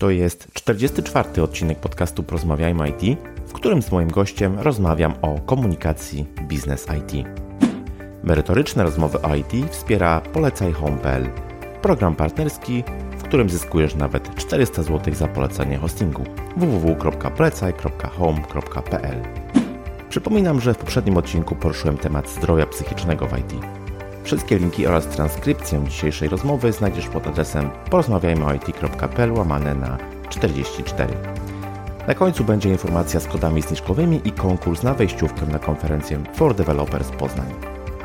To 0.00 0.10
jest 0.10 0.48
44. 0.52 1.42
odcinek 1.42 1.78
podcastu 1.78 2.22
Porozmawiajmy 2.22 2.88
IT, 2.88 3.18
w 3.46 3.52
którym 3.52 3.82
z 3.82 3.92
moim 3.92 4.08
gościem 4.08 4.58
rozmawiam 4.58 5.14
o 5.22 5.38
komunikacji 5.38 6.26
biznes 6.42 6.86
IT. 6.98 7.12
Merytoryczne 8.22 8.82
rozmowy 8.82 9.22
o 9.22 9.34
IT 9.34 9.52
wspiera 9.70 10.20
Polecaj 10.20 10.72
Home.pl, 10.72 11.26
program 11.82 12.16
partnerski, 12.16 12.84
w 13.18 13.22
którym 13.22 13.50
zyskujesz 13.50 13.94
nawet 13.94 14.34
400 14.34 14.82
zł 14.82 15.14
za 15.14 15.28
polecenie 15.28 15.78
hostingu 15.78 16.24
www.polecaj.home.pl. 16.56 19.22
Przypominam, 20.08 20.60
że 20.60 20.74
w 20.74 20.78
poprzednim 20.78 21.16
odcinku 21.16 21.56
poruszyłem 21.56 21.96
temat 21.96 22.30
zdrowia 22.30 22.66
psychicznego 22.66 23.26
w 23.26 23.38
IT. 23.38 23.79
Wszystkie 24.24 24.58
linki 24.58 24.86
oraz 24.86 25.06
transkrypcję 25.06 25.84
dzisiejszej 25.88 26.28
rozmowy 26.28 26.72
znajdziesz 26.72 27.08
pod 27.08 27.26
adresem 27.26 27.70
porozmawiajmyoit.pl 27.90 29.32
łamane 29.32 29.74
na 29.74 29.98
44. 30.28 31.14
Na 32.06 32.14
końcu 32.14 32.44
będzie 32.44 32.70
informacja 32.70 33.20
z 33.20 33.26
kodami 33.26 33.62
zniżkowymi 33.62 34.20
i 34.24 34.32
konkurs 34.32 34.82
na 34.82 34.94
wejściówkę 34.94 35.46
na 35.46 35.58
konferencję 35.58 36.22
For 36.34 36.54
Developers 36.54 37.10
Poznań. 37.10 37.54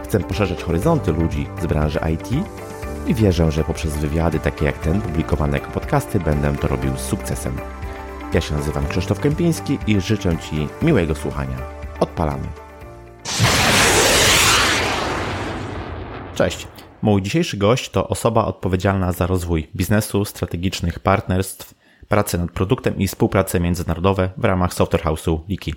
Chcę 0.03 0.19
poszerzać 0.19 0.63
horyzonty 0.63 1.11
ludzi 1.11 1.47
z 1.61 1.65
branży 1.65 1.99
IT 2.13 2.29
i 3.07 3.13
wierzę, 3.13 3.51
że 3.51 3.63
poprzez 3.63 3.95
wywiady 3.95 4.39
takie 4.39 4.65
jak 4.65 4.77
ten 4.77 5.01
publikowane 5.01 5.57
jako 5.57 5.71
podcasty 5.71 6.19
będę 6.19 6.55
to 6.55 6.67
robił 6.67 6.97
z 6.97 7.01
sukcesem. 7.01 7.57
Ja 8.33 8.41
się 8.41 8.55
nazywam 8.55 8.87
Krzysztof 8.87 9.19
Kępiński 9.19 9.79
i 9.87 10.01
życzę 10.01 10.37
Ci 10.37 10.67
miłego 10.81 11.15
słuchania. 11.15 11.57
Odpalamy. 11.99 12.47
Cześć. 16.35 16.67
Mój 17.01 17.21
dzisiejszy 17.21 17.57
gość 17.57 17.89
to 17.89 18.07
osoba 18.07 18.45
odpowiedzialna 18.45 19.11
za 19.11 19.27
rozwój 19.27 19.67
biznesu, 19.75 20.25
strategicznych 20.25 20.99
partnerstw, 20.99 21.73
pracę 22.07 22.37
nad 22.37 22.51
produktem 22.51 22.97
i 22.97 23.07
współpracę 23.07 23.59
międzynarodowe 23.59 24.29
w 24.37 24.45
ramach 24.45 24.73
Software 24.73 25.03
House'u 25.03 25.39
Wiki. 25.47 25.73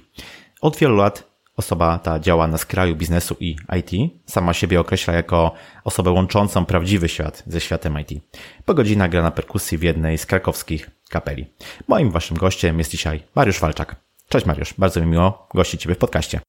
Od 0.60 0.76
wielu 0.76 0.96
lat 0.96 1.30
osoba 1.56 1.98
ta 1.98 2.20
działa 2.20 2.46
na 2.46 2.58
skraju 2.58 2.96
biznesu 2.96 3.36
i 3.40 3.56
IT. 3.78 4.12
Sama 4.26 4.54
siebie 4.54 4.80
określa 4.80 5.14
jako 5.14 5.52
osobę 5.84 6.10
łączącą 6.10 6.64
prawdziwy 6.64 7.08
świat 7.08 7.42
ze 7.46 7.60
światem 7.60 8.00
IT. 8.00 8.22
Po 8.64 8.74
godzinach 8.74 9.10
gra 9.10 9.22
na 9.22 9.30
perkusji 9.30 9.78
w 9.78 9.82
jednej 9.82 10.18
z 10.18 10.26
krakowskich 10.26 10.90
kapeli. 11.10 11.46
Moim 11.88 12.10
waszym 12.10 12.36
gościem 12.36 12.78
jest 12.78 12.90
dzisiaj 12.90 13.22
Mariusz 13.34 13.60
Walczak. 13.60 14.07
Cześć 14.28 14.46
Mariusz, 14.46 14.74
bardzo 14.78 15.00
mi 15.00 15.06
miło 15.06 15.48
gościć 15.54 15.82
Ciebie 15.82 15.94
w 15.94 15.98
podcaście. 15.98 16.40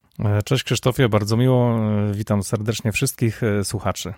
Cześć 0.44 0.64
Krzysztofie, 0.64 1.08
bardzo 1.08 1.36
miło. 1.36 1.78
Witam 2.12 2.42
serdecznie 2.42 2.92
wszystkich 2.92 3.42
e, 3.42 3.64
słuchaczy. 3.64 4.14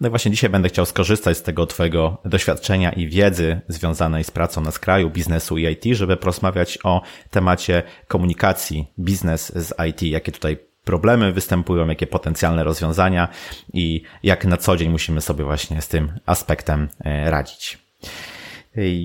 No 0.00 0.10
właśnie 0.10 0.30
dzisiaj 0.30 0.50
będę 0.50 0.68
chciał 0.68 0.86
skorzystać 0.86 1.36
z 1.36 1.42
tego 1.42 1.66
Twojego 1.66 2.16
doświadczenia 2.24 2.92
i 2.92 3.08
wiedzy 3.08 3.60
związanej 3.68 4.24
z 4.24 4.30
pracą 4.30 4.60
na 4.60 4.70
skraju 4.70 5.10
biznesu 5.10 5.58
i 5.58 5.64
IT, 5.64 5.84
żeby 5.96 6.16
porozmawiać 6.16 6.78
o 6.84 7.02
temacie 7.30 7.82
komunikacji 8.08 8.86
biznes 8.98 9.52
z 9.54 9.74
IT, 9.88 10.02
jakie 10.02 10.32
tutaj 10.32 10.58
problemy 10.84 11.32
występują, 11.32 11.88
jakie 11.88 12.06
potencjalne 12.06 12.64
rozwiązania 12.64 13.28
i 13.72 14.02
jak 14.22 14.44
na 14.44 14.56
co 14.56 14.76
dzień 14.76 14.90
musimy 14.90 15.20
sobie 15.20 15.44
właśnie 15.44 15.82
z 15.82 15.88
tym 15.88 16.12
aspektem 16.26 16.88
e, 17.04 17.30
radzić. 17.30 17.78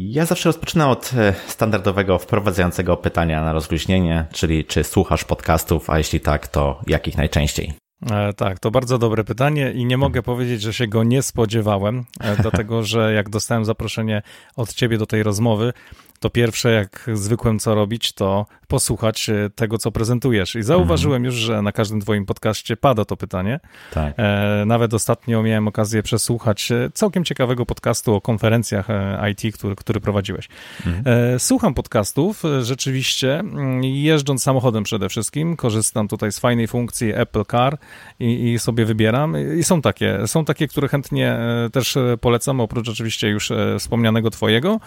Ja 0.07 0.25
zawsze 0.25 0.49
rozpoczynam 0.49 0.89
od 0.89 1.11
e, 1.17 1.33
standardowego 1.47 2.19
wprowadzającego 2.19 2.97
pytania 2.97 3.41
na 3.41 3.53
rozluźnienie, 3.53 4.25
czyli 4.31 4.65
czy 4.65 4.83
słuchasz 4.83 5.23
podcastów, 5.23 5.89
a 5.89 5.97
jeśli 5.97 6.19
tak, 6.19 6.47
to 6.47 6.81
jakich 6.87 7.17
najczęściej? 7.17 7.73
E, 8.11 8.33
tak, 8.33 8.59
to 8.59 8.71
bardzo 8.71 8.97
dobre 8.97 9.23
pytanie 9.23 9.71
i 9.71 9.85
nie 9.85 9.97
mogę 9.97 10.23
powiedzieć, 10.23 10.61
że 10.61 10.73
się 10.73 10.87
go 10.87 11.03
nie 11.03 11.21
spodziewałem, 11.21 12.05
e, 12.19 12.35
dlatego 12.35 12.83
że 12.91 13.13
jak 13.13 13.29
dostałem 13.29 13.65
zaproszenie 13.65 14.21
od 14.55 14.73
ciebie 14.73 14.97
do 14.97 15.05
tej 15.05 15.23
rozmowy, 15.23 15.73
to 16.21 16.29
pierwsze, 16.29 16.71
jak 16.71 17.09
zwykłem 17.13 17.59
co 17.59 17.75
robić, 17.75 18.13
to 18.13 18.45
posłuchać 18.67 19.29
e, 19.29 19.49
tego, 19.55 19.77
co 19.77 19.91
prezentujesz. 19.91 20.55
I 20.55 20.63
zauważyłem 20.63 21.23
już, 21.25 21.35
że 21.35 21.61
na 21.61 21.71
każdym 21.71 22.01
twoim 22.01 22.25
podcaście 22.25 22.77
pada 22.77 23.05
to 23.05 23.17
pytanie. 23.17 23.59
Tak. 23.93 24.13
E, 24.17 24.63
nawet 24.65 24.93
ostatnio 24.93 25.43
miałem 25.43 25.67
okazję 25.67 26.03
przesłuchać 26.03 26.71
e, 26.71 26.89
całkiem 26.93 27.23
ciekawego 27.23 27.65
podcastu 27.65 28.15
o 28.15 28.21
konferencjach 28.21 28.87
IT, 29.31 29.55
który, 29.55 29.75
który 29.75 29.99
prowadziłeś. 29.99 30.49
Mhm. 30.85 31.39
Słucham 31.39 31.73
podcastów 31.73 32.43
rzeczywiście, 32.61 33.39
mm, 33.39 33.83
jeżdżąc 33.83 34.43
samochodem 34.43 34.83
przede 34.83 35.09
wszystkim. 35.09 35.55
Korzystam 35.55 36.07
tutaj 36.07 36.31
z 36.31 36.39
fajnej 36.39 36.67
funkcji 36.67 37.11
Apple 37.15 37.45
Car 37.51 37.77
i, 38.19 38.51
i 38.53 38.59
sobie 38.59 38.85
wybieram. 38.85 39.35
I 39.59 39.63
są 39.63 39.81
takie, 39.81 40.27
są 40.27 40.45
takie, 40.45 40.67
które 40.67 40.87
chętnie 40.87 41.37
też 41.71 41.97
polecam, 42.21 42.59
oprócz 42.59 42.89
oczywiście 42.89 43.29
już 43.29 43.51
wspomnianego 43.79 44.29
twojego. 44.29 44.79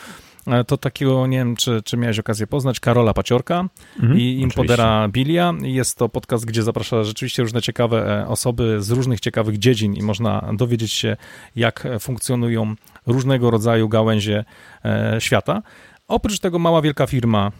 E, 0.46 0.64
to 0.64 0.76
takiego, 0.76 1.26
nie 1.26 1.38
wiem, 1.38 1.56
czy, 1.56 1.82
czy 1.84 1.96
miałeś 1.96 2.18
okazję 2.18 2.46
poznać, 2.46 2.80
Karola 2.80 3.14
Paciorka 3.14 3.68
mhm, 4.00 4.20
i 4.20 4.40
Impodera 4.40 5.08
Bilia. 5.08 5.54
Jest 5.62 5.98
to 5.98 6.08
podcast, 6.08 6.44
gdzie 6.44 6.62
zaprasza 6.62 7.04
rzeczywiście 7.04 7.42
różne 7.42 7.62
ciekawe 7.62 8.20
e, 8.22 8.28
osoby 8.28 8.82
z 8.82 8.90
różnych 8.90 9.20
ciekawych 9.20 9.58
dziedzin 9.58 9.94
i 9.94 10.02
można 10.02 10.50
dowiedzieć 10.52 10.92
się, 10.92 11.16
jak 11.56 11.88
funkcjonują 12.00 12.74
różnego 13.06 13.50
rodzaju 13.50 13.88
gałęzie 13.88 14.44
e, 14.84 15.16
świata. 15.20 15.62
Oprócz 16.08 16.38
tego 16.38 16.58
mała, 16.58 16.82
wielka 16.82 17.06
firma, 17.06 17.52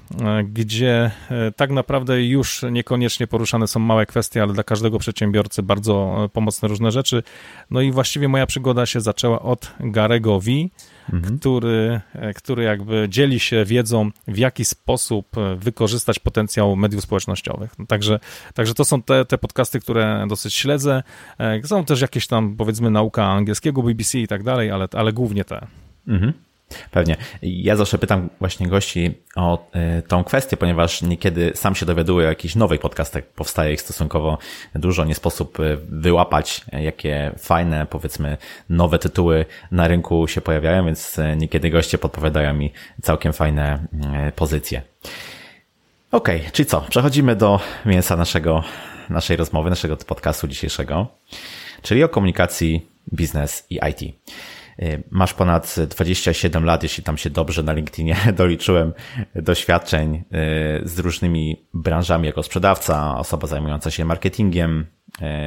gdzie 0.45 1.11
tak 1.56 1.71
naprawdę 1.71 2.25
już 2.25 2.65
niekoniecznie 2.71 3.27
poruszane 3.27 3.66
są 3.66 3.81
małe 3.81 4.06
kwestie, 4.06 4.43
ale 4.43 4.53
dla 4.53 4.62
każdego 4.62 4.99
przedsiębiorcy 4.99 5.62
bardzo 5.62 6.28
pomocne 6.33 6.69
różne 6.69 6.93
rzeczy. 6.93 7.22
No 7.71 7.81
i 7.81 7.93
właściwie 7.93 8.28
moja 8.28 8.47
przygoda 8.47 8.87
się 8.87 9.01
zaczęła 9.01 9.43
od 9.43 9.72
Garego 9.81 10.41
V, 10.41 10.51
mhm. 11.12 11.38
który, 11.38 12.00
e, 12.12 12.34
który 12.34 12.65
jakby 12.65 13.06
dzieli 13.09 13.41
się 13.41 13.65
wiedzą, 13.65 14.10
w 14.28 14.38
jaki 14.38 14.65
sposób 14.65 15.38
e, 15.38 15.56
wykorzystać 15.56 16.19
potencjał 16.19 16.76
mediów 16.76 17.03
społecznościowych. 17.03 17.78
No, 17.78 17.87
także, 17.87 18.20
także 18.54 18.75
to 18.75 18.84
są 18.84 19.03
te, 19.03 19.25
te 19.25 19.38
podcasty, 19.38 19.81
które 19.81 20.26
dosyć 20.28 20.54
śledzę. 20.54 21.03
E, 21.38 21.66
są 21.66 21.84
też 21.84 22.00
jakieś 22.00 22.26
tam, 22.26 22.56
powiedzmy, 22.56 22.91
nauka 22.91 23.26
angielskiego, 23.26 23.82
BBC 23.82 24.19
i 24.19 24.28
tak 24.28 24.42
dalej, 24.42 24.70
ale, 24.70 24.88
ale 24.92 25.12
głównie 25.12 25.44
te. 25.44 25.66
Mhm. 26.09 26.32
Pewnie. 26.90 27.16
Ja 27.42 27.76
zawsze 27.76 27.98
pytam 27.98 28.28
właśnie 28.40 28.68
gości 28.68 29.14
o 29.36 29.66
y, 29.98 30.02
tą 30.02 30.24
kwestię, 30.24 30.56
ponieważ 30.56 31.02
niekiedy 31.02 31.52
sam 31.54 31.74
się 31.74 31.86
dowiaduję 31.86 32.26
o 32.26 32.28
jakichś 32.28 32.54
nowych 32.54 32.80
podcastach, 32.80 33.24
powstaje 33.24 33.72
ich 33.72 33.80
stosunkowo 33.80 34.38
dużo, 34.74 35.04
nie 35.04 35.14
sposób 35.14 35.60
y, 35.60 35.78
wyłapać, 35.88 36.64
jakie 36.72 37.32
fajne, 37.38 37.86
powiedzmy, 37.90 38.36
nowe 38.70 38.98
tytuły 38.98 39.44
na 39.70 39.88
rynku 39.88 40.28
się 40.28 40.40
pojawiają, 40.40 40.86
więc 40.86 41.20
niekiedy 41.36 41.70
goście 41.70 41.98
podpowiadają 41.98 42.54
mi 42.54 42.72
całkiem 43.02 43.32
fajne 43.32 43.86
pozycje. 44.36 44.82
Okej, 46.14 46.41
okay, 46.41 46.50
czyli 46.52 46.66
co? 46.66 46.80
Przechodzimy 46.80 47.36
do 47.36 47.60
mięsa 47.86 48.16
naszego, 48.16 48.64
naszej 49.10 49.36
rozmowy, 49.36 49.70
naszego 49.70 49.96
podcastu 49.96 50.48
dzisiejszego, 50.48 51.06
czyli 51.82 52.04
o 52.04 52.08
komunikacji 52.08 52.86
biznes 53.14 53.66
i 53.70 53.80
IT. 53.91 54.14
Y, 54.82 55.02
masz 55.10 55.34
ponad 55.34 55.76
27 55.88 56.64
lat, 56.64 56.82
jeśli 56.82 57.04
tam 57.04 57.18
się 57.18 57.30
dobrze 57.30 57.62
na 57.62 57.72
LinkedInie 57.72 58.16
doliczyłem, 58.36 58.92
doświadczeń 59.34 60.14
y, 60.14 60.22
z 60.84 60.98
różnymi 60.98 61.66
branżami 61.74 62.26
jako 62.26 62.42
sprzedawca, 62.42 63.18
osoba 63.18 63.46
zajmująca 63.46 63.90
się 63.90 64.04
marketingiem, 64.04 64.86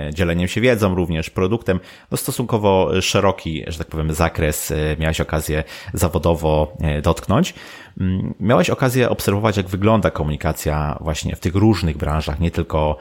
y, 0.09 0.13
dzieleniem 0.13 0.47
się 0.47 0.61
wiedzą, 0.61 0.95
również 0.95 1.29
produktem. 1.29 1.79
No 2.11 2.17
stosunkowo 2.17 3.01
szeroki, 3.01 3.63
że 3.67 3.77
tak 3.77 3.87
powiem, 3.87 4.13
zakres 4.13 4.73
miałeś 4.99 5.21
okazję 5.21 5.63
zawodowo 5.93 6.77
dotknąć. 7.03 7.53
Mm, 7.99 8.33
miałeś 8.39 8.69
okazję 8.69 9.09
obserwować, 9.09 9.57
jak 9.57 9.67
wygląda 9.67 10.11
komunikacja 10.11 10.97
właśnie 11.01 11.35
w 11.35 11.39
tych 11.39 11.55
różnych 11.55 11.97
branżach, 11.97 12.39
nie 12.39 12.51
tylko 12.51 12.97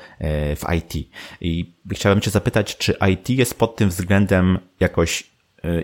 w 0.57 0.63
IT. 0.77 1.09
I 1.41 1.75
chciałem 1.93 2.21
Cię 2.21 2.31
zapytać, 2.31 2.77
czy 2.77 2.97
IT 3.13 3.31
jest 3.31 3.59
pod 3.59 3.77
tym 3.77 3.89
względem 3.89 4.59
jakoś 4.81 5.36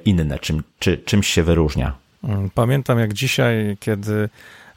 inne, 0.04 0.38
czym, 0.38 0.62
czy, 0.78 0.98
czymś 0.98 1.28
się 1.28 1.42
wyróżnia. 1.42 1.94
Mm, 2.24 2.50
pamiętam 2.54 2.98
jak 2.98 3.12
dzisiaj, 3.12 3.76
kiedy 3.80 4.28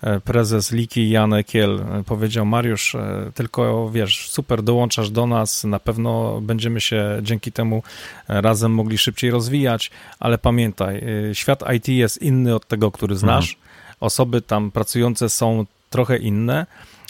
e, 0.02 0.20
prezes 0.20 0.72
Liki 0.72 1.10
Jan 1.10 1.34
Ekiel 1.34 1.80
e, 1.80 2.04
powiedział 2.04 2.46
Mariusz, 2.46 2.96
tylko 3.34 3.90
wiesz, 3.90 4.30
super, 4.30 4.64
dołączasz 4.64 5.10
do 5.10 5.28
nas, 5.28 5.64
na 5.64 5.80
pewno 5.80 6.42
będziemy 6.42 6.82
się 6.82 7.20
dzięki 7.22 7.52
temu 7.52 7.84
razem 8.28 8.72
mogli 8.74 8.98
szybciej 8.98 9.32
rozwijać, 9.32 9.92
ale 10.20 10.38
pamiętaj, 10.38 11.04
świat 11.34 11.64
IT 11.76 11.88
jest 11.88 12.22
inny 12.22 12.56
od 12.56 12.68
tego, 12.68 12.92
który 12.92 13.16
znasz, 13.16 13.54
mhm. 13.54 13.68
osoby 14.00 14.42
tam 14.42 14.72
pracujące 14.72 15.30
są 15.30 15.66
trochę 15.90 16.18
inne, 16.18 16.66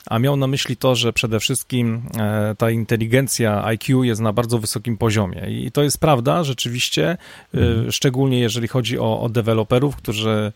a 0.10 0.20
miał 0.20 0.36
na 0.38 0.48
myśli 0.48 0.78
to, 0.78 0.96
że 0.96 1.14
przede 1.14 1.40
wszystkim 1.40 2.02
e, 2.20 2.56
ta 2.58 2.72
inteligencja 2.72 3.64
IQ 3.64 4.04
jest 4.04 4.22
na 4.22 4.34
bardzo 4.34 4.60
wysokim 4.60 4.98
poziomie. 4.98 5.42
I 5.50 5.72
to 5.72 5.84
jest 5.84 5.98
prawda, 5.98 6.44
rzeczywiście, 6.44 7.10
e, 7.10 7.18
mhm. 7.58 7.92
szczególnie 7.92 8.40
jeżeli 8.40 8.68
chodzi 8.68 9.00
o, 9.00 9.22
o 9.22 9.30
deweloperów, 9.30 9.96
którzy, 9.96 10.52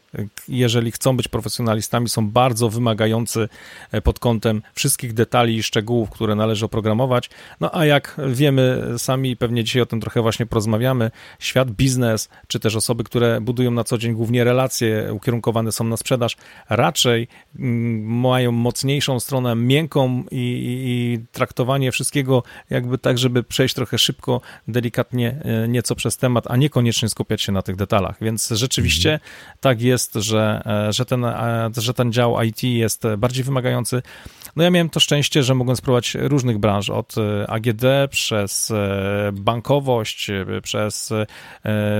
jeżeli 0.48 0.92
chcą 0.92 1.18
być 1.18 1.28
profesjonalistami, 1.28 2.10
są 2.10 2.30
bardzo 2.30 2.70
wymagający 2.70 3.50
pod 4.04 4.20
kątem 4.20 4.62
wszystkich 4.74 5.14
detali 5.14 5.56
i 5.56 5.64
szczegółów, 5.64 6.10
które 6.10 6.36
należy 6.36 6.66
oprogramować. 6.66 7.30
No 7.60 7.76
a 7.76 7.86
jak 7.86 8.16
wiemy 8.28 8.84
sami, 8.98 9.38
pewnie 9.38 9.64
dzisiaj 9.64 9.82
o 9.82 9.86
tym 9.86 10.02
trochę 10.02 10.22
właśnie 10.22 10.46
porozmawiamy, 10.46 11.12
świat 11.40 11.72
biznes, 11.72 12.30
czy 12.48 12.60
też 12.60 12.76
osoby, 12.76 13.04
które 13.04 13.42
budują 13.42 13.72
na 13.72 13.84
co 13.84 13.98
dzień 13.98 14.14
głównie 14.14 14.44
relacje, 14.44 15.14
ukierunkowane 15.14 15.72
są 15.72 15.84
na 15.84 15.98
sprzedaż, 15.98 16.38
raczej 16.70 17.28
mm, 17.60 18.20
mają 18.20 18.52
mocniejszą 18.52 19.20
stronę 19.20 19.39
miękką 19.56 20.24
i, 20.32 20.36
i, 20.88 21.26
traktowanie 21.32 21.92
wszystkiego 21.92 22.44
jakby 22.70 22.98
tak, 22.98 23.18
żeby 23.18 23.44
przejść 23.44 23.76
trochę 23.76 23.98
szybko, 23.98 24.42
delikatnie 24.68 25.42
e, 25.44 25.68
nieco 25.68 25.96
przez 25.96 26.18
temat, 26.18 26.46
a 26.48 26.56
niekoniecznie 26.56 27.10
skupiać 27.10 27.42
się 27.42 27.52
na 27.52 27.62
tych 27.62 27.76
detalach. 27.76 28.16
Więc 28.22 28.50
rzeczywiście 28.50 29.14
mhm. 29.14 29.32
tak 29.60 29.82
jest, 29.82 30.14
że, 30.14 30.62
e, 30.66 30.94
że, 30.94 31.06
ten, 31.06 31.26
e, 31.26 31.70
że 31.78 31.94
ten 31.94 32.12
dział 32.12 32.44
IT 32.44 32.64
jest 32.64 33.04
bardziej 33.18 33.44
wymagający. 33.44 34.02
No 34.56 34.64
ja 34.64 34.70
miałem 34.70 34.90
to 34.90 35.00
szczęście, 35.00 35.44
że 35.44 35.56
mogłem 35.56 35.78
spróbować 35.78 36.16
różnych 36.20 36.58
branż, 36.58 36.90
od 36.90 37.16
AGD 37.48 37.84
przez 38.10 38.74
bankowość, 39.34 40.28
przez 40.64 41.14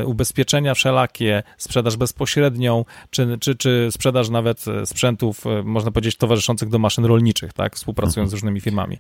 ubezpieczenia 0.06 0.74
wszelakie, 0.74 1.44
sprzedaż 1.58 1.98
bezpośrednią, 1.98 2.86
czy, 3.10 3.38
czy, 3.40 3.56
czy 3.56 3.88
sprzedaż 3.92 4.30
nawet 4.30 4.66
sprzętów, 4.86 5.44
można 5.64 5.92
powiedzieć, 5.92 6.16
towarzyszących 6.16 6.70
do 6.70 6.80
maszyn 6.80 7.06
rolniczych, 7.06 7.29
tak, 7.54 7.76
współpracując 7.76 8.18
mhm. 8.18 8.30
z 8.30 8.34
różnymi 8.34 8.62
firmami. 8.62 8.98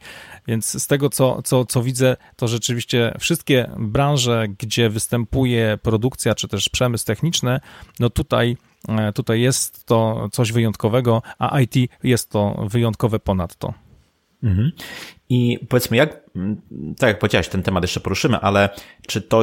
Więc 0.48 0.84
z 0.84 0.88
tego, 0.88 1.10
co, 1.10 1.42
co, 1.42 1.66
co 1.66 1.84
widzę, 1.84 2.18
to 2.36 2.48
rzeczywiście 2.48 3.14
wszystkie 3.20 3.72
branże, 3.78 4.48
gdzie 4.60 4.90
występuje 4.90 5.78
produkcja, 5.82 6.36
czy 6.36 6.48
też 6.48 6.70
przemysł 6.70 7.06
techniczny, 7.06 7.60
no 8.00 8.10
tutaj 8.10 8.58
e, 8.88 9.14
Tutaj 9.20 9.42
jest 9.42 9.86
to 9.86 10.30
coś 10.32 10.52
wyjątkowego, 10.52 11.22
a 11.40 11.60
IT 11.60 11.92
jest 12.04 12.30
to 12.30 12.66
wyjątkowe 12.70 13.20
ponadto. 13.20 13.74
Mhm. 14.44 14.72
I 15.30 15.60
powiedzmy, 15.70 15.98
jak, 15.98 16.30
tak 16.98 17.08
jak 17.08 17.20
powiedziałeś, 17.20 17.48
ten 17.48 17.64
temat 17.64 17.84
jeszcze 17.84 18.00
poruszymy, 18.00 18.38
ale 18.38 18.70
czy 19.08 19.22
to 19.22 19.42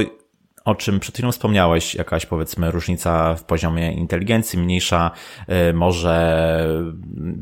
o 0.66 0.74
czym 0.74 1.00
przed 1.00 1.14
chwilą 1.14 1.32
wspomniałeś, 1.32 1.94
jakaś 1.94 2.26
powiedzmy 2.26 2.70
różnica 2.70 3.34
w 3.34 3.44
poziomie 3.44 3.92
inteligencji, 3.92 4.58
mniejsza, 4.58 5.10
y, 5.70 5.72
może 5.74 6.66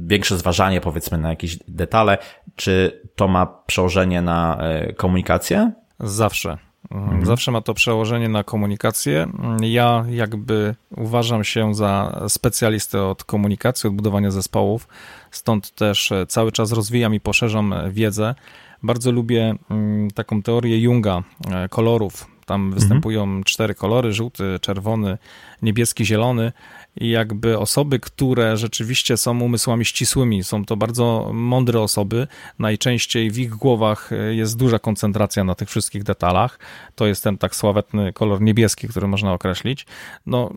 większe 0.07 0.39
zważanie 0.39 0.81
powiedzmy 0.81 1.19
na 1.19 1.31
jakieś 1.31 1.59
detale, 1.69 2.19
czy 2.57 3.03
to 3.17 3.29
ma 3.29 3.47
przełożenie 3.47 4.23
na 4.23 4.59
y, 4.89 4.95
komunikację? 4.95 5.73
Zawsze. 6.01 6.59
Mhm. 6.91 7.27
Zawsze 7.27 7.51
ma 7.51 7.61
to 7.61 7.75
przełożenie 7.75 8.29
na 8.29 8.45
komunikację. 8.45 9.27
Ja 9.61 10.05
jakby 10.09 10.75
uważam 10.97 11.45
się 11.45 11.75
za 11.75 12.21
specjalistę 12.29 13.03
od 13.03 13.25
komunikacji, 13.25 13.89
od 13.89 13.95
budowania 13.95 14.31
zespołów, 14.31 14.89
stąd 15.31 15.75
też 15.75 16.13
cały 16.29 16.53
czas 16.53 16.73
rozwijam 16.73 17.15
i 17.15 17.21
poszerzam 17.21 17.75
wiedzę. 17.91 18.35
Bardzo 18.83 19.13
lubię 19.13 19.55
mm, 19.71 20.11
taką 20.11 20.43
teorię 20.43 20.81
Junga, 20.81 21.23
e, 21.51 21.69
kolorów, 21.69 22.34
tam 22.45 22.61
mhm. 22.61 22.81
występują 22.81 23.45
cztery 23.45 23.75
kolory: 23.75 24.13
żółty, 24.13 24.59
czerwony, 24.61 25.19
niebieski, 25.63 26.05
zielony 26.05 26.53
i 26.97 27.09
jakby 27.09 27.59
osoby, 27.59 28.01
które 28.01 28.57
rzeczywiście 28.57 29.17
są 29.17 29.41
umysłami 29.41 29.85
ścisłymi, 29.85 30.45
są 30.45 30.65
to 30.65 30.77
bardzo 30.77 31.31
mądre 31.33 31.81
osoby, 31.81 32.27
najczęściej 32.59 33.31
w 33.31 33.39
ich 33.39 33.51
głowach 33.51 34.13
e, 34.13 34.35
jest 34.35 34.57
duża 34.57 34.79
koncentracja 34.79 35.45
na 35.45 35.55
tych 35.55 35.69
wszystkich 35.69 36.03
detalach, 36.03 36.59
to 36.95 37.07
jest 37.07 37.25
ten 37.25 37.39
tak 37.39 37.57
sławetny 37.57 38.13
kolor 38.13 38.41
niebieski, 38.41 38.89
który 38.89 39.07
można 39.07 39.33
określić, 39.33 39.87
no 40.27 40.51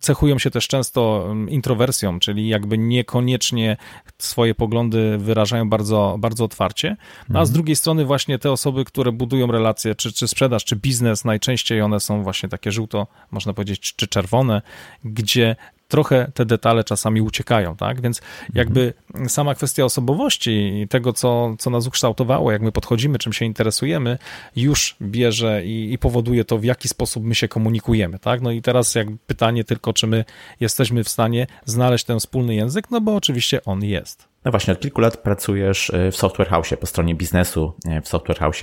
cechują 0.00 0.38
się 0.38 0.50
też 0.50 0.68
często 0.68 1.34
introwersją, 1.48 2.18
czyli 2.18 2.48
jakby 2.48 2.78
niekoniecznie 2.78 3.76
swoje 4.18 4.54
poglądy 4.54 5.18
wyrażają 5.18 5.68
bardzo, 5.68 6.16
bardzo 6.18 6.44
otwarcie, 6.44 6.96
a 7.22 7.26
z 7.26 7.28
mhm. 7.28 7.52
drugiej 7.52 7.76
strony 7.76 8.04
właśnie 8.04 8.38
te 8.38 8.52
osoby, 8.52 8.84
które 8.84 9.12
budują 9.12 9.46
relacje, 9.46 9.94
czy, 9.94 10.12
czy 10.12 10.28
sprzedaż, 10.28 10.64
czy 10.64 10.76
biznes, 10.76 11.24
najczęściej 11.24 11.80
one 11.80 12.00
są 12.00 12.22
właśnie 12.22 12.48
takie 12.48 12.72
żółto, 12.72 13.06
można 13.30 13.52
powiedzieć, 13.52 13.94
czy 13.96 14.08
czerwone, 14.08 14.62
gdzie 15.04 15.56
trochę 15.88 16.30
te 16.34 16.44
detale 16.44 16.84
czasami 16.84 17.20
uciekają, 17.20 17.76
tak? 17.76 18.00
Więc 18.00 18.20
jakby 18.54 18.92
sama 19.28 19.54
kwestia 19.54 19.84
osobowości 19.84 20.80
i 20.82 20.88
tego, 20.88 21.12
co, 21.12 21.56
co 21.58 21.70
nas 21.70 21.86
ukształtowało, 21.86 22.52
jak 22.52 22.62
my 22.62 22.72
podchodzimy, 22.72 23.18
czym 23.18 23.32
się 23.32 23.44
interesujemy, 23.44 24.18
już 24.56 24.96
bierze 25.02 25.64
i, 25.64 25.92
i 25.92 25.98
powoduje 25.98 26.44
to, 26.44 26.58
w 26.58 26.64
jaki 26.64 26.88
sposób 26.88 27.24
my 27.24 27.34
się 27.34 27.48
komunikujemy, 27.48 28.18
tak? 28.18 28.40
No 28.40 28.50
i 28.50 28.62
teraz 28.62 28.94
jak 28.94 29.06
pytanie 29.26 29.64
tylko, 29.64 29.92
czy 29.92 30.06
my 30.06 30.24
jesteśmy 30.60 31.04
w 31.04 31.08
stanie 31.08 31.46
znaleźć 31.64 32.04
ten 32.04 32.18
wspólny 32.18 32.54
język, 32.54 32.90
no 32.90 33.00
bo 33.00 33.14
oczywiście 33.14 33.64
on 33.64 33.84
jest. 33.84 34.28
No 34.44 34.50
właśnie, 34.50 34.72
od 34.72 34.80
kilku 34.80 35.00
lat 35.00 35.16
pracujesz 35.16 35.90
y, 35.90 36.10
w 36.12 36.16
Software 36.16 36.48
House, 36.48 36.74
po 36.80 36.86
stronie 36.86 37.14
biznesu 37.14 37.72
y, 37.98 38.00
w 38.00 38.08
Software 38.08 38.38
House. 38.38 38.60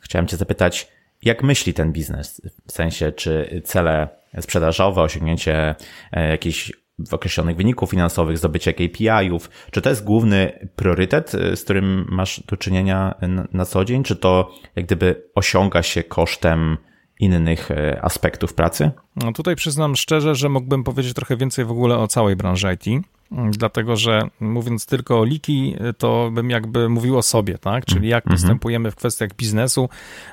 Chciałem 0.00 0.26
Cię 0.26 0.36
zapytać, 0.36 0.88
jak 1.22 1.42
myśli 1.42 1.74
ten 1.74 1.92
biznes? 1.92 2.42
W 2.66 2.72
sensie, 2.72 3.12
czy 3.12 3.62
cele 3.64 4.21
sprzedażowe, 4.40 5.02
osiągnięcie 5.02 5.74
e, 6.12 6.28
jakichś 6.28 6.72
określonych 7.10 7.56
wyników 7.56 7.90
finansowych, 7.90 8.38
zdobycie 8.38 8.72
KPI-ów. 8.72 9.50
Czy 9.70 9.82
to 9.82 9.90
jest 9.90 10.04
główny 10.04 10.68
priorytet, 10.76 11.34
e, 11.34 11.56
z 11.56 11.64
którym 11.64 12.06
masz 12.08 12.40
do 12.40 12.56
czynienia 12.56 13.14
na 13.52 13.64
co 13.64 13.84
dzień? 13.84 14.02
Czy 14.02 14.16
to 14.16 14.50
jak 14.76 14.86
gdyby 14.86 15.30
osiąga 15.34 15.82
się 15.82 16.02
kosztem 16.02 16.78
innych 17.20 17.70
e, 17.70 18.04
aspektów 18.04 18.54
pracy? 18.54 18.90
No 19.16 19.32
tutaj 19.32 19.56
przyznam 19.56 19.96
szczerze, 19.96 20.34
że 20.34 20.48
mógłbym 20.48 20.84
powiedzieć 20.84 21.14
trochę 21.14 21.36
więcej 21.36 21.64
w 21.64 21.70
ogóle 21.70 21.98
o 21.98 22.08
całej 22.08 22.36
branży 22.36 22.68
IT. 22.74 23.04
Dlatego 23.50 23.96
że 23.96 24.28
mówiąc 24.40 24.86
tylko 24.86 25.20
o 25.20 25.24
liki, 25.24 25.76
to 25.98 26.30
bym 26.32 26.50
jakby 26.50 26.88
mówił 26.88 27.18
o 27.18 27.22
sobie, 27.22 27.58
tak? 27.58 27.84
Czyli 27.84 28.08
jak 28.08 28.24
-hmm. 28.24 28.30
postępujemy 28.30 28.90
w 28.90 28.96
kwestiach 28.96 29.34
biznesu, 29.36 29.88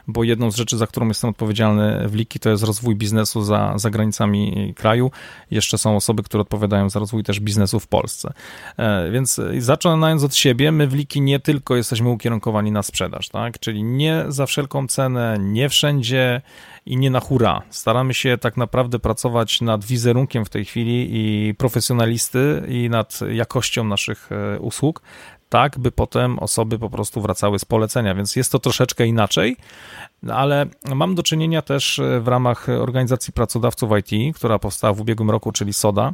bo 0.07 0.23
jedną 0.23 0.51
z 0.51 0.55
rzeczy, 0.55 0.77
za 0.77 0.87
którą 0.87 1.07
jestem 1.07 1.29
odpowiedzialny 1.29 2.07
w 2.07 2.15
liki, 2.15 2.39
to 2.39 2.49
jest 2.49 2.63
rozwój 2.63 2.95
biznesu 2.95 3.41
za, 3.41 3.73
za 3.75 3.89
granicami 3.89 4.73
kraju. 4.77 5.11
Jeszcze 5.51 5.77
są 5.77 5.95
osoby, 5.95 6.23
które 6.23 6.41
odpowiadają 6.41 6.89
za 6.89 6.99
rozwój 6.99 7.23
też 7.23 7.39
biznesu 7.39 7.79
w 7.79 7.87
Polsce. 7.87 8.33
E, 8.77 9.11
więc 9.11 9.41
zaczynając 9.57 10.23
od 10.23 10.35
siebie, 10.35 10.71
my 10.71 10.87
w 10.87 10.93
liki 10.93 11.21
nie 11.21 11.39
tylko 11.39 11.75
jesteśmy 11.75 12.09
ukierunkowani 12.09 12.71
na 12.71 12.83
sprzedaż, 12.83 13.29
tak? 13.29 13.59
Czyli 13.59 13.83
nie 13.83 14.25
za 14.27 14.45
wszelką 14.45 14.87
cenę, 14.87 15.37
nie 15.39 15.69
wszędzie 15.69 16.41
i 16.85 16.97
nie 16.97 17.09
na 17.09 17.19
hura. 17.19 17.61
Staramy 17.69 18.13
się 18.13 18.37
tak 18.37 18.57
naprawdę 18.57 18.99
pracować 18.99 19.61
nad 19.61 19.85
wizerunkiem 19.85 20.45
w 20.45 20.49
tej 20.49 20.65
chwili 20.65 21.07
i 21.11 21.53
profesjonalisty 21.55 22.63
i 22.67 22.89
nad 22.89 23.19
jakością 23.31 23.83
naszych 23.83 24.29
e, 24.31 24.59
usług, 24.59 25.01
tak 25.49 25.79
by 25.79 25.91
potem 25.91 26.39
osoby 26.39 26.79
po 26.79 26.89
prostu 26.89 27.21
wracały 27.21 27.59
z 27.59 27.65
polecenia, 27.65 28.15
więc 28.15 28.35
jest 28.35 28.51
to 28.51 28.59
troszeczkę 28.59 29.05
inaczej, 29.05 29.57
ale 30.29 30.65
mam 30.95 31.15
do 31.15 31.23
czynienia 31.23 31.61
też 31.61 31.99
e, 31.99 32.19
w 32.19 32.27
ramach 32.27 32.69
organizacji 32.69 33.33
pracodawców 33.33 33.89
IT, 33.99 34.35
która 34.35 34.59
powstała 34.59 34.93
w 34.93 35.01
ubiegłym 35.01 35.29
roku, 35.29 35.51
czyli 35.51 35.73
SODA, 35.73 36.07
e, 36.07 36.13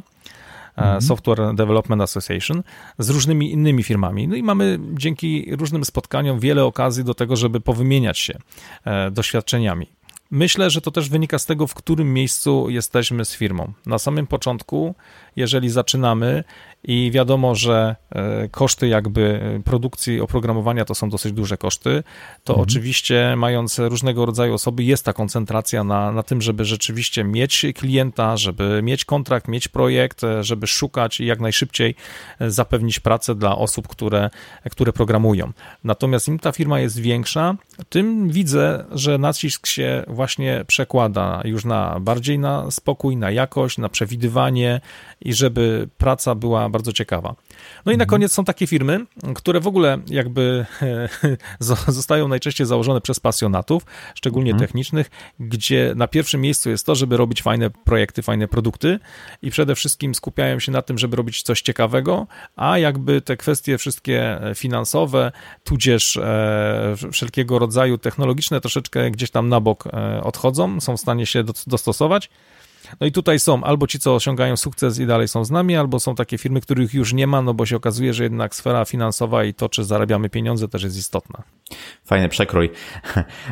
mhm. 0.76 1.02
Software 1.02 1.54
Development 1.54 2.02
Association, 2.02 2.62
z 2.98 3.10
różnymi 3.10 3.52
innymi 3.52 3.82
firmami. 3.82 4.28
No 4.28 4.36
i 4.36 4.42
mamy 4.42 4.78
dzięki 4.94 5.56
różnym 5.56 5.84
spotkaniom 5.84 6.40
wiele 6.40 6.64
okazji 6.64 7.04
do 7.04 7.14
tego, 7.14 7.36
żeby 7.36 7.60
powymieniać 7.60 8.18
się 8.18 8.38
doświadczeniami. 9.10 9.95
Myślę, 10.36 10.70
że 10.70 10.80
to 10.80 10.90
też 10.90 11.08
wynika 11.08 11.38
z 11.38 11.46
tego, 11.46 11.66
w 11.66 11.74
którym 11.74 12.14
miejscu 12.14 12.70
jesteśmy 12.70 13.24
z 13.24 13.34
firmą. 13.36 13.72
Na 13.86 13.98
samym 13.98 14.26
początku, 14.26 14.94
jeżeli 15.36 15.70
zaczynamy 15.70 16.44
i 16.86 17.10
wiadomo, 17.10 17.54
że 17.54 17.96
e, 18.10 18.48
koszty 18.48 18.88
jakby 18.88 19.40
produkcji 19.64 20.20
oprogramowania 20.20 20.84
to 20.84 20.94
są 20.94 21.10
dosyć 21.10 21.32
duże 21.32 21.56
koszty, 21.56 22.02
to 22.44 22.52
mhm. 22.52 22.62
oczywiście 22.62 23.34
mając 23.36 23.78
różnego 23.78 24.26
rodzaju 24.26 24.54
osoby 24.54 24.84
jest 24.84 25.04
ta 25.04 25.12
koncentracja 25.12 25.84
na, 25.84 26.12
na 26.12 26.22
tym, 26.22 26.42
żeby 26.42 26.64
rzeczywiście 26.64 27.24
mieć 27.24 27.66
klienta, 27.74 28.36
żeby 28.36 28.80
mieć 28.82 29.04
kontrakt, 29.04 29.48
mieć 29.48 29.68
projekt, 29.68 30.24
e, 30.24 30.44
żeby 30.44 30.66
szukać 30.66 31.20
i 31.20 31.26
jak 31.26 31.40
najszybciej 31.40 31.94
e, 32.40 32.50
zapewnić 32.50 33.00
pracę 33.00 33.34
dla 33.34 33.56
osób, 33.56 33.88
które, 33.88 34.30
które 34.70 34.92
programują. 34.92 35.52
Natomiast 35.84 36.28
im 36.28 36.38
ta 36.38 36.52
firma 36.52 36.80
jest 36.80 37.00
większa, 37.00 37.54
tym 37.88 38.30
widzę, 38.30 38.84
że 38.90 39.18
nacisk 39.18 39.66
się 39.66 40.04
właśnie 40.08 40.64
przekłada 40.66 41.40
już 41.44 41.64
na 41.64 42.00
bardziej 42.00 42.38
na 42.38 42.70
spokój, 42.70 43.16
na 43.16 43.30
jakość, 43.30 43.78
na 43.78 43.88
przewidywanie 43.88 44.80
i 45.20 45.34
żeby 45.34 45.88
praca 45.98 46.34
była 46.34 46.68
bardzo 46.68 46.92
ciekawa. 46.92 47.34
No 47.86 47.92
i 47.92 47.96
na 47.96 48.04
mhm. 48.04 48.08
koniec 48.08 48.32
są 48.32 48.44
takie 48.44 48.66
firmy, 48.66 49.06
które 49.34 49.60
w 49.60 49.66
ogóle 49.66 49.98
jakby 50.06 50.66
zostają 51.88 52.28
najczęściej 52.28 52.66
założone 52.66 53.00
przez 53.00 53.20
pasjonatów, 53.20 53.82
szczególnie 54.14 54.50
mhm. 54.50 54.68
technicznych, 54.68 55.10
gdzie 55.40 55.92
na 55.96 56.08
pierwszym 56.08 56.40
miejscu 56.40 56.70
jest 56.70 56.86
to, 56.86 56.94
żeby 56.94 57.16
robić 57.16 57.42
fajne 57.42 57.70
projekty, 57.70 58.22
fajne 58.22 58.48
produkty 58.48 58.98
i 59.42 59.50
przede 59.50 59.74
wszystkim 59.74 60.14
skupiają 60.14 60.58
się 60.58 60.72
na 60.72 60.82
tym, 60.82 60.98
żeby 60.98 61.16
robić 61.16 61.42
coś 61.42 61.62
ciekawego, 61.62 62.26
a 62.56 62.78
jakby 62.78 63.20
te 63.20 63.36
kwestie 63.36 63.78
wszystkie 63.78 64.40
finansowe, 64.54 65.32
tudzież 65.64 66.16
e, 66.16 66.94
wszelkiego 67.12 67.58
rodzaju 67.58 67.98
technologiczne 67.98 68.60
troszeczkę 68.60 69.10
gdzieś 69.10 69.30
tam 69.30 69.48
na 69.48 69.60
bok 69.60 69.86
e, 69.86 70.22
odchodzą, 70.22 70.80
są 70.80 70.96
w 70.96 71.00
stanie 71.00 71.26
się 71.26 71.44
dostosować. 71.66 72.30
No 73.00 73.06
i 73.06 73.12
tutaj 73.12 73.38
są 73.38 73.64
albo 73.64 73.86
ci, 73.86 73.98
co 73.98 74.14
osiągają 74.14 74.56
sukces 74.56 74.98
i 74.98 75.06
dalej 75.06 75.28
są 75.28 75.44
z 75.44 75.50
nami, 75.50 75.76
albo 75.76 76.00
są 76.00 76.14
takie 76.14 76.38
firmy, 76.38 76.60
których 76.60 76.94
już 76.94 77.12
nie 77.12 77.26
ma, 77.26 77.42
no 77.42 77.54
bo 77.54 77.66
się 77.66 77.76
okazuje, 77.76 78.14
że 78.14 78.22
jednak 78.22 78.54
sfera 78.54 78.84
finansowa 78.84 79.44
i 79.44 79.54
to, 79.54 79.68
czy 79.68 79.84
zarabiamy 79.84 80.30
pieniądze, 80.30 80.68
też 80.68 80.82
jest 80.82 80.96
istotna. 80.96 81.42
Fajny 82.04 82.28
przekrój. 82.28 82.70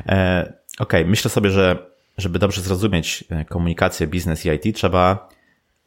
E, 0.06 0.42
okej, 0.78 1.00
okay. 1.00 1.10
myślę 1.10 1.30
sobie, 1.30 1.50
że 1.50 1.94
żeby 2.18 2.38
dobrze 2.38 2.60
zrozumieć 2.60 3.24
e, 3.30 3.44
komunikację 3.44 4.06
biznes 4.06 4.46
i 4.46 4.48
IT, 4.48 4.76
trzeba 4.76 5.28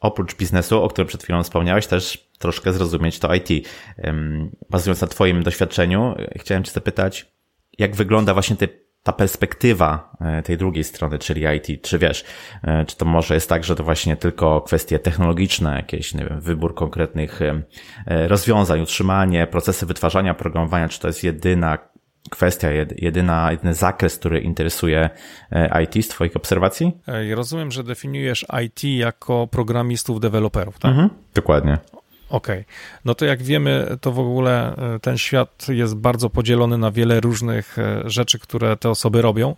oprócz 0.00 0.36
biznesu, 0.36 0.82
o 0.82 0.88
którym 0.88 1.08
przed 1.08 1.22
chwilą 1.22 1.42
wspomniałeś, 1.42 1.86
też 1.86 2.28
troszkę 2.38 2.72
zrozumieć 2.72 3.18
to 3.18 3.34
IT. 3.34 3.68
Bazując 4.70 5.00
na 5.00 5.06
Twoim 5.06 5.42
doświadczeniu, 5.42 6.14
chciałem 6.36 6.64
Cię 6.64 6.72
zapytać, 6.72 7.26
jak 7.78 7.96
wygląda 7.96 8.34
właśnie 8.34 8.56
te 8.56 8.68
ta 9.02 9.12
perspektywa 9.12 10.16
e, 10.20 10.42
tej 10.42 10.56
drugiej 10.56 10.84
strony, 10.84 11.18
czyli 11.18 11.42
IT, 11.56 11.82
czy 11.82 11.98
wiesz, 11.98 12.24
e, 12.62 12.84
czy 12.84 12.96
to 12.96 13.04
może 13.04 13.34
jest 13.34 13.48
tak, 13.48 13.64
że 13.64 13.76
to 13.76 13.84
właśnie 13.84 14.16
tylko 14.16 14.60
kwestie 14.60 14.98
technologiczne, 14.98 15.76
jakieś, 15.76 16.14
nie 16.14 16.24
wiem, 16.24 16.40
wybór 16.40 16.74
konkretnych 16.74 17.42
e, 17.42 17.62
rozwiązań, 18.28 18.80
utrzymanie, 18.80 19.46
procesy 19.46 19.86
wytwarzania 19.86 20.34
programowania, 20.34 20.88
czy 20.88 21.00
to 21.00 21.06
jest 21.06 21.24
jedyna 21.24 21.78
kwestia, 22.30 22.68
jedyna, 22.96 23.52
jedyny 23.52 23.74
zakres, 23.74 24.18
który 24.18 24.40
interesuje 24.40 25.10
IT 25.82 26.04
z 26.04 26.08
Twoich 26.08 26.36
obserwacji? 26.36 26.92
Ja 27.28 27.36
rozumiem, 27.36 27.70
że 27.70 27.84
definiujesz 27.84 28.46
IT 28.64 28.84
jako 28.84 29.46
programistów, 29.46 30.20
deweloperów, 30.20 30.78
tak? 30.78 30.90
Mhm, 30.90 31.10
dokładnie. 31.34 31.78
Okej. 32.28 32.60
Okay. 32.60 32.74
No 33.04 33.14
to 33.14 33.24
jak 33.24 33.42
wiemy, 33.42 33.96
to 34.00 34.12
w 34.12 34.18
ogóle 34.18 34.76
e, 34.76 35.00
ten 35.00 35.18
świat 35.18 35.66
jest 35.68 35.94
bardzo 35.94 36.30
podzielony 36.30 36.78
na 36.78 36.90
wiele 36.90 37.20
różnych 37.20 37.78
e, 37.78 38.02
rzeczy, 38.04 38.38
które 38.38 38.76
te 38.76 38.90
osoby 38.90 39.22
robią, 39.22 39.56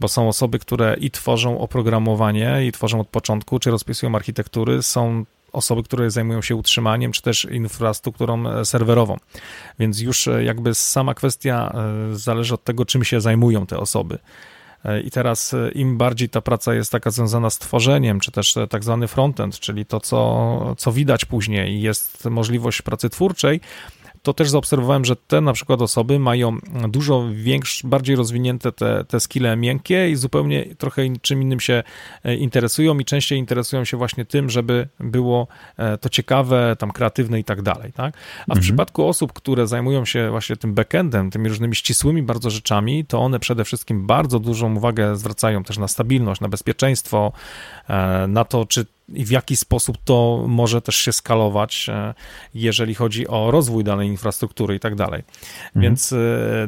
bo 0.00 0.08
są 0.08 0.28
osoby, 0.28 0.58
które 0.58 0.96
i 1.00 1.10
tworzą 1.10 1.58
oprogramowanie, 1.58 2.66
i 2.66 2.72
tworzą 2.72 3.00
od 3.00 3.08
początku, 3.08 3.58
czy 3.58 3.70
rozpisują 3.70 4.14
architektury, 4.14 4.82
są 4.82 5.24
osoby, 5.52 5.82
które 5.82 6.10
zajmują 6.10 6.42
się 6.42 6.56
utrzymaniem, 6.56 7.12
czy 7.12 7.22
też 7.22 7.44
infrastrukturą 7.44 8.48
e, 8.48 8.64
serwerową. 8.64 9.16
Więc 9.78 10.00
już 10.00 10.28
jakby 10.40 10.74
sama 10.74 11.14
kwestia 11.14 11.74
zależy 12.12 12.54
od 12.54 12.64
tego, 12.64 12.84
czym 12.84 13.04
się 13.04 13.20
zajmują 13.20 13.66
te 13.66 13.78
osoby. 13.78 14.18
E, 14.84 15.00
I 15.00 15.10
teraz 15.10 15.54
e, 15.54 15.70
im 15.74 15.98
bardziej 15.98 16.28
ta 16.28 16.40
praca 16.40 16.74
jest 16.74 16.92
taka 16.92 17.10
związana 17.10 17.50
z 17.50 17.58
tworzeniem, 17.58 18.20
czy 18.20 18.30
też 18.30 18.56
e, 18.56 18.66
tak 18.66 18.84
zwany 18.84 19.08
frontend, 19.08 19.58
czyli 19.58 19.86
to, 19.86 20.00
co, 20.00 20.74
co 20.78 20.92
widać 20.92 21.24
później, 21.24 21.82
jest 21.82 22.24
możliwość 22.24 22.82
pracy 22.82 23.10
twórczej, 23.10 23.60
to 24.22 24.34
też 24.34 24.50
zaobserwowałem, 24.50 25.04
że 25.04 25.16
te 25.16 25.40
na 25.40 25.52
przykład 25.52 25.82
osoby 25.82 26.18
mają 26.18 26.58
dużo 26.88 27.28
większe, 27.32 27.88
bardziej 27.88 28.16
rozwinięte 28.16 28.72
te, 28.72 29.04
te 29.04 29.20
skille 29.20 29.56
miękkie 29.56 30.10
i 30.10 30.16
zupełnie 30.16 30.74
trochę 30.78 31.02
czym 31.22 31.42
innym 31.42 31.60
się 31.60 31.82
e, 32.24 32.34
interesują 32.34 32.98
i 32.98 33.04
częściej 33.04 33.38
interesują 33.38 33.84
się 33.84 33.96
właśnie 33.96 34.24
tym, 34.24 34.50
żeby 34.50 34.88
było 35.00 35.46
e, 35.76 35.98
to 35.98 36.08
ciekawe, 36.08 36.76
tam 36.78 36.90
kreatywne 36.90 37.40
i 37.40 37.44
tak 37.44 37.62
dalej, 37.62 37.92
tak? 37.92 38.14
A 38.16 38.46
w 38.46 38.48
mhm. 38.48 38.60
przypadku 38.60 39.08
osób, 39.08 39.32
które 39.32 39.66
zajmują 39.66 40.04
się 40.04 40.30
właśnie 40.30 40.56
tym 40.56 40.74
backendem, 40.74 41.30
tymi 41.30 41.48
różnymi 41.48 41.76
ścisłymi 41.76 42.22
bardzo 42.22 42.50
rzeczami, 42.50 43.04
to 43.04 43.20
one 43.20 43.38
przede 43.38 43.64
wszystkim 43.64 44.06
bardzo 44.06 44.38
dużą 44.38 44.76
uwagę 44.76 45.16
zwracają 45.16 45.64
też 45.64 45.78
na 45.78 45.88
stabilność, 45.88 46.40
na 46.40 46.48
bezpieczeństwo, 46.48 47.32
e, 47.88 48.26
na 48.26 48.44
to, 48.44 48.66
czy 48.66 48.86
i 49.14 49.24
w 49.24 49.30
jaki 49.30 49.56
sposób 49.56 49.98
to 50.04 50.44
może 50.48 50.82
też 50.82 50.96
się 50.96 51.12
skalować, 51.12 51.86
e, 51.88 52.14
jeżeli 52.54 52.94
chodzi 52.94 53.28
o 53.28 53.50
rozwój 53.50 53.84
danej 53.84 54.08
infrastruktury 54.08 54.74
i 54.74 54.80
tak 54.80 54.94
dalej. 54.94 55.22
Mhm. 55.66 55.82
Więc 55.82 56.12
e, 56.12 56.16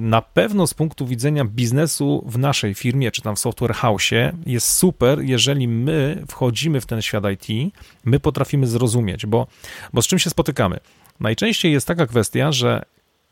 na 0.01 0.23
pewno 0.23 0.67
z 0.67 0.75
punktu 0.75 1.07
widzenia 1.07 1.45
biznesu 1.45 2.25
w 2.27 2.39
naszej 2.39 2.75
firmie, 2.75 3.11
czy 3.11 3.23
tam 3.23 3.37
w 3.37 3.39
software 3.39 3.75
house 3.75 4.11
jest 4.47 4.69
super, 4.69 5.21
jeżeli 5.21 5.69
my 5.69 6.23
wchodzimy 6.29 6.81
w 6.81 6.87
ten 6.87 7.03
świat 7.03 7.25
IT, 7.33 7.75
my 8.05 8.21
potrafimy 8.21 8.67
zrozumieć, 8.67 9.27
bo, 9.27 9.47
bo 9.93 10.03
z 10.03 10.07
czym 10.07 10.19
się 10.19 10.31
spotykamy? 10.31 10.81
Najczęściej 11.21 11.73
jest 11.73 11.87
taka 11.87 12.07
kwestia, 12.07 12.53
że 12.53 12.83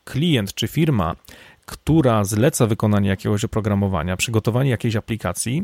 klient 0.03 0.53
czy 0.53 0.67
firma, 0.67 1.15
która 1.65 2.23
zleca 2.23 2.67
wykonanie 2.67 3.09
jakiegoś 3.09 3.43
oprogramowania, 3.43 4.17
przygotowanie 4.17 4.69
jakiejś 4.69 4.95
aplikacji, 4.95 5.63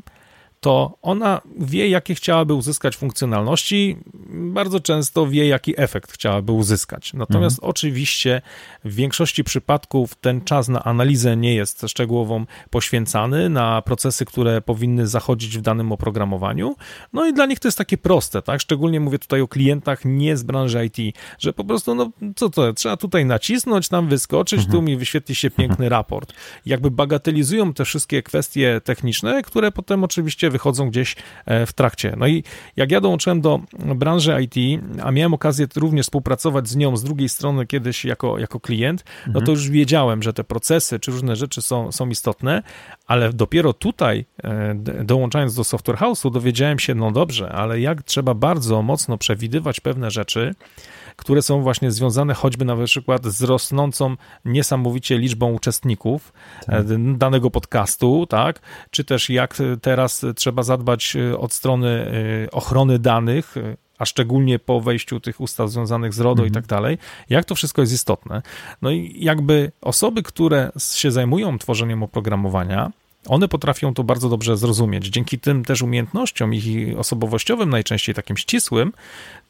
to 0.59 0.97
ona 1.01 1.41
wie, 1.59 1.89
jakie 1.89 2.15
chciałaby 2.15 2.53
uzyskać 2.53 2.95
funkcjonalności, 2.95 3.97
bardzo 4.29 4.79
często 4.79 5.27
wie, 5.27 5.47
jaki 5.47 5.73
efekt 5.81 6.11
chciałaby 6.11 6.51
uzyskać. 6.51 7.13
Natomiast 7.13 7.55
mhm. 7.55 7.69
oczywiście 7.69 8.41
w 8.85 8.95
większości 8.95 9.43
przypadków 9.43 10.15
ten 10.15 10.41
czas 10.41 10.67
na 10.67 10.83
analizę 10.83 11.37
nie 11.37 11.55
jest 11.55 11.85
szczegółową 11.87 12.45
poświęcany 12.69 13.49
na 13.49 13.81
procesy, 13.81 14.25
które 14.25 14.61
powinny 14.61 15.07
zachodzić 15.07 15.57
w 15.57 15.61
danym 15.61 15.91
oprogramowaniu. 15.91 16.75
No 17.13 17.27
i 17.27 17.33
dla 17.33 17.45
nich 17.45 17.59
to 17.59 17.67
jest 17.67 17.77
takie 17.77 17.97
proste, 17.97 18.41
tak? 18.41 18.61
Szczególnie 18.61 18.99
mówię 18.99 19.19
tutaj 19.19 19.41
o 19.41 19.47
klientach 19.47 20.05
nie 20.05 20.37
z 20.37 20.43
branży 20.43 20.85
IT, 20.85 21.15
że 21.39 21.53
po 21.53 21.63
prostu, 21.63 21.95
no 21.95 22.11
co 22.35 22.49
to, 22.49 22.73
trzeba 22.73 22.97
tutaj 22.97 23.25
nacisnąć, 23.25 23.89
tam 23.89 24.07
wyskoczyć, 24.07 24.59
mhm. 24.59 24.71
tu 24.71 24.81
mi 24.81 24.97
wyświetli 24.97 25.35
się 25.35 25.49
piękny 25.49 25.89
raport. 25.89 26.33
Jakby 26.65 26.91
bagatelizują 26.91 27.73
te 27.73 27.85
wszystkie 27.85 28.23
kwestie 28.23 28.81
techniczne, 28.83 29.43
które 29.43 29.71
potem 29.71 30.03
oczywiście 30.03 30.46
wychodzą 30.49 30.89
gdzieś 30.89 31.15
e, 31.45 31.65
w 31.65 31.73
trakcie. 31.73 32.13
No 32.17 32.27
i 32.27 32.43
jak 32.75 32.91
ja 32.91 33.01
dołączyłem 33.01 33.41
do 33.41 33.59
branży 33.95 34.37
IT, 34.41 34.81
a 35.03 35.11
miałem 35.11 35.33
okazję 35.33 35.67
również 35.75 36.05
współpracować 36.05 36.69
z 36.69 36.75
nią 36.75 36.97
z 36.97 37.03
drugiej 37.03 37.29
strony 37.29 37.65
kiedyś 37.65 38.05
jako, 38.05 38.39
jako 38.39 38.59
klient, 38.59 39.03
no 39.27 39.33
to 39.33 39.39
mhm. 39.39 39.57
już 39.57 39.69
wiedziałem, 39.69 40.23
że 40.23 40.33
te 40.33 40.43
procesy 40.43 40.99
czy 40.99 41.11
różne 41.11 41.35
rzeczy 41.35 41.61
są, 41.61 41.91
są 41.91 42.09
istotne, 42.09 42.63
ale 43.07 43.33
dopiero 43.33 43.73
tutaj, 43.73 44.25
e, 44.43 44.75
dołączając 45.03 45.55
do 45.55 45.63
Software 45.63 45.97
House'u, 45.97 46.31
dowiedziałem 46.31 46.79
się, 46.79 46.95
no 46.95 47.11
dobrze, 47.11 47.51
ale 47.51 47.79
jak 47.79 48.03
trzeba 48.03 48.33
bardzo 48.33 48.81
mocno 48.81 49.17
przewidywać 49.17 49.79
pewne 49.79 50.11
rzeczy, 50.11 50.55
które 51.17 51.41
są 51.41 51.61
właśnie 51.61 51.91
związane 51.91 52.33
choćby 52.33 52.65
na 52.65 52.85
przykład 52.85 53.25
z 53.25 53.43
rosnącą 53.43 54.15
niesamowicie 54.45 55.17
liczbą 55.17 55.53
uczestników 55.53 56.33
tak. 56.65 56.75
E, 56.75 56.83
danego 57.17 57.51
podcastu, 57.51 58.27
tak? 58.29 58.59
Czy 58.91 59.03
też 59.03 59.29
jak 59.29 59.57
teraz 59.81 60.25
trzeba 60.35 60.63
zadbać 60.63 61.15
e, 61.15 61.37
od 61.37 61.53
strony 61.53 61.89
e, 62.45 62.51
ochrony 62.51 62.99
danych, 62.99 63.55
a 63.97 64.05
szczególnie 64.05 64.59
po 64.59 64.81
wejściu 64.81 65.19
tych 65.19 65.41
ustaw 65.41 65.69
związanych 65.69 66.13
z 66.13 66.19
RODO 66.19 66.43
mhm. 66.43 66.49
i 66.49 66.51
tak 66.51 66.65
dalej, 66.65 66.97
jak 67.29 67.45
to 67.45 67.55
wszystko 67.55 67.81
jest 67.81 67.93
istotne. 67.93 68.41
No 68.81 68.91
i 68.91 69.15
jakby 69.19 69.71
osoby, 69.81 70.23
które 70.23 70.71
się 70.93 71.11
zajmują 71.11 71.57
tworzeniem 71.57 72.03
oprogramowania, 72.03 72.91
one 73.27 73.47
potrafią 73.47 73.93
to 73.93 74.03
bardzo 74.03 74.29
dobrze 74.29 74.57
zrozumieć. 74.57 75.05
Dzięki 75.05 75.39
tym 75.39 75.65
też 75.65 75.81
umiejętnościom 75.81 76.53
ich 76.53 76.99
osobowościowym, 76.99 77.69
najczęściej 77.69 78.15
takim 78.15 78.37
ścisłym, 78.37 78.93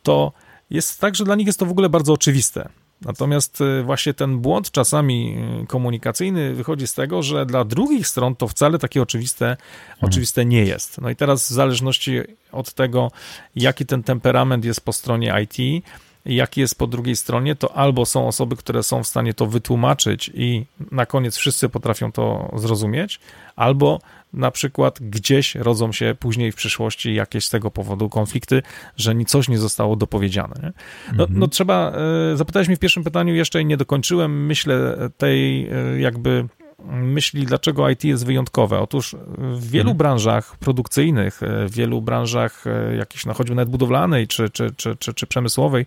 to 0.04 0.32
jest 0.70 1.02
tak, 1.02 1.16
że 1.16 1.24
dla 1.24 1.36
nich 1.36 1.48
jest 1.48 1.60
to 1.60 1.66
w 1.66 1.72
ogóle 1.72 1.90
bardzo 1.90 2.14
oczywiste. 2.14 2.70
Natomiast 3.02 3.62
y, 3.62 3.84
właśnie 3.84 4.14
ten 4.14 4.40
błąd 4.40 4.72
czasami 4.72 5.38
y, 5.64 5.68
komunikacyjny 5.68 6.54
wychodzi 6.54 6.88
z 6.88 6.94
tego, 6.94 7.24
że 7.24 7.46
dla 7.46 7.66
drugich 7.66 8.08
stron 8.08 8.36
to 8.36 8.48
wcale 8.48 8.80
takie 8.80 9.02
oczywiste, 9.02 9.50
mhm. 9.50 9.58
oczywiste 10.02 10.46
nie 10.46 10.66
jest. 10.66 11.02
No 11.02 11.10
i 11.10 11.16
teraz 11.16 11.50
w 11.50 11.54
zależności 11.54 12.20
od 12.52 12.74
tego, 12.74 13.12
jaki 13.56 13.86
ten 13.86 14.04
temperament 14.04 14.66
jest 14.66 14.82
po 14.82 14.94
stronie 14.94 15.34
IT, 15.44 15.86
jaki 16.26 16.62
jest 16.62 16.78
po 16.78 16.88
drugiej 16.88 17.16
stronie, 17.16 17.56
to 17.56 17.76
albo 17.76 18.06
są 18.06 18.28
osoby, 18.28 18.56
które 18.56 18.84
są 18.84 19.04
w 19.04 19.08
stanie 19.08 19.34
to 19.34 19.46
wytłumaczyć 19.46 20.32
i 20.34 20.66
na 20.92 21.06
koniec 21.06 21.38
wszyscy 21.38 21.70
potrafią 21.70 22.12
to 22.12 22.52
zrozumieć, 22.56 23.20
albo 23.56 24.00
na 24.34 24.52
przykład 24.52 25.00
gdzieś 25.02 25.56
rodzą 25.56 25.92
się 25.92 26.16
później 26.20 26.52
w 26.52 26.56
przyszłości 26.56 27.14
jakieś 27.14 27.46
z 27.46 27.50
tego 27.50 27.72
powodu 27.72 28.10
konflikty, 28.10 28.62
że 28.96 29.14
coś 29.28 29.50
nie 29.50 29.58
zostało 29.58 29.96
dopowiedziane. 29.96 30.56
Nie? 30.64 30.74
No, 31.18 31.24
mhm. 31.24 31.40
no 31.40 31.48
trzeba, 31.48 31.92
e, 32.34 32.38
zapytałeś 32.38 32.68
mnie 32.68 32.78
w 32.78 32.80
pierwszym 32.80 33.04
pytaniu 33.04 33.36
jeszcze 33.36 33.62
i 33.62 33.66
nie 33.66 33.78
dokończyłem, 33.78 34.46
myślę, 34.46 34.98
tej 35.18 35.68
e, 35.68 36.00
jakby 36.00 36.46
myśli, 36.90 37.46
dlaczego 37.46 37.90
IT 37.90 38.04
jest 38.04 38.26
wyjątkowe. 38.26 38.80
Otóż 38.80 39.16
w 39.38 39.70
wielu 39.70 39.90
mhm. 39.90 39.98
branżach 39.98 40.58
produkcyjnych, 40.58 41.44
e, 41.44 41.68
w 41.68 41.72
wielu 41.72 42.02
branżach 42.02 42.64
jakiejś, 42.98 43.26
no 43.26 43.34
choćby 43.34 43.56
nawet 43.56 43.70
budowlanej 43.70 44.28
czy, 44.28 44.50
czy, 44.50 44.72
czy, 44.78 44.96
czy, 44.96 45.14
czy 45.14 45.28
przemysłowej, 45.28 45.86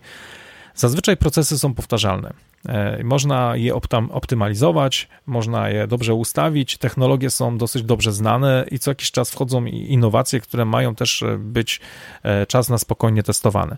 zazwyczaj 0.75 1.17
procesy 1.17 1.59
są 1.59 1.73
powtarzalne. 1.73 2.33
E, 2.69 3.03
można 3.03 3.55
je 3.55 3.75
optymalizować, 4.11 5.07
można 5.25 5.69
je 5.69 5.87
dobrze 5.87 6.13
ustawić, 6.13 6.77
technologie 6.77 7.29
są 7.29 7.57
dosyć 7.57 7.83
dobrze 7.83 8.11
znane 8.11 8.65
i 8.71 8.79
co 8.79 8.91
jakiś 8.91 9.11
czas 9.11 9.31
wchodzą 9.31 9.65
innowacje, 9.65 10.39
które 10.39 10.65
mają 10.65 10.95
też 10.95 11.23
e, 11.23 11.37
być 11.37 11.81
e, 12.23 12.45
czas 12.45 12.69
na 12.69 12.77
spokojnie 12.77 13.23
testowane. 13.23 13.77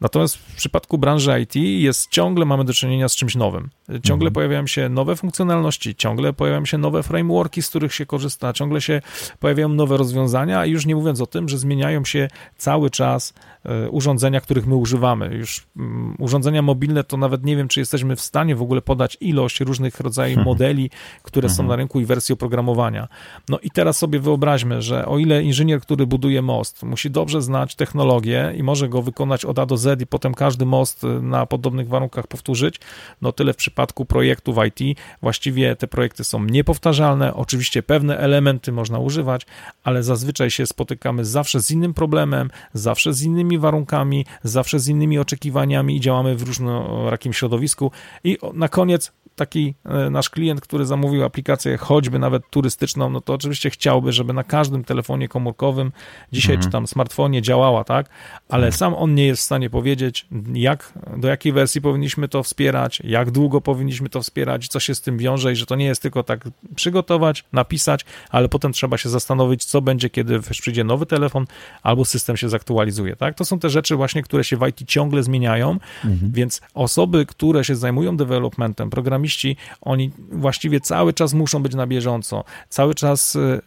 Natomiast 0.00 0.36
w 0.36 0.54
przypadku 0.56 0.98
branży 0.98 1.40
IT 1.40 1.56
jest 1.56 2.10
ciągle 2.10 2.44
mamy 2.44 2.64
do 2.64 2.72
czynienia 2.72 3.08
z 3.08 3.16
czymś 3.16 3.34
nowym. 3.34 3.70
Ciągle 3.88 4.28
mhm. 4.28 4.32
pojawiają 4.32 4.66
się 4.66 4.88
nowe 4.88 5.16
funkcjonalności, 5.16 5.94
ciągle 5.94 6.32
pojawiają 6.32 6.64
się 6.64 6.78
nowe 6.78 7.02
frameworki, 7.02 7.62
z 7.62 7.68
których 7.68 7.94
się 7.94 8.06
korzysta, 8.06 8.52
ciągle 8.52 8.80
się 8.80 9.02
pojawiają 9.40 9.68
nowe 9.68 9.96
rozwiązania, 9.96 10.66
i 10.66 10.70
już 10.70 10.86
nie 10.86 10.96
mówiąc 10.96 11.20
o 11.20 11.26
tym, 11.26 11.48
że 11.48 11.58
zmieniają 11.58 12.04
się 12.04 12.28
cały 12.56 12.90
czas 12.90 13.34
e, 13.64 13.90
urządzenia, 13.90 14.40
których 14.40 14.66
my 14.66 14.74
używamy. 14.74 15.34
Już 15.34 15.66
um, 15.76 16.14
urządzenia 16.18 16.62
mobilne 16.62 17.04
to 17.04 17.16
nawet 17.16 17.44
nie 17.44 17.56
wiem, 17.56 17.68
czy 17.68 17.80
jesteśmy 17.80 18.16
w 18.16 18.20
stanie 18.20 18.56
w 18.56 18.62
ogóle 18.62 18.82
podać 18.82 19.16
ilość 19.20 19.60
różnych 19.60 20.00
rodzajów 20.00 20.38
mhm. 20.38 20.46
modeli, 20.46 20.90
które 21.22 21.46
mhm. 21.46 21.56
są 21.56 21.62
na 21.62 21.76
rynku 21.76 22.00
i 22.00 22.04
wersji 22.04 22.32
oprogramowania. 22.32 23.08
No 23.48 23.58
i 23.58 23.70
teraz 23.70 23.98
sobie 23.98 24.20
wyobraźmy, 24.20 24.82
że 24.82 25.06
o 25.06 25.18
ile 25.18 25.42
inżynier, 25.42 25.80
który 25.80 26.06
buduje 26.06 26.42
most, 26.42 26.82
musi 26.82 27.10
dobrze 27.10 27.42
znać 27.42 27.74
technologię 27.74 28.54
i 28.56 28.62
może 28.62 28.88
go 28.88 29.02
wykonać 29.02 29.44
od 29.44 29.58
A 29.58 29.66
do 29.66 29.76
Z 29.76 29.87
i 30.02 30.06
potem 30.06 30.34
każdy 30.34 30.66
most 30.66 31.04
e, 31.04 31.06
na 31.06 31.46
podobnych 31.46 31.88
warunkach 31.88 32.26
powtórzyć, 32.26 32.80
no 33.22 33.32
tyle 33.32 33.52
w 33.52 33.56
przypadku 33.56 34.04
projektów 34.04 34.56
IT. 34.68 34.98
Właściwie 35.22 35.76
te 35.76 35.86
projekty 35.86 36.24
są 36.24 36.44
niepowtarzalne, 36.44 37.34
oczywiście 37.34 37.82
pewne 37.82 38.18
elementy 38.18 38.72
można 38.72 38.98
używać, 38.98 39.46
ale 39.84 40.02
zazwyczaj 40.02 40.50
się 40.50 40.66
spotykamy 40.66 41.24
zawsze 41.24 41.60
z 41.60 41.70
innym 41.70 41.94
problemem, 41.94 42.50
zawsze 42.72 43.12
z 43.12 43.22
innymi 43.22 43.58
warunkami, 43.58 44.26
zawsze 44.42 44.78
z 44.78 44.88
innymi 44.88 45.18
oczekiwaniami 45.18 45.96
i 45.96 46.00
działamy 46.00 46.36
w 46.36 46.42
różnorakim 46.42 47.32
środowisku. 47.32 47.90
I 48.24 48.38
na 48.54 48.68
koniec 48.68 49.12
taki 49.38 49.74
e, 49.84 50.10
nasz 50.10 50.30
klient, 50.30 50.60
który 50.60 50.86
zamówił 50.86 51.24
aplikację 51.24 51.76
choćby 51.76 52.18
nawet 52.18 52.50
turystyczną, 52.50 53.10
no 53.10 53.20
to 53.20 53.34
oczywiście 53.34 53.70
chciałby, 53.70 54.12
żeby 54.12 54.32
na 54.32 54.44
każdym 54.44 54.84
telefonie 54.84 55.28
komórkowym, 55.28 55.92
dzisiaj 56.32 56.54
mhm. 56.54 56.66
czy 56.66 56.72
tam 56.72 56.86
smartfonie 56.86 57.42
działała, 57.42 57.84
tak? 57.84 58.08
Ale 58.48 58.66
tak. 58.66 58.76
sam 58.76 58.94
on 58.94 59.14
nie 59.14 59.26
jest 59.26 59.42
w 59.42 59.44
stanie 59.44 59.70
powiedzieć, 59.70 60.26
jak, 60.52 60.92
do 61.16 61.28
jakiej 61.28 61.52
wersji 61.52 61.80
powinniśmy 61.80 62.28
to 62.28 62.42
wspierać, 62.42 63.02
jak 63.04 63.30
długo 63.30 63.60
powinniśmy 63.60 64.08
to 64.08 64.22
wspierać, 64.22 64.68
co 64.68 64.80
się 64.80 64.94
z 64.94 65.00
tym 65.00 65.18
wiąże 65.18 65.52
i 65.52 65.56
że 65.56 65.66
to 65.66 65.76
nie 65.76 65.84
jest 65.84 66.02
tylko 66.02 66.22
tak 66.22 66.48
przygotować, 66.74 67.44
napisać, 67.52 68.04
ale 68.30 68.48
potem 68.48 68.72
trzeba 68.72 68.98
się 68.98 69.08
zastanowić, 69.08 69.64
co 69.64 69.82
będzie, 69.82 70.10
kiedy 70.10 70.40
przyjdzie 70.40 70.84
nowy 70.84 71.06
telefon 71.06 71.44
albo 71.82 72.04
system 72.04 72.36
się 72.36 72.48
zaktualizuje, 72.48 73.16
tak? 73.16 73.34
To 73.34 73.44
są 73.44 73.58
te 73.58 73.70
rzeczy 73.70 73.96
właśnie, 73.96 74.22
które 74.22 74.44
się 74.44 74.56
w 74.56 74.68
IT 74.68 74.88
ciągle 74.88 75.22
zmieniają, 75.22 75.70
mhm. 76.04 76.32
więc 76.32 76.60
osoby, 76.74 77.26
które 77.26 77.64
się 77.64 77.76
zajmują 77.76 78.16
developmentem, 78.16 78.90
programiści, 78.90 79.27
programiści, 79.28 79.56
oni 79.80 80.10
właściwie 80.32 80.80
cały 80.80 81.12
czas 81.12 81.34
muszą 81.34 81.62
być 81.62 81.74
na 81.74 81.86
bieżąco, 81.86 82.44
cały 82.68 82.94
czas 82.94 83.36
y, 83.36 83.60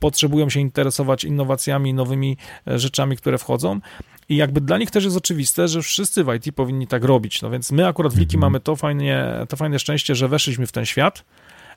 potrzebują 0.00 0.50
się 0.50 0.60
interesować 0.60 1.24
innowacjami, 1.24 1.94
nowymi 1.94 2.36
e, 2.66 2.78
rzeczami, 2.78 3.16
które 3.16 3.38
wchodzą. 3.38 3.80
I 4.28 4.36
jakby 4.36 4.60
dla 4.60 4.78
nich 4.78 4.90
też 4.90 5.04
jest 5.04 5.16
oczywiste, 5.16 5.68
że 5.68 5.82
wszyscy 5.82 6.24
w 6.24 6.34
IT 6.34 6.54
powinni 6.54 6.86
tak 6.86 7.04
robić. 7.04 7.42
No 7.42 7.50
więc 7.50 7.72
my 7.72 7.86
akurat 7.86 8.12
w 8.12 8.16
Wiki 8.16 8.36
mhm. 8.36 8.52
mamy 8.52 8.60
to 8.60 8.76
fajnie, 8.76 9.24
to 9.48 9.56
fajne 9.56 9.78
szczęście, 9.78 10.14
że 10.14 10.28
weszliśmy 10.28 10.66
w 10.66 10.72
ten 10.72 10.86
świat 10.86 11.24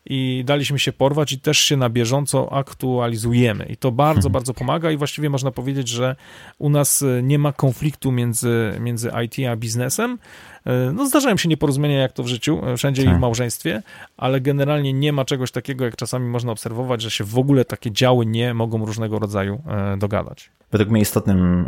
i 0.05 0.43
daliśmy 0.45 0.79
się 0.79 0.93
porwać 0.93 1.31
i 1.31 1.39
też 1.39 1.57
się 1.57 1.77
na 1.77 1.89
bieżąco 1.89 2.53
aktualizujemy. 2.53 3.65
I 3.65 3.77
to 3.77 3.91
bardzo, 3.91 4.19
mhm. 4.19 4.33
bardzo 4.33 4.53
pomaga 4.53 4.91
i 4.91 4.97
właściwie 4.97 5.29
można 5.29 5.51
powiedzieć, 5.51 5.87
że 5.87 6.15
u 6.57 6.69
nas 6.69 7.01
e, 7.01 7.23
nie 7.23 7.39
ma 7.39 7.53
konfliktu 7.53 8.11
między, 8.11 8.73
między 8.79 9.11
IT 9.25 9.47
a 9.51 9.55
biznesem. 9.55 10.17
E, 10.65 10.91
no 10.93 11.05
zdarzają 11.05 11.37
się 11.37 11.49
nieporozumienia 11.49 11.97
jak 11.97 12.11
to 12.11 12.23
w 12.23 12.27
życiu, 12.27 12.61
e, 12.65 12.77
wszędzie 12.77 13.01
tak. 13.01 13.07
i 13.07 13.11
w 13.11 13.13
tak. 13.13 13.21
małżeństwie, 13.21 13.81
ale 14.17 14.41
generalnie 14.41 14.93
nie 14.93 15.13
ma 15.13 15.25
czegoś 15.25 15.51
takiego, 15.51 15.85
jak 15.85 15.95
czasami 15.95 16.29
można 16.29 16.51
obserwować, 16.51 17.01
że 17.01 17.11
się 17.11 17.23
w 17.23 17.37
ogóle 17.37 17.65
takie 17.65 17.91
działy 17.91 18.25
nie 18.25 18.53
mogą 18.53 18.85
różnego 18.85 19.19
rodzaju 19.19 19.61
dogadać. 19.97 20.49
Według 20.71 20.89
mnie 20.89 21.01
istotnym 21.01 21.67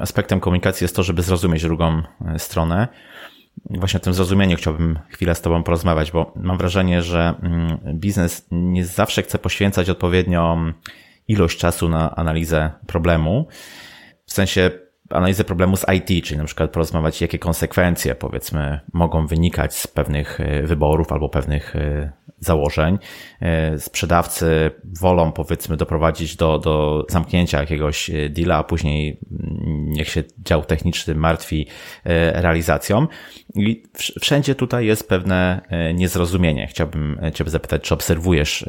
aspektem 0.00 0.40
komunikacji 0.40 0.84
jest 0.84 0.96
to, 0.96 1.02
żeby 1.02 1.22
zrozumieć 1.22 1.62
drugą 1.62 2.02
stronę 2.38 2.88
właśnie 3.64 4.00
o 4.00 4.02
tym 4.02 4.14
zrozumieniu 4.14 4.56
chciałbym 4.56 4.98
chwilę 5.08 5.34
z 5.34 5.40
Tobą 5.40 5.62
porozmawiać, 5.62 6.12
bo 6.12 6.32
mam 6.36 6.58
wrażenie, 6.58 7.02
że 7.02 7.34
mm, 7.42 7.78
biznes 7.94 8.46
nie 8.50 8.86
zawsze 8.86 9.22
chce 9.22 9.38
poświęcać 9.38 9.90
odpowiednią 9.90 10.72
ilość 11.28 11.58
czasu 11.58 11.88
na 11.88 12.16
analizę 12.16 12.70
problemu. 12.86 13.46
W 14.26 14.32
sensie 14.32 14.70
analizę 15.10 15.44
problemu 15.44 15.76
z 15.76 15.86
IT, 15.94 16.24
czyli 16.24 16.38
na 16.38 16.44
przykład 16.44 16.70
porozmawiać, 16.70 17.20
jakie 17.20 17.38
konsekwencje, 17.38 18.14
powiedzmy, 18.14 18.80
mogą 18.92 19.26
wynikać 19.26 19.76
z 19.76 19.86
pewnych 19.86 20.40
e, 20.40 20.62
wyborów 20.62 21.12
albo 21.12 21.28
pewnych 21.28 21.76
e, 21.76 22.12
założeń. 22.40 22.98
E, 23.40 23.78
sprzedawcy 23.78 24.70
wolą, 25.00 25.32
powiedzmy, 25.32 25.76
doprowadzić 25.76 26.36
do, 26.36 26.58
do 26.58 27.06
zamknięcia 27.08 27.60
jakiegoś 27.60 28.10
deala, 28.30 28.56
a 28.56 28.64
później 28.64 29.20
mm, 29.30 29.90
niech 29.90 30.08
się 30.08 30.24
dział 30.44 30.64
techniczny 30.64 31.14
martwi 31.14 31.66
realizacją. 32.32 33.06
I 33.54 33.82
wszędzie 34.20 34.54
tutaj 34.54 34.86
jest 34.86 35.08
pewne 35.08 35.60
niezrozumienie. 35.94 36.66
Chciałbym 36.66 37.20
Ciebie 37.34 37.50
zapytać, 37.50 37.82
czy 37.82 37.94
obserwujesz 37.94 38.64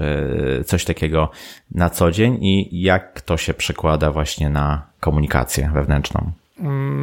coś 0.66 0.86
takiego 0.86 1.32
na 1.72 1.90
co 1.90 2.12
dzień 2.12 2.38
i 2.42 2.82
jak 2.82 3.22
to 3.22 3.38
się 3.38 3.54
przekłada 3.54 4.12
właśnie 4.12 4.50
na 4.50 4.88
komunikację 5.00 5.72
wewnętrzną? 5.74 6.32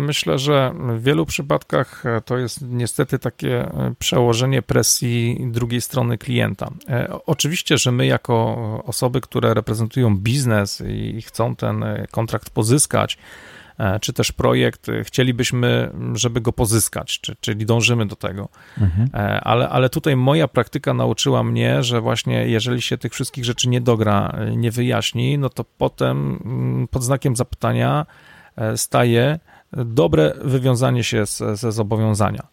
Myślę, 0.07 0.39
że 0.39 0.75
w 0.79 1.03
wielu 1.03 1.27
przypadkach 1.27 2.05
to 2.25 2.39
jest 2.39 2.63
niestety 2.63 3.19
takie 3.19 3.71
przełożenie 3.99 4.63
presji 4.63 5.47
drugiej 5.51 5.81
strony 5.81 6.19
klienta. 6.19 6.71
E, 6.89 7.19
oczywiście, 7.27 7.79
że 7.79 7.93
my, 7.93 8.07
jako 8.07 8.57
osoby, 8.87 9.21
które 9.21 9.55
reprezentują 9.55 10.17
biznes 10.17 10.83
i 10.89 11.23
chcą 11.23 11.57
ten 11.57 11.85
kontrakt 12.11 12.51
pozyskać, 12.51 13.19
czy 14.01 14.13
też 14.13 14.33
projekt, 14.33 14.87
chcielibyśmy, 15.03 15.91
żeby 16.15 16.41
go 16.41 16.53
pozyskać, 16.53 17.21
czy, 17.21 17.37
czyli 17.41 17.67
dążymy 17.67 18.07
do 18.07 18.17
tego. 18.17 18.49
Mhm. 18.81 19.09
E, 19.15 19.41
ale, 19.41 19.69
ale 19.69 19.91
tutaj 19.91 20.17
moja 20.17 20.49
praktyka 20.49 20.95
nauczyła 20.95 21.45
mnie, 21.45 21.83
że 21.83 22.01
właśnie 22.01 22.47
jeżeli 22.49 22.83
się 22.83 22.99
tych 22.99 23.13
wszystkich 23.13 23.45
rzeczy 23.45 23.69
nie 23.69 23.81
dogra, 23.81 24.39
nie 24.57 24.71
wyjaśni, 24.71 25.39
no 25.39 25.49
to 25.49 25.65
potem 25.65 26.39
pod 26.91 27.05
znakiem 27.05 27.37
zapytania 27.37 28.07
E, 28.57 28.77
staje 28.77 29.39
dobre 29.77 30.35
wywiązanie 30.45 31.05
się 31.05 31.27
z, 31.27 31.61
ze 31.61 31.73
zobowiązania. 31.73 32.47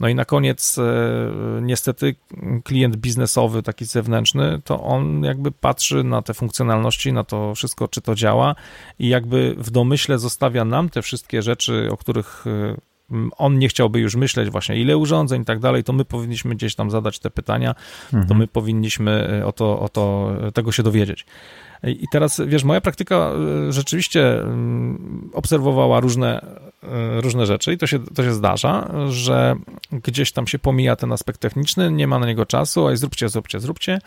No 0.00 0.08
i 0.08 0.14
na 0.14 0.24
koniec, 0.24 0.78
e, 0.78 0.82
niestety, 1.62 2.14
klient 2.64 2.96
biznesowy, 2.96 3.62
taki 3.62 3.84
zewnętrzny, 3.84 4.60
to 4.64 4.82
on 4.82 5.24
jakby 5.24 5.52
patrzy 5.52 6.04
na 6.04 6.22
te 6.22 6.34
funkcjonalności, 6.34 7.12
na 7.12 7.24
to 7.24 7.54
wszystko, 7.54 7.88
czy 7.88 8.00
to 8.00 8.14
działa, 8.14 8.54
i 8.98 9.08
jakby 9.08 9.54
w 9.58 9.70
domyśle 9.70 10.18
zostawia 10.18 10.64
nam 10.64 10.88
te 10.88 11.02
wszystkie 11.02 11.42
rzeczy, 11.42 11.88
o 11.90 11.96
których 11.96 12.44
e, 12.46 12.76
on 13.38 13.58
nie 13.58 13.68
chciałby 13.68 14.00
już 14.00 14.16
myśleć 14.16 14.50
właśnie 14.50 14.76
ile 14.76 14.96
urządzeń 14.96 15.42
i 15.42 15.44
tak 15.44 15.58
dalej, 15.58 15.84
to 15.84 15.92
my 15.92 16.04
powinniśmy 16.04 16.54
gdzieś 16.54 16.74
tam 16.74 16.90
zadać 16.90 17.18
te 17.18 17.30
pytania, 17.30 17.74
mhm. 18.04 18.26
to 18.28 18.34
my 18.34 18.46
powinniśmy 18.46 19.42
o 19.46 19.52
to, 19.52 19.80
o 19.80 19.88
to 19.88 20.32
tego 20.54 20.72
się 20.72 20.82
dowiedzieć. 20.82 21.26
I 21.86 22.08
teraz, 22.12 22.40
wiesz, 22.46 22.64
moja 22.64 22.80
praktyka 22.80 23.16
e, 23.68 23.72
rzeczywiście 23.72 24.40
mm, 24.40 25.30
obserwowała 25.32 26.00
różne, 26.00 26.40
e, 26.82 27.20
różne 27.20 27.46
rzeczy 27.46 27.72
i 27.72 27.78
to 27.78 27.86
się, 27.86 27.98
to 27.98 28.22
się 28.22 28.32
zdarza, 28.32 28.90
że 29.08 29.56
gdzieś 29.92 30.32
tam 30.32 30.46
się 30.46 30.58
pomija 30.58 30.96
ten 30.96 31.12
aspekt 31.12 31.40
techniczny, 31.40 31.90
nie 31.90 32.06
ma 32.06 32.18
na 32.18 32.26
niego 32.26 32.46
czasu, 32.46 32.86
a 32.86 32.96
zróbcie, 32.96 33.28
zróbcie, 33.28 33.60
zróbcie 33.60 33.98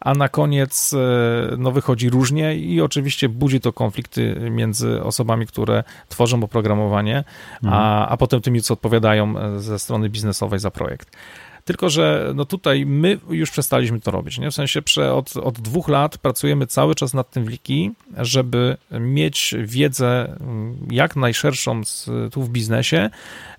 a 0.00 0.14
na 0.14 0.28
koniec 0.28 0.92
e, 0.92 1.56
no, 1.58 1.72
wychodzi 1.72 2.10
różnie 2.10 2.56
i 2.56 2.80
oczywiście 2.80 3.28
budzi 3.28 3.60
to 3.60 3.72
konflikty 3.72 4.36
między 4.50 5.02
osobami, 5.02 5.46
które 5.46 5.84
tworzą 6.08 6.42
oprogramowanie, 6.42 7.24
mhm. 7.62 7.74
a, 7.74 8.08
a 8.08 8.16
potem 8.16 8.40
tymi, 8.40 8.62
co 8.62 8.74
odpowiadają 8.74 9.34
ze 9.60 9.78
strony 9.78 10.08
biznesowej 10.10 10.58
za 10.58 10.70
projekt. 10.70 11.16
Tylko, 11.64 11.90
że 11.90 12.32
no 12.34 12.44
tutaj 12.44 12.86
my 12.86 13.18
już 13.30 13.50
przestaliśmy 13.50 14.00
to 14.00 14.10
robić, 14.10 14.38
nie? 14.38 14.50
W 14.50 14.54
sensie 14.54 14.82
prze, 14.82 15.14
od, 15.14 15.36
od 15.36 15.60
dwóch 15.60 15.88
lat 15.88 16.18
pracujemy 16.18 16.66
cały 16.66 16.94
czas 16.94 17.14
nad 17.14 17.30
tym 17.30 17.44
wiki, 17.44 17.90
żeby 18.18 18.76
mieć 18.90 19.54
wiedzę 19.58 20.36
mm, 20.40 20.76
jak 20.90 21.16
najszerszą 21.16 21.84
z, 21.84 22.10
tu 22.32 22.42
w 22.42 22.50
biznesie, 22.50 23.10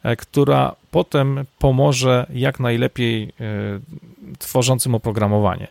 e, 0.03 0.15
która 0.15 0.75
potem 0.91 1.45
pomoże 1.59 2.25
jak 2.33 2.59
najlepiej 2.59 3.23
y, 3.23 4.37
tworzącym 4.39 4.95
oprogramowanie. 4.95 5.67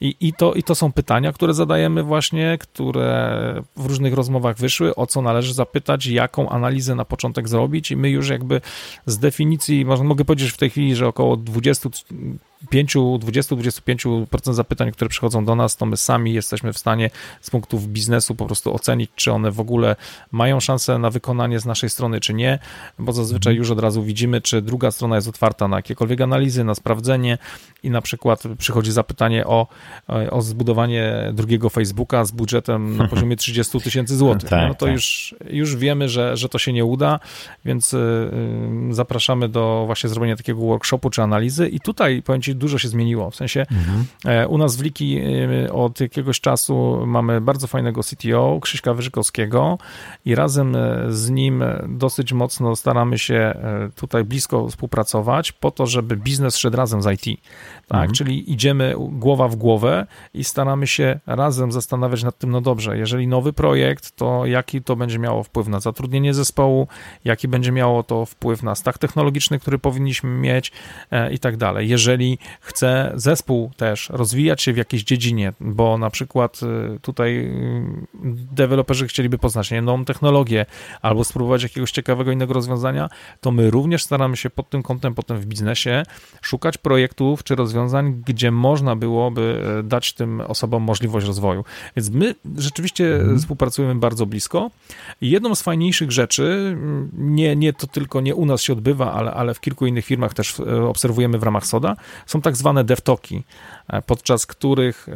I, 0.00 0.16
i, 0.20 0.32
to, 0.32 0.54
I 0.54 0.62
to 0.62 0.74
są 0.74 0.92
pytania, 0.92 1.32
które 1.32 1.54
zadajemy 1.54 2.02
właśnie, 2.02 2.58
które 2.60 3.62
w 3.76 3.86
różnych 3.86 4.14
rozmowach 4.14 4.56
wyszły, 4.56 4.94
o 4.94 5.06
co 5.06 5.22
należy 5.22 5.54
zapytać, 5.54 6.06
jaką 6.06 6.48
analizę 6.48 6.94
na 6.94 7.04
początek 7.04 7.48
zrobić. 7.48 7.90
I 7.90 7.96
my 7.96 8.10
już 8.10 8.28
jakby 8.28 8.60
z 9.06 9.18
definicji, 9.18 9.84
mogę 9.84 10.24
powiedzieć 10.24 10.50
w 10.50 10.56
tej 10.56 10.70
chwili, 10.70 10.96
że 10.96 11.08
około 11.08 11.36
20 11.36 11.88
20-25% 12.66 14.52
zapytań, 14.52 14.92
które 14.92 15.08
przychodzą 15.08 15.44
do 15.44 15.54
nas, 15.54 15.76
to 15.76 15.86
my 15.86 15.96
sami 15.96 16.32
jesteśmy 16.32 16.72
w 16.72 16.78
stanie 16.78 17.10
z 17.40 17.50
punktów 17.50 17.88
biznesu 17.88 18.34
po 18.34 18.46
prostu 18.46 18.74
ocenić, 18.74 19.10
czy 19.14 19.32
one 19.32 19.50
w 19.50 19.60
ogóle 19.60 19.96
mają 20.32 20.60
szansę 20.60 20.98
na 20.98 21.10
wykonanie 21.10 21.60
z 21.60 21.66
naszej 21.66 21.90
strony, 21.90 22.20
czy 22.20 22.34
nie, 22.34 22.58
bo 22.98 23.12
zazwyczaj 23.12 23.54
już 23.54 23.70
od 23.70 23.80
razu 23.80 24.02
widzimy, 24.02 24.40
czy 24.40 24.62
druga 24.62 24.90
strona 24.90 25.16
jest 25.16 25.28
otwarta 25.28 25.68
na 25.68 25.76
jakiekolwiek 25.76 26.20
analizy, 26.20 26.64
na 26.64 26.74
sprawdzenie 26.74 27.38
i 27.82 27.90
na 27.90 28.00
przykład 28.00 28.42
przychodzi 28.58 28.92
zapytanie 28.92 29.46
o, 29.46 29.66
o 30.30 30.42
zbudowanie 30.42 31.30
drugiego 31.32 31.70
Facebooka 31.70 32.24
z 32.24 32.30
budżetem 32.30 32.96
na 32.96 33.08
poziomie 33.12 33.36
30 33.36 33.80
tysięcy 33.80 34.16
złotych. 34.16 34.50
Tak, 34.50 34.68
no 34.68 34.74
to 34.74 34.86
tak. 34.86 34.94
już, 34.94 35.34
już 35.50 35.76
wiemy, 35.76 36.08
że, 36.08 36.36
że 36.36 36.48
to 36.48 36.58
się 36.58 36.72
nie 36.72 36.84
uda, 36.84 37.20
więc 37.64 37.94
y, 37.94 38.30
zapraszamy 38.90 39.48
do 39.48 39.82
właśnie 39.86 40.10
zrobienia 40.10 40.36
takiego 40.36 40.60
workshopu 40.60 41.10
czy 41.10 41.22
analizy 41.22 41.68
i 41.68 41.80
tutaj 41.80 42.22
powiem 42.22 42.42
Ci, 42.42 42.47
dużo 42.54 42.78
się 42.78 42.88
zmieniło, 42.88 43.30
w 43.30 43.36
sensie 43.36 43.60
mhm. 43.60 44.04
E, 44.24 44.48
u 44.48 44.58
nas 44.58 44.76
w 44.76 44.82
Liki 44.82 45.18
y, 45.66 45.72
od 45.72 46.00
jakiegoś 46.00 46.40
czasu 46.40 47.06
mamy 47.06 47.40
bardzo 47.40 47.66
fajnego 47.66 48.02
CTO, 48.02 48.58
Krzyśka 48.62 48.94
Wyżykowskiego 48.94 49.78
i 50.24 50.34
razem 50.34 50.76
e, 50.76 51.04
z 51.08 51.30
nim 51.30 51.64
dosyć 51.88 52.32
mocno 52.32 52.76
staramy 52.76 53.18
się 53.18 53.34
e, 53.34 53.90
tutaj 53.94 54.24
blisko 54.24 54.68
współpracować 54.68 55.52
po 55.52 55.70
to, 55.70 55.86
żeby 55.86 56.16
biznes 56.16 56.56
szedł 56.56 56.76
razem 56.76 57.02
z 57.02 57.06
IT. 57.06 57.40
Tak, 57.88 58.00
mhm. 58.00 58.12
czyli 58.12 58.52
idziemy 58.52 58.94
głowa 58.98 59.48
w 59.48 59.56
głowę 59.56 60.06
i 60.34 60.44
staramy 60.44 60.86
się 60.86 61.20
razem 61.26 61.72
zastanawiać 61.72 62.22
nad 62.22 62.38
tym, 62.38 62.50
no 62.50 62.60
dobrze, 62.60 62.98
jeżeli 62.98 63.26
nowy 63.26 63.52
projekt, 63.52 64.16
to 64.16 64.46
jaki 64.46 64.82
to 64.82 64.96
będzie 64.96 65.18
miało 65.18 65.42
wpływ 65.42 65.68
na 65.68 65.80
zatrudnienie 65.80 66.34
zespołu, 66.34 66.88
jaki 67.24 67.48
będzie 67.48 67.72
miało 67.72 68.02
to 68.02 68.26
wpływ 68.26 68.62
na 68.62 68.74
stack 68.74 68.98
technologiczny, 68.98 69.58
który 69.58 69.78
powinniśmy 69.78 70.30
mieć 70.30 70.72
e, 71.10 71.32
i 71.32 71.38
tak 71.38 71.56
dalej. 71.56 71.88
Jeżeli 71.88 72.37
chce 72.60 73.12
zespół 73.14 73.70
też 73.76 74.10
rozwijać 74.10 74.62
się 74.62 74.72
w 74.72 74.76
jakiejś 74.76 75.04
dziedzinie, 75.04 75.52
bo 75.60 75.98
na 75.98 76.10
przykład 76.10 76.60
e, 76.62 76.98
tutaj 76.98 77.38
mm, 77.38 78.06
deweloperzy 78.52 79.08
chcieliby 79.08 79.38
poznać 79.38 79.70
nie, 79.70 79.82
nową 79.82 80.04
technologię 80.04 80.66
albo 81.02 81.24
spróbować 81.24 81.62
jakiegoś 81.62 81.90
ciekawego 81.90 82.32
innego 82.32 82.54
rozwiązania, 82.54 83.08
to 83.40 83.50
my 83.50 83.70
również 83.70 84.04
staramy 84.04 84.36
się 84.36 84.50
pod 84.50 84.70
tym 84.70 84.82
kątem 84.82 85.14
potem 85.14 85.38
w 85.38 85.46
biznesie 85.46 86.02
szukać 86.42 86.78
projektów 86.78 87.44
czy 87.44 87.54
rozwiązań, 87.54 88.22
gdzie 88.26 88.50
można 88.50 88.96
byłoby 88.96 89.62
e, 89.78 89.82
dać 89.82 90.12
tym 90.12 90.40
osobom 90.40 90.82
możliwość 90.82 91.26
rozwoju. 91.26 91.64
Więc 91.96 92.10
my 92.10 92.34
rzeczywiście 92.56 93.14
mhm. 93.14 93.38
współpracujemy 93.38 93.94
bardzo 93.94 94.26
blisko. 94.26 94.70
Jedną 95.20 95.54
z 95.54 95.62
fajniejszych 95.62 96.12
rzeczy, 96.12 96.42
mm, 96.72 97.10
nie, 97.12 97.56
nie 97.56 97.72
to 97.72 97.86
tylko 97.86 98.20
nie 98.20 98.34
u 98.34 98.46
nas 98.46 98.62
się 98.62 98.72
odbywa, 98.72 99.12
ale, 99.12 99.32
ale 99.32 99.54
w 99.54 99.60
kilku 99.60 99.86
innych 99.86 100.04
firmach 100.04 100.34
też 100.34 100.60
obserwujemy 100.88 101.38
w 101.38 101.42
ramach 101.42 101.66
SODA, 101.66 101.96
są 102.28 102.40
tak 102.40 102.56
zwane 102.56 102.84
devtoki, 102.84 103.42
e, 103.88 104.02
podczas 104.02 104.46
których 104.46 105.08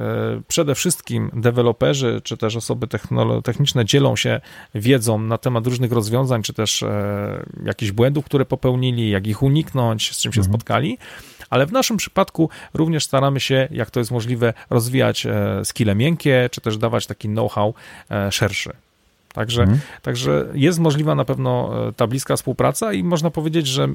przede 0.48 0.74
wszystkim 0.74 1.30
deweloperzy, 1.34 2.20
czy 2.24 2.36
też 2.36 2.56
osoby 2.56 2.88
techniczne 3.44 3.84
dzielą 3.84 4.16
się 4.16 4.40
wiedzą 4.74 5.18
na 5.18 5.38
temat 5.38 5.66
różnych 5.66 5.92
rozwiązań, 5.92 6.42
czy 6.42 6.52
też 6.52 6.84
jakichś 7.64 7.92
błędów, 7.92 8.24
które 8.24 8.44
popełnili, 8.44 9.10
jak 9.10 9.26
ich 9.26 9.42
uniknąć, 9.42 10.16
z 10.16 10.20
czym 10.20 10.32
się 10.32 10.40
mhm. 10.40 10.54
spotkali 10.54 10.98
ale 11.52 11.66
w 11.66 11.72
naszym 11.72 11.96
przypadku 11.96 12.50
również 12.74 13.04
staramy 13.04 13.40
się, 13.40 13.68
jak 13.70 13.90
to 13.90 14.00
jest 14.00 14.10
możliwe, 14.10 14.54
rozwijać 14.70 15.26
e, 15.26 15.64
skille 15.64 15.94
miękkie, 15.94 16.48
czy 16.52 16.60
też 16.60 16.78
dawać 16.78 17.06
taki 17.06 17.28
know-how 17.28 17.74
e, 18.10 18.32
szerszy. 18.32 18.70
Także, 19.32 19.62
mhm. 19.62 19.80
także 20.02 20.46
jest 20.54 20.78
możliwa 20.78 21.14
na 21.14 21.24
pewno 21.24 21.70
e, 21.88 21.92
ta 21.92 22.06
bliska 22.06 22.36
współpraca 22.36 22.92
i 22.92 23.04
można 23.04 23.30
powiedzieć, 23.30 23.66
że 23.66 23.88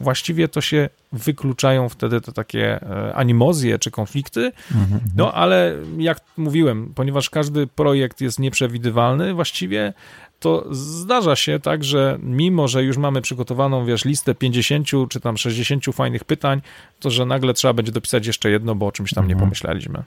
właściwie 0.00 0.48
to 0.48 0.60
się 0.60 0.88
wykluczają 1.12 1.88
wtedy 1.88 2.20
te 2.20 2.32
takie 2.32 2.80
animozje 3.14 3.78
czy 3.78 3.90
konflikty. 3.90 4.52
Mhm. 4.74 5.00
No 5.16 5.32
ale 5.32 5.76
jak 5.98 6.20
mówiłem, 6.36 6.92
ponieważ 6.94 7.30
każdy 7.30 7.66
projekt 7.66 8.20
jest 8.20 8.38
nieprzewidywalny, 8.38 9.34
właściwie 9.34 9.92
to 10.40 10.64
zdarza 10.70 11.36
się 11.36 11.60
tak, 11.60 11.84
że 11.84 12.18
mimo, 12.22 12.68
że 12.68 12.84
już 12.84 12.96
mamy 12.96 13.22
przygotowaną, 13.22 13.86
wiesz, 13.86 14.04
listę 14.04 14.34
50 14.34 14.88
czy 15.08 15.20
tam 15.20 15.36
60 15.36 15.84
fajnych 15.84 16.24
pytań, 16.24 16.62
to 17.00 17.10
że 17.10 17.26
nagle 17.26 17.54
trzeba 17.54 17.74
będzie 17.74 17.92
dopisać 17.92 18.26
jeszcze 18.26 18.50
jedno, 18.50 18.74
bo 18.74 18.86
o 18.86 18.92
czymś 18.92 19.14
tam 19.14 19.26
nie 19.26 19.32
mhm. 19.32 19.48
pomyśleliśmy. 19.48 20.02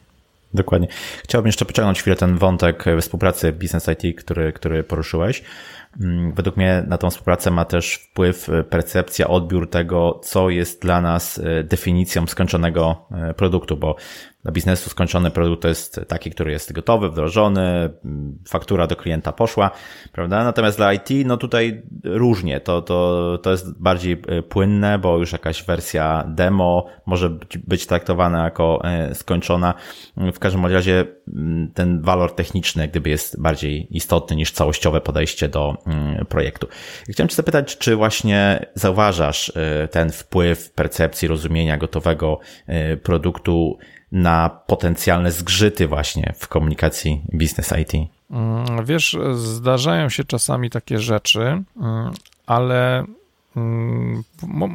Dokładnie. 0.53 0.87
Chciałbym 1.23 1.47
jeszcze 1.47 1.65
pociągnąć 1.65 2.01
chwilę 2.01 2.15
ten 2.15 2.37
wątek 2.37 2.85
współpracy 3.01 3.51
Business 3.51 3.87
IT, 3.87 4.19
który, 4.19 4.53
który 4.53 4.83
poruszyłeś. 4.83 5.43
Mm, 6.01 6.33
według 6.33 6.57
mnie 6.57 6.83
na 6.87 6.97
tą 6.97 7.09
współpracę 7.09 7.51
ma 7.51 7.65
też 7.65 7.95
wpływ 7.95 8.49
e, 8.49 8.63
percepcja, 8.63 9.27
odbiór 9.27 9.69
tego, 9.69 10.19
co 10.23 10.49
jest 10.49 10.81
dla 10.81 11.01
nas 11.01 11.39
e, 11.39 11.63
definicją 11.63 12.27
skończonego 12.27 13.05
e, 13.11 13.33
produktu, 13.33 13.77
bo 13.77 13.95
dla 14.47 14.51
biznesu 14.53 14.89
skończony 14.89 15.31
produkt 15.31 15.61
to 15.61 15.67
jest 15.67 16.01
taki, 16.07 16.31
który 16.31 16.51
jest 16.51 16.73
gotowy, 16.73 17.09
wdrożony, 17.09 17.89
faktura 18.47 18.87
do 18.87 18.95
klienta 18.95 19.31
poszła, 19.31 19.71
prawda? 20.11 20.43
Natomiast 20.43 20.77
dla 20.77 20.93
IT, 20.93 21.09
no 21.25 21.37
tutaj 21.37 21.81
różnie, 22.03 22.59
to, 22.59 22.81
to, 22.81 23.39
to 23.43 23.51
jest 23.51 23.81
bardziej 23.81 24.21
e, 24.27 24.41
płynne, 24.41 24.99
bo 24.99 25.17
już 25.17 25.31
jakaś 25.31 25.63
wersja 25.63 26.23
demo 26.27 26.85
może 27.05 27.29
być 27.67 27.87
traktowana 27.87 28.43
jako 28.43 28.81
e, 28.83 29.15
skończona. 29.15 29.73
W 30.17 30.39
każdym 30.39 30.65
razie 30.65 31.05
ten 31.73 32.01
walor 32.01 32.35
techniczny 32.35 32.87
gdyby 32.87 33.09
jest 33.09 33.41
bardziej 33.41 33.87
istotny 33.95 34.35
niż 34.35 34.51
całościowe 34.51 35.01
podejście 35.01 35.47
do 35.47 35.77
projektu. 36.29 36.67
Chciałem 37.09 37.29
Cię 37.29 37.35
zapytać, 37.35 37.77
czy 37.77 37.95
właśnie 37.95 38.65
zauważasz 38.75 39.51
e, 39.55 39.87
ten 39.87 40.11
wpływ 40.11 40.71
percepcji, 40.71 41.27
rozumienia 41.27 41.77
gotowego 41.77 42.39
produktu 43.03 43.77
na 44.11 44.49
potencjalne 44.67 45.31
zgrzyty 45.31 45.87
właśnie 45.87 46.33
w 46.37 46.47
komunikacji 46.47 47.21
business 47.33 47.73
IT? 47.81 48.09
Mm, 48.31 48.85
wiesz, 48.85 49.17
zdarzają 49.33 50.09
się 50.09 50.23
czasami 50.23 50.69
takie 50.69 50.99
rzeczy, 50.99 51.41
mm, 51.41 52.11
ale 52.45 53.05
mm, 53.55 54.23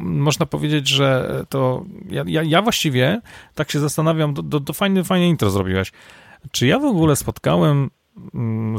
można 0.03 0.45
powiedzieć, 0.45 0.87
że 0.87 1.39
to 1.49 1.85
ja, 2.09 2.23
ja, 2.27 2.43
ja, 2.43 2.61
właściwie 2.61 3.21
tak 3.55 3.71
się 3.71 3.79
zastanawiam, 3.79 4.33
do, 4.33 4.41
do, 4.41 4.59
do 4.59 4.73
fajny, 4.73 5.03
fajne 5.03 5.27
intro 5.27 5.49
zrobiłeś. 5.49 5.91
Czy 6.51 6.67
ja 6.67 6.79
w 6.79 6.85
ogóle 6.85 7.15
spotkałem 7.15 7.89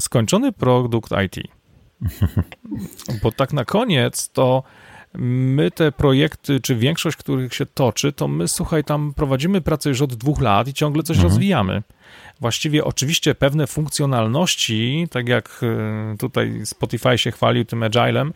skończony 0.00 0.52
produkt 0.52 1.10
IT? 1.24 1.36
Bo 3.22 3.32
tak 3.32 3.52
na 3.52 3.64
koniec 3.64 4.30
to 4.30 4.62
my 5.18 5.70
te 5.70 5.92
projekty, 5.92 6.60
czy 6.60 6.76
większość, 6.76 7.16
których 7.16 7.54
się 7.54 7.66
toczy, 7.66 8.12
to 8.12 8.28
my, 8.28 8.48
słuchaj, 8.48 8.84
tam 8.84 9.14
prowadzimy 9.14 9.60
pracę 9.60 9.88
już 9.88 10.02
od 10.02 10.14
dwóch 10.14 10.40
lat 10.40 10.68
i 10.68 10.74
ciągle 10.74 11.02
coś 11.02 11.16
mhm. 11.16 11.28
rozwijamy. 11.28 11.82
Właściwie 12.40 12.84
oczywiście 12.84 13.34
pewne 13.34 13.66
funkcjonalności, 13.66 15.06
tak 15.10 15.28
jak 15.28 15.60
e, 15.62 16.16
tutaj 16.18 16.60
Spotify 16.64 17.18
się 17.18 17.30
chwalił 17.30 17.64
tym 17.64 17.82
agilem, 17.82 18.32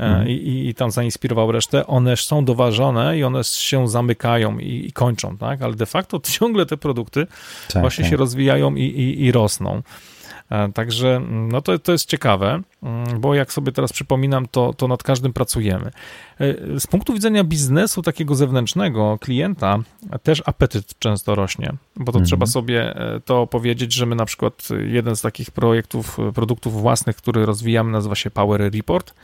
e, 0.00 0.04
mhm. 0.04 0.28
i, 0.28 0.68
i, 0.68 0.74
tam 0.74 0.90
zainspirował 0.90 1.52
resztę, 1.52 1.86
one 1.86 2.16
są 2.16 2.44
doważone 2.44 3.18
i 3.18 3.24
one 3.24 3.44
się 3.44 3.88
zamykają 3.88 4.58
i, 4.58 4.86
i 4.86 4.92
kończą, 4.92 5.36
tak? 5.36 5.62
Ale 5.62 5.74
de 5.74 5.86
facto 5.86 6.20
ciągle 6.38 6.66
te 6.66 6.76
produkty 6.76 7.26
tak, 7.72 7.82
właśnie 7.82 8.04
tak. 8.04 8.10
się 8.10 8.16
rozwijają 8.16 8.74
i, 8.74 8.82
i, 8.82 9.24
i 9.24 9.32
rosną. 9.32 9.82
E, 10.50 10.72
także 10.72 11.20
no 11.28 11.60
to, 11.60 11.78
to 11.78 11.92
jest 11.92 12.08
ciekawe, 12.08 12.60
mm, 12.82 13.20
bo 13.20 13.34
jak 13.34 13.52
sobie 13.52 13.72
teraz 13.72 13.92
przypominam, 13.92 14.46
to, 14.50 14.74
to 14.74 14.88
nad 14.88 15.02
każdym 15.02 15.32
pracujemy. 15.32 15.90
E, 16.40 16.80
z 16.80 16.86
punktu 16.86 17.14
widzenia 17.14 17.44
biznesu 17.44 18.02
takiego 18.02 18.34
zewnętrznego, 18.34 19.18
klienta, 19.20 19.78
też 20.22 20.42
apetyt 20.46 20.98
często 20.98 21.34
rośnie, 21.34 21.72
bo 21.96 22.12
to 22.12 22.18
mhm. 22.18 22.24
trzeba 22.24 22.46
sobie 22.46 22.96
e, 22.96 23.20
to 23.20 23.46
powiedzieć, 23.46 23.92
że 23.92 24.06
my 24.06 24.16
na 24.16 24.24
przykład 24.24 24.68
jeden 24.86 25.16
z 25.16 25.20
takich 25.20 25.50
projektów, 25.50 26.18
produktów 26.34 26.80
własnych, 26.80 27.16
który 27.16 27.46
rozwijamy, 27.46 27.90
nazywa 27.90 28.14
się 28.14 28.30
Power 28.30 28.70
Report 28.74 29.14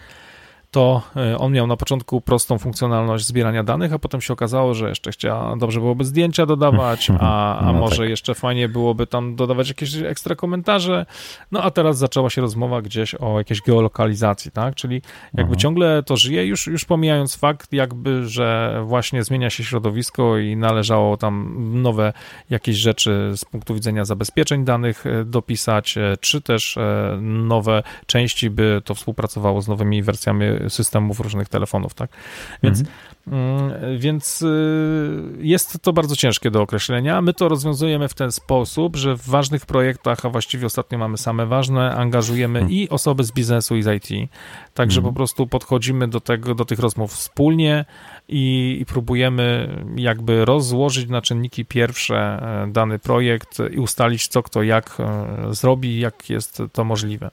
to 0.74 1.02
e, 1.16 1.38
on 1.38 1.52
miał 1.52 1.66
na 1.66 1.76
początku 1.76 2.20
prostą 2.20 2.58
funkcjonalność 2.58 3.26
zbierania 3.26 3.64
danych, 3.64 3.92
a 3.92 3.98
potem 3.98 4.20
się 4.20 4.32
okazało, 4.32 4.74
że 4.74 4.88
jeszcze 4.88 5.10
chciał, 5.10 5.56
dobrze 5.56 5.80
byłoby 5.80 6.04
zdjęcia 6.04 6.46
dodawać, 6.46 7.10
a, 7.20 7.58
a 7.58 7.72
no 7.72 7.72
może 7.72 7.96
tak. 7.96 8.08
jeszcze 8.08 8.34
fajnie 8.34 8.68
byłoby 8.68 9.06
tam 9.06 9.36
dodawać 9.36 9.68
jakieś 9.68 9.94
ekstra 9.94 10.34
komentarze. 10.34 11.06
No 11.52 11.62
a 11.62 11.70
teraz 11.70 11.98
zaczęła 11.98 12.30
się 12.30 12.40
rozmowa 12.40 12.82
gdzieś 12.82 13.14
o 13.14 13.38
jakiejś 13.38 13.60
geolokalizacji, 13.60 14.50
tak? 14.50 14.74
Czyli 14.74 15.02
jakby 15.34 15.52
Aha. 15.52 15.60
ciągle 15.60 16.02
to 16.02 16.16
żyje, 16.16 16.46
już, 16.46 16.66
już 16.66 16.84
pomijając 16.84 17.36
fakt, 17.36 17.72
jakby, 17.72 18.28
że 18.28 18.80
właśnie 18.84 19.24
zmienia 19.24 19.50
się 19.50 19.64
środowisko 19.64 20.38
i 20.38 20.56
należało 20.56 21.16
tam 21.16 21.54
nowe 21.82 22.12
jakieś 22.50 22.76
rzeczy 22.76 23.32
z 23.36 23.44
punktu 23.44 23.74
widzenia 23.74 24.04
zabezpieczeń 24.04 24.64
danych 24.64 25.06
e, 25.06 25.24
dopisać, 25.24 25.98
e, 25.98 26.16
czy 26.20 26.40
też 26.40 26.78
nowe 27.20 27.82
części, 28.06 28.50
by 28.50 28.82
to 28.84 28.94
współpracowało 28.94 29.62
z 29.62 29.68
nowymi 29.68 30.02
wersjami 30.02 30.63
systemów 30.68 31.20
różnych 31.20 31.48
telefonów, 31.48 31.94
tak? 31.94 32.10
Więc 32.62 32.80
mhm. 32.80 32.96
Mm, 33.26 33.98
więc 33.98 34.42
y, 34.42 35.22
jest 35.38 35.78
to 35.82 35.92
bardzo 35.92 36.16
ciężkie 36.16 36.50
do 36.50 36.62
określenia. 36.62 37.22
My 37.22 37.34
to 37.34 37.48
rozwiązujemy 37.48 38.08
w 38.08 38.14
ten 38.14 38.32
sposób, 38.32 38.96
że 38.96 39.16
w 39.16 39.28
ważnych 39.28 39.66
projektach, 39.66 40.24
a 40.24 40.30
właściwie 40.30 40.66
ostatnio 40.66 40.98
mamy 40.98 41.18
same 41.18 41.46
ważne, 41.46 41.94
angażujemy 41.94 42.58
hmm. 42.58 42.76
i 42.76 42.88
osoby 42.88 43.24
z 43.24 43.32
biznesu 43.32 43.76
i 43.76 43.82
z 43.82 43.86
IT. 43.86 44.30
Także 44.74 45.00
hmm. 45.00 45.12
po 45.12 45.16
prostu 45.16 45.46
podchodzimy 45.46 46.08
do 46.08 46.20
tego, 46.20 46.54
do 46.54 46.64
tych 46.64 46.78
rozmów 46.78 47.12
wspólnie 47.12 47.84
i, 48.28 48.76
i 48.80 48.86
próbujemy 48.86 49.76
jakby 49.96 50.44
rozłożyć 50.44 51.08
na 51.08 51.22
czynniki 51.22 51.64
pierwsze 51.64 52.16
e, 52.16 52.72
dany 52.72 52.98
projekt 52.98 53.58
i 53.70 53.78
ustalić, 53.78 54.28
co 54.28 54.42
kto 54.42 54.62
jak 54.62 54.96
e, 55.00 55.54
zrobi, 55.54 56.00
jak 56.00 56.30
jest 56.30 56.62
to 56.72 56.84
możliwe. 56.84 57.30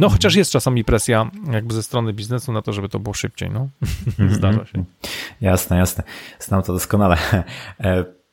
No, 0.00 0.08
chociaż 0.08 0.34
jest 0.34 0.50
czasami 0.50 0.84
presja 0.84 1.30
jakby 1.52 1.74
ze 1.74 1.82
strony 1.82 2.12
biznesu 2.12 2.52
na 2.52 2.62
to, 2.62 2.72
żeby 2.72 2.88
to 2.88 2.98
było 2.98 3.14
szybciej, 3.14 3.50
no. 3.50 3.68
Zdarza 4.36 4.66
się. 4.66 4.84
Jasne, 5.40 5.78
jasne. 5.78 6.04
Znam 6.38 6.62
to 6.62 6.72
doskonale. 6.72 7.16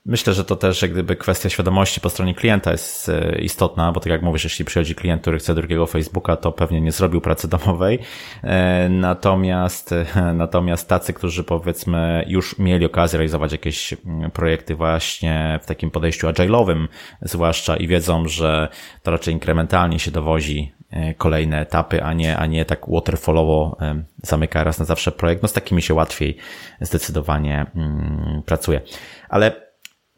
E, 0.06 0.12
myślę, 0.12 0.34
że 0.34 0.46
to 0.46 0.56
też 0.56 0.82
jak 0.82 0.92
gdyby 0.92 1.16
kwestia 1.16 1.50
świadomości 1.50 2.02
po 2.02 2.10
stronie 2.10 2.36
klienta 2.36 2.72
jest 2.72 3.10
e, 3.10 3.40
istotna, 3.40 3.92
bo 3.92 4.00
tak 4.00 4.12
jak 4.12 4.22
mówisz, 4.22 4.44
jeśli 4.44 4.66
przychodzi 4.66 4.96
klient, 4.96 5.22
który 5.22 5.38
chce 5.38 5.56
drugiego 5.56 5.86
Facebooka, 5.86 6.36
to 6.36 6.52
pewnie 6.52 6.82
nie 6.82 6.92
zrobił 6.92 7.22
pracy 7.22 7.48
domowej. 7.48 8.00
E, 8.44 8.90
natomiast, 8.90 9.96
natomiast 10.34 10.90
tacy, 10.90 11.14
którzy 11.14 11.44
powiedzmy 11.44 12.26
już 12.28 12.60
mieli 12.60 12.86
okazję 12.86 13.18
realizować 13.18 13.52
jakieś 13.52 13.94
mm, 13.94 14.32
projekty 14.32 14.76
właśnie 14.76 15.60
w 15.64 15.66
takim 15.66 15.92
podejściu 15.92 16.28
agile'owym, 16.28 16.88
zwłaszcza 17.22 17.76
i 17.76 17.88
wiedzą, 17.88 18.28
że 18.28 18.68
to 19.04 19.12
raczej 19.12 19.34
inkrementalnie 19.34 20.00
się 20.00 20.12
dowozi 20.12 20.74
E, 20.92 21.14
kolejne 21.14 21.60
etapy, 21.60 22.04
a 22.04 22.14
nie, 22.14 22.38
a 22.38 22.46
nie 22.46 22.66
tak 22.66 22.82
waterfallowo 22.88 23.78
e, 23.82 24.04
zamyka 24.24 24.64
raz 24.64 24.80
na 24.80 24.86
zawsze 24.86 25.12
projekt. 25.12 25.42
No 25.42 25.48
z 25.48 25.54
takimi 25.54 25.82
się 25.82 25.94
łatwiej 25.94 26.38
zdecydowanie 26.82 27.66
mm, 27.76 28.42
pracuje. 28.46 28.82
Ale 29.30 29.71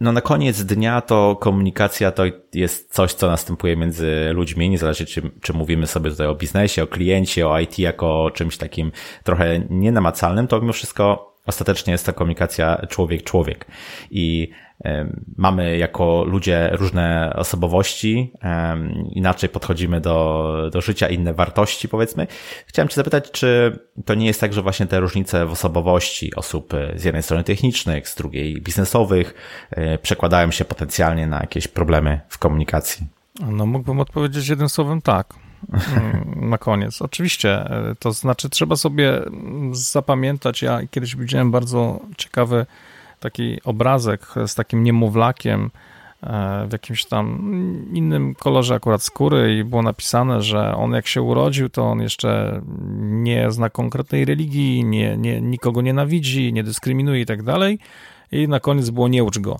no 0.03 0.11
na 0.11 0.21
koniec 0.21 0.63
dnia 0.63 1.01
to 1.01 1.35
komunikacja 1.35 2.11
to 2.11 2.23
jest 2.53 2.93
coś, 2.93 3.13
co 3.13 3.27
następuje 3.27 3.77
między 3.77 4.29
ludźmi, 4.33 4.69
niezależnie 4.69 5.05
czy, 5.05 5.31
czy 5.41 5.53
mówimy 5.53 5.87
sobie 5.87 6.09
tutaj 6.09 6.27
o 6.27 6.35
biznesie, 6.35 6.83
o 6.83 6.87
kliencie, 6.87 7.47
o 7.47 7.59
IT 7.59 7.79
jako 7.79 8.23
o 8.23 8.31
czymś 8.31 8.57
takim 8.57 8.91
trochę 9.23 9.59
nienamacalnym, 9.69 10.47
to 10.47 10.61
mimo 10.61 10.73
wszystko 10.73 11.33
ostatecznie 11.45 11.91
jest 11.91 12.05
to 12.05 12.13
komunikacja 12.13 12.85
człowiek-człowiek. 12.89 13.65
I 14.11 14.51
mamy 15.37 15.77
jako 15.77 16.23
ludzie 16.23 16.69
różne 16.73 17.33
osobowości, 17.35 18.33
inaczej 19.11 19.49
podchodzimy 19.49 20.01
do, 20.01 20.69
do 20.71 20.81
życia, 20.81 21.09
inne 21.09 21.33
wartości, 21.33 21.89
powiedzmy. 21.89 22.27
Chciałem 22.67 22.89
Cię 22.89 22.95
zapytać, 22.95 23.31
czy 23.31 23.79
to 24.05 24.15
nie 24.15 24.25
jest 24.25 24.41
tak, 24.41 24.53
że 24.53 24.61
właśnie 24.61 24.85
te 24.85 24.99
różnice 24.99 25.45
w 25.45 25.51
osobowości 25.51 26.35
osób 26.35 26.73
e, 26.73 26.99
z 26.99 27.03
jednej 27.03 27.23
strony 27.23 27.43
technicznych, 27.43 28.09
z 28.09 28.15
drugiej 28.15 28.61
biznesowych 28.61 29.33
e, 29.71 29.97
przekładają 29.97 30.51
się 30.51 30.65
potencjalnie 30.65 31.27
na 31.27 31.39
jakieś 31.39 31.67
problemy 31.67 32.21
w 32.29 32.37
komunikacji? 32.37 33.07
No, 33.47 33.65
mógłbym 33.65 33.99
odpowiedzieć 33.99 34.47
jednym 34.47 34.69
słowem 34.69 35.01
tak. 35.01 35.33
Mm, 35.97 36.49
na 36.49 36.57
koniec. 36.57 37.01
Oczywiście, 37.01 37.49
e, 37.49 37.95
to 37.99 38.11
znaczy 38.11 38.49
trzeba 38.49 38.75
sobie 38.75 39.21
zapamiętać, 39.71 40.61
ja 40.61 40.79
kiedyś 40.91 41.15
widziałem 41.15 41.51
bardzo 41.51 41.99
ciekawy 42.17 42.65
taki 43.23 43.59
obrazek 43.63 44.27
z 44.47 44.55
takim 44.55 44.83
niemowlakiem 44.83 45.71
e, 46.23 46.67
w 46.67 46.71
jakimś 46.71 47.05
tam 47.05 47.25
innym 47.93 48.35
kolorze 48.35 48.75
akurat 48.75 49.03
skóry 49.03 49.57
i 49.57 49.63
było 49.63 49.81
napisane, 49.81 50.41
że 50.41 50.75
on 50.75 50.91
jak 50.91 51.07
się 51.07 51.21
urodził, 51.21 51.69
to 51.69 51.83
on 51.83 52.01
jeszcze 52.01 52.61
nie 52.99 53.51
zna 53.51 53.69
konkretnej 53.69 54.25
religii, 54.25 54.85
nie, 54.85 55.17
nie, 55.17 55.41
nikogo 55.41 55.81
nienawidzi, 55.81 56.53
nie 56.53 56.63
dyskryminuje 56.63 57.21
i 57.21 57.25
tak 57.25 57.43
dalej. 57.43 57.79
I 58.31 58.47
na 58.47 58.59
koniec 58.59 58.89
było 58.89 59.07
nie 59.07 59.23
ucz 59.23 59.39
go. 59.39 59.59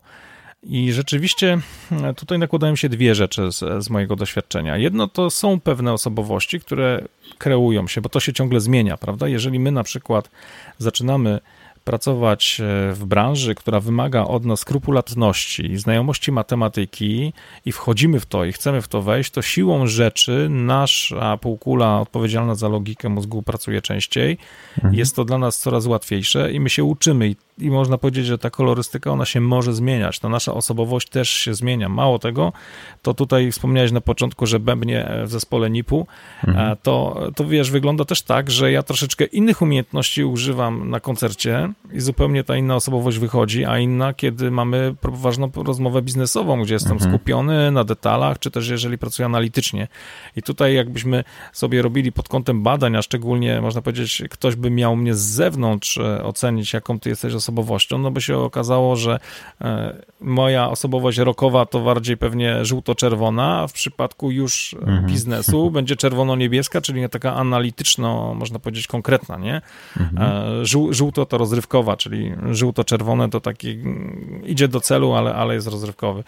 I 0.64 0.92
rzeczywiście 0.92 1.58
e, 1.92 2.14
tutaj 2.14 2.40
nakładają 2.40 2.76
się 2.76 2.90
dwie 2.90 3.16
rzeczy 3.16 3.52
z, 3.52 3.84
z, 3.84 3.90
mojego 3.90 4.16
doświadczenia. 4.16 4.78
Jedno 4.78 5.08
to 5.08 5.30
są 5.30 5.60
pewne 5.60 5.94
osobowości, 5.94 6.60
które 6.60 7.04
kreują 7.38 7.88
się, 7.88 8.02
bo 8.02 8.10
to 8.10 8.20
się 8.20 8.34
ciągle 8.34 8.60
zmienia, 8.60 8.98
prawda? 8.98 9.28
Jeżeli 9.28 9.60
my 9.60 9.72
na 9.72 9.84
przykład 9.84 10.30
zaczynamy 10.78 11.40
pracować 11.84 12.62
e, 12.62 12.94
w 12.94 13.06
branży, 13.06 13.56
która 13.56 13.80
wymaga 13.80 14.24
od 14.24 14.46
nas 14.46 14.60
skrupulatności, 14.60 15.78
znajomości 15.78 16.32
matematyki 16.32 17.34
i 17.66 17.72
wchodzimy 17.72 18.20
w 18.20 18.26
to 18.26 18.46
i 18.46 18.52
chcemy 18.52 18.82
w 18.82 18.88
to 18.88 19.02
wejść, 19.02 19.32
to 19.32 19.42
siłą 19.42 19.88
rzeczy 19.88 20.48
nasza 20.50 21.38
półkula 21.38 22.02
odpowiedzialna 22.02 22.56
za 22.56 22.68
logikę 22.68 23.10
mózgu 23.10 23.44
pracuje 23.44 23.82
częściej. 23.82 24.38
Mhm. 24.78 24.94
Jest 24.94 25.16
to 25.16 25.26
dla 25.26 25.38
nas 25.38 25.60
coraz 25.60 25.86
łatwiejsze 25.86 26.52
i 26.52 26.60
my 26.60 26.70
się 26.70 26.84
uczymy 26.84 27.28
i 27.28 27.36
i 27.58 27.72
można 27.72 27.98
powiedzieć, 27.98 28.26
że 28.26 28.38
ta 28.38 28.50
kolorystyka 28.50 29.12
ona 29.12 29.26
się 29.26 29.42
może 29.42 29.74
zmieniać. 29.74 30.20
Ta 30.20 30.30
nasza 30.30 30.54
osobowość 30.54 31.10
też 31.10 31.30
się 31.30 31.54
zmienia. 31.54 31.90
Mało 31.90 32.20
tego, 32.20 32.54
to 33.02 33.14
tutaj 33.14 33.52
wspomniałeś 33.52 33.92
na 33.92 34.02
początku, 34.02 34.46
że 34.46 34.60
bębnie 34.60 35.12
w 35.24 35.30
zespole 35.30 35.70
NIP-u, 35.70 36.08
mhm. 36.48 36.78
to, 36.84 37.28
to 37.36 37.46
wiesz, 37.46 37.72
wygląda 37.72 38.06
też 38.06 38.22
tak, 38.22 38.52
że 38.52 38.72
ja 38.72 38.84
troszeczkę 38.84 39.26
innych 39.26 39.62
umiejętności 39.62 40.24
używam 40.24 40.90
na 40.90 41.00
koncercie 41.00 41.74
i 41.94 42.00
zupełnie 42.00 42.44
ta 42.44 42.58
inna 42.58 42.76
osobowość 42.76 43.18
wychodzi, 43.18 43.66
a 43.66 43.80
inna, 43.80 44.14
kiedy 44.14 44.52
mamy 44.52 44.96
ważną 45.04 45.52
rozmowę 45.56 46.02
biznesową, 46.02 46.64
gdzie 46.64 46.74
jestem 46.74 46.92
mhm. 46.92 47.12
skupiony 47.12 47.72
na 47.72 47.84
detalach, 47.84 48.40
czy 48.40 48.52
też 48.52 48.70
jeżeli 48.70 48.98
pracuję 48.98 49.26
analitycznie. 49.26 49.88
I 50.36 50.42
tutaj 50.42 50.76
jakbyśmy 50.76 51.24
sobie 51.54 51.82
robili 51.82 52.12
pod 52.12 52.30
kątem 52.30 52.64
badań, 52.64 52.96
a 52.96 53.02
szczególnie 53.02 53.62
można 53.62 53.82
powiedzieć, 53.82 54.24
ktoś 54.30 54.56
by 54.56 54.70
miał 54.70 54.96
mnie 54.96 55.16
z 55.16 55.20
zewnątrz 55.20 55.98
e, 55.98 56.24
ocenić, 56.24 56.74
jaką 56.74 57.00
ty 57.00 57.10
jesteś 57.10 57.34
osobowością, 57.44 57.98
no 57.98 58.12
by 58.12 58.22
się 58.22 58.38
okazało, 58.38 58.96
że 58.96 59.20
e, 59.62 59.96
moja 60.22 60.70
osobowość 60.70 61.18
rokowa 61.18 61.66
to 61.66 61.80
bardziej 61.80 62.18
pewnie 62.18 62.66
żółto-czerwona, 62.66 63.60
a 63.60 63.68
w 63.68 63.74
przypadku 63.74 64.32
już 64.32 64.76
mhm. 64.80 65.06
biznesu 65.12 65.72
będzie 65.72 65.96
czerwono-niebieska, 65.96 66.82
czyli 66.82 67.02
nie 67.02 67.10
taka 67.10 67.36
analityczno, 67.36 68.34
można 68.34 68.60
powiedzieć, 68.60 68.88
konkretna, 68.88 69.38
nie? 69.38 69.62
Mhm. 70.00 70.32
E, 70.62 70.66
żół, 70.66 70.94
żółto 70.94 71.26
to 71.26 71.38
rozrywkowa, 71.38 71.98
czyli 71.98 72.34
żółto-czerwone 72.52 73.30
to 73.30 73.40
taki 73.40 73.72
mm, 73.72 74.42
idzie 74.46 74.68
do 74.68 74.80
celu, 74.80 75.14
ale, 75.14 75.36
ale 75.36 75.54
jest 75.54 75.68
rozrywkowy. 75.68 76.24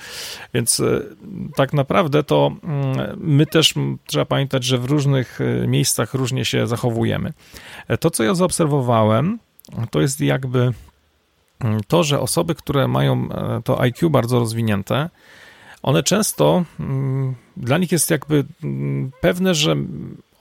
Więc 0.54 0.80
e, 0.80 1.02
tak 1.56 1.74
naprawdę 1.74 2.24
to 2.24 2.52
mm, 2.64 3.18
my 3.18 3.46
też 3.46 3.74
trzeba 4.06 4.26
pamiętać, 4.26 4.64
że 4.64 4.78
w 4.78 4.86
różnych 4.86 5.40
miejscach 5.68 6.14
różnie 6.14 6.46
się 6.46 6.68
zachowujemy. 6.68 7.34
To, 8.00 8.10
co 8.10 8.24
ja 8.24 8.34
zaobserwowałem, 8.34 9.40
to 9.92 10.02
jest 10.02 10.22
jakby 10.22 10.74
to, 11.88 12.04
że 12.04 12.20
osoby, 12.20 12.56
które 12.56 12.88
mają 12.88 13.30
e, 13.32 13.62
to 13.64 13.82
IQ 13.82 14.10
bardzo 14.10 14.40
rozwinięte, 14.40 15.10
one 15.84 16.04
często, 16.04 16.64
mm, 16.80 17.36
dla 17.58 17.78
nich 17.78 17.92
jest 17.92 18.10
jakby 18.10 18.46
mm, 18.64 19.12
pewne, 19.22 19.56
że 19.56 19.76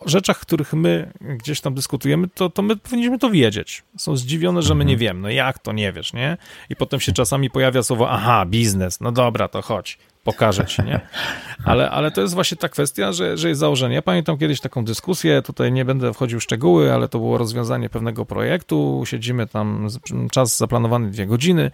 rzeczach, 0.06 0.40
których 0.40 0.72
my 0.72 1.12
gdzieś 1.20 1.60
tam 1.60 1.74
dyskutujemy, 1.74 2.28
to, 2.28 2.50
to 2.50 2.62
my 2.62 2.76
powinniśmy 2.76 3.18
to 3.18 3.30
wiedzieć. 3.30 3.82
Są 3.96 4.16
zdziwione, 4.16 4.62
że 4.62 4.74
my 4.74 4.84
nie 4.84 4.92
mhm. 4.92 4.98
wiemy. 4.98 5.20
No 5.20 5.30
jak 5.30 5.58
to 5.58 5.72
nie 5.72 5.92
wiesz, 5.92 6.12
nie? 6.12 6.36
I 6.70 6.76
potem 6.76 7.00
się 7.00 7.12
czasami 7.12 7.50
pojawia 7.50 7.82
słowo, 7.82 8.10
aha, 8.10 8.46
biznes, 8.46 9.00
no 9.00 9.12
dobra, 9.12 9.48
to 9.48 9.62
chodź 9.62 9.98
pokażę 10.24 10.66
ci, 10.66 10.82
nie? 10.82 11.00
Ale, 11.64 11.90
ale 11.90 12.10
to 12.10 12.20
jest 12.20 12.34
właśnie 12.34 12.56
ta 12.56 12.68
kwestia, 12.68 13.12
że, 13.12 13.36
że 13.36 13.48
jest 13.48 13.60
założenie. 13.60 13.94
Ja 13.94 14.02
pamiętam 14.02 14.38
kiedyś 14.38 14.60
taką 14.60 14.84
dyskusję, 14.84 15.42
tutaj 15.42 15.72
nie 15.72 15.84
będę 15.84 16.14
wchodził 16.14 16.40
w 16.40 16.42
szczegóły, 16.42 16.92
ale 16.92 17.08
to 17.08 17.18
było 17.18 17.38
rozwiązanie 17.38 17.90
pewnego 17.90 18.26
projektu, 18.26 19.02
siedzimy 19.06 19.46
tam, 19.46 19.88
czas 20.30 20.58
zaplanowany 20.58 21.10
dwie 21.10 21.26
godziny, 21.26 21.70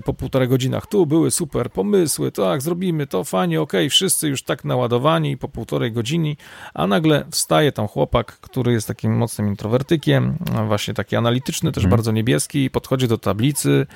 po 0.00 0.14
półtorej 0.14 0.48
godzinach 0.48 0.86
tu 0.86 1.06
były 1.06 1.30
super 1.30 1.70
pomysły, 1.70 2.32
tak, 2.32 2.62
zrobimy 2.62 3.06
to, 3.06 3.24
fajnie, 3.24 3.60
okej, 3.60 3.80
okay, 3.80 3.90
wszyscy 3.90 4.28
już 4.28 4.42
tak 4.42 4.64
naładowani 4.64 5.36
po 5.36 5.48
półtorej 5.48 5.92
godziny, 5.92 6.36
a 6.74 6.86
nagle 6.86 7.24
wstaje 7.30 7.72
tam 7.72 7.86
chłopak, 7.88 8.38
który 8.40 8.72
jest 8.72 8.88
takim 8.88 9.16
mocnym 9.16 9.48
introwertykiem, 9.48 10.36
właśnie 10.66 10.94
taki 10.94 11.16
analityczny, 11.16 11.72
też 11.72 11.82
hmm. 11.82 11.96
bardzo 11.96 12.12
niebieski, 12.12 12.70
podchodzi 12.70 13.08
do 13.08 13.18
tablicy 13.18 13.86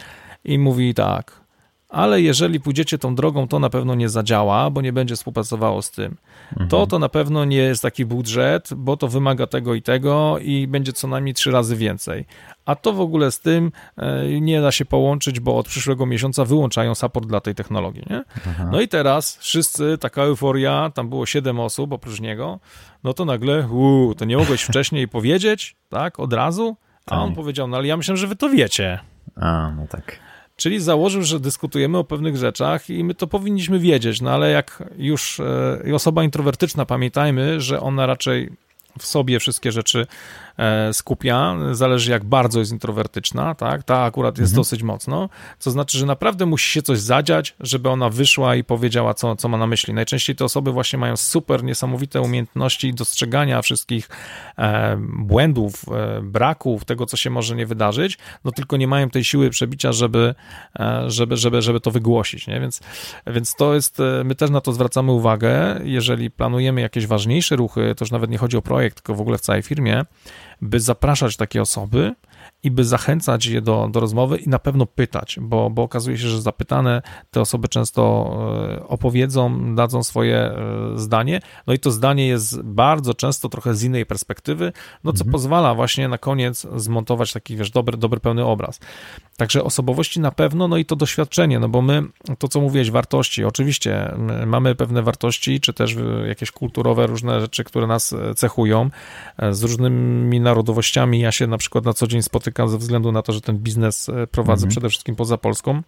i 0.45 0.59
mówi 0.59 0.95
tak, 0.95 1.41
ale 1.89 2.23
jeżeli 2.23 2.61
pójdziecie 2.61 2.99
tą 2.99 3.15
drogą, 3.15 3.49
to 3.49 3.59
na 3.59 3.71
pewno 3.71 3.95
nie 3.95 4.09
zadziała, 4.09 4.71
bo 4.71 4.81
nie 4.81 4.93
będzie 4.93 5.17
współpracowało 5.17 5.83
z 5.83 5.91
tym. 5.91 6.17
Mhm. 6.53 6.69
To 6.69 6.87
to 6.87 6.99
na 6.99 7.09
pewno 7.09 7.45
nie 7.45 7.57
jest 7.57 7.83
taki 7.83 8.05
budżet, 8.05 8.69
bo 8.77 8.97
to 8.97 9.09
wymaga 9.09 9.47
tego 9.47 9.75
i 9.75 9.83
tego 9.83 10.39
i 10.39 10.67
będzie 10.67 10.93
co 10.93 11.09
najmniej 11.09 11.35
trzy 11.35 11.51
razy 11.51 11.77
więcej. 11.77 12.27
A 12.65 12.75
to 12.75 12.93
w 12.93 13.01
ogóle 13.01 13.33
z 13.33 13.41
tym 13.41 13.73
e, 13.97 14.41
nie 14.41 14.61
da 14.61 14.73
się 14.73 14.85
połączyć, 14.85 15.41
bo 15.41 15.59
od 15.59 15.67
przyszłego 15.67 16.07
miesiąca 16.07 16.45
wyłączają 16.45 16.95
support 16.95 17.27
dla 17.29 17.41
tej 17.41 17.55
technologii. 17.55 18.03
Nie? 18.11 18.25
No 18.73 18.81
i 18.81 18.89
teraz 18.89 19.37
wszyscy, 19.37 19.99
taka 19.99 20.23
euforia, 20.23 20.91
tam 20.95 21.09
było 21.09 21.27
siedem 21.27 21.61
osób 21.61 21.93
oprócz 21.93 22.21
niego, 22.21 22.61
no 23.05 23.13
to 23.13 23.25
nagle, 23.25 23.69
uu, 23.69 24.15
to 24.15 24.25
nie 24.25 24.37
mogłeś 24.37 24.63
wcześniej 24.71 25.09
powiedzieć, 25.09 25.77
tak, 25.89 26.21
od 26.21 26.33
razu? 26.33 26.77
A 27.07 27.23
on 27.23 27.29
tak. 27.29 27.37
powiedział, 27.37 27.69
no 27.69 27.77
ale 27.77 27.87
ja 27.87 27.97
myślę, 27.97 28.17
że 28.17 28.27
wy 28.27 28.37
to 28.37 28.51
wiecie. 28.51 28.99
A, 29.37 29.71
no 29.77 29.87
tak. 29.87 30.26
Czyli 30.57 30.81
założył, 30.81 31.23
że 31.23 31.41
dyskutujemy 31.41 31.99
o 31.99 32.05
pewnych 32.05 32.37
rzeczach 32.37 32.91
i 32.91 33.05
my 33.05 33.15
to 33.15 33.27
powinniśmy 33.27 33.79
wiedzieć, 33.79 34.21
no 34.21 34.31
ale 34.31 34.51
jak 34.51 34.83
już 34.99 35.41
e, 35.41 35.95
osoba 35.95 36.25
introwertyczna, 36.25 36.87
pamiętajmy, 36.87 37.61
że 37.61 37.81
ona 37.81 38.07
raczej 38.07 38.51
w 38.99 39.07
sobie 39.07 39.41
wszystkie 39.41 39.73
rzeczy 39.73 40.07
skupia, 40.93 41.57
zależy 41.73 42.11
jak 42.11 42.25
bardzo 42.25 42.59
jest 42.59 42.73
introwertyczna, 42.73 43.55
tak, 43.55 43.83
ta 43.83 44.03
akurat 44.03 44.39
jest 44.39 44.53
mhm. 44.53 44.61
dosyć 44.61 44.83
mocno, 44.83 45.29
co 45.59 45.71
znaczy, 45.71 45.99
że 45.99 46.07
naprawdę 46.07 46.47
musi 46.47 46.71
się 46.71 46.83
coś 46.83 46.99
zadziać, 46.99 47.55
żeby 47.61 47.89
ona 47.89 48.11
wyszła 48.11 48.57
i 48.57 48.65
powiedziała, 48.65 49.15
co, 49.15 49.37
co 49.37 49.49
ma 49.49 49.59
na 49.59 49.67
myśli. 49.67 49.95
Najczęściej 49.95 50.37
te 50.37 50.45
osoby 50.45 50.73
właśnie 50.73 50.99
mają 50.99 51.17
super 51.17 51.65
niesamowite 51.65 52.21
umiejętności 52.21 52.95
dostrzegania 52.95 53.63
wszystkich 53.63 54.09
e, 54.59 54.97
błędów, 55.19 55.85
e, 55.89 56.23
braków, 56.23 56.85
tego, 56.85 57.07
co 57.07 57.17
się 57.17 57.31
może 57.31 57.57
nie 57.57 57.67
wydarzyć, 57.67 58.19
no 58.45 58.53
tylko 58.53 58.77
nie 58.77 58.89
mają 58.89 59.11
tej 59.11 59.25
siły 59.25 59.51
przebicia, 59.51 59.93
żeby, 59.93 60.35
e, 60.79 61.11
żeby, 61.11 61.37
żeby, 61.37 61.63
żeby 61.63 61.81
to 61.81 61.91
wygłosić, 61.91 62.47
nie? 62.47 62.61
Więc, 62.61 62.81
więc 63.27 63.55
to 63.55 63.75
jest, 63.75 64.01
e, 64.01 64.25
my 64.25 64.35
też 64.35 64.51
na 64.51 64.61
to 64.61 64.73
zwracamy 64.73 65.13
uwagę, 65.13 65.81
jeżeli 65.85 66.31
planujemy 66.31 66.81
jakieś 66.81 67.07
ważniejsze 67.07 67.57
ruchy, 67.57 67.95
to 67.97 68.05
już 68.05 68.11
nawet 68.11 68.31
nie 68.31 68.39
chodzi 68.39 68.57
o 68.57 68.63
projekt, 68.63 68.97
tylko 68.97 69.15
w 69.15 69.21
ogóle 69.21 69.39
w 69.39 69.41
całej 69.41 69.63
firmie, 69.63 70.05
by 70.63 70.81
zapraszać 70.81 71.37
takie 71.37 71.63
osoby, 71.63 72.15
i 72.63 72.71
by 72.71 72.85
zachęcać 72.85 73.47
je 73.47 73.61
do, 73.61 73.89
do 73.93 74.01
rozmowy 74.01 74.37
i 74.37 74.49
na 74.49 74.59
pewno 74.59 74.87
pytać, 74.87 75.39
bo, 75.41 75.71
bo 75.71 75.83
okazuje 75.83 76.19
się, 76.19 76.29
że 76.29 76.43
zapytane 76.43 77.03
te 77.31 77.41
osoby 77.41 77.69
często 77.69 78.31
e, 78.81 78.87
opowiedzą, 78.89 79.75
dadzą 79.75 80.03
swoje 80.03 80.37
e, 80.37 80.55
zdanie, 80.95 81.41
no 81.67 81.75
i 81.75 81.79
to 81.79 81.91
zdanie 81.91 82.27
jest 82.27 82.63
bardzo 82.63 83.15
często 83.15 83.49
trochę 83.49 83.75
z 83.75 83.83
innej 83.83 84.07
perspektywy, 84.07 84.73
no 85.05 85.13
co 85.13 85.21
mhm. 85.21 85.33
pozwala 85.33 85.75
właśnie 85.75 86.09
na 86.09 86.19
koniec 86.19 86.67
zmontować 86.77 87.33
taki, 87.33 87.57
wiesz, 87.57 87.71
dobry, 87.71 87.97
dobry 87.97 88.21
pełny 88.21 88.45
obraz. 88.45 88.81
Także 89.37 89.65
osobowości 89.65 90.21
na 90.21 90.31
pewno, 90.31 90.69
no 90.69 90.77
i 90.77 90.85
to 90.85 90.97
doświadczenie, 90.97 91.59
no 91.59 91.69
bo 91.69 91.83
my, 91.83 92.03
to 92.39 92.49
co 92.49 92.61
mówiłeś, 92.61 92.91
wartości, 92.91 93.45
oczywiście 93.45 94.15
mamy 94.47 94.75
pewne 94.75 95.03
wartości, 95.03 95.61
czy 95.61 95.73
też 95.73 95.97
jakieś 96.29 96.51
kulturowe 96.51 97.07
różne 97.07 97.41
rzeczy, 97.41 97.65
które 97.65 97.87
nas 97.87 98.13
e, 98.13 98.35
cechują, 98.35 98.91
z 99.51 99.63
różnymi 99.63 100.41
narodowościami. 100.41 101.21
Ja 101.21 101.33
się 101.33 101.47
na 101.47 101.59
przykład 101.59 101.85
na 101.85 101.93
co 101.93 102.07
dzień 102.07 102.23
spotykam 102.23 102.46
ze 102.67 102.79
względu 102.79 103.13
na 103.13 103.23
to, 103.23 103.33
że 103.33 103.41
ten 103.41 103.59
biznes 103.59 104.09
e, 104.09 104.27
prowadzę 104.27 104.63
mhm. 104.63 104.71
przede 104.71 104.89
wszystkim 104.89 105.17
poza 105.17 105.39
Polską. 105.39 105.83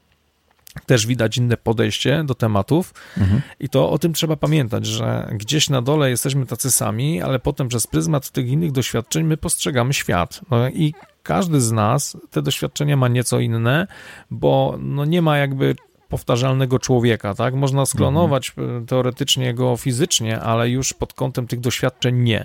Też 0.87 1.07
widać 1.07 1.37
inne 1.37 1.57
podejście 1.57 2.25
do 2.25 2.35
tematów 2.35 2.95
mhm. 3.19 3.41
i 3.61 3.69
to 3.69 3.91
o 3.91 3.99
tym 3.99 4.13
trzeba 4.13 4.37
pamiętać, 4.37 4.87
że 4.87 5.29
gdzieś 5.33 5.71
na 5.71 5.83
dole 5.83 6.11
jesteśmy 6.11 6.47
tacy 6.47 6.71
sami, 6.71 7.23
ale 7.23 7.39
potem 7.39 7.69
przez 7.69 7.87
pryzmat 7.87 8.31
tych 8.31 8.49
innych 8.49 8.73
doświadczeń 8.73 9.27
my 9.27 9.37
postrzegamy 9.37 9.95
świat. 9.95 10.41
No 10.51 10.69
i 10.69 10.95
każdy 11.23 11.61
z 11.61 11.73
nas 11.73 12.17
te 12.31 12.43
doświadczenia 12.43 12.97
ma 12.97 13.09
nieco 13.09 13.41
inne, 13.41 13.87
bo 14.31 14.79
no 14.81 15.05
nie 15.05 15.23
ma 15.23 15.39
jakby 15.39 15.77
powtarzalnego 16.09 16.79
człowieka, 16.79 17.35
tak? 17.35 17.55
Można 17.55 17.87
sklonować 17.87 18.53
mhm. 18.57 18.87
teoretycznie 18.87 19.55
go 19.55 19.77
fizycznie, 19.77 20.41
ale 20.41 20.71
już 20.71 20.93
pod 20.93 21.13
kątem 21.13 21.47
tych 21.47 21.61
doświadczeń 21.61 22.19
nie, 22.19 22.45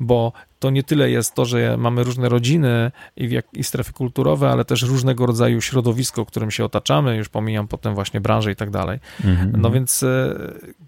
bo 0.00 0.32
to 0.60 0.70
nie 0.70 0.82
tyle 0.82 1.10
jest 1.10 1.34
to, 1.34 1.44
że 1.44 1.76
mamy 1.76 2.04
różne 2.04 2.28
rodziny 2.28 2.92
i, 3.16 3.30
jak, 3.30 3.46
i 3.52 3.64
strefy 3.64 3.92
kulturowe, 3.92 4.50
ale 4.50 4.64
też 4.64 4.82
różnego 4.82 5.26
rodzaju 5.26 5.60
środowisko, 5.60 6.26
którym 6.26 6.50
się 6.50 6.64
otaczamy, 6.64 7.16
już 7.16 7.28
pomijam 7.28 7.68
potem 7.68 7.94
właśnie 7.94 8.20
branżę 8.20 8.52
i 8.52 8.56
tak 8.56 8.70
dalej. 8.70 8.98
Mhm. 9.24 9.52
No 9.56 9.70
więc 9.70 10.02
e, 10.02 10.34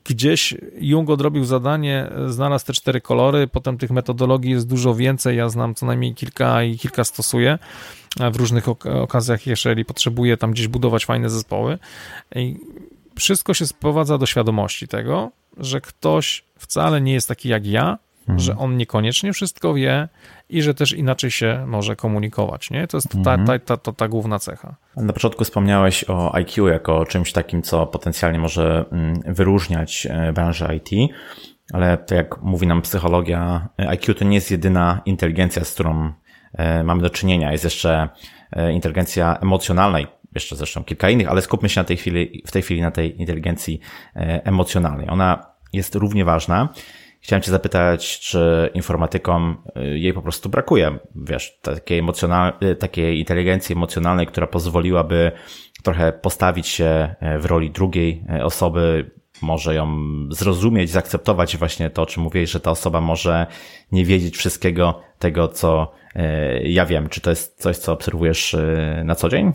gdzieś 0.05 0.55
Jung 0.81 1.11
odrobił 1.11 1.45
zadanie, 1.45 2.11
znalazł 2.27 2.67
te 2.67 2.73
cztery 2.73 3.01
kolory, 3.01 3.49
potem 3.49 3.79
tych 3.79 3.91
metodologii 3.91 4.51
jest 4.51 4.69
dużo 4.69 4.95
więcej, 4.95 5.37
ja 5.37 5.49
znam 5.49 5.75
co 5.75 5.87
najmniej 5.87 6.15
kilka 6.15 6.63
i 6.63 6.79
kilka 6.79 7.05
stosuję 7.05 7.59
w 8.33 8.37
różnych 8.37 8.69
okazjach, 8.85 9.47
jeżeli 9.47 9.85
potrzebuję 9.85 10.37
tam 10.37 10.51
gdzieś 10.51 10.69
budować 10.69 11.05
fajne 11.05 11.31
zespoły. 11.31 11.79
I 12.35 12.57
wszystko 13.17 13.55
się 13.55 13.67
sprowadza 13.67 14.19
do 14.19 14.27
świadomości 14.27 14.89
tego, 14.89 15.33
że 15.57 15.81
ktoś 15.81 16.45
wcale 16.59 17.01
nie 17.01 17.13
jest 17.13 17.29
taki 17.29 17.49
jak 17.49 17.67
ja, 17.67 17.99
mhm. 18.23 18.39
że 18.39 18.57
on 18.57 18.77
niekoniecznie 18.77 19.33
wszystko 19.33 19.75
wie 19.75 20.09
i 20.49 20.63
że 20.63 20.75
też 20.75 20.93
inaczej 20.93 21.31
się 21.31 21.65
może 21.67 21.97
komunikować. 21.97 22.71
Nie? 22.71 22.87
To 22.87 22.97
jest 22.97 23.09
ta, 23.25 23.35
mhm. 23.35 23.47
ta, 23.47 23.59
ta, 23.59 23.77
ta, 23.77 23.93
ta 23.93 24.09
główna 24.09 24.39
cecha. 24.39 24.75
Na 24.97 25.13
początku 25.13 25.45
wspomniałeś 25.45 26.05
o 26.09 26.35
IQ 26.35 26.69
jako 26.69 27.07
czymś 27.07 27.33
takim, 27.33 27.63
co 27.63 27.87
potencjalnie 27.87 28.39
może 28.39 28.85
mm, 28.93 29.21
wyróżniać 29.27 30.07
e, 30.11 30.33
branżę 30.33 30.77
IT, 30.77 31.13
ale 31.73 31.99
to 31.99 32.15
jak 32.15 32.43
mówi 32.43 32.67
nam 32.67 32.83
psychologia, 32.83 33.69
IQ 33.77 34.15
to 34.15 34.25
nie 34.25 34.35
jest 34.35 34.51
jedyna 34.51 35.01
inteligencja, 35.07 35.65
z 35.65 35.75
którą 35.75 36.13
e, 36.53 36.85
mamy 36.85 37.03
do 37.03 37.11
czynienia. 37.11 37.53
Jest 37.53 37.65
jeszcze 37.65 38.09
e, 38.53 38.73
inteligencja 38.73 39.39
emocjonalna 39.43 40.01
i 40.01 40.07
jeszcze 40.35 40.57
zresztą 40.57 40.85
kilka 40.85 41.11
innych, 41.11 41.29
ale 41.29 41.43
skupmy 41.43 41.69
się 41.69 41.81
na 41.81 41.85
tej 41.85 41.97
chwili, 41.97 42.43
w 42.47 42.53
tej 42.53 42.63
chwili 42.63 42.81
na 42.81 42.91
tej 42.91 43.21
inteligencji 43.21 43.81
emocjonalnej. 44.45 45.09
Ona 45.11 45.47
jest 45.73 45.95
równie 45.95 46.25
ważna 46.25 46.69
Chciałem 47.23 47.43
Cię 47.43 47.51
zapytać, 47.51 48.21
czy 48.21 48.71
informatykom 48.75 49.63
y, 49.77 49.99
jej 49.99 50.13
po 50.13 50.23
prostu 50.23 50.49
brakuje, 50.49 50.99
wiesz, 51.15 51.59
takiej, 51.63 51.99
emocjonal, 51.99 52.53
y, 52.63 52.77
takiej 52.77 53.19
inteligencji 53.19 53.73
emocjonalnej, 53.73 54.27
która 54.27 54.47
pozwoliłaby 54.47 55.33
trochę 55.83 56.13
postawić 56.13 56.67
się 56.67 57.15
e, 57.21 57.39
w 57.39 57.45
roli 57.45 57.71
drugiej 57.71 58.25
e, 58.31 58.45
osoby, 58.45 59.11
może 59.43 59.75
ją 59.75 59.99
zrozumieć, 60.31 60.91
zaakceptować 60.91 61.57
właśnie 61.57 61.91
to, 61.91 62.03
o 62.03 62.07
czym 62.07 62.23
mówiłeś, 62.23 62.51
że 62.51 62.61
ta 62.61 62.71
osoba 62.71 63.01
może 63.01 63.47
nie 63.93 64.05
wiedzieć 64.05 64.37
wszystkiego 64.37 65.01
tego, 65.19 65.49
co 65.49 65.93
e, 66.15 66.63
ja 66.63 66.87
wiem. 66.87 67.09
Czy 67.09 67.21
to 67.21 67.31
jest 67.31 67.63
coś, 67.63 67.77
co 67.77 67.93
obserwujesz 67.93 68.57
na 69.05 69.15
co 69.15 69.29
dzień? 69.29 69.53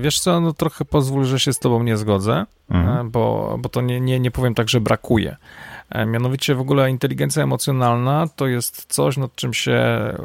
Wiesz 0.00 0.20
co, 0.20 0.40
no 0.40 0.52
trochę 0.52 0.84
pozwól, 0.84 1.24
że 1.24 1.40
się 1.40 1.52
z 1.52 1.58
tobą 1.58 1.82
nie 1.82 1.96
zgodzę, 1.96 2.46
mhm. 2.70 3.10
bo, 3.10 3.56
bo 3.58 3.68
to 3.68 3.80
nie, 3.80 4.00
nie, 4.00 4.20
nie 4.20 4.30
powiem 4.30 4.54
tak, 4.54 4.68
że 4.68 4.80
brakuje. 4.80 5.36
E, 5.90 6.06
mianowicie 6.06 6.54
w 6.54 6.60
ogóle 6.60 6.90
inteligencja 6.90 7.42
emocjonalna 7.42 8.28
to 8.36 8.46
jest 8.46 8.86
coś, 8.88 9.16
nad 9.16 9.34
czym 9.34 9.54
się 9.54 9.78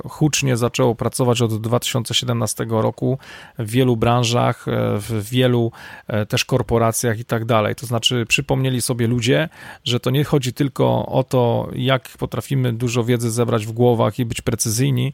hucznie 0.10 0.58
zaczęło 0.58 0.96
pracować 0.96 1.42
od 1.42 1.62
2017 1.62 2.66
roku 2.70 3.18
w 3.60 3.72
wielu 3.72 3.98
branżach, 3.98 4.68
e, 4.68 4.72
w 4.98 5.30
wielu 5.30 5.72
e, 6.08 6.26
też 6.26 6.46
korporacjach 6.46 7.20
i 7.20 7.26
tak 7.26 7.46
dalej. 7.46 7.76
To 7.76 7.86
znaczy 7.86 8.26
przypomnieli 8.28 8.82
sobie 8.82 9.08
ludzie, 9.08 9.50
że 9.84 10.00
to 10.00 10.10
nie 10.10 10.24
chodzi 10.24 10.54
tylko 10.54 11.06
o 11.06 11.24
to, 11.24 11.70
jak 11.76 12.10
potrafimy 12.10 12.74
dużo 12.74 13.04
wiedzy 13.04 13.32
zebrać 13.32 13.66
w 13.66 13.72
głowach 13.72 14.20
i 14.20 14.26
być 14.26 14.42
precyzyjni, 14.42 15.14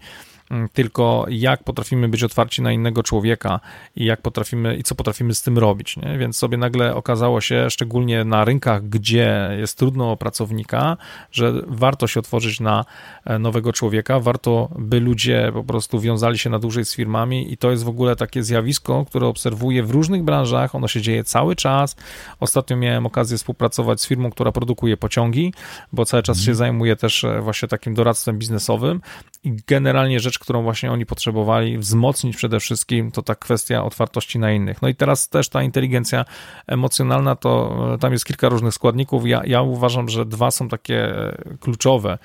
tylko 0.73 1.25
jak 1.29 1.63
potrafimy 1.63 2.09
być 2.09 2.23
otwarci 2.23 2.61
na 2.61 2.71
innego 2.71 3.03
człowieka 3.03 3.59
i 3.95 4.05
jak 4.05 4.21
potrafimy 4.21 4.75
i 4.75 4.83
co 4.83 4.95
potrafimy 4.95 5.33
z 5.33 5.41
tym 5.41 5.57
robić. 5.57 5.97
Nie? 5.97 6.17
Więc 6.17 6.37
sobie 6.37 6.57
nagle 6.57 6.95
okazało 6.95 7.41
się, 7.41 7.69
szczególnie 7.69 8.23
na 8.23 8.45
rynkach, 8.45 8.89
gdzie 8.89 9.49
jest 9.59 9.77
trudno 9.77 10.11
o 10.11 10.17
pracownika, 10.17 10.97
że 11.31 11.53
warto 11.67 12.07
się 12.07 12.19
otworzyć 12.19 12.59
na 12.59 12.85
e, 13.25 13.39
nowego 13.39 13.73
człowieka, 13.73 14.19
warto, 14.19 14.69
by 14.79 14.99
ludzie 14.99 15.51
po 15.53 15.63
prostu 15.63 15.99
wiązali 15.99 16.37
się 16.37 16.49
na 16.49 16.59
dłużej 16.59 16.85
z 16.85 16.95
firmami 16.95 17.53
i 17.53 17.57
to 17.57 17.71
jest 17.71 17.83
w 17.83 17.89
ogóle 17.89 18.15
takie 18.15 18.43
zjawisko, 18.43 19.05
które 19.05 19.27
obserwuję 19.27 19.83
w 19.83 19.91
różnych 19.91 20.23
branżach, 20.23 20.75
ono 20.75 20.87
się 20.87 21.01
dzieje 21.01 21.23
cały 21.23 21.55
czas. 21.55 21.95
Ostatnio 22.39 22.77
miałem 22.77 23.05
okazję 23.05 23.37
współpracować 23.37 24.01
z 24.01 24.07
firmą, 24.07 24.31
która 24.31 24.51
produkuje 24.51 24.97
pociągi, 24.97 25.53
bo 25.93 26.05
cały 26.05 26.23
czas 26.23 26.37
się 26.37 26.51
mhm. 26.51 26.57
zajmuję 26.57 26.95
też 26.95 27.23
e, 27.23 27.41
właśnie 27.41 27.67
takim 27.67 27.93
doradztwem 27.93 28.37
biznesowym 28.39 29.01
i 29.45 29.57
generalnie 29.67 30.19
rzecz 30.19 30.39
którą 30.39 30.63
właśnie 30.63 30.91
oni 30.91 31.05
potrzebowali 31.05 31.77
wzmocnić 31.77 32.37
przede 32.37 32.59
wszystkim, 32.59 33.11
to 33.11 33.21
ta 33.21 33.35
kwestia 33.35 33.83
otwartości 33.83 34.39
na 34.39 34.51
innych. 34.51 34.81
No 34.81 34.87
i 34.87 34.95
teraz 34.95 35.29
też 35.29 35.49
ta 35.49 35.63
inteligencja 35.63 36.25
emocjonalna, 36.67 37.35
to 37.35 37.75
e, 37.93 37.97
tam 37.97 38.11
jest 38.11 38.25
kilka 38.25 38.49
różnych 38.49 38.73
składników. 38.73 39.27
Ja, 39.27 39.41
ja 39.45 39.61
uważam, 39.61 40.09
że 40.09 40.25
dwa 40.25 40.51
są 40.51 40.67
takie 40.67 41.17
e, 41.17 41.37
kluczowe. 41.59 42.17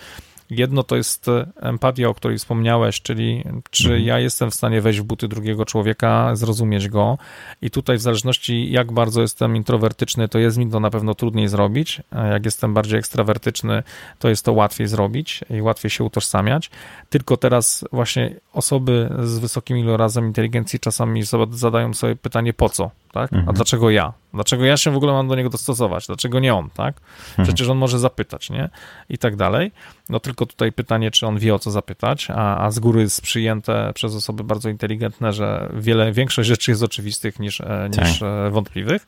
Jedno 0.51 0.83
to 0.83 0.97
jest 0.97 1.29
e, 1.29 1.47
empatia, 1.61 2.09
o 2.09 2.15
której 2.15 2.39
wspomniałeś, 2.39 3.03
czyli 3.03 3.45
czy 3.71 3.85
mhm. 3.85 4.03
ja 4.03 4.19
jestem 4.19 4.51
w 4.51 4.55
stanie 4.55 4.81
wejść 4.81 5.01
w 5.01 5.05
buty 5.05 5.29
drugiego 5.29 5.65
człowieka, 5.65 6.37
zrozumieć 6.37 6.89
go 6.89 7.19
i 7.63 7.71
tutaj 7.71 7.97
w 7.97 8.01
zależności 8.01 8.73
jak 8.73 8.93
bardzo 8.93 9.21
jestem 9.21 9.57
introwertyczny, 9.57 10.29
to 10.29 10.39
jest 10.39 10.59
mi 10.59 10.71
to 10.71 10.81
na 10.81 10.91
pewno 10.91 11.15
trudniej 11.15 11.49
zrobić, 11.49 12.03
a 12.11 12.27
jak 12.27 12.45
jestem 12.45 12.75
bardziej 12.75 12.99
ekstrawertyczny, 12.99 13.83
to 14.19 14.29
jest 14.29 14.45
to 14.45 14.53
łatwiej 14.53 14.87
zrobić 14.87 15.41
i 15.51 15.63
łatwiej 15.63 15.91
się 15.91 16.05
utożsamiać. 16.05 16.71
Tylko 17.11 17.37
teraz 17.37 17.85
właśnie 17.93 18.35
osoby 18.53 19.11
z 19.23 19.39
wysokim 19.39 19.79
ilorazem 19.79 20.27
inteligencji 20.27 20.81
czasami 20.81 21.23
zadają 21.51 21.95
sobie 21.95 22.17
pytanie 22.17 22.53
po 22.53 22.69
co, 22.69 22.91
tak? 23.13 23.33
Mhm. 23.33 23.49
A 23.49 23.53
dlaczego 23.53 23.91
ja? 23.91 24.13
Dlaczego 24.35 24.65
ja 24.65 24.77
się 24.77 24.91
w 24.91 24.97
ogóle 24.97 25.13
mam 25.13 25.29
do 25.29 25.35
niego 25.35 25.51
dostosować? 25.51 26.07
Dlaczego 26.07 26.41
nie 26.41 26.55
on, 26.55 26.71
tak? 26.71 26.95
Mhm. 27.29 27.47
Przecież 27.47 27.69
on 27.69 27.79
może 27.79 27.99
zapytać, 27.99 28.51
nie? 28.51 28.69
I 29.09 29.19
tak 29.19 29.37
dalej. 29.37 29.73
No 30.09 30.21
tylko 30.21 30.47
tutaj 30.47 30.73
pytanie, 30.73 31.11
czy 31.11 31.27
on 31.27 31.39
wie 31.39 31.55
o 31.55 31.59
co 31.59 31.71
zapytać, 31.71 32.29
a, 32.31 32.65
a 32.65 32.71
z 32.71 32.79
góry 32.79 33.01
jest 33.01 33.23
przyjęte 33.23 33.93
przez 33.95 34.15
osoby 34.15 34.45
bardzo 34.45 34.69
inteligentne, 34.69 35.33
że 35.33 35.71
wiele, 35.75 36.13
większość 36.13 36.49
rzeczy 36.49 36.71
jest 36.71 36.83
oczywistych 36.83 37.39
niż, 37.39 37.61
e, 37.61 37.89
niż 37.99 38.19
tak. 38.19 38.29
E, 38.47 38.51
wątpliwych. 38.51 39.07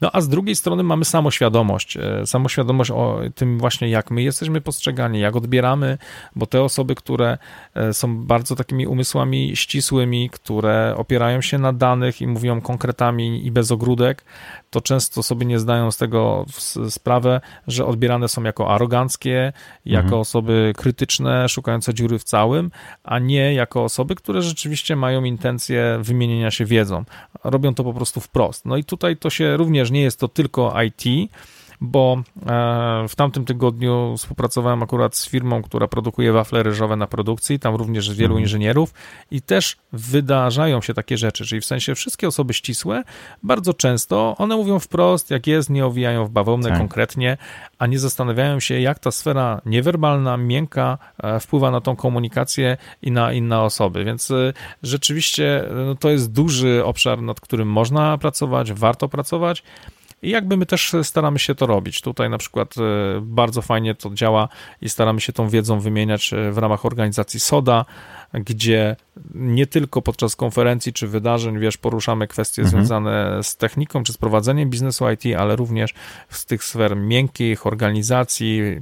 No 0.00 0.10
a 0.12 0.20
z 0.20 0.28
drugiej 0.28 0.56
strony 0.56 0.82
mamy 0.82 1.04
samoświadomość, 1.04 1.96
e, 1.96 2.26
samoświadomość 2.26 2.90
o 2.90 3.20
tym 3.34 3.58
właśnie, 3.58 3.88
jak 3.88 4.10
my 4.10 4.22
jesteśmy 4.22 4.60
postrzegani, 4.60 5.20
jak 5.20 5.36
odbieramy, 5.36 5.98
bo 6.36 6.46
te 6.46 6.62
osoby, 6.62 6.94
które 6.94 7.38
e, 7.74 7.92
są 7.92 8.24
bardzo 8.24 8.56
takimi 8.56 8.86
umysłami 8.86 9.56
ścisłymi, 9.56 10.30
które 10.30 10.94
opierają 10.96 11.40
się 11.40 11.58
na 11.58 11.72
danych 11.72 12.20
i 12.20 12.26
mówią 12.26 12.60
konkretami 12.60 13.46
i 13.46 13.50
bez 13.50 13.72
ogródek, 13.72 14.24
to 14.70 14.80
często 14.80 15.22
sobie 15.22 15.46
nie 15.46 15.58
zdają 15.58 15.90
z 15.90 15.96
tego 15.96 16.46
sprawę, 16.90 17.40
że 17.66 17.86
odbierane 17.86 18.28
są 18.28 18.42
jako 18.42 18.74
aroganckie, 18.74 19.52
jako 19.84 20.04
mhm. 20.04 20.20
osoby 20.20 20.72
krytyczne, 20.76 21.48
szukające 21.48 21.94
dziury 21.94 22.18
w 22.18 22.24
całym, 22.24 22.70
a 23.04 23.18
nie 23.18 23.54
jako 23.54 23.84
osoby, 23.84 24.14
które 24.14 24.42
rzeczywiście 24.42 24.96
mają 24.96 25.24
intencje 25.24 25.98
wymienienia 26.02 26.50
się 26.50 26.64
wiedzą. 26.64 27.04
Robią 27.44 27.74
to 27.74 27.84
po 27.84 27.94
prostu 27.94 28.20
wprost. 28.20 28.66
No 28.66 28.76
i 28.76 28.84
tutaj 28.84 29.16
to 29.16 29.30
się 29.30 29.56
również 29.56 29.90
nie 29.90 30.02
jest 30.02 30.20
to 30.20 30.28
tylko 30.28 30.82
IT, 30.82 31.30
bo 31.80 32.22
e, 32.46 33.08
w 33.08 33.16
tamtym 33.16 33.44
tygodniu 33.44 34.14
współpracowałem 34.16 34.82
akurat 34.82 35.16
z 35.16 35.28
firmą, 35.28 35.62
która 35.62 35.88
produkuje 35.88 36.32
wafle 36.32 36.62
ryżowe 36.62 36.96
na 36.96 37.06
produkcji, 37.06 37.58
tam 37.58 37.74
również 37.74 38.14
wielu 38.14 38.34
mhm. 38.34 38.40
inżynierów 38.40 38.94
i 39.30 39.42
też 39.42 39.76
wydarzają 39.92 40.80
się 40.80 40.94
takie 40.94 41.16
rzeczy, 41.16 41.44
czyli 41.44 41.60
w 41.60 41.64
sensie 41.64 41.94
wszystkie 41.94 42.28
osoby 42.28 42.54
ścisłe, 42.54 43.02
bardzo 43.42 43.74
często 43.74 44.34
one 44.38 44.56
mówią 44.56 44.78
wprost, 44.78 45.30
jak 45.30 45.46
jest, 45.46 45.70
nie 45.70 45.86
owijają 45.86 46.24
w 46.26 46.30
bawełnę 46.30 46.68
tak. 46.68 46.78
konkretnie, 46.78 47.36
a 47.78 47.86
nie 47.86 47.98
zastanawiają 47.98 48.60
się, 48.60 48.80
jak 48.80 48.98
ta 48.98 49.10
sfera 49.10 49.60
niewerbalna, 49.66 50.36
miękka 50.36 50.98
e, 51.22 51.40
wpływa 51.40 51.70
na 51.70 51.80
tą 51.80 51.96
komunikację 51.96 52.76
i 53.02 53.10
na 53.10 53.32
inne 53.32 53.60
osoby, 53.60 54.04
więc 54.04 54.30
e, 54.30 54.52
rzeczywiście 54.82 55.64
no, 55.86 55.94
to 55.94 56.10
jest 56.10 56.32
duży 56.32 56.84
obszar, 56.84 57.22
nad 57.22 57.40
którym 57.40 57.68
można 57.68 58.18
pracować, 58.18 58.72
warto 58.72 59.08
pracować, 59.08 59.62
i 60.22 60.30
jakby 60.30 60.56
my 60.56 60.66
też 60.66 60.92
staramy 61.02 61.38
się 61.38 61.54
to 61.54 61.66
robić. 61.66 62.00
Tutaj 62.00 62.30
na 62.30 62.38
przykład 62.38 62.74
e, 62.78 62.80
bardzo 63.22 63.62
fajnie 63.62 63.94
to 63.94 64.10
działa 64.10 64.48
i 64.82 64.88
staramy 64.88 65.20
się 65.20 65.32
tą 65.32 65.48
wiedzą 65.48 65.80
wymieniać 65.80 66.32
e, 66.32 66.52
w 66.52 66.58
ramach 66.58 66.86
organizacji 66.86 67.40
SODA, 67.40 67.84
gdzie 68.34 68.96
nie 69.34 69.66
tylko 69.66 70.02
podczas 70.02 70.36
konferencji 70.36 70.92
czy 70.92 71.08
wydarzeń, 71.08 71.58
wiesz, 71.58 71.76
poruszamy 71.76 72.28
kwestie 72.28 72.62
mhm. 72.62 72.84
związane 72.84 73.42
z 73.42 73.56
techniką 73.56 74.02
czy 74.02 74.12
z 74.12 74.16
prowadzeniem 74.16 74.70
biznesu 74.70 75.04
IT, 75.10 75.36
ale 75.38 75.56
również 75.56 75.94
z 76.28 76.46
tych 76.46 76.64
sfer 76.64 76.96
miękkich, 76.96 77.66
organizacji, 77.66 78.80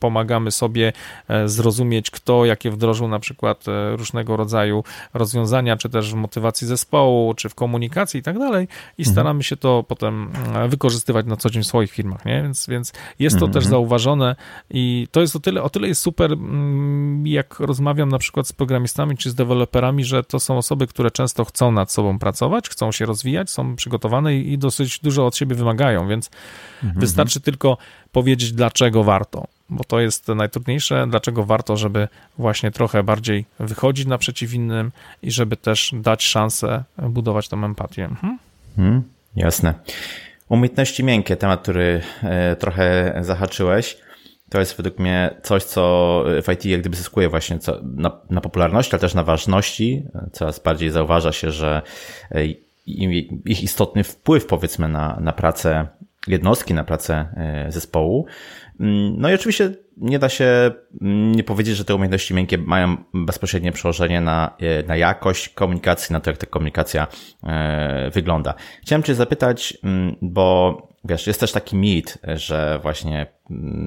pomagamy 0.00 0.50
sobie 0.50 0.92
e, 1.28 1.48
zrozumieć, 1.48 2.10
kto 2.10 2.44
jakie 2.44 2.70
wdrożył 2.70 3.08
na 3.08 3.18
przykład 3.18 3.68
e, 3.68 3.96
różnego 3.96 4.36
rodzaju 4.36 4.84
rozwiązania, 5.14 5.76
czy 5.76 5.88
też 5.88 6.12
w 6.12 6.14
motywacji 6.14 6.66
zespołu, 6.66 7.34
czy 7.34 7.48
w 7.48 7.54
komunikacji 7.54 8.20
i 8.20 8.22
tak 8.22 8.38
dalej 8.38 8.68
i 8.98 9.02
mhm. 9.02 9.14
staramy 9.14 9.42
się 9.42 9.56
to 9.56 9.84
potem 9.88 10.30
e, 10.54 10.68
wykorzystywać 10.68 11.26
na 11.26 11.36
co 11.36 11.50
dzień 11.50 11.62
w 11.62 11.66
swoich 11.66 11.92
firmach, 11.92 12.24
nie? 12.24 12.42
Więc, 12.42 12.66
więc 12.66 12.92
jest 13.18 13.38
to 13.38 13.46
mhm. 13.46 13.52
też 13.52 13.66
zauważone 13.66 14.36
i 14.70 15.08
to 15.10 15.20
jest 15.20 15.36
o 15.36 15.40
tyle, 15.40 15.62
o 15.62 15.70
tyle 15.70 15.88
jest 15.88 16.02
super, 16.02 16.32
mm, 16.32 17.26
jak 17.26 17.60
rozmawiam 17.60 18.08
na 18.08 18.18
przykład 18.18 18.48
z 18.48 18.52
programistami 18.52 19.16
czy 19.16 19.30
z 19.30 19.34
deweloperami, 19.34 20.04
że 20.04 20.24
to 20.24 20.40
są 20.40 20.58
osoby, 20.58 20.86
które 20.86 21.10
często 21.10 21.44
chcą 21.44 21.72
nad 21.72 21.92
sobą 21.92 22.18
pracować, 22.18 22.68
chcą 22.68 22.92
się 22.92 23.06
rozwijać, 23.06 23.50
są 23.50 23.76
przygotowane 23.76 24.36
i, 24.36 24.52
i 24.52 24.58
dosyć 24.58 24.98
dużo 24.98 25.26
od 25.26 25.36
siebie 25.36 25.56
wymagają, 25.56 26.08
więc 26.08 26.30
mhm. 26.82 27.00
wystarczy 27.00 27.40
tylko 27.40 27.76
powiedzieć, 28.12 28.52
dlaczego 28.52 29.04
warto 29.04 29.46
bo 29.70 29.84
to 29.84 30.00
jest 30.00 30.28
najtrudniejsze, 30.28 31.06
dlaczego 31.10 31.44
warto, 31.44 31.76
żeby 31.76 32.08
właśnie 32.38 32.70
trochę 32.70 33.02
bardziej 33.02 33.44
wychodzić 33.60 34.06
naprzeciw 34.06 34.54
innym 34.54 34.92
i 35.22 35.30
żeby 35.30 35.56
też 35.56 35.94
dać 35.94 36.24
szansę 36.24 36.84
budować 36.98 37.48
tą 37.48 37.64
empatię. 37.64 38.04
Mhm. 38.04 38.38
Hmm, 38.76 39.02
jasne. 39.36 39.74
Umiejętności 40.48 41.04
miękkie, 41.04 41.36
temat, 41.36 41.62
który 41.62 42.02
e, 42.22 42.56
trochę 42.56 43.14
zahaczyłeś, 43.20 43.96
to 44.50 44.58
jest 44.58 44.76
według 44.76 44.98
mnie 44.98 45.30
coś, 45.42 45.64
co 45.64 46.24
w 46.42 46.52
IT 46.52 46.64
jak 46.64 46.80
gdyby 46.80 46.96
zyskuje 46.96 47.28
właśnie 47.28 47.58
na, 47.82 48.12
na 48.30 48.40
popularności, 48.40 48.92
ale 48.92 49.00
też 49.00 49.14
na 49.14 49.24
ważności. 49.24 50.04
Coraz 50.32 50.60
bardziej 50.60 50.90
zauważa 50.90 51.32
się, 51.32 51.50
że 51.50 51.82
e, 52.30 52.46
ich 53.44 53.62
istotny 53.62 54.04
wpływ 54.04 54.46
powiedzmy 54.46 54.88
na, 54.88 55.18
na 55.20 55.32
pracę 55.32 55.88
jednostki, 56.26 56.74
na 56.74 56.84
pracę 56.84 57.28
e, 57.36 57.72
zespołu 57.72 58.26
no 59.16 59.30
i 59.30 59.34
oczywiście 59.34 59.74
nie 59.96 60.18
da 60.18 60.28
się 60.28 60.70
mm, 61.00 61.32
nie 61.32 61.44
powiedzieć, 61.44 61.76
że 61.76 61.84
te 61.84 61.94
umiejętności 61.94 62.34
miękkie 62.34 62.58
mają 62.58 62.96
bezpośrednie 63.14 63.72
przełożenie 63.72 64.20
na, 64.20 64.56
e, 64.60 64.82
na 64.82 64.96
jakość 64.96 65.48
komunikacji, 65.48 66.12
na 66.12 66.20
to, 66.20 66.30
jak 66.30 66.38
ta 66.38 66.46
komunikacja 66.46 67.06
e, 67.44 68.10
wygląda. 68.10 68.54
Chciałem 68.82 69.02
Cię 69.02 69.14
zapytać, 69.14 69.78
mm, 69.84 70.16
bo 70.22 70.76
wiesz, 71.04 71.26
jest 71.26 71.40
też 71.40 71.52
taki 71.52 71.76
mit, 71.76 72.18
że 72.34 72.78
właśnie 72.82 73.26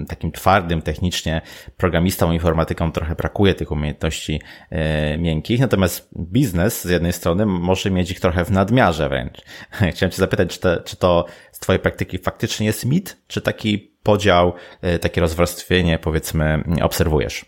takim 0.07 0.31
twardym 0.31 0.81
technicznie 0.81 1.41
programistą, 1.77 2.31
informatyką 2.31 2.91
trochę 2.91 3.15
brakuje 3.15 3.53
tych 3.53 3.71
umiejętności 3.71 4.41
e, 4.69 5.17
miękkich, 5.17 5.59
natomiast 5.59 6.09
biznes 6.17 6.81
z 6.81 6.89
jednej 6.89 7.13
strony 7.13 7.45
może 7.45 7.91
mieć 7.91 8.11
ich 8.11 8.19
trochę 8.19 8.45
w 8.45 8.51
nadmiarze 8.51 9.09
wręcz. 9.09 9.41
Chciałem 9.91 10.11
Cię 10.11 10.17
zapytać, 10.17 10.49
czy, 10.49 10.59
te, 10.59 10.81
czy 10.85 10.97
to 10.97 11.25
z 11.51 11.59
Twojej 11.59 11.79
praktyki 11.79 12.17
faktycznie 12.17 12.65
jest 12.65 12.85
mit, 12.85 13.17
czy 13.27 13.41
taki 13.41 13.92
podział, 14.03 14.53
e, 14.81 14.99
takie 14.99 15.21
rozwarstwienie, 15.21 15.99
powiedzmy, 15.99 16.63
obserwujesz? 16.81 17.45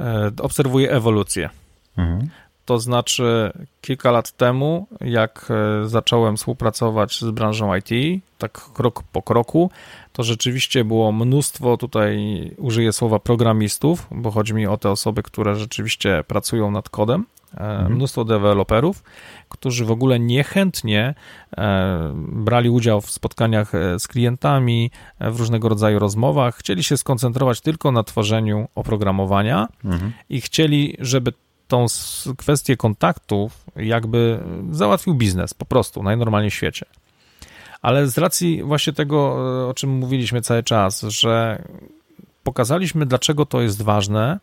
E, 0.00 0.30
obserwuję 0.40 0.90
ewolucję. 0.90 1.50
Mhm. 1.96 2.28
To 2.64 2.78
znaczy, 2.78 3.52
kilka 3.80 4.10
lat 4.10 4.32
temu, 4.32 4.86
jak 5.00 5.48
e, 5.50 5.88
zacząłem 5.88 6.36
współpracować 6.36 7.20
z 7.20 7.30
branżą 7.30 7.74
IT, 7.76 8.22
tak 8.38 8.52
krok 8.52 9.02
po 9.02 9.22
kroku, 9.22 9.70
to 10.12 10.22
rzeczywiście 10.22 10.84
było 10.84 11.12
mnóstwo, 11.12 11.76
tutaj 11.76 12.18
użyję 12.58 12.92
słowa 12.92 13.18
programistów, 13.18 14.06
bo 14.10 14.30
chodzi 14.30 14.54
mi 14.54 14.66
o 14.66 14.76
te 14.76 14.90
osoby, 14.90 15.22
które 15.22 15.56
rzeczywiście 15.56 16.24
pracują 16.26 16.70
nad 16.70 16.88
kodem, 16.88 17.26
mhm. 17.56 17.94
mnóstwo 17.94 18.24
deweloperów, 18.24 19.02
którzy 19.48 19.84
w 19.84 19.90
ogóle 19.90 20.20
niechętnie 20.20 21.14
e, 21.56 22.12
brali 22.16 22.70
udział 22.70 23.00
w 23.00 23.10
spotkaniach 23.10 23.74
e, 23.74 23.98
z 23.98 24.08
klientami, 24.08 24.90
e, 25.18 25.30
w 25.30 25.38
różnego 25.38 25.68
rodzaju 25.68 25.98
rozmowach, 25.98 26.56
chcieli 26.56 26.84
się 26.84 26.96
skoncentrować 26.96 27.60
tylko 27.60 27.92
na 27.92 28.02
tworzeniu 28.02 28.68
oprogramowania 28.74 29.68
mhm. 29.84 30.12
i 30.28 30.40
chcieli, 30.40 30.96
żeby 30.98 31.32
tą 31.68 31.86
kwestię 32.36 32.76
kontaktów 32.76 33.64
jakby 33.76 34.40
załatwił 34.70 35.14
biznes 35.14 35.54
po 35.54 35.64
prostu, 35.64 36.02
najnormalniej 36.02 36.50
w 36.50 36.54
świecie. 36.54 36.86
Ale 37.82 38.06
z 38.06 38.18
racji 38.18 38.62
właśnie 38.62 38.92
tego, 38.92 39.18
o 39.68 39.74
czym 39.74 39.90
mówiliśmy 39.90 40.42
cały 40.42 40.62
czas, 40.62 41.02
że 41.02 41.62
pokazaliśmy, 42.42 43.06
dlaczego 43.06 43.46
to 43.46 43.60
jest 43.60 43.82
ważne, 43.82 44.38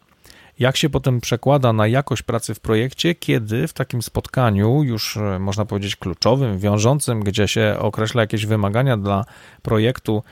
jak 0.60 0.78
się 0.78 0.90
potem 0.90 1.22
przekłada 1.22 1.74
na 1.74 1.88
jakość 1.88 2.22
pracy 2.22 2.54
w 2.54 2.60
projekcie, 2.60 3.16
kiedy 3.16 3.68
w 3.68 3.74
takim 3.74 4.02
spotkaniu, 4.02 4.84
już 4.84 5.18
e, 5.18 5.40
można 5.40 5.66
powiedzieć 5.66 5.96
kluczowym, 5.96 6.60
wiążącym, 6.60 7.20
gdzie 7.20 7.48
się 7.48 7.76
określa 7.80 8.22
jakieś 8.22 8.46
wymagania 8.46 8.98
dla 8.98 9.26
projektu, 9.62 10.24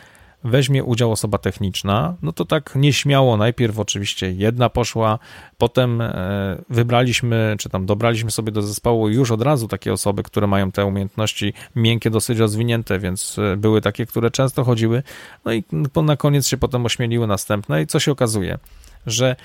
weźmie 0.43 0.83
udział 0.83 1.11
osoba 1.11 1.37
techniczna, 1.37 2.15
no 2.21 2.33
to 2.33 2.45
tak 2.45 2.75
nieśmiało 2.75 3.37
najpierw 3.37 3.79
oczywiście 3.79 4.31
jedna 4.31 4.69
poszła, 4.69 5.19
potem 5.57 6.01
e, 6.01 6.61
wybraliśmy, 6.69 7.55
czy 7.59 7.69
tam 7.69 7.85
dobraliśmy 7.85 8.31
sobie 8.31 8.51
do 8.51 8.61
zespołu 8.61 9.09
już 9.09 9.31
od 9.31 9.41
razu 9.41 9.67
takie 9.67 9.93
osoby, 9.93 10.23
które 10.23 10.47
mają 10.47 10.71
te 10.71 10.85
umiejętności 10.85 11.53
miękkie 11.75 12.09
dosyć 12.09 12.39
rozwinięte, 12.39 12.99
więc 12.99 13.39
e, 13.39 13.57
były 13.57 13.81
takie, 13.81 14.05
które 14.05 14.31
często 14.31 14.63
chodziły, 14.63 15.03
no 15.45 15.53
i 15.53 15.63
na 16.03 16.17
koniec 16.17 16.47
się 16.47 16.57
potem 16.57 16.85
ośmieliły 16.85 17.27
następne 17.27 17.81
i 17.81 17.87
co 17.87 17.99
się 17.99 18.11
okazuje, 18.11 18.57
że 19.05 19.35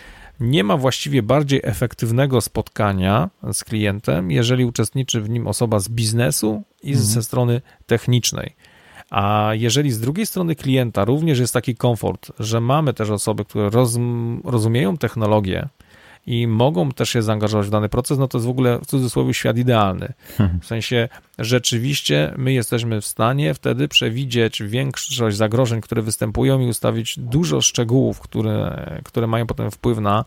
nie 0.42 0.64
ma 0.64 0.76
właściwie 0.76 1.22
bardziej 1.22 1.60
efektywnego 1.62 2.40
spotkania 2.40 3.30
z 3.52 3.64
klientem, 3.64 4.30
jeżeli 4.30 4.64
uczestniczy 4.64 5.20
w 5.20 5.30
nim 5.30 5.46
osoba 5.46 5.78
z 5.78 5.88
biznesu 5.88 6.62
i 6.82 6.88
mhm. 6.88 7.06
ze 7.06 7.22
strony 7.22 7.60
technicznej. 7.86 8.54
A 9.10 9.50
jeżeli 9.52 9.90
z 9.90 10.00
drugiej 10.00 10.26
strony 10.26 10.54
klienta 10.54 11.04
również 11.04 11.38
jest 11.38 11.54
taki 11.54 11.74
komfort, 11.76 12.32
że 12.38 12.60
mamy 12.60 12.94
też 12.94 13.10
osoby, 13.10 13.44
które 13.44 13.70
rozumieją 14.44 14.96
technologię, 14.96 15.68
i 16.26 16.46
mogą 16.46 16.92
też 16.92 17.10
się 17.10 17.22
zaangażować 17.22 17.66
w 17.66 17.70
dany 17.70 17.88
proces, 17.88 18.18
no 18.18 18.28
to 18.28 18.38
jest 18.38 18.46
w 18.46 18.50
ogóle 18.50 18.78
w 18.78 18.86
cudzysłowie 18.86 19.34
świat 19.34 19.58
idealny. 19.58 20.12
Hmm. 20.38 20.60
W 20.60 20.66
sensie 20.66 21.08
rzeczywiście 21.38 22.34
my 22.36 22.52
jesteśmy 22.52 23.00
w 23.00 23.06
stanie 23.06 23.54
wtedy 23.54 23.88
przewidzieć 23.88 24.62
większość 24.62 25.36
zagrożeń, 25.36 25.80
które 25.80 26.02
występują 26.02 26.60
i 26.60 26.66
ustawić 26.66 27.18
dużo 27.18 27.60
szczegółów, 27.60 28.20
które, 28.20 28.86
które 29.04 29.26
mają 29.26 29.46
potem 29.46 29.70
wpływ 29.70 29.98
na 29.98 30.24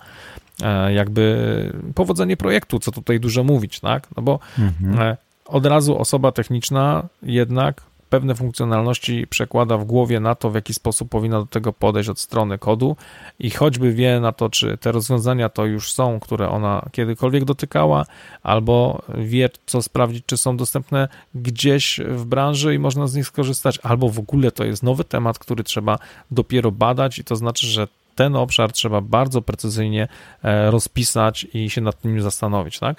e, 0.63 0.93
jakby 0.93 1.73
powodzenie 1.95 2.37
projektu, 2.37 2.79
co 2.79 2.91
tutaj 2.91 3.19
dużo 3.19 3.43
mówić, 3.43 3.79
tak? 3.79 4.07
No 4.17 4.23
bo 4.23 4.39
mhm. 4.59 5.01
E, 5.01 5.17
od 5.45 5.65
razu 5.65 5.97
osoba 5.97 6.31
techniczna 6.31 7.07
jednak 7.23 7.81
pewne 8.09 8.35
funkcjonalności 8.35 9.27
przekłada 9.27 9.77
w 9.77 9.85
głowie 9.85 10.19
na 10.19 10.35
to, 10.35 10.49
w 10.49 10.55
jaki 10.55 10.73
sposób 10.73 11.09
powinna 11.09 11.39
do 11.39 11.45
tego 11.45 11.73
podejść 11.73 12.09
od 12.09 12.19
strony 12.19 12.57
kodu 12.57 12.95
i 13.39 13.49
choćby 13.49 13.93
wie 13.93 14.19
na 14.19 14.31
to, 14.31 14.49
czy 14.49 14.77
te 14.77 14.91
rozwiązania 14.91 15.49
to 15.49 15.65
już 15.65 15.93
są, 15.93 16.19
które 16.19 16.49
ona 16.49 16.89
kiedykolwiek 16.91 17.45
dotykała, 17.45 18.05
albo 18.43 19.01
wie, 19.17 19.49
co 19.65 19.81
sprawdzić, 19.81 20.23
czy 20.25 20.37
są 20.37 20.57
dostępne 20.57 21.07
gdzieś 21.35 21.99
w 22.07 22.25
branży 22.25 22.75
i 22.75 22.79
można 22.79 23.07
z 23.07 23.15
nich 23.15 23.27
skorzystać, 23.27 23.79
albo 23.83 24.09
w 24.09 24.19
ogóle 24.19 24.51
to 24.51 24.65
jest 24.65 24.83
nowy 24.83 25.03
temat, 25.03 25.39
który 25.39 25.63
trzeba 25.63 25.99
dopiero 26.31 26.71
badać 26.71 27.19
i 27.19 27.23
to 27.23 27.35
znaczy, 27.35 27.67
że 27.67 27.87
ten 28.15 28.35
obszar 28.35 28.71
trzeba 28.71 29.01
bardzo 29.01 29.41
precyzyjnie 29.41 30.07
e, 30.43 30.71
rozpisać 30.71 31.47
i 31.53 31.69
się 31.69 31.81
nad 31.81 32.01
tym 32.01 32.21
zastanowić, 32.21 32.79
tak? 32.79 32.97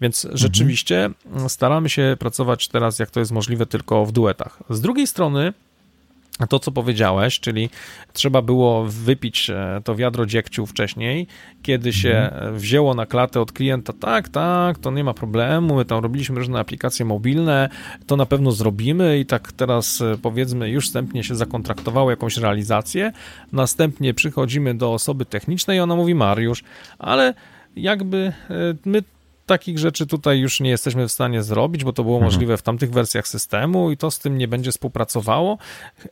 Więc 0.00 0.26
rzeczywiście 0.32 1.10
mhm. 1.26 1.48
staramy 1.48 1.88
się 1.88 2.16
pracować 2.18 2.68
teraz, 2.68 2.98
jak 2.98 3.10
to 3.10 3.20
jest 3.20 3.32
możliwe, 3.32 3.66
tylko 3.66 4.06
w 4.06 4.12
duetach. 4.12 4.62
Z 4.70 4.80
drugiej 4.80 5.06
strony, 5.06 5.52
to, 6.48 6.58
co 6.58 6.72
powiedziałeś, 6.72 7.40
czyli 7.40 7.70
trzeba 8.12 8.42
było 8.42 8.84
wypić 8.84 9.50
e, 9.50 9.80
to 9.84 9.94
wiadro 9.94 10.26
dziegciu 10.26 10.66
wcześniej, 10.66 11.26
kiedy 11.62 11.92
się 11.92 12.10
mhm. 12.10 12.58
wzięło 12.58 12.94
na 12.94 13.06
klatę 13.06 13.40
od 13.40 13.52
klienta, 13.52 13.92
tak, 13.92 14.28
tak, 14.28 14.78
to 14.78 14.90
nie 14.90 15.04
ma 15.04 15.14
problemu, 15.14 15.76
my 15.76 15.84
tam 15.84 16.02
robiliśmy 16.02 16.38
różne 16.38 16.58
aplikacje 16.58 17.04
mobilne, 17.04 17.68
to 18.06 18.16
na 18.16 18.26
pewno 18.26 18.52
zrobimy 18.52 19.18
i 19.18 19.26
tak 19.26 19.52
teraz 19.52 20.00
e, 20.00 20.18
powiedzmy 20.22 20.70
już 20.70 20.86
wstępnie 20.86 21.24
się 21.24 21.34
zakontraktowało 21.34 22.10
jakąś 22.10 22.36
realizację, 22.36 23.12
następnie 23.52 24.14
przychodzimy 24.14 24.74
do 24.74 24.92
osoby 24.92 25.24
technicznej 25.24 25.78
i 25.78 25.80
ona 25.80 25.96
mówi, 25.96 26.14
Mariusz, 26.14 26.64
ale 26.98 27.34
jakby 27.76 28.32
e, 28.50 28.54
my 28.84 29.02
takich 29.46 29.78
rzeczy 29.78 30.06
tutaj 30.06 30.38
już 30.38 30.60
nie 30.60 30.70
jesteśmy 30.70 31.08
w 31.08 31.12
stanie 31.12 31.42
zrobić, 31.42 31.84
bo 31.84 31.92
to 31.92 32.04
było 32.04 32.16
mhm. 32.16 32.32
możliwe 32.32 32.56
w 32.56 32.62
tamtych 32.62 32.90
wersjach 32.90 33.28
systemu 33.28 33.90
i 33.90 33.96
to 33.96 34.10
z 34.10 34.18
tym 34.18 34.38
nie 34.38 34.48
będzie 34.48 34.72
współpracowało. 34.72 35.58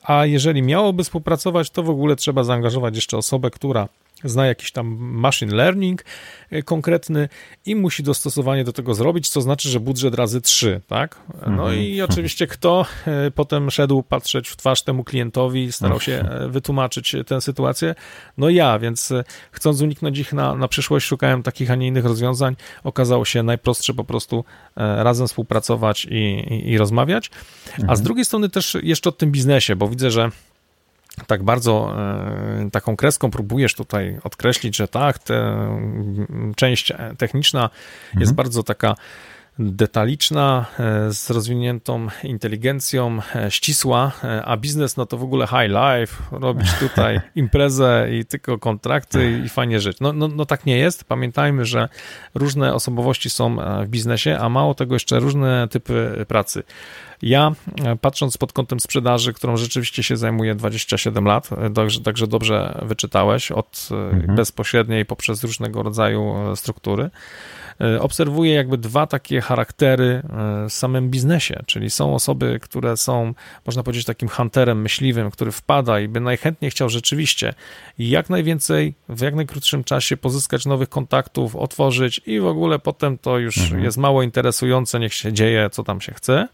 A 0.03 0.27
jeżeli 0.27 0.63
miałoby 0.63 1.05
współpracować, 1.05 1.71
to 1.71 1.83
w 1.83 1.91
ogóle 1.91 2.17
trzeba 2.17 2.45
zaangażować 2.45 2.95
jeszcze 2.95 3.17
osobę, 3.17 3.51
która 3.51 3.89
zna 4.25 4.47
jakiś 4.47 4.73
tam 4.73 4.87
machine 5.01 5.55
learning 5.55 6.05
e, 6.51 6.63
konkretny 6.63 7.29
i 7.67 7.77
musi 7.77 8.03
dostosowanie 8.03 8.65
do 8.65 8.73
tego 8.73 8.95
zrobić, 8.95 9.29
co 9.29 9.41
znaczy, 9.41 9.69
że 9.69 9.81
budżet 9.81 10.15
razy 10.15 10.41
3, 10.41 10.81
tak? 10.87 11.21
No 11.47 11.53
mhm. 11.53 11.79
i 11.79 12.03
oczywiście 12.03 12.47
kto 12.47 12.87
e, 13.07 13.31
potem 13.31 13.71
szedł 13.71 14.03
patrzeć 14.03 14.49
w 14.49 14.57
twarz 14.57 14.83
temu 14.83 15.05
klientowi, 15.05 15.73
starał 15.73 16.01
się 16.01 16.13
e, 16.13 16.49
wytłumaczyć 16.49 17.17
tę 17.27 17.41
sytuację? 17.41 17.95
No 18.39 18.51
ja, 18.51 18.79
więc 18.79 19.13
chcąc 19.51 19.81
uniknąć 19.81 20.19
ich 20.19 20.33
na, 20.33 20.55
na 20.55 20.69
przyszłość, 20.69 21.07
szukałem 21.07 21.43
takich, 21.43 21.71
a 21.71 21.75
nie 21.75 21.87
innych 21.87 22.05
rozwiązań. 22.05 22.57
Okazało 22.85 23.25
się 23.25 23.43
najprostsze 23.43 23.95
po 23.95 24.05
prostu 24.05 24.45
razem 24.77 25.27
współpracować 25.27 26.05
i, 26.05 26.15
i, 26.15 26.71
i 26.71 26.79
rozmawiać. 26.79 27.31
A 27.75 27.77
z 27.77 27.81
mhm. 27.81 28.03
drugiej 28.03 28.25
strony 28.25 28.49
też 28.49 28.77
jeszcze 28.83 29.09
o 29.09 29.13
tym 29.13 29.31
biznesie, 29.33 29.77
bo 29.77 29.89
widzę, 29.89 30.11
że 30.11 30.31
tak 31.27 31.43
bardzo 31.43 31.95
e, 31.99 32.71
taką 32.71 32.97
kreską 32.97 33.31
próbujesz 33.31 33.75
tutaj 33.75 34.19
odkreślić, 34.25 34.77
że 34.77 34.89
tak, 34.89 35.19
te, 35.19 35.69
część 36.57 36.93
techniczna 37.19 37.63
mhm. 37.63 38.21
jest 38.21 38.35
bardzo 38.35 38.63
taka 38.63 38.95
detaliczna, 39.59 40.67
e, 40.79 41.13
z 41.13 41.31
rozwiniętą 41.31 42.07
inteligencją, 42.25 43.19
e, 43.35 43.51
ścisła, 43.51 44.13
a 44.45 44.57
biznes 44.57 44.97
no 44.97 45.07
to 45.07 45.17
w 45.17 45.23
ogóle 45.23 45.47
high 45.47 45.71
life, 45.71 46.23
robić 46.31 46.69
tutaj 46.81 47.21
imprezę 47.35 48.09
i 48.13 48.25
tylko 48.25 48.59
kontrakty 48.59 49.43
i 49.45 49.49
fajnie 49.49 49.81
żyć. 49.81 50.01
No, 50.01 50.13
no, 50.13 50.29
no 50.29 50.47
tak 50.47 50.67
nie 50.67 50.79
jest. 50.79 51.05
Pamiętajmy, 51.05 51.65
że 51.65 51.89
różne 52.35 52.75
osobowości 52.75 53.31
są 53.31 53.57
w 53.85 53.89
biznesie, 53.89 54.39
a 54.41 54.49
mało 54.49 54.75
tego 54.75 54.95
jeszcze 54.95 55.21
różne 55.21 55.69
typy 55.69 56.25
pracy. 56.29 56.63
Ja, 57.23 57.53
e, 57.85 57.97
patrząc 57.97 58.39
pod 58.39 58.53
kątem 58.53 58.81
sprzedaży, 58.81 59.33
którą 59.33 59.57
rzeczywiście 59.57 60.03
się 60.03 60.17
zajmuję 60.17 60.55
27 60.55 61.25
lat, 61.25 61.51
e, 61.53 61.71
także, 61.71 62.01
także 62.01 62.27
dobrze 62.27 62.79
wyczytałeś, 62.83 63.53
od 63.53 63.89
e, 63.91 63.95
mhm. 63.95 64.37
bezpośredniej 64.37 65.07
poprzez 65.07 65.45
różnego 65.45 65.83
rodzaju 65.83 66.35
struktury, 66.57 67.11
obserwuję 68.01 68.55
jakby 68.55 68.79
dwa 68.79 69.07
takie 69.07 69.41
charaktery 69.41 70.23
w 70.69 70.73
samym 70.73 71.11
biznesie, 71.11 71.63
czyli 71.67 71.91
są 71.91 72.15
osoby, 72.15 72.59
które 72.63 72.97
są, 72.97 73.35
można 73.67 73.83
powiedzieć, 73.83 74.05
takim 74.05 74.29
hunterem, 74.29 74.83
myśliwym, 74.83 75.31
który 75.31 75.53
wpada 75.53 76.01
i 76.01 76.09
by 76.09 76.21
najchętniej 76.21 76.71
chciał 76.71 76.89
rzeczywiście 76.89 77.55
jak 77.99 78.31
najwięcej, 78.31 78.95
w 79.09 79.21
jak 79.21 79.35
najkrótszym 79.35 79.85
czasie 79.85 80.17
pozyskać 80.17 80.67
nowych 80.67 80.89
kontaktów, 80.89 81.57
otworzyć 81.57 82.21
i 82.27 82.41
w 82.41 82.47
ogóle 82.47 82.79
potem 82.79 83.19
to 83.19 83.39
już 83.39 83.59
mhm. 83.59 83.85
jest 83.85 83.99
mało 83.99 84.23
interesujące, 84.23 85.01
niech 85.01 85.15
się 85.15 85.33
dzieje, 85.33 85.71
co 85.71 85.83
tam 85.83 86.01
się 86.01 86.15
chce 86.15 86.49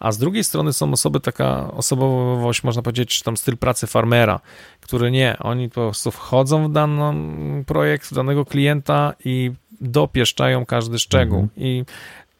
a 0.00 0.12
z 0.12 0.18
drugiej 0.18 0.44
strony 0.44 0.72
są 0.72 0.92
osoby, 0.92 1.20
taka 1.20 1.72
osobowość, 1.72 2.64
można 2.64 2.82
powiedzieć, 2.82 3.18
czy 3.18 3.24
tam 3.24 3.36
styl 3.36 3.56
pracy 3.56 3.86
farmera, 3.86 4.40
który 4.80 5.10
nie, 5.10 5.36
oni 5.40 5.68
po 5.68 5.74
prostu 5.74 6.10
wchodzą 6.10 6.68
w 6.68 6.72
dany 6.72 7.64
projekt, 7.64 8.10
w 8.10 8.14
danego 8.14 8.44
klienta 8.44 9.14
i 9.24 9.52
dopieszczają 9.82 10.66
każdy 10.66 10.98
szczegół. 10.98 11.40
Mhm. 11.40 11.66
I 11.66 11.84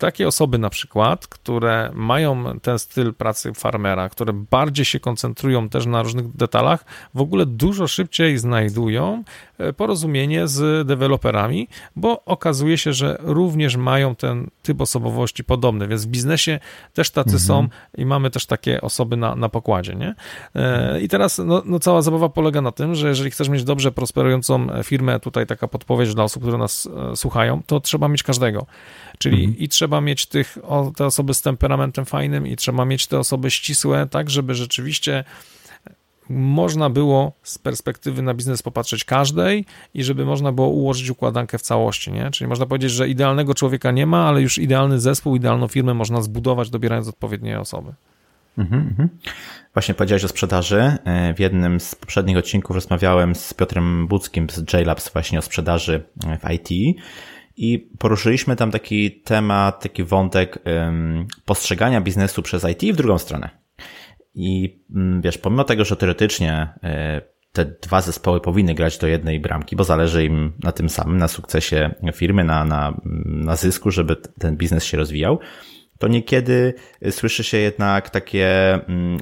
takie 0.03 0.29
osoby 0.29 0.59
na 0.59 0.71
przykład, 0.71 1.27
które 1.27 1.91
mają 1.95 2.61
ten 2.61 2.79
styl 2.79 3.15
pracy 3.15 3.53
farmera, 3.55 4.09
które 4.09 4.33
bardziej 4.33 4.85
się 4.85 5.01
koncentrują 5.01 5.69
też 5.69 5.87
na 5.87 6.03
różnych 6.03 6.37
detalach, 6.37 6.85
w 7.15 7.21
ogóle 7.21 7.47
dużo 7.47 7.87
szybciej 7.87 8.39
znajdują 8.39 9.25
e, 9.59 9.73
porozumienie 9.73 10.49
z 10.49 10.87
deweloperami, 10.87 11.69
bo 11.97 12.25
okazuje 12.25 12.79
się, 12.79 12.93
że 12.93 13.19
również 13.21 13.77
mają 13.77 14.15
ten 14.15 14.51
typ 14.63 14.81
osobowości 14.81 15.45
podobny, 15.45 15.89
więc 15.89 16.05
w 16.05 16.09
biznesie 16.09 16.61
też 16.95 17.11
tacy 17.11 17.37
mhm. 17.37 17.41
są 17.41 17.69
i 17.99 18.07
mamy 18.07 18.31
też 18.31 18.47
takie 18.47 18.81
osoby 18.81 19.17
na, 19.17 19.37
na 19.37 19.49
pokładzie, 19.49 19.95
nie? 19.95 20.15
E, 20.55 21.01
I 21.01 21.09
teraz 21.09 21.39
no, 21.39 21.63
no, 21.65 21.79
cała 21.79 22.03
zabawa 22.03 22.29
polega 22.29 22.61
na 22.61 22.73
tym, 22.73 22.95
że 22.95 23.09
jeżeli 23.09 23.31
chcesz 23.31 23.49
mieć 23.49 23.65
dobrze 23.65 23.93
prosperującą 23.93 24.67
firmę, 24.83 25.21
tutaj 25.21 25.47
taka 25.47 25.69
podpowiedź 25.69 26.15
dla 26.15 26.25
osób, 26.25 26.43
które 26.43 26.59
nas 26.59 26.89
e, 27.13 27.17
słuchają, 27.17 27.63
to 27.67 27.81
trzeba 27.81 28.09
mieć 28.09 28.23
każdego. 28.23 28.67
Czyli 29.23 29.45
mhm. 29.45 29.59
i 29.59 29.69
trzeba 29.69 30.01
mieć 30.01 30.27
tych, 30.27 30.59
o, 30.63 30.93
te 30.97 31.07
osoby 31.07 31.35
z 31.35 31.43
temperamentem 31.43 32.05
fajnym, 32.05 32.47
i 32.47 32.57
trzeba 32.57 32.85
mieć 32.85 33.07
te 33.07 33.19
osoby 33.19 33.51
ścisłe, 33.51 34.07
tak, 34.11 34.31
żeby 34.31 34.55
rzeczywiście 34.55 35.25
można 36.29 36.91
było 36.91 37.33
z 37.43 37.59
perspektywy 37.59 38.23
na 38.23 38.35
biznes 38.35 38.63
popatrzeć 38.63 39.05
każdej 39.05 39.65
i 39.95 40.05
żeby 40.05 40.25
można 40.25 40.53
było 40.53 40.69
ułożyć 40.69 41.11
układankę 41.11 41.59
w 41.59 41.63
całości, 41.63 42.13
nie? 42.13 42.31
Czyli 42.31 42.49
można 42.49 42.67
powiedzieć, 42.67 42.91
że 42.91 43.09
idealnego 43.09 43.55
człowieka 43.55 43.91
nie 43.91 44.07
ma, 44.07 44.29
ale 44.29 44.43
już 44.43 44.59
idealny 44.59 45.01
zespół, 45.01 45.37
idealną 45.37 45.69
firmę 45.69 45.95
można 45.95 46.23
zbudować, 46.23 46.71
dobierając 46.71 47.09
odpowiednie 47.09 47.61
osoby. 47.61 47.93
Mhm, 48.59 48.83
mhm. 48.83 49.09
Właśnie 49.75 49.95
powiedziałeś 49.95 50.25
o 50.25 50.29
sprzedaży. 50.29 50.97
E, 51.05 51.35
w 51.35 51.41
jednym 51.41 51.81
z 51.81 51.95
poprzednich 51.95 52.37
odcinków 52.37 52.75
rozmawiałem 52.77 53.35
z 53.35 53.55
Piotrem 53.55 54.07
Budzkim 54.07 54.47
z 54.51 54.73
JLabs 54.73 55.13
właśnie 55.13 55.39
o 55.39 55.43
sprzedaży 55.43 56.03
w 56.41 56.51
IT 56.51 56.99
i 57.63 57.79
poruszyliśmy 57.99 58.57
tam 58.57 58.71
taki 58.71 59.11
temat, 59.11 59.83
taki 59.83 60.05
wątek 60.05 60.59
postrzegania 61.45 62.01
biznesu 62.01 62.43
przez 62.43 62.65
IT 62.65 62.95
w 62.95 62.97
drugą 62.97 63.19
stronę. 63.19 63.51
I 64.35 64.81
um, 64.95 65.21
wiesz, 65.23 65.39
pomimo 65.39 65.65
tego, 65.65 65.85
że 65.85 65.97
teoretycznie 65.97 66.69
y, 67.19 67.23
te 67.53 67.65
dwa 67.65 68.01
zespoły 68.01 68.41
powinny 68.41 68.75
grać 68.75 68.99
do 68.99 69.07
jednej 69.07 69.41
bramki, 69.41 69.77
bo 69.77 69.85
zależy 69.85 70.25
im 70.25 70.53
na 70.63 70.73
tym 70.73 70.89
samym, 70.89 71.19
na 71.19 71.29
sukcesie 71.29 71.95
firmy, 72.15 72.45
na, 72.45 72.65
na, 72.65 73.01
na 73.25 73.57
zysku, 73.57 73.91
żeby 73.91 74.17
ten 74.17 74.57
biznes 74.57 74.85
się 74.85 74.97
rozwijał, 74.97 75.39
to 75.99 76.09
niekiedy 76.09 76.75
słyszy 77.11 77.45
się 77.45 77.59
jednak 77.59 78.11
takie 78.11 78.79
um, 78.89 79.19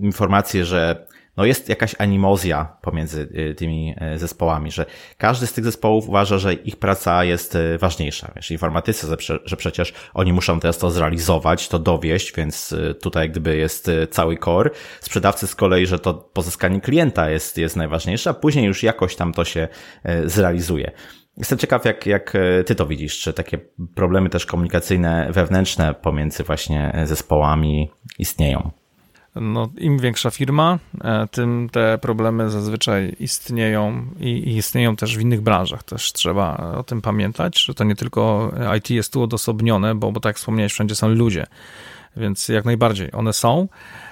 informacje, 0.00 0.64
że 0.64 1.06
no 1.38 1.44
jest 1.44 1.68
jakaś 1.68 1.94
animozja 1.98 2.76
pomiędzy 2.82 3.28
y, 3.50 3.54
tymi 3.54 3.94
y, 4.14 4.18
zespołami, 4.18 4.70
że 4.70 4.86
każdy 5.18 5.46
z 5.46 5.52
tych 5.52 5.64
zespołów 5.64 6.08
uważa, 6.08 6.38
że 6.38 6.54
ich 6.54 6.76
praca 6.76 7.24
jest 7.24 7.54
y, 7.54 7.78
ważniejsza. 7.78 8.32
Wiesz, 8.36 8.50
informatycy, 8.50 9.06
że 9.44 9.56
przecież 9.56 9.94
oni 10.14 10.32
muszą 10.32 10.60
teraz 10.60 10.78
to 10.78 10.90
zrealizować, 10.90 11.68
to 11.68 11.78
dowieść, 11.78 12.34
więc 12.36 12.74
tutaj 13.02 13.30
gdyby 13.30 13.56
jest 13.56 13.90
cały 14.10 14.38
core. 14.38 14.70
Sprzedawcy 15.00 15.46
z 15.46 15.54
kolei, 15.54 15.86
że 15.86 15.98
to 15.98 16.14
pozyskanie 16.14 16.80
klienta 16.80 17.30
jest, 17.30 17.58
jest 17.58 17.76
najważniejsze, 17.76 18.30
a 18.30 18.34
później 18.34 18.64
już 18.64 18.82
jakoś 18.82 19.16
tam 19.16 19.32
to 19.32 19.44
się 19.44 19.68
zrealizuje. 20.24 20.90
Jestem 21.36 21.58
ciekaw, 21.58 21.84
jak, 21.84 22.06
jak 22.06 22.32
ty 22.66 22.74
to 22.74 22.86
widzisz, 22.86 23.18
czy 23.18 23.32
takie 23.32 23.58
problemy 23.94 24.30
też 24.30 24.46
komunikacyjne, 24.46 25.28
wewnętrzne 25.32 25.94
pomiędzy 25.94 26.42
właśnie 26.42 27.02
zespołami 27.04 27.90
istnieją 28.18 28.70
no, 29.40 29.68
im 29.78 29.98
większa 29.98 30.30
firma, 30.30 30.78
e, 31.04 31.28
tym 31.30 31.68
te 31.72 31.98
problemy 31.98 32.50
zazwyczaj 32.50 33.16
istnieją 33.20 34.06
i, 34.20 34.56
istnieją 34.56 34.96
też 34.96 35.16
w 35.16 35.20
innych 35.20 35.40
branżach. 35.40 35.82
Też 35.82 36.12
trzeba 36.12 36.74
o 36.76 36.82
tym 36.82 37.02
pamiętać, 37.02 37.64
że 37.64 37.74
to 37.74 37.84
nie 37.84 37.96
tylko 37.96 38.52
IT 38.78 38.90
jest 38.90 39.12
tu 39.12 39.22
odosobnione, 39.22 39.94
bo, 39.94 40.12
bo 40.12 40.20
tak 40.20 40.30
jak 40.30 40.36
wspomniałeś, 40.36 40.72
wszędzie 40.72 40.94
są 40.94 41.08
ludzie, 41.08 41.46
więc 42.16 42.48
jak 42.48 42.64
najbardziej 42.64 43.12
one 43.12 43.32
są. 43.32 43.68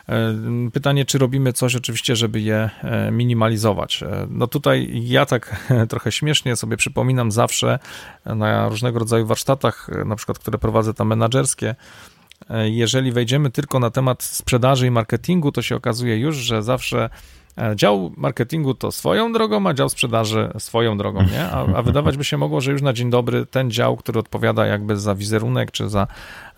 E, 0.09 0.35
pytanie, 0.73 1.05
czy 1.05 1.19
robimy 1.19 1.53
coś 1.53 1.77
oczywiście, 1.77 2.17
żeby 2.17 2.41
je 2.41 2.71
e, 2.83 3.11
minimalizować. 3.11 4.05
No 4.29 4.47
tutaj 4.47 4.91
ja 4.95 5.27
tak 5.27 5.67
trochę 5.91 6.13
śmiesznie 6.13 6.57
sobie 6.57 6.77
przypominam 6.77 7.33
zawsze 7.33 7.79
na 8.25 8.69
różnego 8.69 8.99
rodzaju 8.99 9.27
warsztatach, 9.27 9.91
na 10.07 10.17
przykład, 10.17 10.39
które 10.39 10.59
prowadzę 10.59 10.95
tam 10.95 11.09
menadżerskie, 11.09 11.75
jeżeli 12.65 13.13
wejdziemy 13.13 13.51
tylko 13.51 13.79
na 13.79 13.91
temat 13.91 14.23
sprzedaży 14.23 14.87
i 14.87 14.91
marketingu, 14.91 15.53
to 15.53 15.63
się 15.63 15.77
okazuje 15.77 16.19
już, 16.19 16.37
że 16.37 16.63
zawsze 16.63 17.11
E, 17.59 17.77
dział 17.77 18.13
marketingu 18.17 18.75
to 18.75 18.93
swoją 18.93 19.33
drogą, 19.33 19.67
a 19.67 19.75
dział 19.75 19.89
sprzedaży 19.89 20.51
swoją 20.59 20.99
drogą, 20.99 21.23
nie? 21.23 21.45
A, 21.45 21.77
a, 21.77 21.83
wydawać 21.83 22.17
by 22.17 22.25
się 22.25 22.37
mogło, 22.37 22.61
że 22.61 22.73
już 22.73 22.83
na 22.83 22.93
dzień 22.93 23.11
dobry 23.11 23.47
ten 23.47 23.71
dział, 23.71 23.97
który 23.97 24.19
odpowiada 24.21 24.67
jakby 24.67 24.97
za 24.97 25.15
wizerunek, 25.15 25.71
czy 25.71 25.89
za 25.89 26.07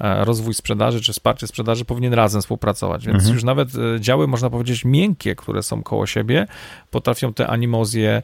e, 0.00 0.24
rozwój 0.24 0.54
sprzedaży, 0.54 1.00
czy 1.00 1.12
wsparcie 1.12 1.46
sprzedaży, 1.46 1.84
powinien 1.84 2.14
razem 2.14 2.40
współpracować. 2.40 3.06
Więc 3.06 3.18
mhm. 3.18 3.34
już 3.34 3.44
nawet 3.44 3.68
e, 3.74 4.00
działy, 4.00 4.26
można 4.26 4.50
powiedzieć, 4.50 4.84
miękkie, 4.84 5.34
które 5.34 5.62
są 5.62 5.82
koło 5.82 6.06
siebie, 6.06 6.46
potrafią 6.90 7.32
te 7.32 7.46
animozje 7.46 8.22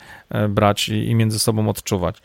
brać 0.49 0.89
i, 0.89 1.09
i 1.09 1.15
między 1.15 1.39
sobą 1.39 1.69
odczuwać. 1.69 2.17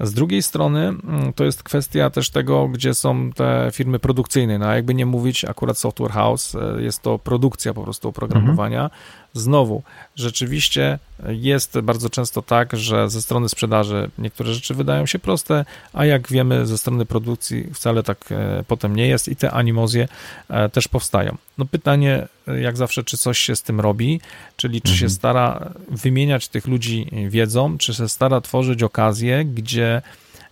Z 0.00 0.12
drugiej 0.12 0.42
strony 0.42 0.88
mm, 0.88 1.32
to 1.32 1.44
jest 1.44 1.62
kwestia 1.62 2.10
też 2.10 2.30
tego, 2.30 2.68
gdzie 2.68 2.94
są 2.94 3.30
te 3.32 3.70
firmy 3.72 3.98
produkcyjne. 3.98 4.58
No, 4.58 4.74
jakby 4.74 4.94
nie 4.94 5.06
mówić, 5.06 5.44
akurat 5.44 5.78
Software 5.78 6.10
House 6.10 6.56
jest 6.78 7.02
to 7.02 7.18
produkcja 7.18 7.74
po 7.74 7.82
prostu 7.82 8.08
oprogramowania. 8.08 8.84
Mhm. 8.84 9.00
Znowu, 9.34 9.82
rzeczywiście 10.16 10.98
jest 11.28 11.80
bardzo 11.80 12.10
często 12.10 12.42
tak, 12.42 12.76
że 12.76 13.10
ze 13.10 13.22
strony 13.22 13.48
sprzedaży 13.48 14.10
niektóre 14.18 14.54
rzeczy 14.54 14.74
wydają 14.74 15.06
się 15.06 15.18
proste, 15.18 15.64
a 15.92 16.04
jak 16.04 16.28
wiemy, 16.28 16.66
ze 16.66 16.78
strony 16.78 17.06
produkcji 17.06 17.70
wcale 17.74 18.02
tak 18.02 18.32
e, 18.32 18.64
potem 18.68 18.96
nie 18.96 19.08
jest 19.08 19.28
i 19.28 19.36
te 19.36 19.50
animozje 19.50 20.08
e, 20.48 20.68
też 20.68 20.88
powstają. 20.88 21.36
No 21.58 21.64
pytanie, 21.64 22.28
jak 22.62 22.76
zawsze, 22.76 23.04
czy 23.04 23.16
coś 23.16 23.38
się 23.38 23.56
z 23.56 23.62
tym 23.62 23.80
robi, 23.80 24.20
czyli 24.56 24.82
czy 24.82 24.92
mhm. 24.92 24.98
się 24.98 25.14
stara 25.14 25.72
wymieniać 25.88 26.48
tych 26.48 26.66
ludzi 26.66 27.06
wiedzą, 27.28 27.78
czy 27.78 27.94
się 27.94 28.08
stara 28.08 28.40
tworzyć 28.40 28.82
okazje, 28.82 29.44
gdzie 29.44 30.02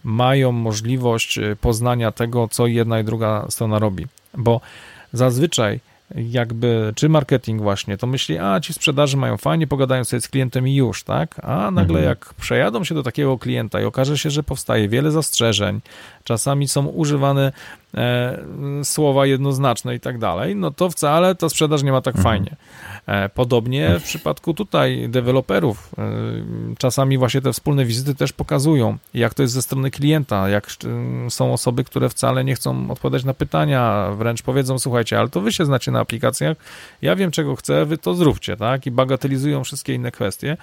mają 0.04 0.52
możliwość 0.52 1.38
e, 1.38 1.56
poznania 1.60 2.12
tego, 2.12 2.48
co 2.48 2.66
jedna 2.66 3.00
i 3.00 3.04
druga 3.04 3.46
strona 3.50 3.78
robi. 3.78 4.06
Bo 4.34 4.60
zazwyczaj 5.12 5.80
jakby, 6.14 6.92
czy 6.96 7.08
marketing 7.08 7.62
właśnie, 7.62 7.96
to 7.96 8.06
myśli, 8.06 8.38
a 8.38 8.60
ci 8.60 8.72
sprzedaży 8.72 9.16
mają 9.16 9.36
fajnie, 9.36 9.66
pogadają 9.66 10.04
sobie 10.04 10.20
z 10.20 10.28
klientem 10.28 10.68
i 10.68 10.74
już, 10.74 11.04
tak? 11.04 11.40
A 11.42 11.70
nagle 11.70 11.98
mhm. 11.98 12.04
jak 12.04 12.34
przejadą 12.34 12.84
się 12.84 12.94
do 12.94 13.02
takiego 13.02 13.38
klienta 13.38 13.80
i 13.80 13.84
okaże 13.84 14.18
się, 14.18 14.30
że 14.30 14.42
powstaje 14.42 14.88
wiele 14.88 15.10
zastrzeżeń, 15.10 15.80
czasami 16.24 16.68
są 16.68 16.86
używane 16.86 17.52
e, 17.94 18.38
słowa 18.84 19.26
jednoznaczne 19.26 19.94
i 19.94 20.00
tak 20.00 20.18
dalej, 20.18 20.56
no 20.56 20.70
to 20.70 20.90
wcale 20.90 21.34
ta 21.34 21.48
sprzedaż 21.48 21.82
nie 21.82 21.92
ma 21.92 22.00
tak 22.00 22.16
mhm. 22.16 22.34
fajnie. 22.34 22.56
E, 23.06 23.28
podobnie 23.28 23.98
w 23.98 24.02
przypadku 24.02 24.54
tutaj 24.54 25.08
deweloperów, 25.08 25.94
e, 25.98 26.04
czasami 26.78 27.18
właśnie 27.18 27.40
te 27.40 27.52
wspólne 27.52 27.84
wizyty 27.84 28.14
też 28.14 28.32
pokazują, 28.32 28.98
jak 29.14 29.34
to 29.34 29.42
jest 29.42 29.54
ze 29.54 29.62
strony 29.62 29.90
klienta, 29.90 30.48
jak 30.48 30.66
e, 30.66 31.30
są 31.30 31.52
osoby, 31.52 31.84
które 31.84 32.08
wcale 32.08 32.44
nie 32.44 32.54
chcą 32.54 32.90
odpowiadać 32.90 33.24
na 33.24 33.34
pytania, 33.34 34.10
wręcz 34.16 34.42
powiedzą, 34.42 34.78
słuchajcie, 34.78 35.18
ale 35.18 35.28
to 35.28 35.40
wy 35.40 35.52
się 35.52 35.64
znacie 35.64 35.90
na 35.90 36.00
aplikacjach, 36.00 36.56
ja 37.02 37.16
wiem 37.16 37.30
czego 37.30 37.56
chcę, 37.56 37.86
wy 37.86 37.98
to 37.98 38.14
zróbcie, 38.14 38.56
tak? 38.56 38.86
I 38.86 38.90
bagatelizują 38.90 39.64
wszystkie 39.64 39.94
inne 39.94 40.10
kwestie 40.10 40.56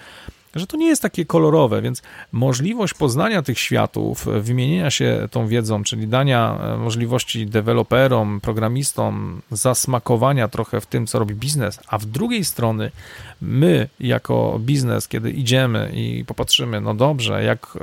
że 0.56 0.68
to 0.68 0.78
nie 0.78 0.88
jest 0.88 1.02
takie 1.02 1.26
kolorowe, 1.26 1.82
więc 1.82 2.02
możliwość 2.32 2.94
poznania 2.94 3.42
tych 3.42 3.60
światów, 3.60 4.26
wymienienia 4.42 4.92
się 4.92 5.28
tą 5.32 5.48
wiedzą, 5.48 5.84
czyli 5.84 6.08
dania 6.08 6.60
e, 6.62 6.78
możliwości 6.78 7.46
deweloperom, 7.46 8.42
programistom, 8.42 9.42
zasmakowania 9.52 10.48
trochę 10.48 10.82
w 10.82 10.86
tym, 10.86 11.08
co 11.08 11.20
robi 11.20 11.36
biznes, 11.36 11.80
a 11.88 11.98
w 11.98 12.06
drugiej 12.06 12.46
strony 12.46 12.92
my 13.42 13.90
jako 14.00 14.60
biznes, 14.60 15.08
kiedy 15.08 15.32
idziemy 15.32 15.92
i 15.94 16.26
popatrzymy, 16.26 16.82
no 16.82 16.94
dobrze, 16.94 17.44
jak, 17.44 17.78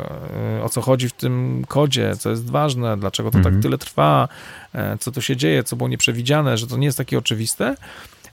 e, 0.59 0.63
o 0.63 0.69
co 0.69 0.81
chodzi 0.81 1.09
w 1.09 1.13
tym 1.13 1.65
kodzie, 1.69 2.17
co 2.17 2.31
jest 2.31 2.51
ważne, 2.51 2.97
dlaczego 2.97 3.31
to 3.31 3.33
tak 3.33 3.39
mhm. 3.39 3.55
tak 3.55 3.63
tyle 3.63 3.79
trwa, 3.79 4.29
e, 4.75 4.99
co 4.99 5.13
tu 5.13 5.23
się 5.23 5.37
dzieje, 5.37 5.65
co 5.65 5.77
było 5.77 5.89
nieprzewidziane, 5.89 6.59
że 6.59 6.67
to 6.67 6.77
nie 6.77 6.87
jest 6.87 6.99
takie 6.99 7.19
oczywiste, 7.19 7.77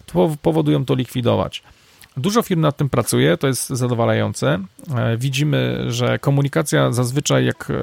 to 0.06 0.36
powodują 0.42 0.86
to 0.86 0.96
likwidować. 0.96 1.64
Dużo 2.18 2.42
firm 2.42 2.62
nad 2.62 2.78
tym 2.78 2.90
pracuje, 2.90 3.38
to 3.38 3.48
jest 3.48 3.70
zadowalające. 3.70 4.60
E, 4.96 5.18
widzimy, 5.18 5.86
że 5.88 6.20
komunikacja 6.20 6.92
zazwyczaj, 6.92 7.46
jak 7.46 7.70
e, 7.70 7.74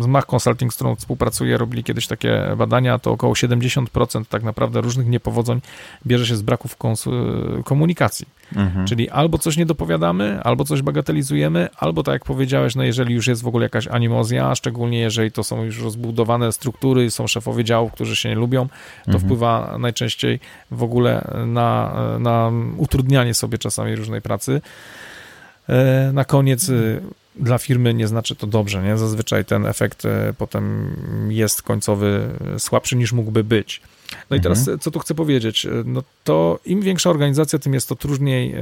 z 0.00 0.06
Mach 0.06 0.34
Consulting, 0.34 0.72
z 0.72 0.76
którą 0.76 0.96
współpracuję, 0.96 1.58
robili 1.58 1.84
kiedyś 1.84 2.06
takie 2.06 2.54
badania, 2.56 2.98
to 2.98 3.12
około 3.12 3.34
70% 3.34 4.24
tak 4.24 4.42
naprawdę 4.42 4.80
różnych 4.80 5.06
niepowodzeń 5.06 5.60
bierze 6.06 6.26
się 6.26 6.36
z 6.36 6.42
braków 6.42 6.76
komunikacji. 7.64 8.26
Mhm. 8.56 8.86
Czyli 8.86 9.10
albo 9.10 9.38
coś 9.38 9.56
nie 9.56 9.66
dopowiadamy, 9.66 10.40
albo 10.42 10.64
coś 10.64 10.82
bagatelizujemy, 10.82 11.68
albo 11.76 12.02
tak 12.02 12.12
jak 12.12 12.24
powiedziałeś, 12.24 12.74
no 12.74 12.84
jeżeli 12.84 13.14
już 13.14 13.26
jest 13.26 13.42
w 13.42 13.46
ogóle 13.46 13.64
jakaś 13.64 13.86
animozja, 13.88 14.54
szczególnie 14.54 14.98
jeżeli 14.98 15.32
to 15.32 15.44
są 15.44 15.64
już 15.64 15.82
rozbudowane 15.82 16.52
struktury, 16.52 17.10
są 17.10 17.26
szefowie 17.26 17.64
działów, 17.64 17.92
którzy 17.92 18.16
się 18.16 18.28
nie 18.28 18.34
lubią, 18.34 18.68
to 19.04 19.12
mhm. 19.12 19.24
wpływa 19.24 19.76
najczęściej 19.78 20.40
w 20.70 20.82
ogóle 20.82 21.28
na, 21.46 21.94
na 22.18 22.52
utrudnianie 22.76 23.34
sobie 23.34 23.58
czasami 23.58 23.96
różnej 23.96 24.22
pracy. 24.22 24.60
E, 25.68 26.10
na 26.12 26.24
koniec 26.24 26.68
e, 26.68 26.72
dla 27.36 27.58
firmy 27.58 27.94
nie 27.94 28.08
znaczy 28.08 28.36
to 28.36 28.46
dobrze, 28.46 28.82
nie? 28.82 28.98
Zazwyczaj 28.98 29.44
ten 29.44 29.66
efekt 29.66 30.04
e, 30.04 30.34
potem 30.38 30.96
jest 31.28 31.62
końcowy 31.62 32.28
słabszy 32.58 32.96
niż 32.96 33.12
mógłby 33.12 33.44
być. 33.44 33.82
No 34.30 34.36
i 34.36 34.40
teraz, 34.40 34.58
mhm. 34.58 34.78
co 34.78 34.90
tu 34.90 34.98
chcę 34.98 35.14
powiedzieć? 35.14 35.66
No 35.84 36.02
to 36.24 36.58
im 36.64 36.80
większa 36.80 37.10
organizacja, 37.10 37.58
tym 37.58 37.74
jest 37.74 37.88
to 37.88 37.96
trudniej 37.96 38.52
e, 38.52 38.60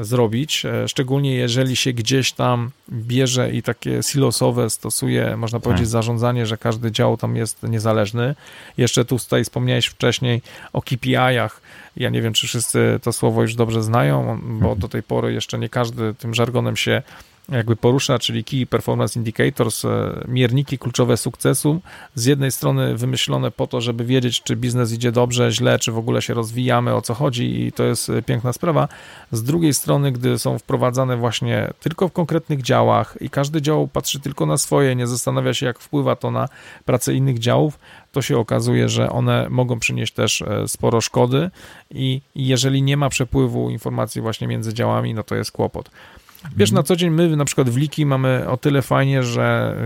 zrobić, 0.00 0.66
e, 0.66 0.88
szczególnie 0.88 1.34
jeżeli 1.34 1.76
się 1.76 1.92
gdzieś 1.92 2.32
tam 2.32 2.70
bierze 2.90 3.50
i 3.52 3.62
takie 3.62 4.02
silosowe 4.02 4.70
stosuje, 4.70 5.36
można 5.36 5.60
powiedzieć, 5.60 5.84
tak. 5.84 5.90
zarządzanie, 5.90 6.46
że 6.46 6.56
każdy 6.56 6.92
dział 6.92 7.16
tam 7.16 7.36
jest 7.36 7.62
niezależny. 7.62 8.34
Jeszcze 8.76 9.04
tu 9.04 9.18
tutaj 9.18 9.44
wspomniałeś 9.44 9.86
wcześniej 9.86 10.42
o 10.72 10.82
KPI-ach. 10.82 11.60
Ja 11.96 12.10
nie 12.10 12.22
wiem, 12.22 12.32
czy 12.32 12.46
wszyscy 12.46 13.00
to 13.02 13.12
słowo 13.12 13.42
już 13.42 13.54
dobrze 13.54 13.82
znają, 13.82 14.40
bo 14.42 14.54
mhm. 14.54 14.78
do 14.78 14.88
tej 14.88 15.02
pory 15.02 15.32
jeszcze 15.32 15.58
nie 15.58 15.68
każdy 15.68 16.14
tym 16.14 16.34
żargonem 16.34 16.76
się 16.76 17.02
jakby 17.48 17.76
porusza, 17.76 18.18
czyli 18.18 18.44
Key 18.44 18.66
Performance 18.66 19.18
Indicators, 19.18 19.84
e, 19.84 19.88
mierniki 20.28 20.78
kluczowe 20.78 21.16
sukcesu, 21.16 21.80
z 22.14 22.24
jednej 22.24 22.50
strony 22.50 22.96
wymyślone 22.96 23.50
po 23.50 23.66
to, 23.66 23.80
żeby 23.80 24.04
wiedzieć, 24.04 24.42
czy 24.42 24.56
biznes 24.56 24.92
idzie 24.92 25.12
dobrze, 25.12 25.50
źle, 25.50 25.78
czy 25.78 25.92
w 25.92 25.98
ogóle 25.98 26.22
się 26.22 26.34
rozwijamy, 26.34 26.94
o 26.94 27.02
co 27.02 27.14
chodzi 27.14 27.66
i 27.66 27.72
to 27.72 27.84
jest 27.84 28.10
e, 28.10 28.22
piękna 28.22 28.52
sprawa. 28.52 28.88
Z 29.32 29.42
drugiej 29.42 29.74
strony, 29.74 30.12
gdy 30.12 30.38
są 30.38 30.58
wprowadzane 30.58 31.16
właśnie 31.16 31.70
tylko 31.80 32.08
w 32.08 32.12
konkretnych 32.12 32.62
działach 32.62 33.16
i 33.20 33.30
każdy 33.30 33.62
dział 33.62 33.88
patrzy 33.88 34.20
tylko 34.20 34.46
na 34.46 34.58
swoje, 34.58 34.96
nie 34.96 35.06
zastanawia 35.06 35.54
się, 35.54 35.66
jak 35.66 35.78
wpływa 35.78 36.16
to 36.16 36.30
na 36.30 36.48
pracę 36.84 37.14
innych 37.14 37.38
działów, 37.38 37.78
to 38.12 38.22
się 38.22 38.38
okazuje, 38.38 38.88
że 38.88 39.10
one 39.10 39.46
mogą 39.50 39.78
przynieść 39.78 40.12
też 40.12 40.42
e, 40.42 40.68
sporo 40.68 41.00
szkody 41.00 41.50
i 41.90 42.20
jeżeli 42.34 42.82
nie 42.82 42.96
ma 42.96 43.08
przepływu 43.08 43.70
informacji 43.70 44.20
właśnie 44.20 44.48
między 44.48 44.74
działami, 44.74 45.14
no 45.14 45.22
to 45.22 45.34
jest 45.34 45.52
kłopot. 45.52 45.90
Wiesz, 46.56 46.72
na 46.72 46.82
co 46.82 46.96
dzień 46.96 47.10
my 47.10 47.36
na 47.36 47.44
przykład 47.44 47.70
w 47.70 47.76
Liki 47.76 48.06
mamy 48.06 48.48
o 48.48 48.56
tyle 48.56 48.82
fajnie, 48.82 49.22
że 49.22 49.76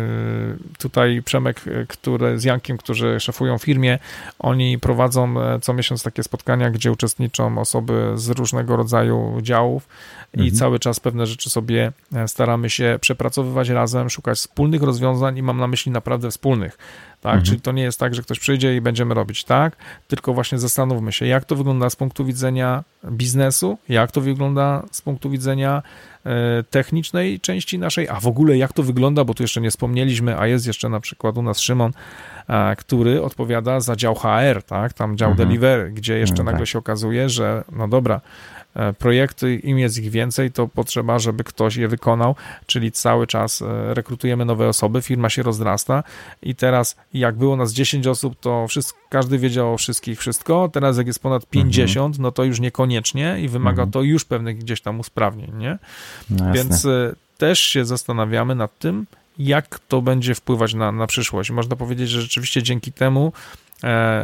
y, 0.77 0.79
tutaj 0.79 1.23
Przemek, 1.23 1.67
y, 1.67 1.87
który 1.89 2.39
z 2.39 2.45
Jankiem, 2.45 2.77
którzy 2.77 3.21
szefują 3.21 3.59
firmie, 3.59 3.99
oni 4.39 4.79
prowadzą 4.79 5.41
e, 5.41 5.61
co 5.61 5.75
miesiąc 5.75 6.03
takie 6.03 6.23
spotkania, 6.23 6.71
gdzie 6.71 6.93
uczestniczą 6.93 7.59
osoby 7.59 8.13
z 8.15 8.31
różnego 8.31 8.77
rodzaju 8.77 9.39
działów 9.43 9.89
i 10.35 10.41
mhm. 10.41 10.57
cały 10.57 10.79
czas 10.79 11.01
pewne 11.01 11.27
rzeczy 11.27 11.51
sobie 11.51 11.93
e, 12.15 12.29
staramy 12.29 12.71
się 12.71 12.99
przepracowywać 13.01 13.69
razem, 13.69 14.11
szukać 14.11 14.39
wspólnych 14.39 14.83
rozwiązań 14.83 15.39
i 15.39 15.43
mam 15.43 15.59
na 15.59 15.67
myśli 15.67 15.93
naprawdę 15.93 16.31
wspólnych. 16.31 16.79
Tak? 17.21 17.33
Mhm. 17.33 17.45
Czyli 17.45 17.61
to 17.61 17.73
nie 17.73 17.83
jest 17.83 18.01
tak, 18.01 18.15
że 18.15 18.23
ktoś 18.23 18.39
przyjdzie 18.39 18.77
i 18.77 18.81
będziemy 18.81 19.15
robić 19.15 19.45
tak, 19.45 19.77
tylko 20.09 20.35
właśnie 20.35 20.59
zastanówmy 20.59 21.13
się, 21.13 21.27
jak 21.27 21.45
to 21.45 21.57
wygląda 21.57 21.91
z 21.91 21.97
punktu 21.97 22.25
widzenia 22.25 22.85
biznesu, 23.11 23.79
jak 23.89 24.11
to 24.11 24.21
wygląda 24.21 24.83
z 24.93 25.03
punktu 25.03 25.31
widzenia 25.31 25.83
e, 26.27 26.63
technicznej 26.63 27.41
części 27.41 27.79
naszej, 27.79 28.09
a 28.09 28.21
w 28.21 28.27
ogóle 28.27 28.57
jak 28.57 28.73
to 28.73 28.83
wygląda, 28.83 29.25
bo 29.25 29.35
tu 29.35 29.43
jeszcze 29.43 29.61
nie 29.61 29.71
wspomnieliśmy, 29.71 30.39
a 30.39 30.47
jest 30.47 30.67
jeszcze 30.67 30.89
na 30.89 31.01
przykład 31.01 31.39
u 31.39 31.43
nas 31.43 31.61
Szymon, 31.61 31.93
który 32.79 33.23
odpowiada 33.23 33.81
za 33.81 33.97
dział 33.97 34.15
HR, 34.15 34.63
tak, 34.67 34.93
tam 34.93 35.17
dział 35.17 35.31
mhm. 35.31 35.49
delivery, 35.49 35.91
gdzie 35.93 36.19
jeszcze 36.19 36.33
mhm, 36.33 36.47
nagle 36.47 36.61
tak. 36.61 36.69
się 36.69 36.79
okazuje, 36.79 37.29
że 37.29 37.65
no 37.73 37.89
dobra, 37.89 38.21
projekty, 38.99 39.57
im 39.57 39.79
jest 39.79 39.99
ich 39.99 40.11
więcej, 40.11 40.53
to 40.53 40.69
potrzeba, 40.69 41.19
żeby 41.19 41.45
ktoś 41.45 41.77
je 41.77 41.89
wykonał, 41.89 42.35
czyli 42.67 42.93
cały 42.93 43.27
czas 43.27 43.63
e, 43.63 43.95
rekrutujemy 43.95 44.45
nowe 44.45 44.69
osoby, 44.69 45.03
firma 45.03 45.31
się 45.31 45.43
rozrasta 45.43 46.03
i 46.43 46.55
teraz 46.55 46.97
jak 47.15 47.37
było 47.37 47.57
nas 47.57 47.73
10 47.73 48.07
osób, 48.07 48.41
to 48.41 48.69
wszystko, 48.69 48.99
każdy 49.09 49.39
wiedział 49.39 49.75
o 49.75 49.77
wszystkich 49.77 50.19
wszystko, 50.19 50.71
teraz 50.73 50.99
jak 50.99 51.07
jest 51.07 51.19
ponad 51.19 51.47
50, 51.47 52.07
mhm. 52.07 52.23
no 52.23 52.33
to 52.33 52.45
już 52.45 52.61
niekoniecznie 52.61 53.37
i 53.41 53.49
wymaga 53.49 53.83
mhm. 53.83 53.91
to 53.91 54.03
już 54.03 54.25
pewnych 54.25 54.59
gdzieś 54.59 54.81
tam 54.81 55.01
usprawnień, 55.01 55.53
nie? 55.59 55.79
No 56.31 56.53
Więc 56.53 56.85
e, 56.85 57.15
też 57.39 57.61
się 57.61 57.85
zastanawiamy 57.85 58.55
nad 58.55 58.79
tym, 58.79 59.07
jak 59.39 59.79
to 59.79 60.03
będzie 60.03 60.35
wpływać 60.35 60.75
na, 60.75 60.93
na 60.93 61.07
przyszłość. 61.07 61.51
Można 61.51 61.77
powiedzieć, 61.77 62.09
że 62.09 62.23
rzeczywiście 62.23 62.63
dzięki 62.63 62.93
temu 62.93 63.33
E, 63.66 63.66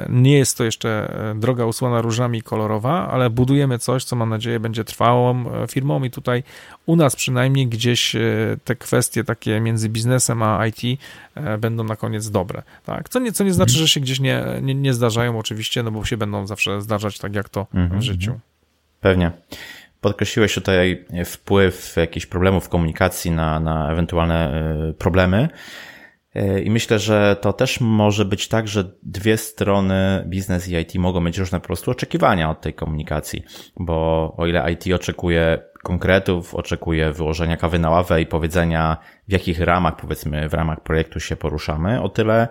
nie 0.09 0.38
jest 0.38 0.59
to 0.59 0.64
jeszcze 0.64 1.14
e, 1.30 1.34
droga 1.34 1.64
usłana 1.64 2.00
różami 2.00 2.42
kolorowa, 2.42 3.09
ale 3.09 3.30
budujemy 3.30 3.78
coś, 3.78 4.05
co 4.05 4.16
mam 4.16 4.28
nadzieję 4.28 4.61
będzie 4.61 4.84
trwałą 4.84 5.44
e, 5.53 5.66
firmą 5.66 6.05
i 6.05 6.11
tutaj 6.11 6.42
u 6.86 6.96
nas 6.96 7.16
przynajmniej 7.16 7.66
gdzieś 7.66 8.16
te 8.64 8.76
kwestie 8.76 9.24
takie 9.24 9.61
między 9.61 9.88
biznesem 9.88 10.42
a 10.42 10.66
IT 10.66 11.00
będą 11.59 11.84
na 11.84 11.96
koniec 11.96 12.30
dobre. 12.30 12.62
Tak? 12.84 13.09
Co, 13.09 13.18
nie, 13.18 13.32
co 13.32 13.44
nie 13.44 13.53
znaczy, 13.53 13.72
że 13.72 13.88
się 13.88 14.00
gdzieś 14.00 14.20
nie, 14.20 14.44
nie, 14.62 14.74
nie 14.74 14.94
zdarzają 14.94 15.38
oczywiście, 15.38 15.82
no 15.82 15.90
bo 15.90 16.05
się 16.05 16.16
będą 16.16 16.46
zawsze 16.46 16.82
zdarzać 16.82 17.18
tak 17.18 17.34
jak 17.34 17.48
to 17.48 17.66
mhm, 17.74 18.00
w 18.00 18.03
życiu. 18.05 18.30
Mhm. 18.30 18.40
Pewnie. 19.00 19.30
Podkreśliłeś 20.00 20.55
tutaj 20.55 21.05
wpływ 21.24 21.96
jakichś 21.96 22.26
problemów 22.26 22.68
komunikacji 22.68 23.30
na, 23.30 23.61
na 23.61 23.92
ewentualne 23.92 24.64
problemy. 24.98 25.48
I 26.64 26.70
myślę, 26.70 26.99
że 26.99 27.37
to 27.41 27.53
też 27.53 27.80
może 27.80 28.24
być 28.24 28.49
tak, 28.49 28.68
że 28.68 28.93
dwie 29.03 29.37
strony, 29.37 30.24
biznes 30.26 30.68
i 30.68 30.76
IT, 30.76 30.95
mogą 30.95 31.20
mieć 31.20 31.39
różne 31.39 31.61
po 31.61 31.66
prostu 31.66 31.91
oczekiwania 31.91 32.51
od 32.51 32.61
tej 32.61 32.74
komunikacji, 32.74 33.43
bo 33.76 33.95
o 34.37 34.47
ile 34.47 34.72
IT 34.72 34.95
oczekuje 34.95 35.59
konkretów, 35.83 36.55
oczekuje 36.55 37.12
wyłożenia 37.12 37.57
kawy 37.57 37.78
na 37.78 37.91
ławę 37.91 38.22
i 38.22 38.26
powiedzenia, 38.26 38.97
w 39.28 39.33
jakich 39.33 39.61
ramach, 39.61 39.97
powiedzmy, 39.97 40.49
w 40.49 40.55
ramach 40.55 40.83
projektu 40.83 41.20
się 41.20 41.37
poruszamy, 41.37 42.03
o 42.03 42.09
tyle 42.09 42.49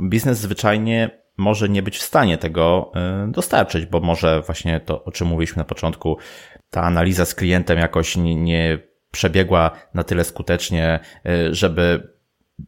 biznes 0.00 0.38
zwyczajnie 0.38 1.22
może 1.36 1.68
nie 1.68 1.82
być 1.82 1.98
w 1.98 2.02
stanie 2.02 2.38
tego 2.38 2.92
y, 3.28 3.30
dostarczyć, 3.30 3.86
bo 3.86 4.00
może 4.00 4.42
właśnie 4.42 4.80
to, 4.80 5.04
o 5.04 5.12
czym 5.12 5.28
mówiliśmy 5.28 5.60
na 5.60 5.64
początku, 5.64 6.18
ta 6.70 6.82
analiza 6.82 7.24
z 7.24 7.34
klientem 7.34 7.78
jakoś 7.78 8.16
nie, 8.16 8.34
nie 8.34 8.78
przebiegła 9.10 9.70
na 9.94 10.02
tyle 10.04 10.24
skutecznie, 10.24 11.00
y, 11.26 11.54
żeby 11.54 12.12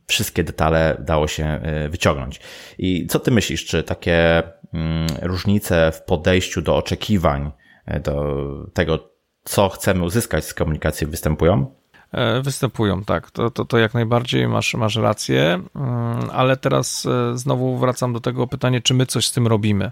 wszystkie 0.07 0.45
detale 0.45 0.97
dało 1.01 1.29
się 1.29 1.45
e, 1.45 1.89
wyciągnąć. 1.89 2.41
I 2.79 3.07
co 3.07 3.21
ty 3.21 3.31
myślisz, 3.31 3.65
czy 3.65 3.83
takie 3.83 4.43
mm, 4.75 5.07
różnice 5.23 5.93
w 5.93 6.03
podejściu 6.03 6.63
do 6.63 6.77
oczekiwań, 6.77 7.51
e, 7.87 8.01
do 8.01 8.45
tego, 8.75 9.11
co 9.45 9.69
chcemy 9.69 10.05
uzyskać 10.05 10.45
z 10.45 10.55
komunikacji 10.55 11.07
występują? 11.07 11.75
E, 12.13 12.43
występują, 12.43 13.05
tak. 13.05 13.31
To, 13.31 13.51
to, 13.51 13.65
to 13.65 13.79
jak 13.79 13.95
najbardziej 13.95 14.49
masz, 14.49 14.75
masz 14.75 14.97
rację, 14.97 15.61
mm, 15.75 16.31
ale 16.33 16.57
teraz 16.57 17.07
znowu 17.35 17.79
wracam 17.79 18.13
do 18.13 18.21
tego 18.21 18.47
pytania, 18.47 18.81
czy 18.81 18.95
my 18.95 19.07
coś 19.07 19.27
z 19.27 19.33
tym 19.33 19.47
robimy. 19.47 19.91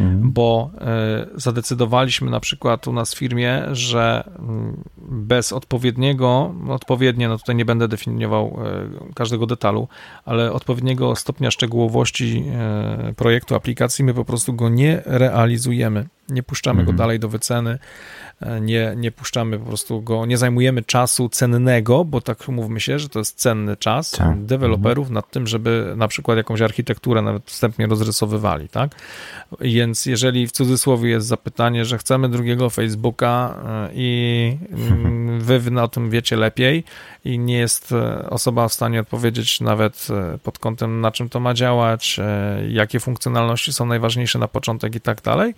Mhm. 0.00 0.32
bo 0.32 0.70
e, 0.80 1.26
zadecydowaliśmy 1.34 2.30
na 2.30 2.40
przykład 2.40 2.88
u 2.88 2.92
nas 2.92 3.14
w 3.14 3.18
firmie, 3.18 3.62
że 3.72 4.30
mm, 4.38 4.82
bez 4.98 5.52
odpowiedniego, 5.52 6.54
odpowiednie, 6.68 7.28
no 7.28 7.38
tutaj 7.38 7.56
nie 7.56 7.64
będę 7.64 7.88
definiował 7.88 8.58
e, 9.08 9.14
każdego 9.14 9.46
detalu, 9.46 9.88
ale 10.24 10.52
odpowiedniego 10.52 11.16
stopnia 11.16 11.50
szczegółowości 11.50 12.44
e, 12.52 13.12
projektu 13.16 13.54
aplikacji 13.54 14.04
my 14.04 14.14
po 14.14 14.24
prostu 14.24 14.52
go 14.52 14.68
nie 14.68 15.02
realizujemy. 15.06 16.08
Nie 16.28 16.42
puszczamy 16.42 16.80
mhm. 16.80 16.96
go 16.96 17.02
dalej 17.02 17.18
do 17.18 17.28
wyceny, 17.28 17.78
nie, 18.60 18.94
nie 18.96 19.12
puszczamy 19.12 19.58
po 19.58 19.64
prostu 19.64 20.02
go, 20.02 20.26
nie 20.26 20.38
zajmujemy 20.38 20.82
czasu 20.82 21.28
cennego, 21.28 22.04
bo 22.04 22.20
tak 22.20 22.48
mówmy 22.48 22.80
się, 22.80 22.98
że 22.98 23.08
to 23.08 23.18
jest 23.18 23.38
cenny 23.38 23.76
czas 23.76 24.10
tak. 24.10 24.44
deweloperów 24.44 25.02
mhm. 25.02 25.14
nad 25.14 25.30
tym, 25.30 25.46
żeby 25.46 25.94
na 25.96 26.08
przykład 26.08 26.36
jakąś 26.36 26.60
architekturę 26.60 27.22
nawet 27.22 27.44
wstępnie 27.46 27.86
rozrysowywali, 27.86 28.68
tak? 28.68 28.94
Więc 29.88 30.06
jeżeli 30.06 30.46
w 30.46 30.52
cudzysłowie 30.52 31.10
jest 31.10 31.26
zapytanie, 31.26 31.84
że 31.84 31.98
chcemy 31.98 32.28
drugiego 32.28 32.70
Facebooka 32.70 33.54
e, 33.66 33.90
i 33.94 34.56
mm, 34.70 35.40
wy 35.40 35.80
o 35.82 35.88
tym 35.88 36.10
wiecie 36.10 36.36
lepiej 36.36 36.84
i 37.24 37.38
nie 37.38 37.58
jest 37.58 37.92
e, 37.92 38.30
osoba 38.30 38.68
w 38.68 38.72
stanie 38.72 39.00
odpowiedzieć 39.00 39.60
nawet 39.60 40.08
e, 40.10 40.38
pod 40.38 40.58
kątem 40.58 41.00
na 41.00 41.10
czym 41.10 41.28
to 41.28 41.40
ma 41.40 41.54
działać, 41.54 42.20
jakie 42.68 43.00
funkcjonalności 43.00 43.72
są 43.72 43.86
najważniejsze 43.86 44.38
na 44.38 44.48
początek 44.48 44.94
i 44.94 45.00
tak 45.00 45.22
dalej, 45.22 45.54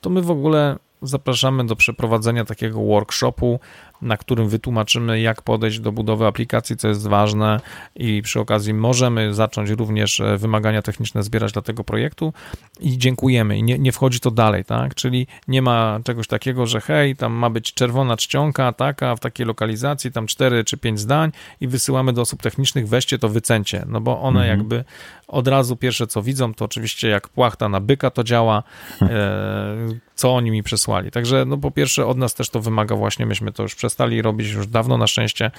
to 0.00 0.10
my 0.10 0.22
w 0.22 0.30
ogóle 0.30 0.76
zapraszamy 1.02 1.66
do 1.66 1.76
przeprowadzenia 1.76 2.44
takiego 2.44 2.80
workshopu, 2.80 3.60
na 4.02 4.16
którym 4.16 4.48
wytłumaczymy, 4.48 5.20
jak 5.20 5.42
podejść 5.42 5.80
do 5.80 5.92
budowy 5.92 6.26
aplikacji, 6.26 6.76
co 6.76 6.88
jest 6.88 7.08
ważne 7.08 7.60
i 7.96 8.22
przy 8.22 8.40
okazji 8.40 8.74
możemy 8.74 9.34
zacząć 9.34 9.70
również 9.70 10.20
e, 10.20 10.38
wymagania 10.38 10.82
techniczne 10.82 11.22
zbierać 11.22 11.52
dla 11.52 11.62
tego 11.62 11.84
projektu 11.84 12.32
i 12.80 12.98
dziękujemy 12.98 13.58
i 13.58 13.62
nie, 13.62 13.78
nie 13.78 13.92
wchodzi 13.92 14.20
to 14.20 14.30
dalej, 14.30 14.64
tak? 14.64 14.94
Czyli 14.94 15.26
nie 15.48 15.62
ma 15.62 16.00
czegoś 16.04 16.26
takiego, 16.26 16.66
że 16.66 16.80
hej, 16.80 17.16
tam 17.16 17.32
ma 17.32 17.50
być 17.50 17.74
czerwona 17.74 18.16
czcionka 18.16 18.72
taka, 18.72 19.16
w 19.16 19.20
takiej 19.20 19.46
lokalizacji, 19.46 20.12
tam 20.12 20.26
cztery 20.26 20.64
czy 20.64 20.76
pięć 20.76 21.00
zdań 21.00 21.32
i 21.60 21.68
wysyłamy 21.68 22.12
do 22.12 22.20
osób 22.20 22.42
technicznych, 22.42 22.88
weźcie 22.88 23.18
to, 23.18 23.28
wycencie, 23.28 23.84
no 23.88 24.00
bo 24.00 24.20
one 24.20 24.40
mhm. 24.40 24.58
jakby 24.58 24.84
od 25.28 25.48
razu 25.48 25.76
pierwsze 25.76 26.06
co 26.06 26.22
widzą, 26.22 26.54
to 26.54 26.64
oczywiście 26.64 27.08
jak 27.08 27.28
płachta 27.28 27.68
na 27.68 27.80
byka 27.80 28.10
to 28.10 28.24
działa, 28.24 28.62
e, 29.02 29.76
co 30.14 30.34
oni 30.34 30.50
mi 30.50 30.62
przesłali. 30.62 31.10
Także 31.10 31.44
no 31.44 31.56
po 31.56 31.70
pierwsze 31.70 32.06
od 32.06 32.18
nas 32.18 32.34
też 32.34 32.50
to 32.50 32.60
wymaga 32.60 32.96
właśnie, 32.96 33.26
myśmy 33.26 33.52
to 33.52 33.62
już 33.62 33.74
przestali 33.84 34.22
robić 34.22 34.50
już 34.50 34.66
dawno 34.66 34.98
na 34.98 35.06
szczęście. 35.06 35.50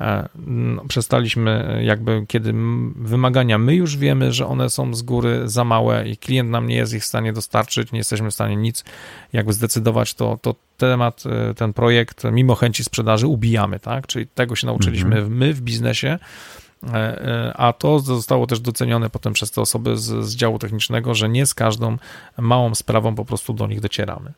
E, 0.00 0.28
no, 0.46 0.84
przestaliśmy 0.88 1.80
jakby, 1.84 2.24
kiedy 2.28 2.54
wymagania 2.96 3.58
my 3.58 3.74
już 3.74 3.96
wiemy, 3.96 4.32
że 4.32 4.46
one 4.46 4.70
są 4.70 4.94
z 4.94 5.02
góry 5.02 5.42
za 5.44 5.64
małe 5.64 6.08
i 6.08 6.16
klient 6.16 6.50
nam 6.50 6.66
nie 6.66 6.76
jest 6.76 6.94
ich 6.94 7.02
w 7.02 7.06
stanie 7.06 7.32
dostarczyć, 7.32 7.92
nie 7.92 7.98
jesteśmy 7.98 8.30
w 8.30 8.34
stanie 8.34 8.56
nic 8.56 8.84
jakby 9.32 9.52
zdecydować, 9.52 10.14
to, 10.14 10.38
to 10.42 10.54
temat, 10.76 11.24
e, 11.26 11.54
ten 11.54 11.72
projekt 11.72 12.24
mimo 12.32 12.54
chęci 12.54 12.84
sprzedaży 12.84 13.26
ubijamy, 13.26 13.80
tak? 13.80 14.06
Czyli 14.06 14.26
tego 14.26 14.56
się 14.56 14.66
nauczyliśmy 14.66 15.16
mhm. 15.16 15.36
my 15.36 15.54
w 15.54 15.60
biznesie, 15.60 16.18
E, 16.92 17.52
a 17.56 17.72
to 17.72 17.98
zostało 17.98 18.46
też 18.46 18.60
docenione 18.60 19.10
potem 19.10 19.32
przez 19.32 19.50
te 19.50 19.60
osoby 19.60 19.96
z, 19.96 20.24
z 20.24 20.36
działu 20.36 20.58
technicznego, 20.58 21.14
że 21.14 21.28
nie 21.28 21.46
z 21.46 21.54
każdą 21.54 21.96
małą 22.38 22.74
sprawą 22.74 23.14
po 23.14 23.24
prostu 23.24 23.52
do 23.52 23.66
nich 23.66 23.80
docieramy. 23.80 24.32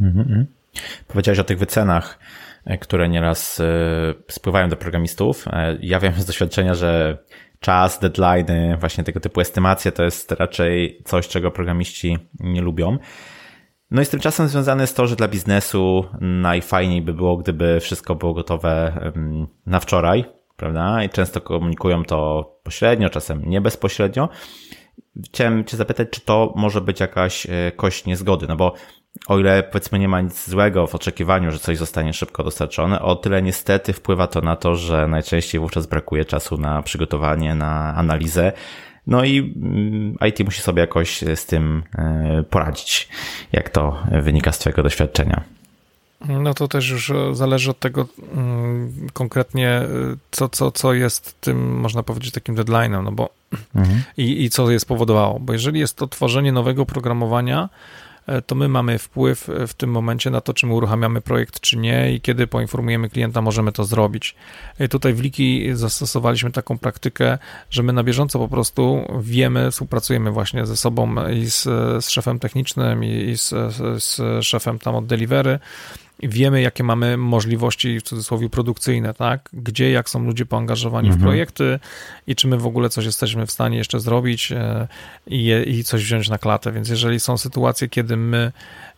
Mhm. 0.00 0.46
Powiedziałeś 1.08 1.38
o 1.38 1.44
tych 1.44 1.58
wycenach, 1.58 2.18
które 2.80 3.08
nieraz 3.08 3.62
spływają 4.28 4.68
do 4.68 4.76
programistów. 4.76 5.44
Ja 5.80 6.00
wiem 6.00 6.12
z 6.12 6.24
doświadczenia, 6.24 6.74
że 6.74 7.18
czas, 7.60 7.98
deadline, 7.98 8.76
właśnie 8.78 9.04
tego 9.04 9.20
typu 9.20 9.40
estymacje 9.40 9.92
to 9.92 10.02
jest 10.02 10.32
raczej 10.32 11.02
coś, 11.04 11.28
czego 11.28 11.50
programiści 11.50 12.18
nie 12.40 12.60
lubią. 12.60 12.98
No 13.90 14.02
i 14.02 14.04
z 14.04 14.08
tym 14.08 14.20
czasem 14.20 14.48
związane 14.48 14.82
jest 14.82 14.96
to, 14.96 15.06
że 15.06 15.16
dla 15.16 15.28
biznesu 15.28 16.04
najfajniej 16.20 17.02
by 17.02 17.14
było, 17.14 17.36
gdyby 17.36 17.80
wszystko 17.80 18.14
było 18.14 18.34
gotowe 18.34 18.92
na 19.66 19.80
wczoraj, 19.80 20.24
prawda? 20.56 21.04
I 21.04 21.08
często 21.08 21.40
komunikują 21.40 22.04
to 22.04 22.50
pośrednio, 22.62 23.10
czasem 23.10 23.42
nie 23.44 23.60
bezpośrednio. 23.60 24.28
Chciałem 25.26 25.64
Cię 25.64 25.76
zapytać, 25.76 26.08
czy 26.10 26.20
to 26.20 26.52
może 26.56 26.80
być 26.80 27.00
jakaś 27.00 27.46
e, 27.46 27.72
kość 27.76 28.04
niezgody, 28.04 28.46
no 28.48 28.56
bo 28.56 28.74
o 29.26 29.38
ile 29.38 29.62
powiedzmy 29.62 29.98
nie 29.98 30.08
ma 30.08 30.20
nic 30.20 30.48
złego 30.48 30.86
w 30.86 30.94
oczekiwaniu, 30.94 31.50
że 31.50 31.58
coś 31.58 31.78
zostanie 31.78 32.12
szybko 32.12 32.44
dostarczone, 32.44 33.02
o 33.02 33.16
tyle 33.16 33.42
niestety 33.42 33.92
wpływa 33.92 34.26
to 34.26 34.40
na 34.40 34.56
to, 34.56 34.76
że 34.76 35.08
najczęściej 35.08 35.60
wówczas 35.60 35.86
brakuje 35.86 36.24
czasu 36.24 36.56
na 36.56 36.82
przygotowanie, 36.82 37.54
na 37.54 37.94
analizę. 37.94 38.52
No 39.06 39.24
i 39.24 39.38
mm, 39.38 40.16
IT 40.28 40.44
musi 40.44 40.62
sobie 40.62 40.80
jakoś 40.80 41.24
z 41.34 41.46
tym 41.46 41.82
e, 41.98 42.44
poradzić, 42.50 43.08
jak 43.52 43.70
to 43.70 44.02
wynika 44.22 44.52
z 44.52 44.58
Twojego 44.58 44.82
doświadczenia. 44.82 45.42
No 46.28 46.54
to 46.54 46.68
też 46.68 46.90
już 46.90 47.10
e, 47.10 47.34
zależy 47.34 47.70
od 47.70 47.78
tego 47.78 48.06
mm, 48.34 49.06
konkretnie, 49.12 49.68
e, 49.68 49.86
co, 50.30 50.48
co, 50.48 50.72
co 50.72 50.94
jest 50.94 51.40
tym, 51.40 51.80
można 51.80 52.02
powiedzieć, 52.02 52.34
takim 52.34 52.56
deadline'em, 52.56 53.04
no 53.04 53.12
bo 53.12 53.28
mhm. 53.74 54.02
i, 54.16 54.44
i 54.44 54.50
co 54.50 54.70
je 54.70 54.80
spowodowało. 54.80 55.40
Bo 55.40 55.52
jeżeli 55.52 55.80
jest 55.80 55.96
to 55.96 56.06
tworzenie 56.06 56.52
nowego 56.52 56.86
programowania, 56.86 57.68
to 58.46 58.54
my 58.54 58.68
mamy 58.68 58.98
wpływ 58.98 59.48
w 59.68 59.74
tym 59.74 59.90
momencie 59.90 60.30
na 60.30 60.40
to, 60.40 60.54
czy 60.54 60.66
my 60.66 60.74
uruchamiamy 60.74 61.20
projekt, 61.20 61.60
czy 61.60 61.78
nie 61.78 62.12
i 62.12 62.20
kiedy 62.20 62.46
poinformujemy 62.46 63.08
klienta, 63.08 63.42
możemy 63.42 63.72
to 63.72 63.84
zrobić. 63.84 64.34
Tutaj 64.90 65.14
w 65.14 65.20
Liki 65.20 65.68
zastosowaliśmy 65.72 66.50
taką 66.50 66.78
praktykę, 66.78 67.38
że 67.70 67.82
my 67.82 67.92
na 67.92 68.02
bieżąco 68.02 68.38
po 68.38 68.48
prostu 68.48 69.06
wiemy, 69.20 69.70
współpracujemy 69.70 70.30
właśnie 70.30 70.66
ze 70.66 70.76
sobą 70.76 71.28
i 71.28 71.50
z, 71.50 71.62
z 72.04 72.08
szefem 72.08 72.38
technicznym 72.38 73.04
i 73.04 73.34
z, 73.36 73.48
z 74.04 74.44
szefem 74.44 74.78
tam 74.78 74.94
od 74.94 75.06
delivery 75.06 75.58
wiemy, 76.28 76.62
jakie 76.62 76.84
mamy 76.84 77.16
możliwości 77.16 78.00
w 78.00 78.02
cudzysłowie 78.02 78.50
produkcyjne, 78.50 79.14
tak? 79.14 79.48
Gdzie, 79.52 79.90
jak 79.90 80.10
są 80.10 80.24
ludzie 80.24 80.46
poangażowani 80.46 81.08
mhm. 81.08 81.20
w 81.20 81.24
projekty 81.24 81.78
i 82.26 82.34
czy 82.34 82.48
my 82.48 82.58
w 82.58 82.66
ogóle 82.66 82.88
coś 82.88 83.04
jesteśmy 83.04 83.46
w 83.46 83.50
stanie 83.50 83.78
jeszcze 83.78 84.00
zrobić 84.00 84.52
e, 84.52 84.88
i, 85.26 85.52
i 85.66 85.84
coś 85.84 86.04
wziąć 86.04 86.28
na 86.28 86.38
klatę. 86.38 86.72
Więc 86.72 86.88
jeżeli 86.88 87.20
są 87.20 87.38
sytuacje, 87.38 87.88
kiedy 87.88 88.16
my 88.16 88.52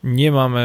nie 0.05 0.33
mamy 0.33 0.61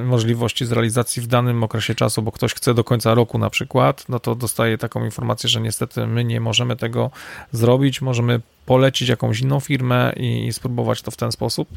e, 0.00 0.04
możliwości 0.04 0.66
zrealizacji 0.66 1.22
w 1.22 1.26
danym 1.26 1.64
okresie 1.64 1.94
czasu, 1.94 2.22
bo 2.22 2.32
ktoś 2.32 2.54
chce 2.54 2.74
do 2.74 2.84
końca 2.84 3.14
roku 3.14 3.38
na 3.38 3.50
przykład, 3.50 4.04
no 4.08 4.20
to 4.20 4.34
dostaje 4.34 4.78
taką 4.78 5.04
informację, 5.04 5.48
że 5.48 5.60
niestety 5.60 6.06
my 6.06 6.24
nie 6.24 6.40
możemy 6.40 6.76
tego 6.76 7.10
zrobić, 7.52 8.00
możemy 8.00 8.40
polecić 8.66 9.08
jakąś 9.08 9.40
inną 9.40 9.60
firmę 9.60 10.12
i 10.16 10.52
spróbować 10.52 11.02
to 11.02 11.10
w 11.10 11.16
ten 11.16 11.32
sposób 11.32 11.68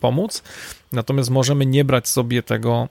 pomóc. 0.00 0.42
Natomiast 0.92 1.30
możemy 1.30 1.66
nie 1.66 1.84
brać 1.84 2.08
sobie 2.08 2.42
tego 2.42 2.88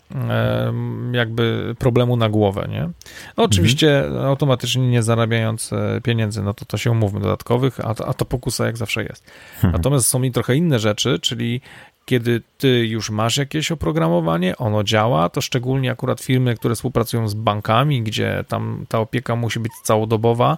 jakby 1.11 1.75
problemu 1.79 2.17
na 2.17 2.29
głowę, 2.29 2.67
nie? 2.71 2.89
No, 3.37 3.43
oczywiście 3.43 4.05
mhm. 4.05 4.25
automatycznie 4.25 4.89
nie 4.89 5.03
zarabiając 5.03 5.71
pieniędzy, 6.03 6.43
no 6.43 6.53
to 6.53 6.65
to 6.65 6.77
się 6.77 6.91
umówmy 6.91 7.19
dodatkowych, 7.19 7.79
a 7.85 7.95
to, 7.95 8.07
a 8.07 8.13
to 8.13 8.25
pokusa 8.25 8.65
jak 8.65 8.77
zawsze 8.77 9.03
jest. 9.03 9.31
Mhm. 9.55 9.73
Natomiast 9.73 10.07
są 10.07 10.19
mi 10.19 10.31
trochę 10.31 10.55
inne 10.55 10.79
rzeczy, 10.79 11.19
czyli 11.21 11.61
kiedy 12.09 12.41
ty 12.57 12.87
już 12.87 13.09
masz 13.09 13.37
jakieś 13.37 13.71
oprogramowanie, 13.71 14.57
ono 14.57 14.83
działa, 14.83 15.29
to 15.29 15.41
szczególnie 15.41 15.91
akurat 15.91 16.21
firmy, 16.21 16.55
które 16.55 16.75
współpracują 16.75 17.27
z 17.27 17.33
bankami, 17.33 18.01
gdzie 18.01 18.43
tam 18.47 18.85
ta 18.89 18.99
opieka 18.99 19.35
musi 19.35 19.59
być 19.59 19.71
całodobowa 19.83 20.57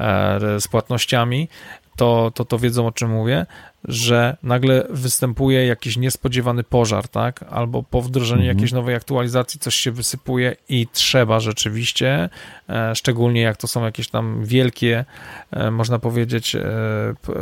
e, 0.00 0.60
z 0.60 0.68
płatnościami, 0.68 1.48
to, 1.96 2.32
to, 2.34 2.44
to 2.44 2.58
wiedzą 2.58 2.86
o 2.86 2.92
czym 2.92 3.10
mówię, 3.10 3.46
że 3.84 4.36
nagle 4.42 4.86
występuje 4.90 5.66
jakiś 5.66 5.96
niespodziewany 5.96 6.64
pożar, 6.64 7.08
tak? 7.08 7.44
Albo 7.50 7.82
po 7.82 8.02
wdrożeniu 8.02 8.42
mhm. 8.42 8.56
jakiejś 8.56 8.72
nowej 8.72 8.94
aktualizacji 8.94 9.60
coś 9.60 9.74
się 9.74 9.92
wysypuje 9.92 10.56
i 10.68 10.86
trzeba 10.92 11.40
rzeczywiście, 11.40 12.28
e, 12.68 12.94
szczególnie 12.94 13.40
jak 13.40 13.56
to 13.56 13.68
są 13.68 13.84
jakieś 13.84 14.08
tam 14.08 14.44
wielkie, 14.44 15.04
e, 15.50 15.70
można 15.70 15.98
powiedzieć, 15.98 16.54
e, 16.54 16.64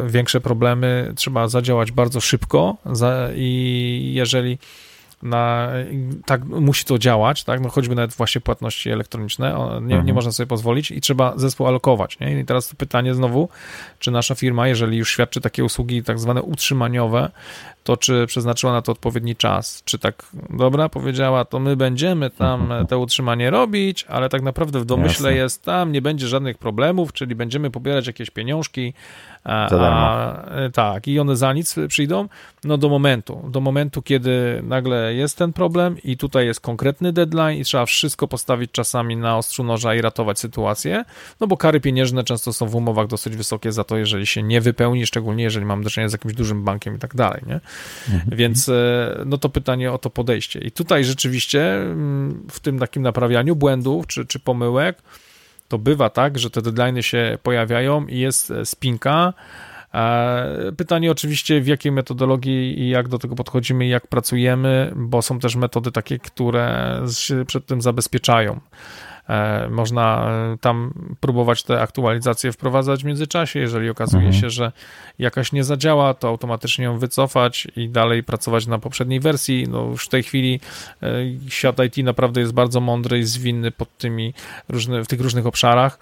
większe 0.07 0.41
problemy, 0.41 1.13
trzeba 1.17 1.49
zadziałać 1.49 1.93
bardzo 1.93 2.21
szybko 2.21 2.77
i 3.35 4.13
jeżeli 4.15 4.59
na, 5.23 5.73
tak 6.27 6.45
musi 6.45 6.85
to 6.85 6.99
działać, 6.99 7.45
tak, 7.45 7.61
no 7.61 7.69
choćby 7.69 7.95
nawet 7.95 8.15
właśnie 8.15 8.41
płatności 8.41 8.91
elektroniczne, 8.91 9.57
nie, 9.83 9.89
nie 9.89 9.97
mhm. 9.97 10.15
można 10.15 10.33
sobie 10.33 10.47
pozwolić 10.47 10.91
i 10.91 11.01
trzeba 11.01 11.33
zespół 11.37 11.67
alokować, 11.67 12.19
nie? 12.19 12.41
I 12.41 12.45
teraz 12.45 12.69
to 12.69 12.77
pytanie 12.77 13.15
znowu, 13.15 13.49
czy 13.99 14.11
nasza 14.11 14.35
firma, 14.35 14.69
jeżeli 14.69 14.97
już 14.97 15.13
świadczy 15.13 15.41
takie 15.41 15.65
usługi 15.65 16.03
tak 16.03 16.19
zwane 16.19 16.43
utrzymaniowe, 16.43 17.31
to 17.85 17.97
czy 17.97 18.27
przeznaczyła 18.27 18.73
na 18.73 18.83
to 18.83 18.93
odpowiedni 18.93 19.37
czas, 19.37 19.83
czy 19.85 19.99
tak, 19.99 20.27
dobra, 20.51 20.89
powiedziała, 20.89 21.45
to 21.45 21.61
my 21.61 21.77
będziemy 21.77 22.31
tam 22.31 22.73
te 22.89 22.99
utrzymanie 22.99 23.51
robić, 23.51 24.05
ale 24.09 24.29
tak 24.29 24.43
naprawdę 24.43 24.81
w 24.81 24.85
domyśle 24.85 25.31
Jasne. 25.31 25.43
jest, 25.43 25.65
tam 25.65 25.93
nie 25.93 26.03
będzie 26.03 26.29
żadnych 26.29 26.59
problemów, 26.59 27.13
czyli 27.13 27.35
będziemy 27.35 27.71
pobierać 27.71 28.07
jakieś 28.07 28.31
pieniążki, 28.31 28.93
a, 29.45 29.69
a, 29.71 30.45
tak, 30.73 31.09
i 31.09 31.21
one 31.21 31.37
za 31.37 31.53
nic 31.53 31.77
przyjdą, 31.89 32.29
no 32.65 32.79
do 32.79 32.89
momentu, 32.89 33.49
do 33.49 33.61
momentu, 33.61 34.03
kiedy 34.03 34.63
nagle 34.63 35.15
jest 35.15 35.39
ten 35.39 35.53
problem 35.53 35.97
i 36.05 36.17
tutaj 36.17 36.47
jest 36.47 36.61
konkretny 36.61 37.13
deadline 37.13 37.59
i 37.59 37.65
trzeba 37.65 37.87
wszystko 37.87 38.29
postawić 38.29 38.71
czasami 38.73 39.17
na 39.17 39.37
ostrzu 39.37 39.65
noża 39.65 39.95
i 39.95 40.01
ratować 40.01 40.39
sytuację, 40.39 41.05
no 41.41 41.47
bo 41.47 41.57
kary 41.57 41.81
pieniężne 41.81 42.25
często 42.25 42.53
są 42.53 42.67
w 42.67 42.75
umowach 42.75 43.07
dosyć 43.07 43.37
wysokie 43.37 43.73
za 43.73 43.85
to, 43.85 43.97
jeżeli 43.97 44.27
się 44.27 44.43
nie 44.43 44.61
wypełni, 44.61 45.07
szczególnie 45.07 45.45
jeżeli 45.45 45.67
mamy 45.67 45.85
do 45.85 45.91
czynienia 45.91 46.09
z 46.09 46.13
jakimś 46.13 46.35
dużym 46.35 46.65
bankiem 46.65 46.97
i 46.97 46.99
tak 46.99 47.15
dalej, 47.15 47.43
nie? 47.47 47.61
Mhm. 48.13 48.37
Więc 48.37 48.69
e, 48.69 49.23
no 49.27 49.39
to 49.39 49.49
pytanie 49.49 49.93
o 49.93 49.99
to 49.99 50.11
podejście. 50.11 50.61
I 50.61 50.71
tutaj 50.71 51.05
rzeczywiście 51.05 51.75
mm, 51.75 52.47
w 52.51 52.61
tym 52.61 52.79
takim 52.79 53.03
naprawianiu 53.03 53.57
błędów 53.57 54.07
czy, 54.07 54.27
czy 54.27 54.41
pomyłek 54.41 55.03
to 55.71 55.79
bywa 55.79 56.11
tak, 56.11 56.39
że 56.39 56.51
te 56.51 56.63
deadlines 56.63 57.07
się 57.07 57.39
pojawiają 57.43 58.07
i 58.07 58.19
jest 58.19 58.51
e, 58.51 58.67
spinka. 58.67 59.33
E, 59.95 60.73
pytanie 60.77 61.11
oczywiście, 61.11 61.61
w 61.61 61.67
jakiej 61.67 61.93
metodologii 61.93 62.81
i 62.81 62.89
jak 62.89 63.09
do 63.09 63.19
tego 63.19 63.35
podchodzimy, 63.35 63.87
jak 63.87 64.07
pracujemy, 64.07 64.93
bo 64.97 65.23
są 65.23 65.39
też 65.39 65.57
metody 65.57 65.93
takie, 65.93 66.19
które 66.19 67.01
się 67.13 67.45
przed 67.45 67.67
tym 67.67 67.83
zabezpieczają. 67.83 68.61
E, 69.31 69.69
można 69.71 70.31
e, 70.31 70.59
tam 70.59 70.93
próbować 71.21 71.63
te 71.63 71.81
aktualizacje 71.81 72.53
wprowadzać 72.53 73.03
w 73.03 73.07
międzyczasie. 73.07 73.61
Jeżeli 73.61 73.91
okazuje 73.91 74.27
mhm. 74.27 74.43
się, 74.43 74.51
że 74.51 74.73
jakaś 75.19 75.53
nie 75.53 75.65
zadziała, 75.65 76.15
to 76.15 76.29
automatycznie 76.29 76.85
ją 76.85 76.99
wycofać 76.99 77.69
i 77.77 77.89
dalej 77.89 78.23
pracować 78.23 78.67
na 78.67 78.79
poprzedniej 78.79 79.21
wersji. 79.21 79.67
No 79.69 79.85
już 79.85 80.07
w 80.07 80.09
tej 80.09 80.23
chwili 80.23 80.61
e, 81.03 81.09
świat 81.49 81.77
IT 81.85 82.05
naprawdę 82.05 82.41
jest 82.41 82.53
bardzo 82.53 82.81
mądry 82.81 83.19
i 83.19 83.25
zwinny 83.25 83.71
pod 83.71 83.99
tymi 83.99 84.35
różny, 84.69 85.05
w 85.05 85.09
tych 85.09 85.21
różnych 85.21 85.47
obszarach 85.47 85.99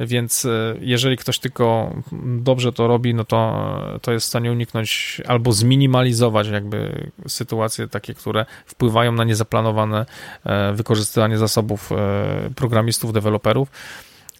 więc 0.00 0.44
e, 0.44 0.74
jeżeli 0.80 1.16
ktoś 1.16 1.38
tylko 1.38 1.94
dobrze 2.24 2.72
to 2.72 2.88
robi, 2.88 3.14
no 3.14 3.24
to, 3.24 3.98
to 4.02 4.12
jest 4.12 4.26
w 4.26 4.28
stanie 4.28 4.52
uniknąć 4.52 5.20
albo 5.26 5.52
zminimalizować 5.52 6.48
jakby 6.48 7.10
sytuacje 7.28 7.88
takie, 7.88 8.14
które 8.14 8.46
wpływają 8.66 9.12
na 9.12 9.24
niezaplanowane 9.24 10.06
e, 10.44 10.72
wykorzystywanie 10.72 11.38
zasobów 11.38 11.92
e, 11.92 12.50
programistów, 12.56 13.12
deweloperów 13.12 13.68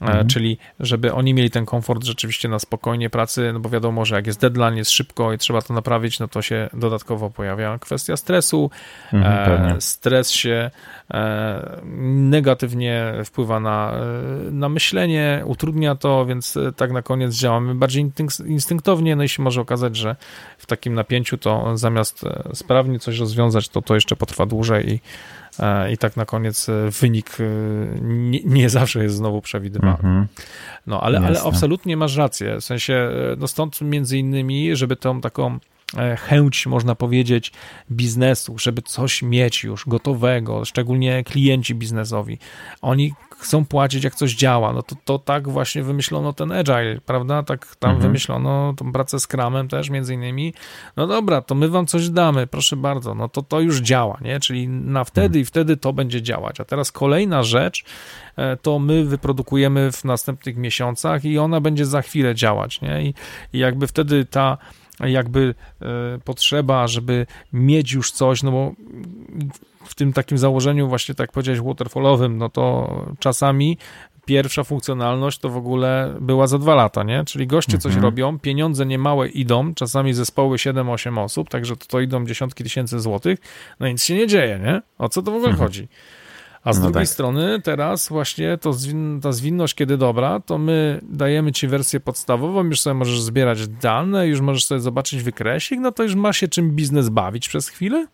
mhm. 0.09 0.29
czyli 0.29 0.59
żeby 0.81 1.13
oni 1.13 1.35
mieli 1.35 1.51
ten 1.51 1.67
komfort 1.67 2.05
rzeczywiście 2.05 2.49
na 2.49 2.59
spokojnie 2.59 3.11
pracy, 3.11 3.51
no 3.53 3.61
bo 3.61 3.69
wiadomo, 3.69 4.05
że 4.05 4.15
jak 4.15 4.27
jest 4.27 4.41
deadline, 4.41 4.77
jest 4.77 4.91
szybko 4.91 5.33
i 5.33 5.39
trzeba 5.39 5.63
to 5.63 5.75
naprawić, 5.75 6.21
no 6.21 6.29
to 6.29 6.43
się 6.43 6.69
dodatkowo 6.73 7.31
pojawia 7.31 7.79
kwestia 7.79 8.17
stresu. 8.17 8.71
Mhm, 9.13 9.77
e, 9.77 9.81
stres 9.81 10.31
się 10.31 10.71
e, 11.11 11.81
negatywnie 12.07 13.13
wpływa 13.25 13.61
na, 13.61 13.93
e, 14.49 14.51
na 14.51 14.69
myślenie, 14.69 15.43
utrudnia 15.47 15.95
to, 15.95 16.27
więc 16.27 16.57
e, 16.57 16.73
tak 16.73 16.93
na 16.93 17.03
koniec 17.03 17.35
działamy 17.35 17.75
bardziej 17.75 18.13
instynktownie, 18.47 19.17
no 19.17 19.23
i 19.23 19.29
się 19.29 19.43
może 19.43 19.61
okazać, 19.61 19.97
że 19.97 20.17
w 20.59 20.67
takim 20.67 20.95
napięciu 20.95 21.39
to 21.39 21.77
zamiast 21.77 22.25
sprawnie 22.55 22.99
coś 22.99 23.19
rozwiązać, 23.19 23.69
to 23.69 23.83
to 23.83 23.95
jeszcze 23.95 24.17
potrwa 24.17 24.47
dłużej 24.47 24.93
i 24.93 25.01
E, 25.42 25.42
i 25.93 25.99
tak 25.99 26.17
na 26.17 26.25
koniec 26.25 26.69
e, 26.69 26.91
wynik 26.91 27.41
e, 27.41 27.45
nie, 28.03 28.41
nie 28.45 28.71
zawsze 28.71 29.03
jest 29.03 29.17
znowu 29.17 29.43
przewidywalny. 29.43 29.99
-hmm. 30.03 30.25
No, 30.87 31.01
ale, 31.01 31.19
ale 31.19 31.43
absolutnie 31.43 31.97
masz 31.97 32.17
rację, 32.17 32.57
w 32.61 32.65
sensie, 32.65 33.11
no 33.39 33.49
stąd 33.49 33.81
między 33.81 34.19
innymi, 34.19 34.77
żeby 34.77 34.97
tą 34.97 35.21
taką 35.21 35.59
chęć, 36.19 36.67
można 36.67 36.95
powiedzieć, 36.95 37.53
biznesu, 37.91 38.59
żeby 38.59 38.83
coś 38.83 39.23
mieć 39.23 39.65
już 39.65 39.85
gotowego, 39.87 40.65
szczególnie 40.65 41.25
klienci 41.25 41.75
biznesowi. 41.75 42.39
Oni 42.83 43.15
chcą 43.43 43.65
płacić, 43.65 44.05
jak 44.05 44.15
coś 44.15 44.35
działa. 44.35 44.73
No 44.73 44.83
to, 44.83 44.97
to 45.05 45.19
tak 45.19 45.49
właśnie 45.49 45.83
wymyślono 45.83 46.33
ten 46.33 46.53
agile, 46.53 47.01
prawda? 47.07 47.43
Tak 47.43 47.77
tam 47.77 47.91
mhm. 47.91 48.09
wymyślono 48.09 48.75
tą 48.77 48.93
pracę 48.93 49.21
z 49.21 49.27
Kramem 49.27 49.69
też 49.69 49.91
między 49.91 50.15
innymi. 50.15 50.55
No 50.97 51.07
dobra, 51.07 51.41
to 51.43 51.55
my 51.55 51.69
wam 51.69 51.87
coś 51.87 52.09
damy, 52.09 52.47
proszę 52.47 52.77
bardzo. 52.77 53.15
No 53.15 53.29
to 53.29 53.43
to 53.43 53.61
już 53.61 53.81
działa, 53.81 54.19
nie? 54.21 54.41
Czyli 54.41 54.69
na 54.69 55.05
wtedy 55.05 55.27
mhm. 55.27 55.43
i 55.43 55.45
wtedy 55.45 55.77
to 55.77 55.93
będzie 55.93 56.23
działać. 56.23 56.61
A 56.61 56.65
teraz 56.65 56.93
kolejna 56.93 57.43
rzecz, 57.43 57.85
e, 58.37 58.57
to 58.57 58.79
my 58.79 59.05
wyprodukujemy 59.05 59.93
w 59.93 60.05
następnych 60.05 60.57
miesiącach 60.57 61.25
i 61.25 61.39
ona 61.39 61.61
będzie 61.61 61.87
za 61.87 62.03
chwilę 62.03 62.35
działać, 62.35 62.81
nie? 62.81 63.03
I, 63.03 63.15
i 63.53 63.59
jakby 63.59 63.87
wtedy 63.87 64.25
ta 64.25 64.59
jakby 65.09 65.55
e, 65.83 65.87
potrzeba, 66.25 66.87
żeby 66.87 67.27
mieć 67.53 67.93
już 67.93 68.13
coś, 68.13 68.43
no 68.43 68.53
bo 68.53 68.73
w 69.85 69.95
tym 69.95 70.13
takim 70.13 70.39
założeniu 70.39 70.89
właśnie, 70.89 71.15
tak 71.15 71.33
powiedziałeś, 71.33 71.61
waterfallowym, 71.61 72.39
no 72.39 72.49
to 72.49 72.95
czasami 73.19 73.79
pierwsza 74.27 74.65
funkcjonalność 74.65 75.39
to 75.39 75.49
w 75.49 75.57
ogóle 75.57 76.15
była 76.21 76.47
za 76.47 76.59
dwa 76.59 76.75
lata, 76.75 77.03
nie? 77.03 77.25
Czyli 77.25 77.47
goście 77.47 77.79
coś 77.79 77.93
mhm. 77.93 78.05
robią, 78.05 78.39
pieniądze 78.39 78.87
niemałe 78.87 79.29
idą, 79.29 79.75
czasami 79.75 80.15
zespoły 80.15 80.57
7-8 80.57 81.19
osób, 81.19 81.49
także 81.49 81.77
to, 81.77 81.87
to 81.87 82.01
idą 82.01 82.27
dziesiątki 82.27 82.65
tysięcy 82.65 83.01
złotych, 83.01 83.39
no 83.81 83.89
nic 83.89 84.05
się 84.05 84.15
nie 84.15 84.27
dzieje, 84.27 84.59
nie? 84.59 84.83
O 84.99 85.09
co 85.09 85.23
to 85.23 85.31
w 85.31 85.35
ogóle 85.35 85.51
mhm. 85.51 85.69
chodzi? 85.69 85.89
A 86.65 86.73
z 86.73 86.79
no 86.79 86.83
drugiej 86.83 87.03
tak. 87.03 87.09
strony 87.09 87.61
teraz 87.65 88.09
właśnie 88.09 88.59
to 88.59 88.75
ta 89.23 89.33
zwinność, 89.33 89.75
kiedy 89.75 89.97
dobra, 89.97 90.41
to 90.41 90.59
my 90.59 91.01
dajemy 91.03 91.53
ci 91.53 91.69
wersję 91.69 92.01
podstawową, 92.01 92.65
już 92.65 92.81
sobie 92.81 92.95
możesz 92.95 93.21
zbierać 93.21 93.69
dane, 93.69 94.29
już 94.29 94.41
możesz 94.41 94.65
sobie 94.65 94.81
zobaczyć 94.81 95.23
wykresik, 95.23 95.81
no 95.81 95.93
to 95.93 96.03
już 96.03 96.15
ma 96.15 96.33
się 96.33 96.49
czym 96.49 96.71
biznes 96.71 97.09
bawić 97.09 97.49
przez 97.49 97.69
chwilę, 97.69 98.07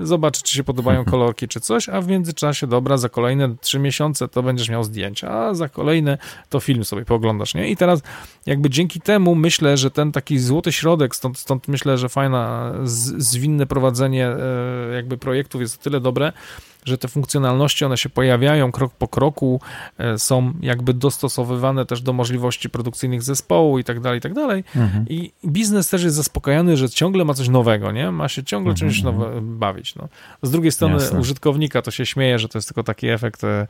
zobaczyć, 0.00 0.42
czy 0.42 0.54
się 0.54 0.64
podobają 0.64 1.04
kolorki, 1.14 1.48
czy 1.48 1.60
coś, 1.60 1.88
a 1.88 2.00
w 2.00 2.08
międzyczasie, 2.08 2.66
dobra, 2.66 2.96
za 2.96 3.08
kolejne 3.08 3.56
trzy 3.60 3.78
miesiące 3.78 4.28
to 4.28 4.42
będziesz 4.42 4.68
miał 4.68 4.84
zdjęcia, 4.84 5.30
a 5.30 5.54
za 5.54 5.68
kolejne 5.68 6.18
to 6.48 6.60
film 6.60 6.84
sobie 6.84 7.04
pooglądasz, 7.04 7.54
nie? 7.54 7.70
I 7.70 7.76
teraz 7.76 8.02
jakby 8.46 8.70
dzięki 8.70 9.00
temu 9.00 9.34
myślę, 9.34 9.76
że 9.76 9.90
ten 9.90 10.12
taki 10.12 10.38
złoty 10.38 10.72
środek, 10.72 11.16
stąd, 11.16 11.38
stąd 11.38 11.68
myślę, 11.68 11.98
że 11.98 12.08
fajna, 12.08 12.72
zwinne 12.84 13.66
prowadzenie 13.66 14.26
e, 14.26 14.94
jakby 14.94 15.18
projektów 15.18 15.60
jest 15.60 15.80
o 15.80 15.82
tyle 15.82 16.00
dobre, 16.00 16.32
że 16.84 16.98
te 16.98 17.08
funkcjonalności, 17.08 17.84
one 17.84 17.96
się 17.96 18.08
pojawiają 18.08 18.72
krok 18.72 18.92
po 18.94 19.08
kroku, 19.08 19.60
e, 19.98 20.18
są 20.18 20.52
jakby 20.60 20.94
dostosowywane 20.94 21.86
też 21.86 22.02
do 22.02 22.12
możliwości 22.12 22.70
produkcyjnych 22.70 23.22
zespołu 23.22 23.78
i 23.78 23.84
tak 23.84 24.00
dalej, 24.00 24.18
i 24.18 24.22
tak 24.22 24.34
dalej. 24.34 24.64
Mhm. 24.76 25.04
I 25.08 25.32
biznes 25.46 25.88
też 25.88 26.02
jest 26.04 26.16
zaspokajany, 26.16 26.76
że 26.76 26.90
ciągle 26.90 27.24
ma 27.24 27.34
coś 27.34 27.48
nowego, 27.48 27.92
nie? 27.92 28.10
Ma 28.10 28.28
się 28.28 28.44
ciągle 28.44 28.72
mhm. 28.72 28.90
czymś 28.90 29.04
mhm. 29.04 29.18
nowe 29.18 29.40
bawić, 29.42 29.94
no. 29.94 30.08
Z 30.42 30.50
drugiej 30.50 30.72
strony 30.72 30.94
Jasne. 30.94 31.20
użytkownika 31.20 31.82
to 31.82 31.90
się 31.90 32.06
śmieje, 32.06 32.38
że 32.38 32.48
to 32.48 32.58
jest 32.58 32.68
tylko 32.68 32.82
taki 32.82 33.08
efekt 33.08 33.44
E, 33.44 33.66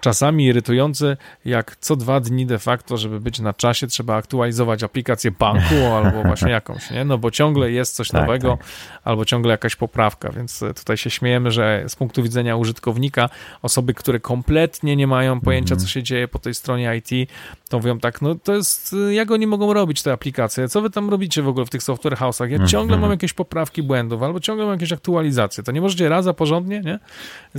czasami 0.00 0.44
irytujący, 0.44 1.16
jak 1.44 1.76
co 1.76 1.96
dwa 1.96 2.20
dni 2.20 2.46
de 2.46 2.58
facto, 2.58 2.96
żeby 2.96 3.20
być 3.20 3.40
na 3.40 3.52
czasie, 3.52 3.86
trzeba 3.86 4.16
aktualizować 4.16 4.82
aplikację 4.82 5.30
banku 5.30 5.74
albo 6.04 6.22
właśnie 6.22 6.50
jakąś, 6.50 6.90
nie? 6.90 7.04
No 7.04 7.18
bo 7.18 7.30
ciągle 7.30 7.70
jest 7.70 7.96
coś 7.96 8.08
tak, 8.08 8.20
nowego 8.20 8.56
tak. 8.56 8.66
albo 9.04 9.24
ciągle 9.24 9.50
jakaś 9.50 9.76
poprawka, 9.76 10.32
więc 10.32 10.64
tutaj 10.76 10.96
się 10.96 11.10
śmiejemy, 11.10 11.50
że 11.50 11.84
z 11.88 11.96
punktu 11.96 12.22
widzenia 12.22 12.56
użytkownika, 12.56 13.28
osoby, 13.62 13.94
które 13.94 14.20
kompletnie 14.20 14.96
nie 14.96 15.06
mają 15.06 15.40
pojęcia, 15.40 15.76
co 15.76 15.82
mhm. 15.82 15.88
się 15.88 16.02
dzieje 16.02 16.28
po 16.28 16.38
tej 16.38 16.54
stronie 16.54 16.96
IT, 16.96 17.30
to 17.70 17.78
mówią 17.78 17.98
tak, 17.98 18.22
no 18.22 18.34
to 18.34 18.54
jest, 18.54 18.96
jak 19.10 19.30
oni 19.30 19.46
mogą 19.46 19.72
robić 19.72 20.02
te 20.02 20.12
aplikacje? 20.12 20.68
Co 20.68 20.80
wy 20.80 20.90
tam 20.90 21.10
robicie 21.10 21.42
w 21.42 21.48
ogóle 21.48 21.66
w 21.66 21.70
tych 21.70 21.82
software 21.82 22.16
house'ach? 22.16 22.48
Ja 22.48 22.66
ciągle 22.66 22.96
mam 22.98 23.10
jakieś 23.10 23.32
poprawki 23.32 23.82
błędów, 23.82 24.22
albo 24.22 24.40
ciągle 24.40 24.64
mam 24.64 24.74
jakieś 24.74 24.92
aktualizacje. 24.92 25.64
To 25.64 25.72
nie 25.72 25.80
możecie 25.80 26.08
raz 26.08 26.26
a 26.26 26.32
porządnie, 26.32 26.80
nie? 26.80 26.98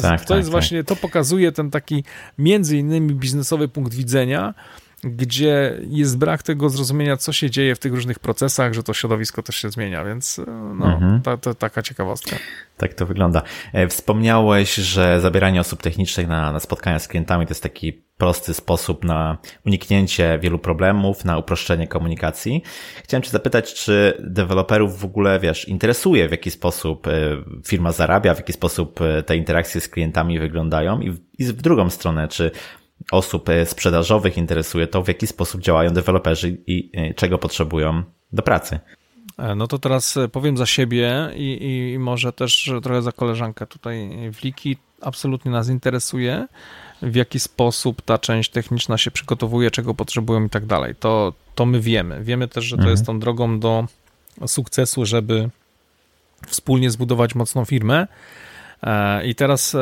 Tak, 0.02 0.22
to 0.22 0.28
tak, 0.28 0.38
jest 0.38 0.50
tak. 0.50 0.52
właśnie, 0.52 0.84
to 0.84 0.96
pokazuje 0.96 1.52
ten 1.52 1.72
taki 1.72 2.04
między 2.38 2.78
innymi 2.78 3.16
biznesowy 3.16 3.68
punkt 3.68 3.94
widzenia, 3.94 4.54
gdzie 5.04 5.80
jest 5.88 6.18
brak 6.18 6.44
tego 6.44 6.70
zrozumienia, 6.70 7.18
co 7.18 7.34
się 7.34 7.50
dzieje 7.50 7.76
w 7.76 7.80
tych 7.80 7.94
różnych 7.94 8.20
procesach, 8.20 8.74
że 8.74 8.84
to 8.84 8.94
środowisko 8.94 9.44
też 9.44 9.56
się 9.56 9.70
zmienia, 9.70 10.06
więc 10.06 10.40
e, 10.40 10.46
no, 10.80 10.94
mhm. 10.94 11.22
to, 11.22 11.38
to 11.38 11.56
taka 11.56 11.82
ciekawostka. 11.82 12.36
Tak 12.78 12.94
to 12.94 13.06
wygląda. 13.06 13.42
E, 13.74 13.88
wspomniałeś, 13.88 14.76
że 14.76 15.22
zabieranie 15.22 15.62
osób 15.62 15.82
technicznych 15.82 16.28
na, 16.28 16.52
na 16.52 16.60
spotkania 16.60 17.00
z 17.00 17.08
klientami 17.08 17.46
to 17.46 17.52
jest 17.52 17.64
taki 17.64 17.94
prosty 18.18 18.54
sposób 18.54 19.06
na 19.06 19.38
uniknięcie 19.66 20.40
wielu 20.42 20.60
problemów, 20.60 21.26
na 21.26 21.38
uproszczenie 21.38 21.88
komunikacji. 21.88 22.64
Chciałem 23.04 23.24
Cię 23.24 23.30
zapytać, 23.30 23.74
czy 23.74 24.14
deweloperów 24.20 25.00
w 25.00 25.06
ogóle, 25.06 25.40
wiesz, 25.40 25.68
interesuje, 25.68 26.28
w 26.28 26.32
jaki 26.32 26.52
sposób 26.52 27.08
e, 27.08 27.12
firma 27.68 27.92
zarabia, 27.92 28.34
w 28.34 28.38
jaki 28.38 28.54
sposób 28.54 29.00
te 29.26 29.38
interakcje 29.38 29.82
z 29.82 29.90
klientami 29.90 30.40
wyglądają 30.40 31.00
i 31.00 31.12
w, 31.12 31.20
i 31.40 31.46
w 31.46 31.62
drugą 31.62 31.90
stronę, 31.90 32.28
czy 32.28 32.52
osób 33.12 33.50
e, 33.50 33.66
sprzedażowych 33.66 34.38
interesuje 34.38 34.88
to, 34.88 35.04
w 35.04 35.08
jaki 35.08 35.28
sposób 35.28 35.62
działają 35.62 35.90
deweloperzy 35.90 36.58
i 36.68 36.92
e, 36.94 37.14
czego 37.14 37.38
potrzebują 37.38 38.04
do 38.34 38.44
pracy. 38.44 38.80
E, 39.38 39.56
no 39.56 39.68
to 39.68 39.80
teraz 39.80 40.18
powiem 40.32 40.58
za 40.58 40.66
siebie 40.66 41.30
i, 41.36 41.92
i 41.94 42.00
może 42.00 42.34
też 42.34 42.72
trochę 42.84 43.02
za 43.02 43.12
koleżankę 43.12 43.68
tutaj 43.68 44.10
w 44.34 44.44
Liki. 44.44 44.78
Absolutnie 45.02 45.52
nas 45.52 45.70
interesuje, 45.70 46.48
w 47.02 47.16
jaki 47.16 47.40
sposób 47.40 48.02
ta 48.02 48.18
część 48.18 48.50
techniczna 48.52 48.98
się 48.98 49.12
przygotowuje, 49.12 49.72
czego 49.72 49.94
potrzebują 49.94 50.46
i 50.46 50.50
tak 50.50 50.66
dalej. 50.66 50.96
To, 50.96 51.34
to 51.56 51.66
my 51.66 51.80
wiemy. 51.80 52.24
Wiemy 52.24 52.48
też, 52.48 52.66
że 52.66 52.76
to 52.76 52.82
mhm. 52.82 52.92
jest 52.92 53.06
tą 53.06 53.20
drogą 53.20 53.60
do 53.60 53.86
sukcesu, 54.48 55.06
żeby 55.06 55.50
wspólnie 56.48 56.92
zbudować 56.92 57.36
mocną 57.36 57.66
firmę. 57.66 58.08
I 59.26 59.36
teraz 59.36 59.76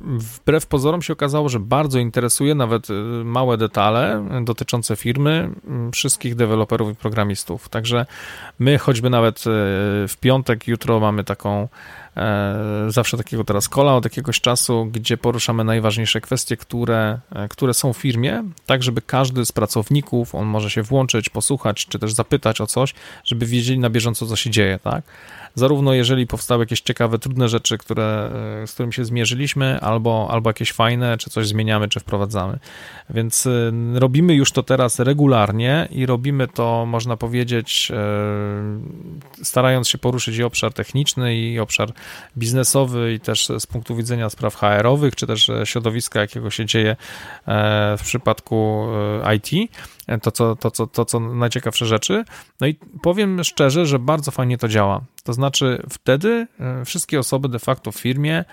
wbrew 0.00 0.66
pozorom 0.66 1.02
się 1.02 1.12
okazało, 1.12 1.48
że 1.48 1.60
bardzo 1.60 1.98
interesuje 1.98 2.54
nawet 2.54 2.90
y, 2.90 2.92
małe 3.24 3.56
detale 3.56 4.28
dotyczące 4.44 4.96
firmy 4.96 5.50
wszystkich 5.92 6.34
deweloperów 6.34 6.92
i 6.92 6.94
programistów. 6.94 7.68
Także 7.68 8.06
my 8.58 8.78
choćby 8.78 9.10
nawet 9.10 9.38
y, 9.38 9.42
w 10.08 10.14
piątek, 10.20 10.68
jutro 10.68 11.00
mamy 11.00 11.24
taką 11.24 11.68
e, 12.16 12.86
zawsze 12.88 13.16
takiego 13.16 13.44
teraz 13.44 13.68
kola 13.68 13.94
od 13.94 14.04
jakiegoś 14.04 14.40
czasu, 14.40 14.88
gdzie 14.92 15.16
poruszamy 15.16 15.64
najważniejsze 15.64 16.20
kwestie, 16.20 16.56
które, 16.56 17.18
e, 17.32 17.48
które 17.48 17.74
są 17.74 17.92
w 17.92 17.96
firmie, 17.96 18.44
tak 18.66 18.82
żeby 18.82 19.02
każdy 19.02 19.44
z 19.44 19.52
pracowników, 19.52 20.34
on 20.34 20.46
może 20.46 20.70
się 20.70 20.82
włączyć, 20.82 21.28
posłuchać, 21.28 21.86
czy 21.86 21.98
też 21.98 22.12
zapytać 22.12 22.60
o 22.60 22.66
coś, 22.66 22.94
żeby 23.24 23.46
wiedzieli 23.46 23.78
na 23.78 23.90
bieżąco, 23.90 24.26
co 24.26 24.36
się 24.36 24.50
dzieje, 24.50 24.78
tak? 24.78 25.04
Zarówno 25.54 25.94
jeżeli 25.94 26.26
powstały 26.26 26.62
jakieś 26.62 26.80
ciekawe, 26.80 27.18
trudne 27.18 27.48
rzeczy, 27.48 27.78
które, 27.78 28.30
e, 28.62 28.66
z 28.66 28.72
którymi 28.72 28.92
się 28.92 29.04
zmierzyliśmy, 29.04 29.80
albo, 29.80 30.28
albo 30.30 30.50
jakieś 30.50 30.72
fajne, 30.72 31.18
czy 31.18 31.30
coś 31.30 31.48
zmieniamy, 31.48 31.88
czy 31.88 32.00
wprowadzamy. 32.00 32.58
Więc 33.10 33.46
e, 33.46 33.72
robimy 33.94 34.34
już 34.34 34.52
to 34.52 34.62
teraz 34.62 34.98
regularnie 34.98 35.88
i 35.90 36.06
robimy 36.06 36.48
to, 36.48 36.86
można 36.86 37.16
powiedzieć, 37.16 37.92
e, 37.94 39.44
starając 39.44 39.88
się 39.88 39.98
poruszyć 39.98 40.36
i 40.36 40.42
obszar 40.42 40.72
techniczny, 40.72 41.36
i 41.36 41.58
obszar 41.58 41.92
biznesowy, 42.38 43.12
i 43.12 43.20
też 43.20 43.48
z 43.58 43.66
punktu 43.66 43.96
widzenia 43.96 44.30
spraw 44.30 44.54
HR-owych, 44.54 45.16
czy 45.16 45.26
też 45.26 45.50
środowiska, 45.64 46.20
jakiego 46.20 46.50
się 46.50 46.66
dzieje 46.66 46.96
w 47.98 48.00
przypadku 48.02 48.86
IT 49.36 49.70
to 50.22 50.30
co, 50.30 50.56
to, 50.56 50.70
co, 50.70 50.86
to, 50.86 51.04
co 51.04 51.20
najciekawsze 51.20 51.86
rzeczy. 51.86 52.24
No 52.60 52.66
i 52.66 52.74
powiem 53.02 53.44
szczerze, 53.44 53.86
że 53.86 53.98
bardzo 53.98 54.30
fajnie 54.30 54.58
to 54.58 54.68
działa. 54.68 55.00
To 55.24 55.32
znaczy, 55.32 55.82
wtedy 55.90 56.46
e, 56.60 56.84
wszystkie 56.84 57.18
osoby 57.18 57.48
de 57.48 57.58
facto 57.58 57.92
w 57.92 57.96
firmie 57.96 58.44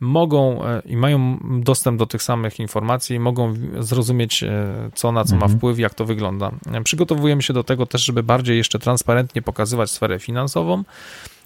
mogą 0.00 0.64
e, 0.64 0.82
i 0.86 0.96
mają 0.96 1.38
dostęp 1.42 1.98
do 1.98 2.06
tych 2.06 2.22
samych 2.22 2.60
informacji, 2.60 3.20
mogą 3.20 3.54
zrozumieć, 3.78 4.42
e, 4.42 4.90
co 4.94 5.12
na 5.12 5.24
co 5.24 5.34
mhm. 5.34 5.52
ma 5.52 5.58
wpływ, 5.58 5.78
jak 5.78 5.94
to 5.94 6.04
wygląda. 6.04 6.50
Przygotowujemy 6.84 7.42
się 7.42 7.52
do 7.52 7.64
tego 7.64 7.86
też, 7.86 8.04
żeby 8.04 8.22
bardziej 8.22 8.56
jeszcze 8.56 8.78
transparentnie 8.78 9.42
pokazywać 9.42 9.90
sferę 9.90 10.18
finansową 10.18 10.84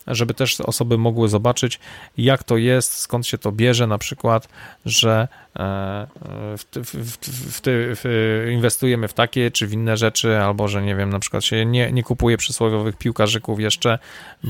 żeby 0.07 0.34
też 0.34 0.61
osoby 0.61 0.98
mogły 0.98 1.28
zobaczyć, 1.28 1.80
jak 2.18 2.42
to 2.42 2.57
jest, 2.57 2.92
skąd 2.92 3.26
się 3.26 3.38
to 3.38 3.52
bierze, 3.52 3.86
na 3.86 3.98
przykład, 3.98 4.48
że 4.86 5.28
e, 5.57 6.07
w, 6.57 6.64
w, 6.84 7.18
w, 8.02 8.48
inwestujemy 8.52 9.09
w 9.09 9.12
takie 9.12 9.50
czy 9.50 9.66
w 9.66 9.72
inne 9.72 9.96
rzeczy, 9.96 10.38
albo 10.38 10.68
że 10.68 10.82
nie 10.82 10.96
wiem, 10.96 11.11
na 11.11 11.18
przykład 11.18 11.44
się 11.44 11.66
nie, 11.66 11.92
nie 11.92 12.02
kupuje 12.02 12.36
przysłowiowych 12.36 12.96
piłkarzyków 12.96 13.61
jeszcze, 13.61 13.98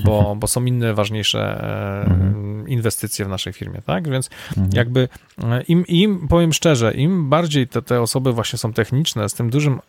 bo, 0.05 0.19
mhm. 0.19 0.39
bo 0.39 0.47
są 0.47 0.65
inne 0.65 0.95
ważniejsze 0.95 1.41
e, 1.41 2.11
mhm. 2.11 2.69
inwestycje 2.69 3.25
w 3.25 3.29
naszej 3.29 3.53
firmie, 3.53 3.83
tak? 3.87 4.09
Więc 4.09 4.31
mhm. 4.49 4.71
jakby 4.73 5.09
e, 5.43 5.63
im, 5.63 5.87
im, 5.87 6.29
powiem 6.29 6.53
szczerze, 6.53 6.95
im 6.95 7.29
bardziej 7.29 7.69
te, 7.69 7.83
te 7.83 8.01
osoby 8.01 8.33
właśnie 8.33 8.59
są 8.59 8.73
techniczne, 8.73 9.29
z 9.29 9.35
tym 9.35 9.51
dużym 9.51 9.81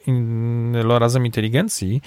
razem 0.99 1.25
inteligencji, 1.25 2.01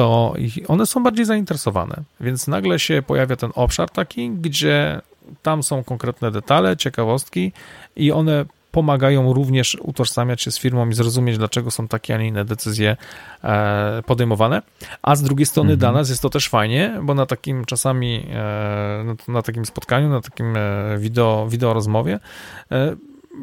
to 0.00 0.34
one 0.68 0.86
są 0.86 1.02
bardziej 1.02 1.24
zainteresowane. 1.24 2.02
Więc 2.20 2.48
nagle 2.48 2.78
się 2.78 3.02
pojawia 3.06 3.36
ten 3.36 3.50
obszar 3.54 3.90
taki, 3.90 4.30
gdzie 4.30 5.00
tam 5.42 5.62
są 5.62 5.84
konkretne 5.84 6.30
detale, 6.30 6.76
ciekawostki 6.76 7.52
i 7.96 8.12
one 8.12 8.44
pomagają 8.72 9.32
również 9.32 9.76
utożsamiać 9.80 10.42
się 10.42 10.50
z 10.50 10.58
firmą 10.58 10.88
i 10.88 10.94
zrozumieć, 10.94 11.38
dlaczego 11.38 11.70
są 11.70 11.88
takie, 11.88 12.14
a 12.14 12.18
nie 12.18 12.28
inne 12.28 12.44
decyzje 12.44 12.96
e, 13.44 14.02
podejmowane. 14.06 14.62
A 15.02 15.16
z 15.16 15.22
drugiej 15.22 15.46
strony 15.46 15.72
mhm. 15.72 15.78
dla 15.78 15.92
nas 15.92 16.08
jest 16.08 16.22
to 16.22 16.30
też 16.30 16.48
fajnie, 16.48 16.98
bo 17.02 17.14
na 17.14 17.26
takim 17.26 17.64
czasami, 17.64 18.26
e, 18.34 19.16
na 19.28 19.42
takim 19.42 19.66
spotkaniu, 19.66 20.08
na 20.08 20.20
takim 20.20 20.56
e, 20.56 20.98
wideo, 20.98 21.46
wideo 21.48 21.74
rozmowie 21.74 22.20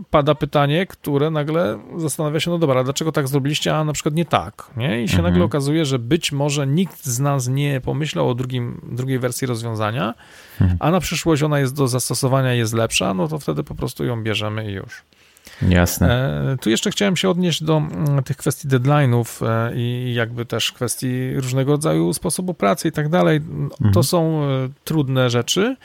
pada 0.09 0.35
pytanie, 0.35 0.85
które 0.85 1.31
nagle 1.31 1.79
zastanawia 1.97 2.39
się, 2.39 2.51
no 2.51 2.57
dobra, 2.57 2.83
dlaczego 2.83 3.11
tak 3.11 3.27
zrobiliście, 3.27 3.75
a 3.75 3.83
na 3.83 3.93
przykład 3.93 4.15
nie 4.15 4.25
tak, 4.25 4.69
nie? 4.77 5.03
I 5.03 5.07
się 5.07 5.17
mhm. 5.17 5.33
nagle 5.33 5.45
okazuje, 5.45 5.85
że 5.85 5.99
być 5.99 6.31
może 6.31 6.67
nikt 6.67 7.05
z 7.05 7.19
nas 7.19 7.47
nie 7.47 7.81
pomyślał 7.81 8.29
o 8.29 8.35
drugim, 8.35 8.81
drugiej 8.91 9.19
wersji 9.19 9.47
rozwiązania, 9.47 10.13
mhm. 10.61 10.77
a 10.81 10.91
na 10.91 10.99
przyszłość 10.99 11.43
ona 11.43 11.59
jest 11.59 11.75
do 11.75 11.87
zastosowania, 11.87 12.53
jest 12.53 12.73
lepsza, 12.73 13.13
no 13.13 13.27
to 13.27 13.39
wtedy 13.39 13.63
po 13.63 13.75
prostu 13.75 14.05
ją 14.05 14.23
bierzemy 14.23 14.71
i 14.71 14.73
już. 14.73 15.03
Jasne. 15.69 16.41
E, 16.53 16.57
tu 16.57 16.69
jeszcze 16.69 16.91
chciałem 16.91 17.15
się 17.15 17.29
odnieść 17.29 17.63
do 17.63 17.77
mm, 17.77 18.23
tych 18.23 18.37
kwestii 18.37 18.67
deadline'ów 18.67 19.47
e, 19.47 19.75
i 19.75 20.13
jakby 20.13 20.45
też 20.45 20.71
kwestii 20.71 21.33
różnego 21.35 21.71
rodzaju 21.71 22.13
sposobu 22.13 22.53
pracy 22.53 22.87
i 22.87 22.91
tak 22.91 23.09
dalej. 23.09 23.41
To 23.79 23.85
mhm. 23.85 24.03
są 24.03 24.43
e, 24.43 24.47
trudne 24.83 25.29
rzeczy, 25.29 25.75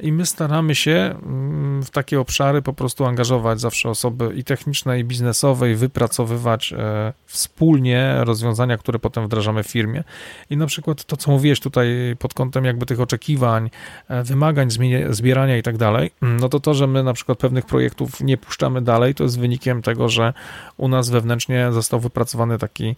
i 0.00 0.12
my 0.12 0.26
staramy 0.26 0.74
się 0.74 1.14
mm, 1.22 1.82
w 1.82 1.90
takie 1.90 2.20
obszary 2.20 2.62
po 2.62 2.72
prostu 2.72 3.04
angażować 3.04 3.60
zawsze 3.60 3.88
osoby 3.88 4.32
i 4.34 4.44
techniczne, 4.44 5.00
i 5.00 5.04
biznesowe, 5.04 5.70
i 5.70 5.74
wypracowywać 5.74 6.72
e, 6.72 7.12
wspólnie 7.26 8.14
rozwiązania, 8.18 8.78
które 8.78 8.98
potem 8.98 9.24
wdrażamy 9.24 9.62
w 9.62 9.66
firmie. 9.66 10.04
I 10.50 10.56
na 10.56 10.66
przykład 10.66 11.04
to, 11.04 11.16
co 11.16 11.30
mówiłeś 11.30 11.60
tutaj 11.60 11.88
pod 12.18 12.34
kątem 12.34 12.64
jakby 12.64 12.86
tych 12.86 13.00
oczekiwań, 13.00 13.70
e, 14.08 14.22
wymagań, 14.22 14.68
zbierania 15.10 15.56
i 15.56 15.62
tak 15.62 15.76
dalej, 15.76 16.10
mm, 16.22 16.40
no 16.40 16.48
to 16.48 16.60
to, 16.60 16.74
że 16.74 16.86
my 16.86 17.02
na 17.02 17.12
przykład 17.12 17.38
pewnych 17.38 17.66
projektów 17.66 18.20
nie 18.20 18.36
puszczamy 18.36 18.82
dalej, 18.82 19.14
to 19.14 19.24
jest 19.24 19.38
wynikiem 19.38 19.82
tego, 19.82 20.08
że 20.08 20.32
u 20.76 20.88
nas 20.88 21.10
wewnętrznie 21.10 21.72
został 21.72 22.00
wypracowany 22.00 22.58
taki 22.58 22.96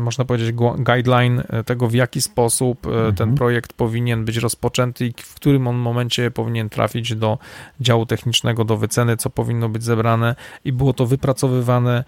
można 0.00 0.24
powiedzieć, 0.24 0.52
guideline 0.78 1.42
e, 1.48 1.64
tego, 1.64 1.88
w 1.88 1.94
jaki 1.94 2.22
sposób 2.22 2.86
e, 2.86 2.90
mhm. 2.90 3.14
ten 3.14 3.34
projekt 3.34 3.72
powinien 3.72 4.24
być 4.24 4.36
rozpoczęty 4.36 5.06
i 5.06 5.12
w 5.22 5.34
którym 5.34 5.68
on 5.68 5.76
momencie 5.76 6.30
powinien 6.30 6.68
trafić 6.68 7.14
do 7.14 7.38
działu 7.80 8.06
technicznego, 8.06 8.64
do 8.64 8.76
wyceny, 8.76 9.16
co 9.16 9.30
powinno 9.30 9.68
być 9.68 9.84
zebrane 9.84 10.34
i 10.64 10.72
było 10.72 10.92
to 10.92 11.06
wypracowywane 11.06 12.04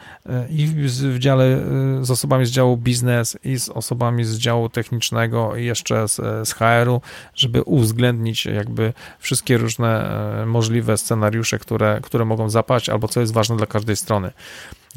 i 0.51 0.67
w 0.93 1.19
dziale 1.19 1.59
z 2.01 2.11
osobami 2.11 2.47
z 2.47 2.51
działu 2.51 2.77
biznes 2.77 3.39
i 3.45 3.59
z 3.59 3.69
osobami 3.69 4.25
z 4.25 4.39
działu 4.39 4.69
technicznego 4.69 5.57
i 5.57 5.65
jeszcze 5.65 6.09
z, 6.09 6.17
z 6.49 6.53
HR-u, 6.53 7.01
żeby 7.35 7.63
uwzględnić 7.63 8.47
jakby 8.47 8.93
wszystkie 9.19 9.59
różne 9.59 10.11
możliwe 10.47 10.99
scenariusze, 10.99 11.59
które, 11.59 12.01
które 12.03 12.25
mogą 12.25 12.51
zapaść 12.51 12.89
albo 12.89 13.09
co 13.09 13.21
jest 13.21 13.33
ważne 13.33 13.57
dla 13.57 13.67
każdej 13.67 13.97
strony. 13.97 14.33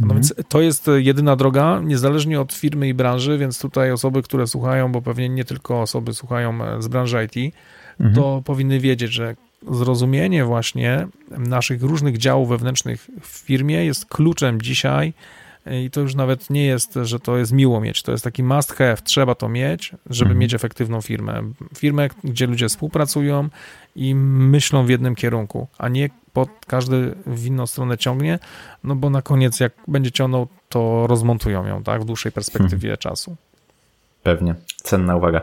No 0.02 0.14
mhm. 0.14 0.22
więc 0.22 0.34
to 0.49 0.62
jest 0.62 0.89
jedyna 0.97 1.36
droga, 1.36 1.82
niezależnie 1.84 2.41
od 2.41 2.54
firmy 2.54 2.88
i 2.88 2.93
branży, 2.93 3.38
więc 3.38 3.60
tutaj 3.60 3.91
osoby, 3.91 4.22
które 4.22 4.47
słuchają, 4.47 4.91
bo 4.91 5.02
pewnie 5.02 5.30
nie 5.30 5.45
tylko 5.45 5.82
osoby 5.82 6.14
słuchają 6.14 6.64
e, 6.64 6.82
z 6.82 6.88
branży 6.88 7.26
IT, 7.26 7.56
mhm. 7.99 8.16
to 8.16 8.41
powinny 8.45 8.80
wiedzieć, 8.80 9.12
że 9.14 9.36
zrozumienie 9.72 10.45
właśnie 10.45 11.08
naszych 11.38 11.84
różnych 11.84 12.18
działów 12.18 12.49
wewnętrznych 12.49 13.10
w 13.22 13.28
firmie 13.28 13.86
jest 13.86 14.06
kluczem 14.06 14.62
dzisiaj 14.62 15.14
i 15.86 15.89
to 15.89 16.02
już 16.02 16.16
nawet 16.16 16.49
nie 16.49 16.66
jest, 16.66 16.99
że 17.04 17.20
to 17.20 17.38
jest 17.38 17.52
miło 17.52 17.82
mieć, 17.82 18.04
to 18.04 18.12
jest 18.12 18.24
taki 18.24 18.43
must 18.43 18.74
have, 18.74 18.97
trzeba 19.04 19.36
to 19.36 19.49
mieć, 19.49 19.91
żeby 20.10 20.30
mhm. 20.30 20.39
mieć 20.39 20.54
efektywną 20.54 21.02
firmę. 21.02 21.43
Firmę, 21.78 22.10
gdzie 22.24 22.47
ludzie 22.47 22.70
współpracują 22.70 23.49
i 23.95 24.16
myślą 24.16 24.86
w 24.86 24.89
jednym 24.89 25.16
kierunku, 25.16 25.68
a 25.78 25.89
nie 25.89 26.10
pod 26.34 26.50
każdy 26.68 27.16
w 27.26 27.46
inną 27.46 27.68
stronę 27.68 27.98
ciągnie, 27.98 28.40
no 28.84 28.96
bo 28.96 29.10
na 29.10 29.22
koniec 29.22 29.60
jak 29.60 29.74
będzie 29.88 30.12
ciągnął, 30.12 30.48
to 30.70 31.08
rozmontują 31.08 31.66
ją, 31.66 31.84
tak, 31.84 32.02
w 32.02 32.06
dłuższej 32.06 32.32
perspektywie 32.32 32.90
hmm. 32.90 32.98
czasu. 32.98 33.36
Pewnie, 34.24 34.56
cenna 34.76 35.16
uwaga. 35.16 35.42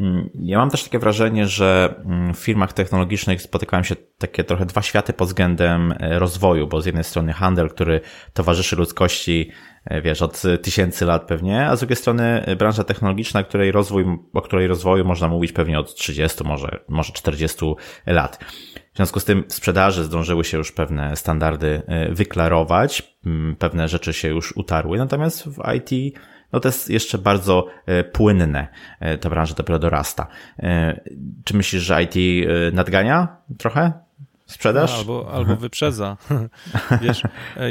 Mm, 0.00 0.30
ja 0.34 0.58
mam 0.58 0.70
też 0.70 0.84
takie 0.84 0.98
wrażenie, 0.98 1.46
że 1.46 1.94
mm, 2.04 2.34
w 2.34 2.38
firmach 2.38 2.72
technologicznych 2.72 3.42
spotykałem 3.42 3.84
się 3.84 3.96
takie 4.18 4.44
trochę 4.44 4.66
dwa 4.66 4.82
światy 4.82 5.12
pod 5.12 5.28
względem 5.28 5.94
e, 6.00 6.18
rozwoju, 6.18 6.66
bo 6.66 6.80
z 6.80 6.86
jednej 6.86 7.04
strony 7.04 7.32
handel, 7.32 7.68
który 7.68 8.00
towarzyszy 8.32 8.76
ludzkości, 8.76 9.50
e, 9.84 10.02
wiesz, 10.02 10.22
od 10.22 10.42
tysięcy 10.62 11.04
lat 11.04 11.26
pewnie, 11.26 11.66
a 11.66 11.76
z 11.76 11.78
drugiej 11.78 11.96
strony 11.96 12.44
e, 12.46 12.56
branża 12.56 12.84
technologiczna, 12.84 13.42
której 13.42 13.72
rozwój, 13.72 14.04
o 14.34 14.42
której 14.42 14.66
rozwoju 14.66 15.04
można 15.04 15.28
mówić 15.28 15.52
pewnie 15.52 15.78
od 15.78 15.94
30, 15.94 16.44
może, 16.44 16.80
może 16.88 17.12
40 17.12 17.64
lat. 18.06 18.38
W 18.96 18.98
związku 18.98 19.20
z 19.20 19.24
tym 19.24 19.44
w 19.48 19.54
sprzedaży 19.54 20.04
zdążyły 20.04 20.44
się 20.44 20.58
już 20.58 20.72
pewne 20.72 21.16
standardy 21.16 21.82
wyklarować, 22.10 23.16
pewne 23.58 23.88
rzeczy 23.88 24.12
się 24.12 24.28
już 24.28 24.56
utarły, 24.56 24.98
natomiast 24.98 25.44
w 25.44 25.62
IT 25.76 26.16
no 26.52 26.60
to 26.60 26.68
jest 26.68 26.90
jeszcze 26.90 27.18
bardzo 27.18 27.66
e, 27.86 28.04
płynne. 28.04 28.68
E, 29.00 29.18
ta 29.18 29.30
branża 29.30 29.54
dopiero 29.54 29.78
dorasta. 29.78 30.26
E, 30.58 31.00
czy 31.44 31.56
myślisz, 31.56 31.82
że 31.82 32.02
IT 32.02 32.46
nadgania 32.72 33.36
trochę? 33.58 33.92
Sprzedaż? 34.46 34.92
No, 34.92 34.98
albo, 34.98 35.32
albo 35.32 35.56
wyprzedza. 35.56 36.16
Wiesz, 37.02 37.22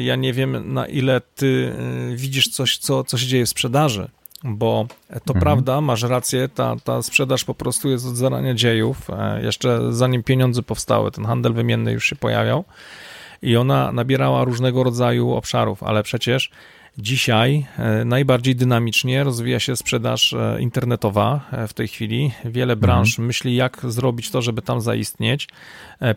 ja 0.01 0.15
nie 0.15 0.33
wiem, 0.33 0.73
na 0.73 0.87
ile 0.87 1.21
ty 1.21 1.75
widzisz 2.15 2.47
coś, 2.47 2.77
co, 2.77 3.03
co 3.03 3.17
się 3.17 3.27
dzieje 3.27 3.45
w 3.45 3.49
sprzedaży, 3.49 4.09
bo 4.45 4.87
to 5.09 5.33
mhm. 5.33 5.39
prawda, 5.39 5.81
masz 5.81 6.03
rację, 6.03 6.49
ta, 6.49 6.75
ta 6.83 7.01
sprzedaż 7.01 7.43
po 7.43 7.55
prostu 7.55 7.89
jest 7.89 8.07
od 8.07 8.15
zarania 8.15 8.53
dziejów. 8.53 9.07
Jeszcze 9.41 9.93
zanim 9.93 10.23
pieniądze 10.23 10.63
powstały, 10.63 11.11
ten 11.11 11.25
handel 11.25 11.53
wymienny 11.53 11.91
już 11.91 12.05
się 12.05 12.15
pojawiał 12.15 12.63
i 13.41 13.57
ona 13.57 13.91
nabierała 13.91 14.43
różnego 14.43 14.83
rodzaju 14.83 15.31
obszarów, 15.31 15.83
ale 15.83 16.03
przecież 16.03 16.51
Dzisiaj 16.97 17.65
e, 17.77 18.05
najbardziej 18.05 18.55
dynamicznie 18.55 19.23
rozwija 19.23 19.59
się 19.59 19.75
sprzedaż 19.75 20.33
e, 20.33 20.57
internetowa 20.61 21.39
e, 21.51 21.67
w 21.67 21.73
tej 21.73 21.87
chwili. 21.87 22.31
Wiele 22.45 22.75
branż 22.75 23.09
mhm. 23.09 23.27
myśli, 23.27 23.55
jak 23.55 23.81
zrobić 23.87 24.31
to, 24.31 24.41
żeby 24.41 24.61
tam 24.61 24.81
zaistnieć, 24.81 25.47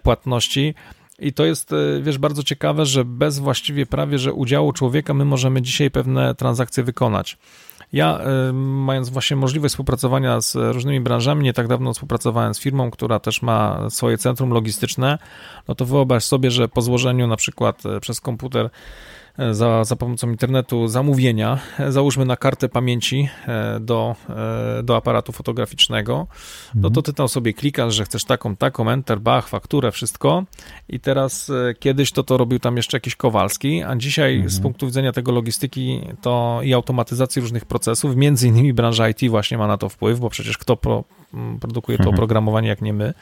płatności. 0.03 0.75
I 1.19 1.33
to 1.33 1.45
jest, 1.45 1.71
wiesz, 2.03 2.19
bardzo 2.19 2.43
ciekawe, 2.43 2.87
że 2.87 3.05
bez 3.05 3.39
właściwie 3.39 3.87
prawie, 3.87 4.19
że 4.19 4.33
udziału 4.33 4.73
człowieka 4.73 5.15
my 5.15 5.25
możemy 5.25 5.63
dzisiaj 5.63 5.91
pewne 5.91 6.35
transakcje 6.35 6.85
wykonać. 6.85 7.39
Ja, 7.93 8.21
mając 8.53 9.11
właśnie 9.11 9.37
możliwość 9.37 9.73
współpracowania 9.73 10.41
z 10.41 10.55
różnymi 10.55 11.01
branżami, 11.01 11.45
nie 11.45 11.53
tak 11.53 11.69
dawno 11.69 11.93
współpracowałem 11.93 12.55
z 12.55 12.61
firmą, 12.61 12.91
która 12.91 13.19
też 13.19 13.43
ma 13.43 13.91
swoje 13.91 14.19
centrum 14.19 14.51
logistyczne, 14.51 15.19
no 15.69 15.75
to 15.75 15.85
wyobraź 15.85 16.25
sobie, 16.25 16.51
że 16.51 16.69
po 16.69 16.83
złożeniu 16.83 17.27
na 17.27 17.37
przykład 17.37 17.83
przez 18.01 18.21
komputer 18.21 18.71
za, 19.51 19.85
za 19.85 19.97
pomocą 19.97 20.31
internetu 20.31 20.89
zamówienia, 20.89 21.59
załóżmy 21.89 22.25
na 22.25 22.37
kartę 22.37 22.69
pamięci 22.69 23.29
e, 23.47 23.81
do, 23.81 24.17
e, 24.79 24.83
do 24.83 24.97
aparatu 24.97 25.33
fotograficznego, 25.33 26.27
no 26.75 26.83
to 26.83 26.89
mhm. 26.89 27.03
ty 27.03 27.13
tam 27.13 27.29
sobie 27.29 27.53
klikasz, 27.53 27.95
że 27.95 28.05
chcesz 28.05 28.25
taką, 28.25 28.57
taką, 28.57 28.91
enter, 28.91 29.21
bach, 29.21 29.49
fakturę, 29.49 29.93
wszystko 29.93 30.45
i 30.89 31.01
teraz 31.01 31.51
e, 31.51 31.75
kiedyś 31.75 32.13
to 32.13 32.23
to 32.23 32.37
robił 32.37 32.59
tam 32.59 32.77
jeszcze 32.77 32.97
jakiś 32.97 33.17
Kowalski, 33.17 33.83
a 33.83 33.97
dzisiaj 33.97 34.35
mhm. 34.35 34.51
z 34.51 34.61
punktu 34.61 34.87
widzenia 34.87 35.13
tego 35.13 35.33
logistyki 35.33 36.01
to 36.23 36.61
i 36.63 36.75
automatyzacji 36.75 37.43
różnych 37.43 37.65
procesów, 37.65 38.17
między 38.17 38.49
innymi 38.49 38.73
branża 38.73 39.09
IT 39.09 39.31
właśnie 39.31 39.59
ma 39.59 39.67
na 39.67 39.77
to 39.77 39.89
wpływ, 39.89 40.21
bo 40.21 40.31
przecież 40.31 40.59
kto 40.59 40.77
pro, 40.77 41.05
produkuje 41.61 41.99
to 41.99 42.03
mhm. 42.03 42.15
oprogramowanie 42.15 42.69
jak 42.69 42.83
nie 42.83 42.93
my, 42.93 43.15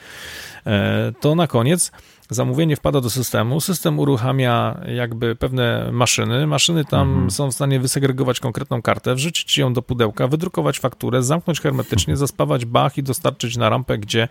to 1.20 1.34
na 1.34 1.46
koniec 1.46 1.92
zamówienie 2.30 2.76
wpada 2.76 3.00
do 3.00 3.10
systemu, 3.10 3.60
system 3.60 3.98
uruchamia 3.98 4.80
jakby 4.96 5.36
pewne 5.36 5.88
maszyny, 5.92 6.46
maszyny 6.46 6.84
tam 6.84 7.08
mhm. 7.08 7.30
są 7.30 7.50
w 7.50 7.54
stanie 7.54 7.80
wysegregować 7.80 8.40
konkretną 8.40 8.82
kartę, 8.82 9.14
wrzucić 9.14 9.58
ją 9.58 9.72
do 9.72 9.82
pudełka, 9.82 10.28
wydrukować 10.28 10.78
fakturę, 10.78 11.22
zamknąć 11.22 11.60
hermetycznie, 11.60 12.12
mhm. 12.12 12.16
zaspawać 12.16 12.64
bach 12.64 12.98
i 12.98 13.02
dostarczyć 13.02 13.56
na 13.56 13.68
rampę, 13.68 13.98
gdzie 13.98 14.28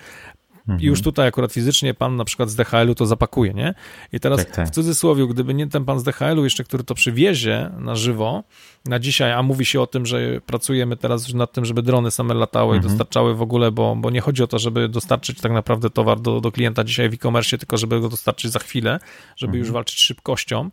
Mhm. 0.68 0.82
I 0.82 0.86
już 0.86 1.02
tutaj 1.02 1.28
akurat 1.28 1.54
fizycznie 1.54 1.94
pan 1.94 2.16
na 2.16 2.26
przykład 2.26 2.50
z 2.50 2.56
DHL-u 2.56 2.96
to 2.96 3.06
zapakuje, 3.06 3.54
nie? 3.54 3.74
I 4.14 4.20
teraz 4.20 4.40
tak, 4.40 4.56
tak. 4.56 4.68
w 4.68 4.72
cudzysłowie, 4.72 5.28
gdyby 5.28 5.54
nie 5.54 5.68
ten 5.68 5.86
pan 5.86 6.00
z 6.00 6.04
DHL-u 6.04 6.44
jeszcze, 6.44 6.64
który 6.64 6.84
to 6.84 6.96
przywiezie 6.96 7.72
na 7.80 7.96
żywo, 7.96 8.44
na 8.86 9.00
dzisiaj, 9.00 9.32
a 9.32 9.44
mówi 9.44 9.66
się 9.66 9.82
o 9.82 9.88
tym, 9.88 10.06
że 10.06 10.42
pracujemy 10.46 10.98
teraz 10.98 11.34
nad 11.34 11.52
tym, 11.52 11.66
żeby 11.66 11.82
drony 11.82 12.12
same 12.12 12.34
latały 12.34 12.76
mhm. 12.76 12.86
i 12.86 12.90
dostarczały 12.90 13.36
w 13.36 13.42
ogóle, 13.42 13.72
bo, 13.72 13.96
bo 13.96 14.10
nie 14.10 14.22
chodzi 14.22 14.44
o 14.44 14.48
to, 14.48 14.60
żeby 14.60 14.90
dostarczyć 14.90 15.42
tak 15.42 15.52
naprawdę 15.52 15.90
towar 15.90 16.20
do, 16.20 16.42
do 16.42 16.52
klienta 16.52 16.84
dzisiaj 16.84 17.10
w 17.10 17.14
e-commerce, 17.14 17.58
tylko 17.58 17.78
żeby 17.78 18.00
go 18.00 18.10
dostarczyć 18.10 18.52
za 18.52 18.60
chwilę, 18.60 19.00
żeby 19.36 19.52
mhm. 19.52 19.60
już 19.60 19.72
walczyć 19.72 20.00
szybkością. 20.00 20.70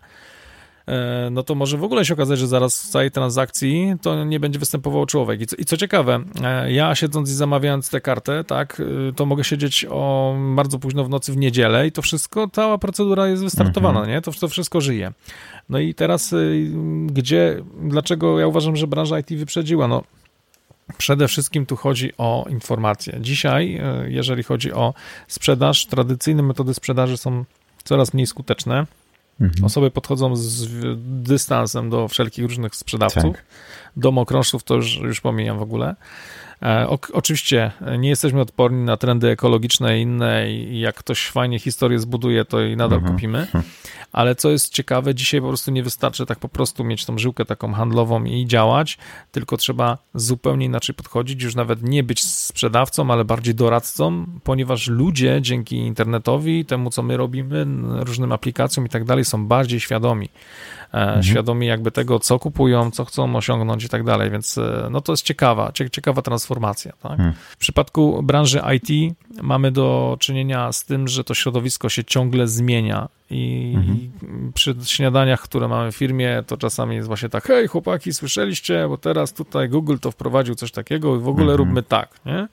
E, 0.86 1.28
no 1.30 1.42
to 1.42 1.54
może 1.54 1.78
w 1.78 1.84
ogóle 1.84 2.04
się 2.04 2.14
okazać, 2.14 2.38
że 2.38 2.46
zaraz 2.46 2.82
w 2.82 2.88
całej 2.88 3.10
transakcji 3.10 3.94
to 4.02 4.24
nie 4.24 4.40
będzie 4.40 4.58
występował 4.58 5.06
człowiek. 5.06 5.40
I 5.40 5.46
co, 5.46 5.56
i 5.56 5.64
co 5.64 5.76
ciekawe, 5.76 6.20
e, 6.42 6.72
ja 6.72 6.94
siedząc 6.94 7.30
i 7.30 7.34
zamawiając 7.34 7.90
tę 7.90 8.00
kartę, 8.00 8.44
tak, 8.44 8.82
e, 9.08 9.12
to 9.12 9.26
mogę 9.26 9.44
siedzieć 9.44 9.86
o 9.90 10.34
bardzo 10.54 10.78
późno 10.78 11.04
w 11.04 11.08
nocy 11.08 11.32
w 11.32 11.36
niedzielę 11.36 11.86
i 11.86 11.92
to 11.92 12.02
wszystko, 12.02 12.48
cała 12.52 12.78
procedura 12.78 13.28
jest 13.28 13.42
wystartowana, 13.42 13.98
mhm. 13.98 14.16
nie? 14.16 14.22
To, 14.22 14.32
to 14.32 14.48
wszystko 14.48 14.80
żyje. 14.80 15.12
No 15.68 15.78
i 15.78 15.94
teraz 15.94 16.34
gdzie, 17.06 17.62
dlaczego 17.82 18.40
ja 18.40 18.46
uważam, 18.46 18.76
że 18.76 18.86
branża 18.86 19.18
IT 19.18 19.32
wyprzedziła? 19.32 19.88
No 19.88 20.02
Przede 20.98 21.28
wszystkim 21.28 21.66
tu 21.66 21.76
chodzi 21.76 22.12
o 22.18 22.46
informacje. 22.50 23.18
Dzisiaj, 23.20 23.80
jeżeli 24.08 24.42
chodzi 24.42 24.72
o 24.72 24.94
sprzedaż, 25.28 25.86
tradycyjne 25.86 26.42
metody 26.42 26.74
sprzedaży 26.74 27.16
są 27.16 27.44
coraz 27.84 28.14
mniej 28.14 28.26
skuteczne. 28.26 28.86
Mhm. 29.40 29.64
Osoby 29.64 29.90
podchodzą 29.90 30.36
z 30.36 30.68
dystansem 31.22 31.90
do 31.90 32.08
wszelkich 32.08 32.44
różnych 32.44 32.76
sprzedawców. 32.76 33.32
Tak. 33.32 33.44
To 34.62 34.74
już, 34.74 34.96
już 34.96 35.20
pomijam 35.20 35.58
w 35.58 35.62
ogóle. 35.62 35.96
E, 36.62 36.88
o, 36.88 36.98
oczywiście 37.12 37.72
nie 37.98 38.08
jesteśmy 38.08 38.40
odporni 38.40 38.84
na 38.84 38.96
trendy 38.96 39.28
ekologiczne 39.28 39.98
i 39.98 40.02
inne 40.02 40.52
i 40.52 40.80
jak 40.80 40.96
ktoś 40.96 41.26
fajnie 41.28 41.58
historię 41.58 41.98
zbuduje, 41.98 42.44
to 42.44 42.62
i 42.62 42.76
nadal 42.76 42.98
mhm. 42.98 43.14
kupimy. 43.14 43.46
Hm. 43.52 43.64
Ale 44.12 44.34
co 44.34 44.50
jest 44.50 44.72
ciekawe, 44.72 45.14
dzisiaj 45.14 45.40
po 45.40 45.48
prostu 45.48 45.70
nie 45.70 45.82
wystarczy 45.82 46.26
tak 46.26 46.38
po 46.38 46.48
prostu 46.48 46.84
mieć 46.84 47.04
tą 47.04 47.18
żyłkę 47.18 47.44
taką 47.44 47.72
handlową 47.72 48.24
i 48.24 48.46
działać, 48.46 48.98
tylko 49.32 49.56
trzeba 49.56 49.98
zupełnie 50.14 50.66
inaczej 50.66 50.94
podchodzić, 50.94 51.42
już 51.42 51.54
nawet 51.54 51.82
nie 51.82 52.02
być 52.02 52.24
sprzedawcą, 52.24 53.10
ale 53.10 53.24
bardziej 53.24 53.54
doradcą, 53.54 54.26
ponieważ 54.44 54.88
ludzie 54.88 55.38
dzięki 55.42 55.76
internetowi, 55.76 56.64
temu 56.64 56.90
co 56.90 57.02
my 57.02 57.16
robimy, 57.16 57.66
różnym 57.82 58.32
aplikacjom 58.32 58.86
i 58.86 58.88
tak 58.88 59.04
dalej, 59.04 59.24
są 59.24 59.46
bardziej 59.46 59.80
świadomi. 59.80 60.28
E, 60.92 60.98
mhm. 61.00 61.22
świadomi 61.22 61.66
jakby 61.66 61.90
tego, 61.90 62.18
co 62.18 62.38
kupują, 62.38 62.90
co 62.90 63.04
chcą 63.04 63.36
osiągnąć 63.36 63.84
i 63.84 63.88
tak 63.88 64.04
dalej, 64.04 64.30
więc 64.30 64.58
e, 64.58 64.88
no 64.90 65.00
to 65.00 65.12
jest 65.12 65.22
ciekawa, 65.22 65.72
ciekawa 65.92 66.22
transformacja. 66.22 66.92
Tak? 67.02 67.12
Mhm. 67.12 67.32
W 67.50 67.56
przypadku 67.56 68.22
branży 68.22 68.60
IT 68.74 69.16
mamy 69.42 69.70
do 69.70 70.16
czynienia 70.20 70.72
z 70.72 70.84
tym, 70.84 71.08
że 71.08 71.24
to 71.24 71.34
środowisko 71.34 71.88
się 71.88 72.04
ciągle 72.04 72.48
zmienia 72.48 73.08
i, 73.30 73.72
mhm. 73.76 74.52
przy 74.54 74.74
śniadaniach, 74.84 75.40
które 75.40 75.68
mamy 75.68 75.92
w 75.92 75.96
firmie, 75.96 76.42
to 76.46 76.56
czasami 76.56 76.96
jest 76.96 77.08
właśnie 77.08 77.28
tak, 77.28 77.44
hej 77.44 77.68
chłopaki, 77.68 78.12
słyszeliście, 78.12 78.88
bo 78.88 78.98
teraz 78.98 79.32
tutaj 79.32 79.68
Google 79.68 79.96
to 80.00 80.10
wprowadził 80.10 80.54
coś 80.54 80.72
takiego 80.72 81.16
i 81.16 81.18
w 81.18 81.28
ogóle 81.28 81.52
mhm. 81.52 81.58
róbmy 81.58 81.82
tak, 81.82 82.08
nie? 82.26 82.48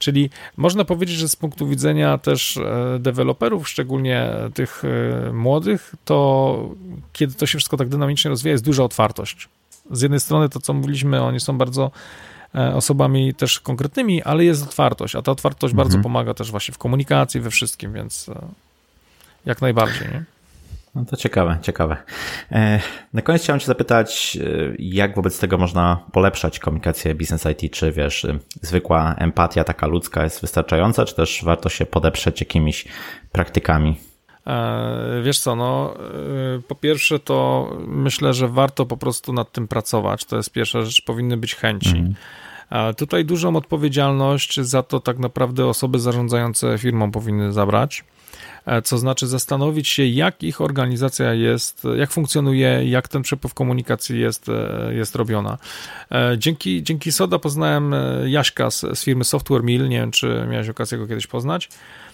Czyli 0.00 0.30
można 0.56 0.84
powiedzieć, 0.84 1.16
że 1.16 1.28
z 1.28 1.36
punktu 1.36 1.66
widzenia 1.66 2.18
też 2.18 2.56
e, 2.56 2.98
deweloperów, 2.98 3.68
szczególnie 3.68 4.30
tych 4.54 4.82
e, 4.84 5.32
młodych, 5.32 5.94
to 6.04 6.68
kiedy 7.12 7.34
to 7.34 7.46
się 7.46 7.58
wszystko 7.58 7.76
tak 7.76 7.88
dynamicznie 7.88 8.28
rozwija, 8.28 8.52
jest 8.52 8.64
duża 8.64 8.84
otwartość. 8.84 9.48
Z 9.90 10.02
jednej 10.02 10.20
strony 10.20 10.48
to, 10.48 10.60
co 10.60 10.72
mówiliśmy, 10.72 11.22
oni 11.22 11.40
są 11.40 11.58
bardzo 11.58 11.90
e, 12.54 12.74
osobami 12.74 13.34
też 13.34 13.60
konkretnymi, 13.60 14.22
ale 14.22 14.44
jest 14.44 14.62
otwartość, 14.62 15.14
a 15.14 15.22
ta 15.22 15.32
otwartość 15.32 15.72
mhm. 15.72 15.88
bardzo 15.88 16.02
pomaga 16.02 16.34
też 16.34 16.50
właśnie 16.50 16.74
w 16.74 16.78
komunikacji, 16.78 17.40
we 17.40 17.50
wszystkim, 17.50 17.92
więc 17.92 18.30
jak 19.46 19.62
najbardziej. 19.62 20.08
Nie? 20.08 20.24
No 20.94 21.04
to 21.04 21.16
ciekawe, 21.16 21.58
ciekawe. 21.62 21.96
E, 22.52 22.80
na 23.12 23.22
koniec 23.22 23.42
chciałem 23.42 23.60
Cię 23.60 23.66
zapytać, 23.66 24.38
e, 24.40 24.74
jak 24.78 25.16
wobec 25.16 25.38
tego 25.38 25.58
można 25.58 26.00
polepszać 26.12 26.58
komunikację 26.58 27.14
business 27.14 27.46
IT? 27.46 27.72
Czy 27.72 27.92
wiesz, 27.92 28.24
e, 28.24 28.38
zwykła 28.62 29.14
empatia 29.18 29.64
taka 29.64 29.86
ludzka 29.86 30.24
jest 30.24 30.40
wystarczająca, 30.40 31.04
czy 31.04 31.14
też 31.14 31.40
warto 31.44 31.68
się 31.68 31.86
podeprzeć 31.86 32.40
jakimiś 32.40 32.88
praktykami? 33.32 33.96
Wiesz 35.22 35.38
co, 35.38 35.56
no 35.56 35.94
po 36.68 36.74
pierwsze 36.74 37.18
to 37.18 37.68
myślę, 37.86 38.34
że 38.34 38.48
warto 38.48 38.86
po 38.86 38.96
prostu 38.96 39.32
nad 39.32 39.52
tym 39.52 39.68
pracować. 39.68 40.24
To 40.24 40.36
jest 40.36 40.52
pierwsza 40.52 40.82
rzecz, 40.82 41.02
powinny 41.02 41.36
być 41.36 41.54
chęci. 41.54 41.96
Mm. 42.70 42.94
Tutaj 42.94 43.24
dużą 43.24 43.56
odpowiedzialność 43.56 44.60
za 44.60 44.82
to 44.82 45.00
tak 45.00 45.18
naprawdę 45.18 45.66
osoby 45.66 45.98
zarządzające 45.98 46.78
firmą 46.78 47.10
powinny 47.10 47.52
zabrać. 47.52 48.04
Co 48.84 48.98
znaczy 48.98 49.26
zastanowić 49.26 49.88
się, 49.88 50.06
jak 50.06 50.42
ich 50.42 50.60
organizacja 50.60 51.34
jest, 51.34 51.86
jak 51.96 52.10
funkcjonuje, 52.10 52.88
jak 52.88 53.08
ten 53.08 53.22
przepływ 53.22 53.54
komunikacji 53.54 54.20
jest, 54.20 54.46
jest 54.90 55.16
robiona. 55.16 55.58
Dzięki, 56.38 56.82
dzięki 56.82 57.12
SODA 57.12 57.38
poznałem 57.38 57.94
Jaśka 58.26 58.70
z, 58.70 58.80
z 58.80 59.04
firmy 59.04 59.24
Software 59.24 59.64
Mill, 59.64 59.88
nie 59.88 60.00
wiem, 60.00 60.10
czy 60.10 60.46
miałeś 60.50 60.68
okazję 60.68 60.98
go 60.98 61.06
kiedyś 61.06 61.26
poznać. 61.26 61.68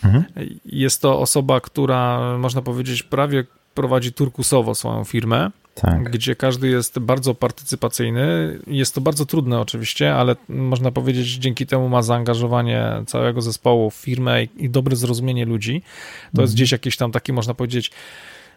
Mhm. 0.05 0.25
Jest 0.67 1.03
to 1.03 1.21
osoba, 1.21 1.61
która, 1.61 2.21
można 2.39 2.63
powiedzieć, 2.63 3.03
prawie 3.03 3.45
prowadzi 3.75 4.13
turkusowo 4.13 4.75
swoją 4.75 5.05
firmę 5.05 5.51
tak. 5.81 6.11
gdzie 6.11 6.37
każdy 6.37 6.69
jest 6.69 6.99
bardzo 6.99 7.35
partycypacyjny. 7.35 8.59
Jest 8.67 8.95
to 8.95 9.01
bardzo 9.01 9.27
trudne 9.27 9.61
oczywiście, 9.61 10.15
ale 10.15 10.37
można 10.49 10.91
powiedzieć, 10.91 11.27
dzięki 11.27 11.67
temu 11.67 11.89
ma 11.89 12.03
zaangażowanie 12.03 12.87
całego 13.07 13.43
zespołu 13.43 13.91
firmę 13.91 14.45
i, 14.45 14.49
i 14.57 14.71
dobre 14.71 14.97
zrozumienie 14.97 15.45
ludzi. 15.45 15.81
To 15.81 16.29
mhm. 16.29 16.43
jest 16.45 16.55
gdzieś 16.55 16.73
jakiś 16.73 16.97
tam 16.97 17.13
taki, 17.13 17.33
można 17.33 17.55
powiedzieć, 17.55 17.91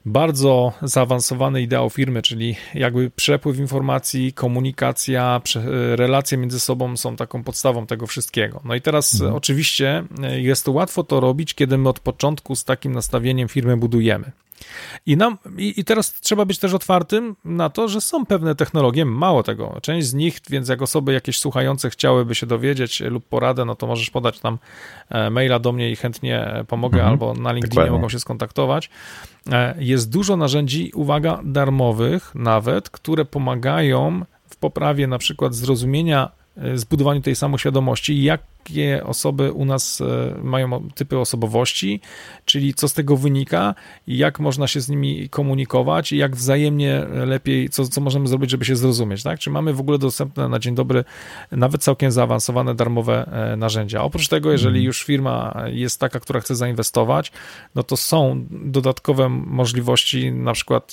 bardzo 0.05 0.73
zaawansowany 0.81 1.61
ideał 1.61 1.89
firmy, 1.89 2.21
czyli 2.21 2.55
jakby 2.73 3.11
przepływ 3.11 3.59
informacji, 3.59 4.33
komunikacja, 4.33 5.41
relacje 5.95 6.37
między 6.37 6.59
sobą 6.59 6.97
są 6.97 7.15
taką 7.15 7.43
podstawą 7.43 7.85
tego 7.87 8.07
wszystkiego. 8.07 8.61
No 8.63 8.75
i 8.75 8.81
teraz 8.81 9.13
mhm. 9.13 9.33
oczywiście 9.33 10.03
jest 10.37 10.65
to 10.65 10.71
łatwo 10.71 11.03
to 11.03 11.19
robić, 11.19 11.53
kiedy 11.53 11.77
my 11.77 11.89
od 11.89 11.99
początku 11.99 12.55
z 12.55 12.63
takim 12.63 12.91
nastawieniem 12.91 13.47
firmę 13.47 13.77
budujemy. 13.77 14.31
I, 15.05 15.17
nam, 15.17 15.37
i, 15.57 15.79
I 15.79 15.83
teraz 15.83 16.13
trzeba 16.13 16.45
być 16.45 16.59
też 16.59 16.73
otwartym 16.73 17.35
na 17.45 17.69
to, 17.69 17.87
że 17.87 18.01
są 18.01 18.25
pewne 18.25 18.55
technologie, 18.55 19.05
mało 19.05 19.43
tego. 19.43 19.77
Część 19.81 20.07
z 20.07 20.13
nich, 20.13 20.39
więc 20.49 20.69
jak 20.69 20.81
osoby 20.81 21.13
jakieś 21.13 21.39
słuchające 21.39 21.89
chciałyby 21.89 22.35
się 22.35 22.47
dowiedzieć 22.47 22.99
lub 22.99 23.25
poradę, 23.25 23.65
no 23.65 23.75
to 23.75 23.87
możesz 23.87 24.09
podać 24.09 24.39
tam 24.39 24.57
e, 25.09 25.29
maila 25.29 25.59
do 25.59 25.71
mnie 25.71 25.91
i 25.91 25.95
chętnie 25.95 26.63
pomogę, 26.67 26.97
mhm, 26.97 27.11
albo 27.11 27.33
na 27.33 27.51
LinkedInie 27.51 27.75
dokładnie. 27.75 27.91
mogą 27.91 28.09
się 28.09 28.19
skontaktować. 28.19 28.89
E, 29.51 29.75
jest 29.79 30.09
dużo 30.09 30.37
narzędzi, 30.37 30.91
uwaga, 30.95 31.39
darmowych 31.43 32.35
nawet, 32.35 32.89
które 32.89 33.25
pomagają 33.25 34.25
w 34.49 34.55
poprawie 34.55 35.07
na 35.07 35.17
przykład 35.17 35.55
zrozumienia 35.55 36.38
E, 36.38 36.38
zbudowaniu 36.75 37.21
tej 37.21 37.35
samoświadomości, 37.35 38.23
jakie 38.23 39.03
osoby 39.03 39.51
u 39.51 39.65
nas 39.65 40.01
e, 40.01 40.35
mają 40.43 40.89
typy 40.95 41.19
osobowości, 41.19 42.01
czyli 42.45 42.73
co 42.73 42.89
z 42.89 42.93
tego 42.93 43.17
wynika, 43.17 43.75
jak 44.07 44.39
można 44.39 44.67
się 44.67 44.81
z 44.81 44.89
nimi 44.89 45.29
komunikować 45.29 46.11
i 46.11 46.17
jak 46.17 46.35
wzajemnie 46.35 47.05
lepiej, 47.25 47.69
co, 47.69 47.87
co 47.87 48.01
możemy 48.01 48.27
zrobić, 48.27 48.51
żeby 48.51 48.65
się 48.65 48.75
zrozumieć, 48.75 49.23
tak? 49.23 49.39
Czy 49.39 49.49
mamy 49.49 49.73
w 49.73 49.79
ogóle 49.79 49.97
dostępne 49.97 50.49
na 50.49 50.59
dzień 50.59 50.75
dobry 50.75 51.03
nawet 51.51 51.83
całkiem 51.83 52.11
zaawansowane 52.11 52.75
darmowe 52.75 53.29
e, 53.31 53.55
narzędzia. 53.55 54.03
Oprócz 54.03 54.27
tego, 54.27 54.51
jeżeli 54.51 54.75
mhm. 54.75 54.85
już 54.85 55.03
firma 55.03 55.63
jest 55.65 55.99
taka, 55.99 56.19
która 56.19 56.39
chce 56.39 56.55
zainwestować, 56.55 57.31
no 57.75 57.83
to 57.83 57.97
są 57.97 58.45
dodatkowe 58.51 59.29
możliwości, 59.29 60.31
na 60.31 60.53
przykład 60.53 60.91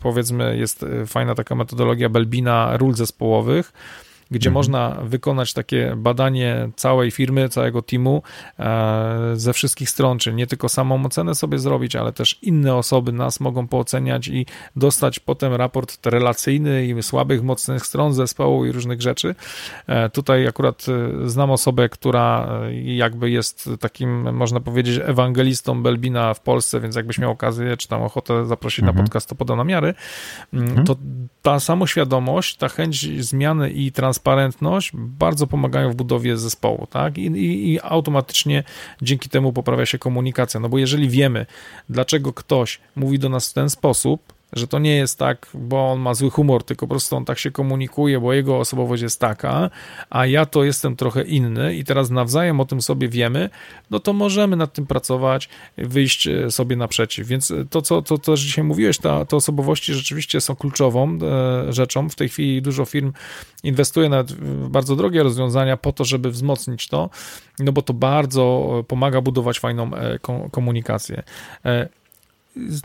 powiedzmy 0.00 0.56
jest 0.56 0.84
fajna 1.06 1.34
taka 1.34 1.54
metodologia 1.54 2.08
Belbina 2.08 2.76
ról 2.76 2.94
zespołowych, 2.94 3.72
gdzie 4.30 4.48
mhm. 4.48 4.54
można 4.54 4.96
wykonać 5.02 5.52
takie 5.52 5.94
badanie 5.96 6.70
całej 6.76 7.10
firmy, 7.10 7.48
całego 7.48 7.82
teamu 7.82 8.22
e, 8.58 9.30
ze 9.34 9.52
wszystkich 9.52 9.90
stron, 9.90 10.18
czyli 10.18 10.36
nie 10.36 10.46
tylko 10.46 10.68
samą 10.68 11.04
ocenę 11.04 11.34
sobie 11.34 11.58
zrobić, 11.58 11.96
ale 11.96 12.12
też 12.12 12.38
inne 12.42 12.74
osoby 12.74 13.12
nas 13.12 13.40
mogą 13.40 13.68
pooceniać 13.68 14.28
i 14.28 14.46
dostać 14.76 15.20
potem 15.20 15.54
raport 15.54 16.06
relacyjny 16.06 16.86
i 16.86 17.02
słabych, 17.02 17.42
mocnych 17.42 17.86
stron 17.86 18.14
zespołu 18.14 18.66
i 18.66 18.72
różnych 18.72 19.02
rzeczy. 19.02 19.34
E, 19.86 20.10
tutaj 20.10 20.46
akurat 20.46 20.86
e, 20.88 21.28
znam 21.28 21.50
osobę, 21.50 21.88
która 21.88 22.48
jakby 22.84 23.30
jest 23.30 23.70
takim, 23.80 24.34
można 24.34 24.60
powiedzieć, 24.60 25.00
ewangelistą 25.04 25.82
Belbina 25.82 26.34
w 26.34 26.40
Polsce, 26.40 26.80
więc 26.80 26.96
jakbyś 26.96 27.18
miał 27.18 27.30
okazję, 27.30 27.76
czy 27.76 27.88
tam 27.88 28.02
ochotę 28.02 28.46
zaprosić 28.46 28.80
mhm. 28.80 28.96
na 28.96 29.02
podcast, 29.02 29.28
to 29.28 29.34
podam 29.34 29.56
namiary. 29.56 29.94
Mm, 30.52 30.68
mhm. 30.68 30.86
To 30.86 30.96
ta 31.42 31.60
samoświadomość, 31.60 32.56
ta 32.56 32.68
chęć 32.68 33.24
zmiany 33.24 33.70
i 33.70 33.92
transformacji 33.92 34.17
transparentność 34.18 34.92
bardzo 34.94 35.46
pomagają 35.46 35.90
w 35.90 35.94
budowie 35.94 36.36
zespołu, 36.36 36.86
tak? 36.86 37.18
I, 37.18 37.26
i, 37.26 37.72
I, 37.72 37.80
automatycznie 37.82 38.64
dzięki 39.02 39.28
temu 39.28 39.52
poprawia 39.52 39.86
się 39.86 39.98
komunikacja. 39.98 40.60
No 40.60 40.68
bo 40.68 40.78
jeżeli 40.78 41.08
wiemy, 41.08 41.46
dlaczego 41.88 42.32
ktoś 42.32 42.80
mówi 42.96 43.18
do 43.18 43.28
nas 43.28 43.50
w 43.50 43.52
ten 43.52 43.70
sposób, 43.70 44.32
że 44.52 44.66
to 44.66 44.78
nie 44.78 44.96
jest 44.96 45.18
tak, 45.18 45.46
bo 45.54 45.92
on 45.92 46.00
ma 46.00 46.14
zły 46.14 46.30
humor, 46.30 46.64
tylko 46.64 46.86
po 46.86 46.90
prostu 46.90 47.16
on 47.16 47.24
tak 47.24 47.38
się 47.38 47.50
komunikuje, 47.50 48.20
bo 48.20 48.32
jego 48.32 48.58
osobowość 48.58 49.02
jest 49.02 49.20
taka, 49.20 49.70
a 50.10 50.26
ja 50.26 50.46
to 50.46 50.64
jestem 50.64 50.96
trochę 50.96 51.22
inny 51.22 51.74
i 51.74 51.84
teraz 51.84 52.10
nawzajem 52.10 52.60
o 52.60 52.64
tym 52.64 52.82
sobie 52.82 53.08
wiemy, 53.08 53.50
no 53.90 54.00
to 54.00 54.12
możemy 54.12 54.56
nad 54.56 54.72
tym 54.72 54.86
pracować, 54.86 55.48
wyjść 55.78 56.26
e, 56.26 56.50
sobie 56.50 56.76
naprzeciw. 56.76 57.28
Więc 57.28 57.52
to, 57.70 57.82
co 57.82 58.02
to, 58.02 58.18
to 58.18 58.36
dzisiaj 58.36 58.64
mówiłeś, 58.64 58.98
ta, 58.98 59.24
te 59.24 59.36
osobowości 59.36 59.94
rzeczywiście 59.94 60.40
są 60.40 60.56
kluczową 60.56 61.18
e, 61.22 61.72
rzeczą. 61.72 62.08
W 62.08 62.14
tej 62.14 62.28
chwili 62.28 62.62
dużo 62.62 62.84
firm 62.84 63.12
inwestuje 63.62 64.08
nawet 64.08 64.32
w 64.32 64.68
bardzo 64.68 64.96
drogie 64.96 65.22
rozwiązania 65.22 65.76
po 65.76 65.92
to, 65.92 66.04
żeby 66.04 66.30
wzmocnić 66.30 66.88
to, 66.88 67.10
no 67.58 67.72
bo 67.72 67.82
to 67.82 67.94
bardzo 67.94 68.68
pomaga 68.88 69.20
budować 69.20 69.60
fajną 69.60 69.94
e, 69.94 70.18
komunikację 70.50 71.22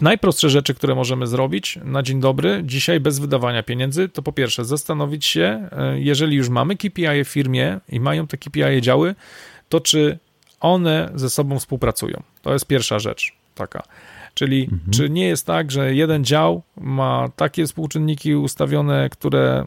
najprostsze 0.02 0.50
rzeczy, 0.50 0.74
które 0.74 0.96
możemy 0.96 1.28
zrobić 1.28 1.80
na 1.84 2.04
dzień 2.04 2.20
dobry, 2.20 2.62
dzisiaj 2.66 3.00
bez 3.00 3.20
wydawania 3.20 3.64
pieniędzy, 3.64 4.10
to 4.10 4.22
po 4.22 4.32
pierwsze 4.32 4.66
zastanowić 4.66 5.26
się, 5.26 5.70
e, 5.72 6.00
jeżeli 6.00 6.38
już 6.38 6.50
mamy 6.50 6.76
KPI 6.76 7.24
w 7.26 7.28
firmie 7.28 7.80
i 7.90 8.00
mają 8.00 8.28
te 8.28 8.38
KPI 8.38 8.82
działy, 8.82 9.16
to 9.70 9.80
czy 9.80 10.20
one 10.60 11.12
ze 11.16 11.30
sobą 11.30 11.60
współpracują. 11.60 12.24
To 12.42 12.54
jest 12.54 12.68
pierwsza 12.68 13.00
rzecz 13.00 13.34
taka. 13.56 13.84
Czyli 14.34 14.64
mhm. 14.64 14.92
czy 14.92 15.10
nie 15.10 15.28
jest 15.28 15.46
tak, 15.46 15.72
że 15.72 15.96
jeden 15.96 16.26
dział 16.26 16.62
ma 16.78 17.30
takie 17.36 17.66
współczynniki 17.66 18.36
ustawione, 18.36 19.10
które 19.10 19.66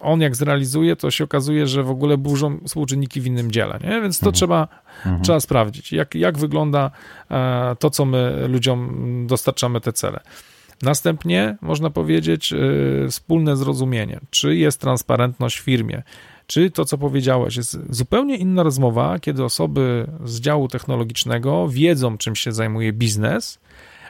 on 0.00 0.20
jak 0.20 0.36
zrealizuje, 0.36 0.96
to 0.96 1.10
się 1.10 1.24
okazuje, 1.24 1.66
że 1.66 1.82
w 1.82 1.90
ogóle 1.90 2.18
burzą 2.18 2.58
współczynniki 2.66 3.20
w 3.20 3.26
innym 3.26 3.52
dziale, 3.52 3.78
nie? 3.84 4.00
Więc 4.00 4.18
to 4.18 4.26
mhm. 4.26 4.34
trzeba, 4.34 4.68
mhm. 4.98 5.22
trzeba 5.22 5.40
sprawdzić, 5.40 5.92
jak, 5.92 6.14
jak 6.14 6.38
wygląda 6.38 6.90
e, 7.30 7.76
to, 7.78 7.90
co 7.90 8.04
my 8.04 8.48
ludziom 8.48 8.96
dostarczamy 9.26 9.80
te 9.80 9.92
cele. 9.92 10.20
Następnie 10.82 11.56
można 11.60 11.90
powiedzieć 11.90 12.52
e, 12.52 12.56
wspólne 13.08 13.56
zrozumienie, 13.56 14.20
czy 14.30 14.56
jest 14.56 14.80
transparentność 14.80 15.60
w 15.60 15.62
firmie, 15.62 16.02
czy 16.46 16.70
to, 16.70 16.84
co 16.84 16.98
powiedziałeś, 16.98 17.56
jest 17.56 17.78
zupełnie 17.90 18.36
inna 18.36 18.62
rozmowa, 18.62 19.18
kiedy 19.18 19.44
osoby 19.44 20.06
z 20.24 20.40
działu 20.40 20.68
technologicznego 20.68 21.68
wiedzą, 21.68 22.18
czym 22.18 22.36
się 22.36 22.52
zajmuje 22.52 22.92
biznes, 22.92 23.58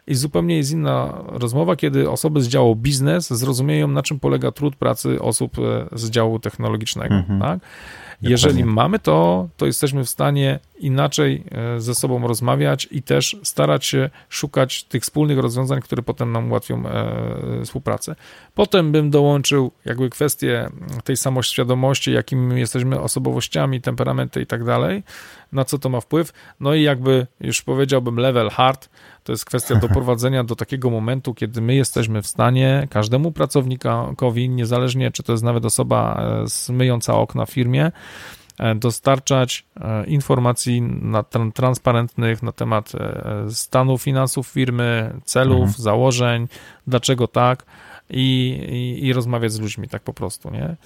i 0.06 0.14
zupełnie 0.14 0.56
jest 0.56 0.72
inna 0.72 1.22
rozmowa, 1.26 1.76
kiedy 1.76 2.10
osoby 2.10 2.42
z 2.42 2.48
działu 2.48 2.76
biznes 2.76 3.30
zrozumieją, 3.30 3.88
na 3.88 4.02
czym 4.02 4.20
polega 4.20 4.52
trud 4.52 4.76
pracy 4.76 5.22
osób 5.22 5.58
e, 5.58 5.98
z 5.98 6.10
działu 6.10 6.38
technologicznego. 6.38 7.14
Mhm. 7.14 7.40
Tak? 7.40 7.60
Jeżeli 8.22 8.64
mamy 8.64 8.98
to, 8.98 9.48
to 9.56 9.66
jesteśmy 9.66 10.04
w 10.04 10.08
stanie 10.08 10.58
inaczej 10.78 11.44
e, 11.50 11.80
ze 11.80 11.94
sobą 11.94 12.26
rozmawiać 12.26 12.88
i 12.90 13.02
też 13.02 13.36
starać 13.42 13.86
się 13.86 14.10
szukać 14.28 14.84
tych 14.84 15.02
wspólnych 15.02 15.38
rozwiązań, 15.38 15.80
które 15.80 16.02
potem 16.02 16.32
nam 16.32 16.50
ułatwią 16.50 16.86
e, 16.86 17.64
współpracę. 17.64 18.16
Potem 18.54 18.92
bym 18.92 19.10
dołączył 19.10 19.70
jakby 19.84 20.10
kwestię 20.10 20.68
tej 21.04 21.16
samoświadomości, 21.16 22.12
jakimi 22.12 22.60
jesteśmy 22.60 23.00
osobowościami, 23.00 23.80
temperamenty 23.80 24.40
i 24.40 24.46
tak 24.46 24.64
dalej, 24.64 25.02
na 25.52 25.64
co 25.64 25.78
to 25.78 25.88
ma 25.88 26.00
wpływ. 26.00 26.32
No 26.60 26.74
i 26.74 26.82
jakby 26.82 27.26
już 27.40 27.62
powiedziałbym 27.62 28.16
level 28.16 28.50
hard, 28.50 28.88
to 29.26 29.32
jest 29.32 29.44
kwestia 29.44 29.74
doprowadzenia 29.76 30.44
do 30.44 30.56
takiego 30.56 30.90
momentu, 30.90 31.34
kiedy 31.34 31.60
my 31.60 31.74
jesteśmy 31.74 32.22
w 32.22 32.26
stanie 32.26 32.88
każdemu 32.90 33.32
pracownikowi, 33.32 34.48
niezależnie 34.48 35.10
czy 35.10 35.22
to 35.22 35.32
jest 35.32 35.44
nawet 35.44 35.64
osoba 35.64 36.22
e, 36.68 36.72
myjąca 36.72 37.14
okna 37.14 37.46
w 37.46 37.50
firmie, 37.50 37.92
e, 38.58 38.74
dostarczać 38.74 39.64
e, 39.80 40.06
informacji 40.06 40.82
na, 40.82 41.24
transparentnych 41.54 42.42
na 42.42 42.52
temat 42.52 42.92
stanu 43.50 43.98
finansów 43.98 44.46
firmy, 44.46 45.20
celów, 45.24 45.60
mhm. 45.60 45.74
założeń, 45.78 46.48
dlaczego 46.86 47.28
tak 47.28 47.64
i, 48.10 48.58
i, 48.68 49.06
i 49.06 49.12
rozmawiać 49.12 49.52
z 49.52 49.60
ludźmi 49.60 49.88
tak 49.88 50.02
po 50.02 50.14
prostu, 50.14 50.50
nie? 50.50 50.76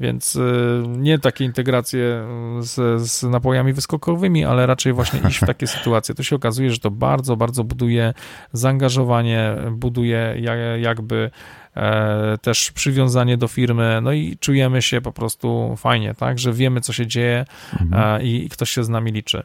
Więc 0.00 0.36
y, 0.36 0.82
nie 0.88 1.18
takie 1.18 1.44
integracje 1.44 2.26
z, 2.60 3.02
z 3.10 3.22
napojami 3.22 3.72
wyskokowymi, 3.72 4.44
ale 4.44 4.66
raczej 4.66 4.92
właśnie 4.92 5.20
iść 5.28 5.38
w 5.38 5.46
takie 5.52 5.66
sytuacje. 5.66 6.14
To 6.14 6.22
się 6.22 6.36
okazuje, 6.36 6.70
że 6.70 6.78
to 6.78 6.90
bardzo, 6.90 7.36
bardzo 7.36 7.64
buduje 7.64 8.14
zaangażowanie, 8.52 9.56
buduje 9.70 10.36
jakby 10.80 11.30
e, 11.76 12.38
też 12.42 12.72
przywiązanie 12.72 13.36
do 13.36 13.48
firmy, 13.48 14.00
no 14.02 14.12
i 14.12 14.36
czujemy 14.40 14.82
się 14.82 15.00
po 15.00 15.12
prostu 15.12 15.76
fajnie, 15.76 16.14
tak, 16.14 16.38
że 16.38 16.52
wiemy, 16.52 16.80
co 16.80 16.92
się 16.92 17.06
dzieje 17.06 17.44
mhm. 17.80 18.22
i 18.22 18.48
ktoś 18.48 18.70
się 18.70 18.84
z 18.84 18.88
nami 18.88 19.12
liczy. 19.12 19.42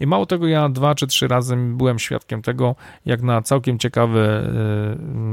I 0.00 0.06
mało 0.06 0.26
tego, 0.26 0.46
ja 0.46 0.68
dwa 0.68 0.94
czy 0.94 1.06
trzy 1.06 1.28
razy 1.28 1.56
byłem 1.56 1.98
świadkiem 1.98 2.42
tego, 2.42 2.74
jak 3.06 3.22
na 3.22 3.42
całkiem 3.42 3.78
ciekawy 3.78 4.20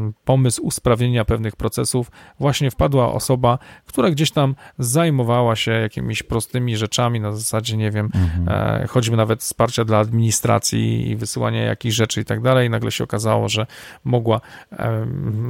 y, 0.10 0.14
pomysł 0.26 0.62
usprawnienia 0.64 1.26
pewnych 1.26 1.56
procesów 1.56 2.12
właśnie 2.40 2.72
wpadła 2.72 3.14
osoba, 3.14 3.60
która 3.86 4.10
gdzieś 4.10 4.32
tam 4.32 4.56
zajmowała 4.80 5.56
się 5.56 5.72
jakimiś 5.72 6.24
prostymi 6.24 6.78
rzeczami 6.78 7.20
na 7.20 7.32
zasadzie, 7.32 7.78
nie 7.78 7.92
wiem, 7.92 8.10
mhm. 8.16 8.50
E, 8.50 8.88
choćby 8.88 9.18
nawet 9.18 9.42
wsparcia 9.42 9.86
dla 9.86 9.98
administracji 9.98 11.10
i 11.10 11.16
wysyłania 11.16 11.64
jakichś 11.64 11.96
rzeczy 11.96 12.22
i 12.22 12.26
tak 12.26 12.42
dalej. 12.42 12.68
I 12.68 12.70
nagle 12.70 12.92
się 12.92 13.04
okazało, 13.04 13.50
że 13.50 13.66
mogła 14.04 14.42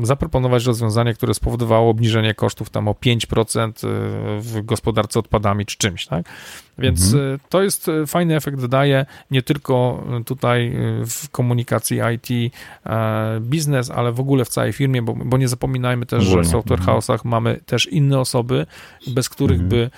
zaproponować 0.03 0.65
rozwiązanie, 0.65 1.13
które 1.13 1.33
spowodowało 1.33 1.89
obniżenie 1.89 2.33
kosztów 2.33 2.69
tam 2.69 2.87
o 2.87 2.91
5% 2.91 3.69
y, 3.69 4.41
w 4.41 4.61
gospodarce 4.65 5.19
odpadami 5.19 5.65
czy 5.65 5.77
czymś, 5.77 6.05
tak? 6.05 6.25
Więc 6.79 7.13
mhm. 7.13 7.33
Y, 7.33 7.39
to 7.49 7.61
jest 7.61 7.91
fajny 8.07 8.35
efekt 8.35 8.65
daje 8.65 9.05
nie 9.31 9.41
tylko 9.41 10.03
tutaj 10.25 10.75
w 11.05 11.29
komunikacji 11.31 11.99
IT, 12.15 12.53
e, 12.85 13.39
biznes, 13.41 13.91
ale 13.91 14.11
w 14.11 14.19
ogóle 14.19 14.45
w 14.45 14.49
całej 14.49 14.73
firmie, 14.73 15.01
bo, 15.01 15.13
bo 15.13 15.37
nie 15.37 15.47
zapominajmy 15.47 16.05
też, 16.05 16.23
że 16.23 16.41
w 16.41 16.47
software 16.47 16.79
mhm. 16.79 16.97
house'ach 16.97 17.19
mamy 17.23 17.59
też 17.65 17.87
inne 17.87 18.19
osoby, 18.19 18.65
bez 19.07 19.29
których 19.29 19.59
mhm. 19.61 19.69
by 19.69 19.89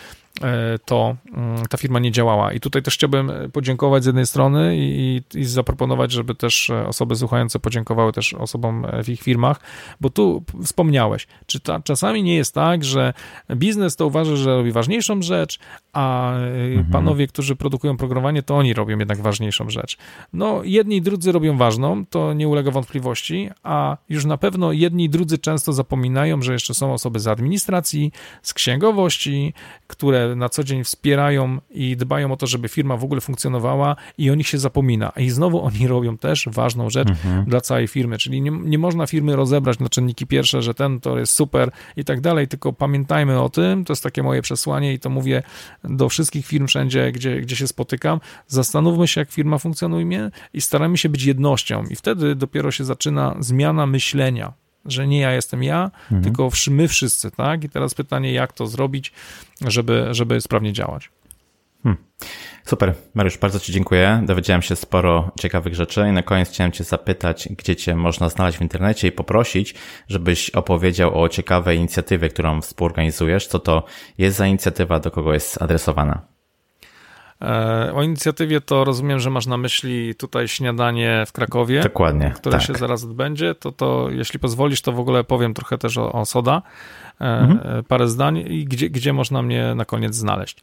to 0.86 1.16
mm, 1.34 1.66
ta 1.70 1.78
firma 1.78 2.00
nie 2.00 2.12
działała. 2.12 2.54
I 2.54 2.60
tutaj 2.60 2.82
też 2.82 2.94
chciałbym 2.94 3.32
podziękować 3.54 4.04
z 4.04 4.06
jednej 4.06 4.26
strony 4.26 4.78
i, 4.78 5.22
i, 5.34 5.46
zaproponować, 5.46 6.12
żeby 6.12 6.36
też 6.36 6.70
osoby 6.88 7.16
słuchające 7.16 7.60
podziękowały 7.60 8.14
też 8.14 8.34
osobom 8.34 8.86
w 9.04 9.10
ich 9.10 9.22
firmach, 9.22 9.60
bo 10.02 10.10
tu 10.10 10.44
wspomniałeś, 10.64 11.28
czy 11.46 11.60
ta, 11.60 11.80
czasami 11.80 12.24
nie 12.24 12.36
jest 12.36 12.56
tak, 12.56 12.84
że 12.84 13.14
biznes 13.56 13.96
to 13.96 14.08
uważa, 14.08 14.36
że 14.36 14.56
robi 14.58 14.72
ważniejszą 14.72 15.22
rzecz, 15.22 15.60
a 15.94 16.34
e, 16.34 16.66
mhm. 16.66 16.86
panowie, 16.92 17.28
którzy 17.28 17.56
produkują 17.56 17.98
programowanie, 17.98 18.44
to 18.44 18.58
oni 18.58 18.74
robią 18.74 19.00
jednak 19.00 19.22
ważniejszą 19.22 19.70
rzecz. 19.70 19.98
No, 20.34 20.62
jedni 20.64 20.96
i 20.96 21.02
drudzy 21.02 21.32
robią 21.32 21.58
ważną, 21.58 22.06
to 22.06 22.34
nie 22.34 22.48
ulega 22.48 22.72
wątpliwości, 22.72 23.50
a 23.64 23.98
już 24.10 24.26
na 24.26 24.38
pewno 24.38 24.72
jedni 24.72 25.04
i 25.04 25.10
drudzy 25.10 25.38
często 25.38 25.74
zapominają, 25.74 26.42
że 26.42 26.54
jeszcze 26.54 26.74
są 26.74 26.94
osoby 26.94 27.20
z 27.20 27.28
administracji, 27.28 28.12
z 28.42 28.54
księgowości, 28.54 29.54
które 29.88 30.31
na 30.36 30.50
co 30.50 30.64
dzień 30.64 30.84
wspierają 30.84 31.58
i 31.72 31.98
dbają 31.98 32.32
o 32.32 32.38
to, 32.38 32.48
żeby 32.48 32.70
firma 32.70 32.98
w 32.98 33.04
ogóle 33.04 33.22
funkcjonowała 33.22 33.96
i 34.18 34.32
o 34.32 34.36
nich 34.36 34.48
się 34.48 34.58
zapomina. 34.58 35.12
I 35.18 35.30
znowu 35.30 35.62
oni 35.62 35.88
robią 35.88 36.18
też 36.18 36.50
ważną 36.52 36.90
rzecz 36.90 37.10
mhm. 37.10 37.46
dla 37.46 37.62
całej 37.62 37.88
firmy, 37.88 38.18
czyli 38.18 38.42
nie, 38.42 38.52
nie 38.52 38.78
można 38.78 39.08
firmy 39.08 39.36
rozebrać 39.36 39.80
na 39.80 39.90
czynniki 39.90 40.28
pierwsze, 40.28 40.62
że 40.62 40.74
ten 40.74 41.00
to 41.00 41.20
jest 41.20 41.34
super 41.34 41.72
i 41.98 42.04
tak 42.04 42.22
dalej, 42.22 42.48
tylko 42.48 42.74
pamiętajmy 42.74 43.42
o 43.42 43.50
tym, 43.50 43.86
to 43.86 43.94
jest 43.94 44.04
takie 44.04 44.24
moje 44.24 44.42
przesłanie 44.42 44.94
i 44.94 45.00
to 45.00 45.10
mówię 45.10 45.44
do 45.84 46.10
wszystkich 46.10 46.46
firm 46.46 46.68
wszędzie, 46.68 47.12
gdzie, 47.12 47.42
gdzie 47.42 47.56
się 47.56 47.68
spotykam, 47.68 48.20
zastanówmy 48.48 49.08
się, 49.08 49.22
jak 49.22 49.32
firma 49.32 49.58
funkcjonuje 49.58 50.02
i 50.54 50.62
staramy 50.62 50.98
się 50.98 51.10
być 51.10 51.24
jednością 51.24 51.84
i 51.90 51.96
wtedy 51.96 52.36
dopiero 52.36 52.72
się 52.72 52.84
zaczyna 52.84 53.36
zmiana 53.40 53.86
myślenia 53.86 54.54
że 54.86 55.08
nie 55.08 55.20
ja 55.20 55.32
jestem 55.32 55.64
ja, 55.64 55.92
mhm. 56.04 56.24
tylko 56.24 56.50
my 56.72 56.88
wszyscy, 56.88 57.32
tak? 57.32 57.64
I 57.64 57.70
teraz 57.70 57.94
pytanie, 57.94 58.34
jak 58.34 58.54
to 58.54 58.68
zrobić, 58.68 59.14
żeby, 59.62 60.08
żeby 60.12 60.42
sprawnie 60.42 60.74
działać. 60.74 61.10
Hmm. 61.84 62.04
Super, 62.66 62.94
Mariusz, 63.14 63.38
bardzo 63.38 63.60
Ci 63.60 63.74
dziękuję. 63.74 64.24
Dowiedziałem 64.26 64.62
się 64.62 64.76
sporo 64.76 65.32
ciekawych 65.40 65.76
rzeczy 65.76 66.06
i 66.10 66.12
na 66.12 66.24
koniec 66.24 66.50
chciałem 66.50 66.72
Cię 66.72 66.84
zapytać, 66.84 67.50
gdzie 67.58 67.76
Cię 67.76 67.96
można 67.96 68.30
znaleźć 68.30 68.58
w 68.58 68.62
internecie 68.62 69.08
i 69.08 69.12
poprosić, 69.12 69.76
żebyś 70.08 70.50
opowiedział 70.50 71.22
o 71.22 71.30
ciekawej 71.30 71.78
inicjatywie, 71.78 72.30
którą 72.30 72.62
współorganizujesz. 72.62 73.48
Co 73.48 73.60
to 73.60 73.84
jest 74.18 74.38
za 74.38 74.48
inicjatywa, 74.48 75.00
do 75.00 75.12
kogo 75.12 75.34
jest 75.34 75.62
adresowana? 75.62 76.22
E, 77.42 77.94
o 77.94 78.04
inicjatywie 78.04 78.62
to 78.62 78.84
rozumiem, 78.84 79.20
że 79.20 79.30
masz 79.30 79.48
na 79.48 79.58
myśli 79.58 80.16
tutaj 80.16 80.48
śniadanie 80.48 81.24
w 81.28 81.32
Krakowie. 81.32 81.82
Dokładnie. 81.82 82.32
Które 82.36 82.58
tak. 82.58 82.68
się 82.68 82.74
zaraz 82.74 83.04
odbędzie. 83.04 83.56
To, 83.56 83.72
to 83.72 84.08
jeśli 84.10 84.40
pozwolisz, 84.40 84.82
to 84.82 84.92
w 84.92 85.00
ogóle 85.00 85.24
powiem 85.24 85.54
trochę 85.54 85.78
też 85.78 85.98
o, 85.98 86.12
o 86.12 86.26
Soda. 86.26 86.62
E, 87.22 87.24
mhm. 87.24 87.84
Parę 87.84 88.08
zdań 88.08 88.38
i 88.38 88.66
gdzie, 88.66 88.90
gdzie 88.90 89.14
można 89.14 89.42
mnie 89.42 89.76
na 89.76 89.86
koniec 89.86 90.16
znaleźć. 90.16 90.62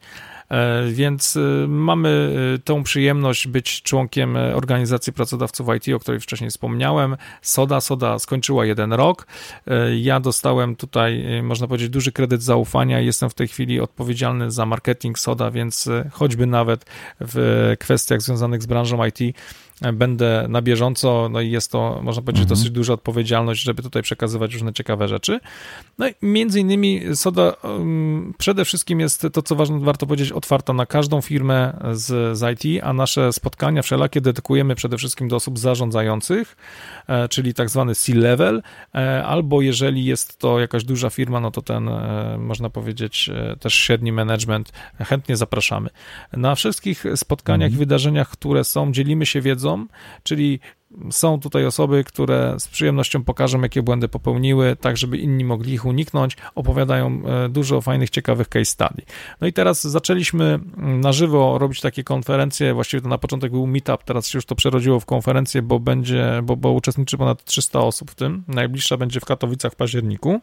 E, 0.49 0.87
więc 0.91 1.37
e, 1.37 1.67
mamy 1.67 2.35
e, 2.55 2.59
tą 2.59 2.83
przyjemność 2.83 3.47
być 3.47 3.81
członkiem 3.81 4.35
organizacji 4.35 5.13
pracodawców 5.13 5.67
IT, 5.77 5.95
o 5.95 5.99
której 5.99 6.19
wcześniej 6.19 6.49
wspomniałem. 6.49 7.17
Soda, 7.41 7.81
Soda 7.81 8.19
skończyła 8.19 8.65
jeden 8.65 8.93
rok. 8.93 9.27
Ja 9.97 10.19
dostałem 10.19 10.75
tutaj, 10.75 11.25
można 11.43 11.67
powiedzieć, 11.67 11.89
duży 11.89 12.11
kredyt 12.11 12.43
zaufania. 12.43 12.99
Jestem 12.99 13.29
w 13.29 13.33
tej 13.33 13.47
chwili 13.47 13.79
odpowiedzialny 13.79 14.51
za 14.51 14.65
marketing 14.65 15.19
Soda, 15.19 15.51
więc 15.51 15.89
choćby 16.11 16.45
nawet 16.45 16.85
w 17.19 17.73
kwestiach 17.79 18.21
związanych 18.21 18.63
z 18.63 18.65
branżą 18.65 19.05
IT 19.05 19.35
będę 19.93 20.45
na 20.49 20.61
bieżąco, 20.61 21.29
no 21.31 21.41
i 21.41 21.51
jest 21.51 21.71
to, 21.71 21.99
można 22.03 22.21
powiedzieć, 22.21 22.41
mhm. 22.41 22.49
dosyć 22.49 22.69
duża 22.69 22.93
odpowiedzialność, 22.93 23.61
żeby 23.61 23.81
tutaj 23.83 24.01
przekazywać 24.01 24.53
różne 24.53 24.73
ciekawe 24.73 25.07
rzeczy. 25.07 25.39
No 25.97 26.07
i 26.07 26.13
między 26.21 26.59
innymi 26.59 27.01
Soda 27.13 27.53
um, 27.63 28.33
przede 28.37 28.65
wszystkim 28.65 28.99
jest 28.99 29.27
to, 29.33 29.41
co 29.41 29.55
ważne, 29.55 29.79
warto 29.79 30.05
powiedzieć, 30.05 30.31
otwarta 30.31 30.73
na 30.73 30.85
każdą 30.85 31.21
firmę 31.21 31.79
z, 31.93 32.37
z 32.37 32.65
IT, 32.65 32.83
a 32.83 32.93
nasze 32.93 33.33
spotkania 33.33 33.81
wszelakie 33.81 34.21
dedykujemy 34.21 34.75
przede 34.75 34.97
wszystkim 34.97 35.27
do 35.27 35.35
osób 35.35 35.59
zarządzających, 35.59 36.57
e, 37.07 37.29
czyli 37.29 37.53
tak 37.53 37.69
zwany 37.69 37.95
C-level, 37.95 38.61
e, 38.95 39.23
albo 39.23 39.61
jeżeli 39.61 40.05
jest 40.05 40.37
to 40.37 40.59
jakaś 40.59 40.83
duża 40.83 41.09
firma, 41.09 41.39
no 41.39 41.51
to 41.51 41.61
ten, 41.61 41.89
e, 41.89 42.37
można 42.37 42.69
powiedzieć, 42.69 43.29
e, 43.33 43.55
też 43.55 43.73
średni 43.73 44.11
management, 44.11 44.71
chętnie 44.99 45.37
zapraszamy. 45.37 45.89
Na 46.33 46.55
wszystkich 46.55 47.05
spotkaniach 47.15 47.67
mhm. 47.67 47.73
i 47.73 47.79
wydarzeniach, 47.79 48.29
które 48.29 48.63
są, 48.63 48.91
dzielimy 48.91 49.25
się 49.25 49.41
wiedzą, 49.41 49.68
czyli 50.23 50.59
są 51.11 51.39
tutaj 51.39 51.65
osoby, 51.65 52.03
które 52.03 52.55
z 52.59 52.67
przyjemnością 52.67 53.23
pokażą, 53.23 53.61
jakie 53.61 53.81
błędy 53.81 54.07
popełniły, 54.07 54.77
tak 54.81 54.97
żeby 54.97 55.17
inni 55.17 55.43
mogli 55.43 55.73
ich 55.73 55.85
uniknąć. 55.85 56.37
Opowiadają 56.55 57.21
e, 57.25 57.49
dużo 57.49 57.81
fajnych, 57.81 58.09
ciekawych 58.09 58.49
case 58.49 58.65
study. 58.65 59.01
No 59.41 59.47
i 59.47 59.53
teraz 59.53 59.83
zaczęliśmy 59.83 60.59
na 60.77 61.11
żywo 61.11 61.57
robić 61.57 61.81
takie 61.81 62.03
konferencje. 62.03 62.73
Właściwie 62.73 63.01
to 63.01 63.09
na 63.09 63.17
początek 63.17 63.51
był 63.51 63.67
meetup, 63.67 64.03
teraz 64.03 64.27
się 64.27 64.37
już 64.37 64.45
to 64.45 64.55
przerodziło 64.55 64.99
w 64.99 65.05
konferencję, 65.05 65.61
bo 65.61 65.79
będzie, 65.79 66.41
bo, 66.43 66.55
bo 66.55 66.71
uczestniczy 66.71 67.17
ponad 67.17 67.43
300 67.43 67.79
osób 67.79 68.11
w 68.11 68.15
tym. 68.15 68.43
Najbliższa 68.47 68.97
będzie 68.97 69.19
w 69.19 69.25
Katowicach 69.25 69.73
w 69.73 69.75
październiku 69.75 70.41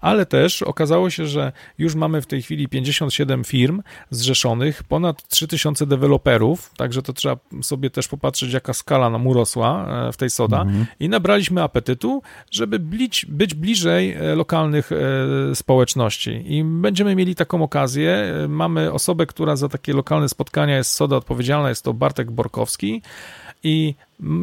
ale 0.00 0.26
też 0.26 0.62
okazało 0.62 1.10
się, 1.10 1.26
że 1.26 1.52
już 1.78 1.94
mamy 1.94 2.22
w 2.22 2.26
tej 2.26 2.42
chwili 2.42 2.68
57 2.68 3.44
firm 3.44 3.82
zrzeszonych, 4.10 4.82
ponad 4.82 5.28
3000 5.28 5.86
deweloperów, 5.86 6.70
także 6.76 7.02
to 7.02 7.12
trzeba 7.12 7.36
sobie 7.62 7.90
też 7.90 8.08
popatrzeć, 8.08 8.52
jaka 8.52 8.72
skala 8.72 9.10
nam 9.10 9.26
urosła 9.26 9.86
e, 10.08 10.12
w 10.12 10.16
tej 10.16 10.30
soda 10.30 10.62
mhm. 10.62 10.86
i 11.00 11.08
nabraliśmy 11.08 11.62
apetytu, 11.62 12.22
żeby 12.50 12.78
być, 12.78 13.26
być 13.26 13.54
bliżej 13.54 14.12
e, 14.12 14.34
lokalnych 14.34 14.90
e, 14.92 15.54
społeczności 15.54 16.44
i 16.56 16.64
będziemy 16.64 17.16
mieli 17.16 17.34
taką 17.34 17.62
okazję. 17.62 18.34
Mamy 18.48 18.92
osobę, 18.92 19.26
która 19.26 19.56
za 19.56 19.68
takie 19.68 19.92
lokalne 19.92 20.28
spotkania 20.28 20.76
jest 20.76 20.90
soda 20.90 21.16
odpowiedzialna, 21.16 21.68
jest 21.68 21.84
to 21.84 21.94
Bartek 21.94 22.30
Borkowski, 22.30 23.02
i 23.62 23.94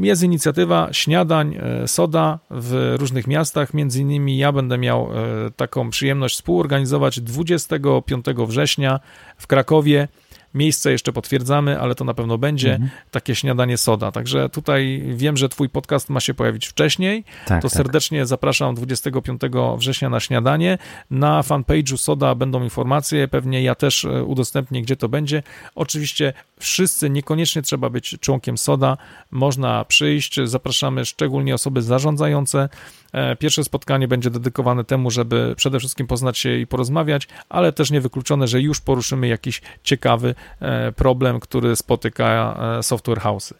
jest 0.01 0.23
inicjatywa 0.23 0.89
śniadań 0.93 1.55
e, 1.55 1.87
soda 1.87 2.39
w 2.49 2.95
różnych 2.99 3.27
miastach. 3.27 3.73
Między 3.73 4.01
innymi 4.01 4.37
ja 4.37 4.51
będę 4.51 4.77
miał 4.77 5.09
e, 5.11 5.51
taką 5.55 5.89
przyjemność 5.89 6.35
współorganizować 6.35 7.19
25 7.19 8.25
września 8.47 8.99
w 9.37 9.47
Krakowie 9.47 10.07
Miejsce 10.55 10.91
jeszcze 10.91 11.13
potwierdzamy, 11.13 11.79
ale 11.79 11.95
to 11.95 12.05
na 12.05 12.13
pewno 12.13 12.37
będzie 12.37 12.73
mhm. 12.73 12.91
takie 13.11 13.35
śniadanie 13.35 13.77
soda. 13.77 14.11
Także 14.11 14.49
tutaj 14.49 15.03
wiem, 15.15 15.37
że 15.37 15.49
Twój 15.49 15.69
podcast 15.69 16.09
ma 16.09 16.19
się 16.19 16.33
pojawić 16.33 16.67
wcześniej. 16.67 17.23
Tak, 17.45 17.61
to 17.61 17.69
tak. 17.69 17.77
serdecznie 17.77 18.25
zapraszam 18.25 18.75
25 18.75 19.41
września 19.77 20.09
na 20.09 20.19
śniadanie. 20.19 20.77
Na 21.09 21.41
fanpage'u 21.41 21.97
Soda 21.97 22.35
będą 22.35 22.63
informacje, 22.63 23.27
pewnie 23.27 23.63
ja 23.63 23.75
też 23.75 24.05
e, 24.05 24.23
udostępnię, 24.23 24.81
gdzie 24.81 24.95
to 24.95 25.09
będzie. 25.09 25.43
Oczywiście 25.75 26.33
wszyscy, 26.59 27.09
niekoniecznie 27.09 27.61
trzeba 27.61 27.89
być 27.89 28.15
członkiem 28.19 28.57
Soda, 28.57 28.97
można 29.31 29.85
przyjść. 29.85 30.39
Zapraszamy 30.43 31.05
szczególnie 31.05 31.55
osoby 31.55 31.81
zarządzające. 31.81 32.69
E, 33.15 33.35
pierwsze 33.35 33.63
spotkanie 33.63 34.07
będzie 34.07 34.29
dedykowane 34.29 34.83
temu, 34.83 35.11
żeby 35.11 35.53
przede 35.57 35.79
wszystkim 35.79 36.07
poznać 36.07 36.37
się 36.37 36.57
i 36.57 36.67
porozmawiać, 36.67 37.27
ale 37.49 37.73
też 37.73 37.91
niewykluczone, 37.91 38.47
że 38.47 38.61
już 38.61 38.81
poruszymy 38.81 39.27
jakiś 39.27 39.61
ciekawy 39.83 40.35
E, 40.59 40.91
problem, 40.91 41.39
który 41.39 41.75
spotyka 41.75 42.57
e, 42.79 42.83
software 42.83 43.19
house'y. 43.19 43.53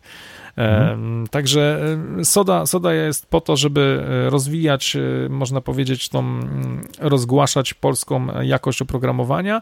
Mhm. 0.57 1.27
Także 1.27 1.79
Soda, 2.23 2.65
Soda 2.65 2.93
jest 2.93 3.25
po 3.25 3.41
to, 3.41 3.57
żeby 3.57 4.03
rozwijać, 4.29 4.97
można 5.29 5.61
powiedzieć, 5.61 6.09
tą, 6.09 6.19
mm, 6.19 6.87
rozgłaszać 6.99 7.73
polską 7.73 8.41
jakość 8.41 8.81
oprogramowania. 8.81 9.61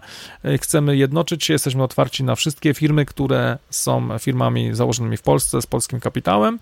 Chcemy 0.61 0.97
jednoczyć 0.97 1.43
się, 1.43 1.53
jesteśmy 1.53 1.83
otwarci 1.83 2.23
na 2.23 2.35
wszystkie 2.35 2.73
firmy, 2.73 3.05
które 3.05 3.57
są 3.69 4.19
firmami 4.19 4.75
założonymi 4.75 5.17
w 5.17 5.21
Polsce, 5.21 5.61
z 5.61 5.65
polskim 5.65 5.99
kapitałem 5.99 6.59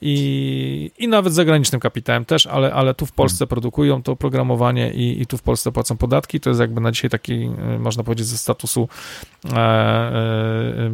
i, 0.00 0.90
i 0.98 1.08
nawet 1.08 1.34
zagranicznym 1.34 1.80
kapitałem 1.80 2.24
też, 2.24 2.46
ale, 2.46 2.74
ale 2.74 2.94
tu 2.94 3.06
w 3.06 3.12
Polsce 3.12 3.44
mhm. 3.44 3.48
produkują 3.48 4.02
to 4.02 4.12
oprogramowanie 4.12 4.92
i, 4.92 5.22
i 5.22 5.26
tu 5.26 5.38
w 5.38 5.42
Polsce 5.42 5.72
płacą 5.72 5.96
podatki. 5.96 6.40
To 6.40 6.50
jest 6.50 6.60
jakby 6.60 6.80
na 6.80 6.92
dzisiaj 6.92 7.10
taki, 7.10 7.50
można 7.78 8.04
powiedzieć, 8.04 8.26
ze 8.26 8.38
statusu 8.38 8.88
e, 9.44 9.56
e, 9.56 10.90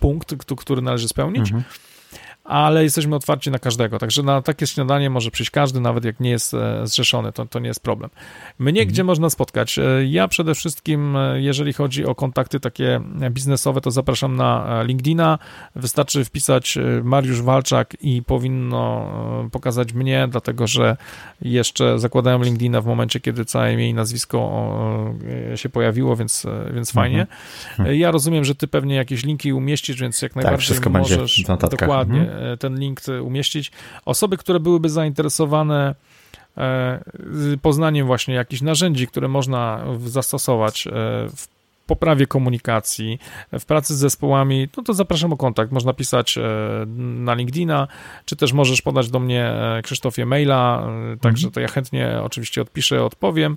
punkt, 0.00 0.34
który 0.56 0.82
należy 0.82 1.08
spełnić. 1.08 1.40
Mhm 1.40 1.57
Mm-hmm. 1.58 1.97
Ale 2.48 2.82
jesteśmy 2.82 3.16
otwarci 3.16 3.50
na 3.50 3.58
każdego, 3.58 3.98
także 3.98 4.22
na 4.22 4.42
takie 4.42 4.66
śniadanie 4.66 5.10
może 5.10 5.30
przyjść 5.30 5.50
każdy, 5.50 5.80
nawet 5.80 6.04
jak 6.04 6.20
nie 6.20 6.30
jest 6.30 6.54
e, 6.54 6.86
zrzeszony, 6.86 7.32
to, 7.32 7.46
to 7.46 7.58
nie 7.58 7.68
jest 7.68 7.82
problem. 7.82 8.10
Mnie 8.58 8.80
mhm. 8.80 8.92
gdzie 8.92 9.04
można 9.04 9.30
spotkać? 9.30 9.78
E, 9.78 9.82
ja 10.06 10.28
przede 10.28 10.54
wszystkim, 10.54 11.16
e, 11.16 11.40
jeżeli 11.40 11.72
chodzi 11.72 12.06
o 12.06 12.14
kontakty 12.14 12.60
takie 12.60 13.00
biznesowe, 13.30 13.80
to 13.80 13.90
zapraszam 13.90 14.36
na 14.36 14.82
LinkedIna, 14.82 15.38
wystarczy 15.76 16.24
wpisać 16.24 16.78
Mariusz 17.02 17.42
Walczak 17.42 17.96
i 18.00 18.22
powinno 18.22 19.12
pokazać 19.52 19.92
mnie, 19.92 20.28
dlatego 20.30 20.66
że 20.66 20.96
jeszcze 21.42 21.98
zakładałem 21.98 22.44
LinkedIna 22.44 22.80
w 22.80 22.86
momencie, 22.86 23.20
kiedy 23.20 23.44
całe 23.44 23.72
imię 23.72 23.88
i 23.88 23.94
nazwisko 23.94 24.38
się 25.54 25.68
pojawiło, 25.68 26.16
więc, 26.16 26.46
więc 26.74 26.92
fajnie. 26.92 27.26
Mhm. 27.70 27.96
Ja 27.98 28.10
rozumiem, 28.10 28.44
że 28.44 28.54
ty 28.54 28.68
pewnie 28.68 28.94
jakieś 28.94 29.24
linki 29.24 29.52
umieścisz, 29.52 30.00
więc 30.00 30.22
jak 30.22 30.34
tak, 30.34 30.44
najbardziej 30.44 30.78
możesz 30.90 31.44
będzie 31.48 31.68
dokładnie 31.68 32.20
mhm. 32.20 32.37
E, 32.38 32.56
ten 32.56 32.78
link 32.78 33.00
umieścić. 33.22 33.72
Osoby, 34.04 34.36
które 34.36 34.60
byłyby 34.60 34.88
zainteresowane 34.88 35.94
e, 36.56 37.00
poznaniem 37.62 38.06
właśnie 38.06 38.34
jakichś 38.34 38.62
narzędzi, 38.62 39.06
które 39.06 39.28
można 39.28 39.84
zastosować 40.06 40.86
e, 40.86 40.90
w 41.36 41.58
poprawie 41.86 42.26
komunikacji, 42.26 43.18
w 43.52 43.64
pracy 43.64 43.94
z 43.94 43.98
zespołami, 43.98 44.68
no 44.76 44.82
to 44.82 44.94
zapraszam 44.94 45.32
o 45.32 45.36
kontakt. 45.36 45.72
Można 45.72 45.92
pisać 45.92 46.38
na 46.96 47.34
LinkedIna, 47.34 47.88
czy 48.24 48.36
też 48.36 48.52
możesz 48.52 48.82
podać 48.82 49.10
do 49.10 49.18
mnie, 49.18 49.52
Krzysztofie, 49.82 50.26
maila, 50.26 50.86
także 51.20 51.46
mhm. 51.46 51.52
to 51.52 51.60
ja 51.60 51.68
chętnie 51.68 52.20
oczywiście 52.22 52.62
odpiszę, 52.62 53.04
odpowiem. 53.04 53.56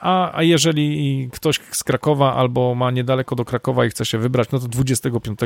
A, 0.00 0.36
a 0.36 0.42
jeżeli 0.42 1.28
ktoś 1.32 1.60
z 1.70 1.84
Krakowa 1.84 2.34
albo 2.34 2.74
ma 2.74 2.90
niedaleko 2.90 3.36
do 3.36 3.44
Krakowa 3.44 3.84
i 3.86 3.90
chce 3.90 4.04
się 4.04 4.18
wybrać, 4.18 4.50
no 4.50 4.58
to 4.58 4.68
25 4.68 5.38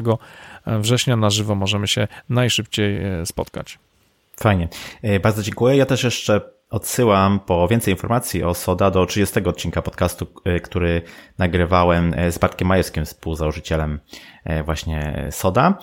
września 0.66 1.16
na 1.16 1.30
żywo 1.30 1.54
możemy 1.54 1.88
się 1.88 2.08
najszybciej 2.28 3.04
e, 3.04 3.26
spotkać. 3.26 3.78
Fajnie. 4.40 4.68
E, 5.02 5.20
bardzo 5.20 5.42
dziękuję. 5.42 5.76
Ja 5.76 5.86
też 5.86 6.04
jeszcze 6.04 6.40
odsyłam 6.70 7.40
po 7.40 7.68
więcej 7.68 7.94
informacji 7.94 8.42
o 8.42 8.54
Soda 8.54 8.90
do 8.90 9.06
30 9.06 9.40
odcinka 9.40 9.82
podcastu, 9.82 10.26
e, 10.44 10.60
który 10.60 11.02
nagrywałem 11.38 12.14
z 12.30 12.38
Bartkiem 12.38 12.68
Majewskim, 12.68 13.04
współzałożycielem 13.04 14.00
właśnie 14.64 15.28
Soda. 15.30 15.78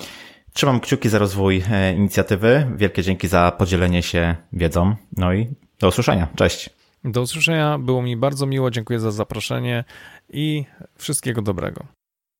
Trzymam 0.54 0.80
kciuki 0.80 1.10
za 1.10 1.20
rozwój 1.20 1.64
inicjatywy. 1.98 2.68
Wielkie 2.76 3.04
dzięki 3.04 3.28
za 3.28 3.52
podzielenie 3.52 4.04
się 4.04 4.36
wiedzą. 4.54 4.96
No 5.18 5.34
i 5.34 5.48
do 5.80 5.88
usłyszenia. 5.88 6.28
Cześć. 6.36 6.77
Do 7.12 7.22
usłyszenia, 7.22 7.80
było 7.80 8.02
mi 8.02 8.18
bardzo 8.18 8.46
miło, 8.46 8.72
dziękuję 8.72 9.00
za 9.00 9.12
zaproszenie 9.12 9.84
i 10.30 10.66
wszystkiego 10.96 11.42
dobrego. 11.42 11.86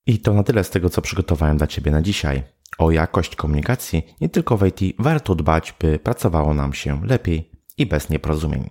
I 0.06 0.20
to 0.20 0.34
na 0.34 0.44
tyle 0.44 0.64
z 0.64 0.70
tego, 0.70 0.90
co 0.90 1.02
przygotowałem 1.02 1.58
dla 1.58 1.68
Ciebie 1.68 1.92
na 1.92 2.02
dzisiaj. 2.02 2.44
O 2.78 2.92
jakość 2.92 3.36
komunikacji 3.36 4.04
nie 4.22 4.30
tylko 4.30 4.58
w 4.58 4.68
IT 4.68 4.96
warto 5.00 5.36
dbać, 5.36 5.74
by 5.80 6.00
pracowało 6.00 6.54
nam 6.54 6.74
się 6.74 7.06
lepiej 7.06 7.52
i 7.78 7.86
bez 7.86 8.10
nieporozumień. 8.10 8.70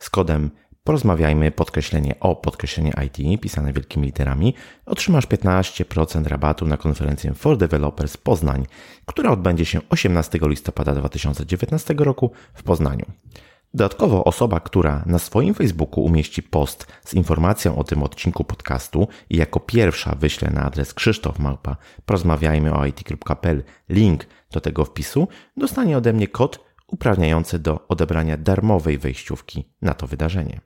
Z 0.00 0.10
kodem 0.10 0.50
porozmawiajmy 0.84 1.50
podkreślenie 1.50 2.20
o 2.20 2.36
podkreślenie 2.36 2.92
IT 3.06 3.40
pisane 3.40 3.72
wielkimi 3.72 4.06
literami 4.06 4.54
otrzymasz 4.86 5.26
15% 5.26 6.26
rabatu 6.26 6.66
na 6.66 6.76
konferencję 6.76 7.34
For 7.34 7.56
Developers 7.56 8.16
Poznań, 8.16 8.66
która 9.06 9.30
odbędzie 9.30 9.64
się 9.64 9.80
18 9.88 10.38
listopada 10.42 10.94
2019 10.94 11.94
roku 11.98 12.30
w 12.54 12.62
Poznaniu. 12.62 13.06
Dodatkowo 13.74 14.24
osoba, 14.24 14.60
która 14.60 15.02
na 15.06 15.18
swoim 15.18 15.54
Facebooku 15.54 16.04
umieści 16.04 16.42
post 16.42 16.86
z 17.04 17.14
informacją 17.14 17.76
o 17.76 17.84
tym 17.84 18.02
odcinku 18.02 18.44
podcastu 18.44 19.08
i 19.30 19.36
jako 19.36 19.60
pierwsza 19.60 20.14
wyśle 20.14 20.50
na 20.50 20.62
adres 20.62 20.94
Krzysztof 20.94 21.38
Małpa 21.38 21.76
porozmawiajmy 22.06 22.74
o 22.74 22.86
it.pl 22.86 23.62
link 23.88 24.26
do 24.50 24.60
tego 24.60 24.84
wpisu, 24.84 25.28
dostanie 25.56 25.96
ode 25.96 26.12
mnie 26.12 26.28
kod 26.28 26.64
uprawniający 26.86 27.58
do 27.58 27.88
odebrania 27.88 28.36
darmowej 28.36 28.98
wejściówki 28.98 29.64
na 29.82 29.94
to 29.94 30.06
wydarzenie. 30.06 30.60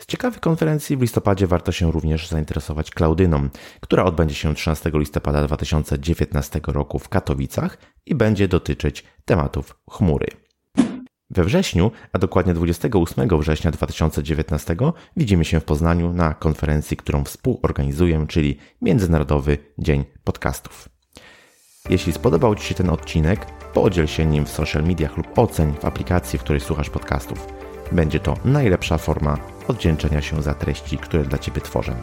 Z 0.00 0.06
ciekawych 0.06 0.40
konferencji 0.40 0.96
w 0.96 1.00
listopadzie 1.00 1.46
warto 1.46 1.72
się 1.72 1.92
również 1.92 2.28
zainteresować 2.28 2.90
Klaudyną, 2.90 3.48
która 3.80 4.04
odbędzie 4.04 4.34
się 4.34 4.54
13 4.54 4.90
listopada 4.94 5.46
2019 5.46 6.60
roku 6.66 6.98
w 6.98 7.08
Katowicach 7.08 7.78
i 8.06 8.14
będzie 8.14 8.48
dotyczyć 8.48 9.04
tematów 9.24 9.76
chmury. 9.90 10.45
We 11.30 11.44
wrześniu, 11.44 11.90
a 12.12 12.18
dokładnie 12.18 12.54
28 12.54 13.40
września 13.40 13.70
2019, 13.70 14.76
widzimy 15.16 15.44
się 15.44 15.60
w 15.60 15.64
Poznaniu 15.64 16.12
na 16.12 16.34
konferencji, 16.34 16.96
którą 16.96 17.24
współorganizuję, 17.24 18.26
czyli 18.28 18.58
Międzynarodowy 18.82 19.58
Dzień 19.78 20.04
Podcastów. 20.24 20.88
Jeśli 21.90 22.12
spodobał 22.12 22.54
Ci 22.54 22.64
się 22.64 22.74
ten 22.74 22.90
odcinek, 22.90 23.46
podziel 23.74 24.06
się 24.06 24.26
nim 24.26 24.46
w 24.46 24.50
social 24.50 24.84
mediach 24.84 25.16
lub 25.16 25.38
oceń 25.38 25.74
w 25.80 25.84
aplikacji, 25.84 26.38
w 26.38 26.42
której 26.42 26.60
słuchasz 26.60 26.90
podcastów. 26.90 27.46
Będzie 27.92 28.20
to 28.20 28.36
najlepsza 28.44 28.98
forma 28.98 29.38
oddzięczenia 29.68 30.22
się 30.22 30.42
za 30.42 30.54
treści, 30.54 30.98
które 30.98 31.24
dla 31.24 31.38
Ciebie 31.38 31.60
tworzę. 31.60 31.96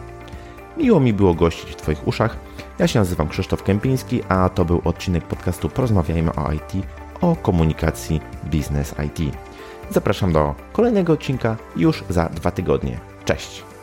Miło 0.76 1.00
mi 1.00 1.12
było 1.12 1.34
gościć 1.34 1.70
w 1.70 1.76
Twoich 1.76 2.08
uszach. 2.08 2.36
Ja 2.78 2.86
się 2.86 2.98
nazywam 2.98 3.28
Krzysztof 3.28 3.62
Kępiński, 3.62 4.22
a 4.28 4.48
to 4.48 4.64
był 4.64 4.80
odcinek 4.84 5.24
podcastu 5.24 5.68
Porozmawiajmy 5.68 6.34
o 6.34 6.52
IT 6.52 6.86
o 7.24 7.36
komunikacji 7.36 8.20
Business 8.44 8.94
IT. 9.06 9.36
Zapraszam 9.90 10.32
do 10.32 10.54
kolejnego 10.72 11.12
odcinka 11.12 11.56
już 11.76 12.04
za 12.08 12.28
dwa 12.28 12.50
tygodnie. 12.50 13.00
Cześć! 13.24 13.73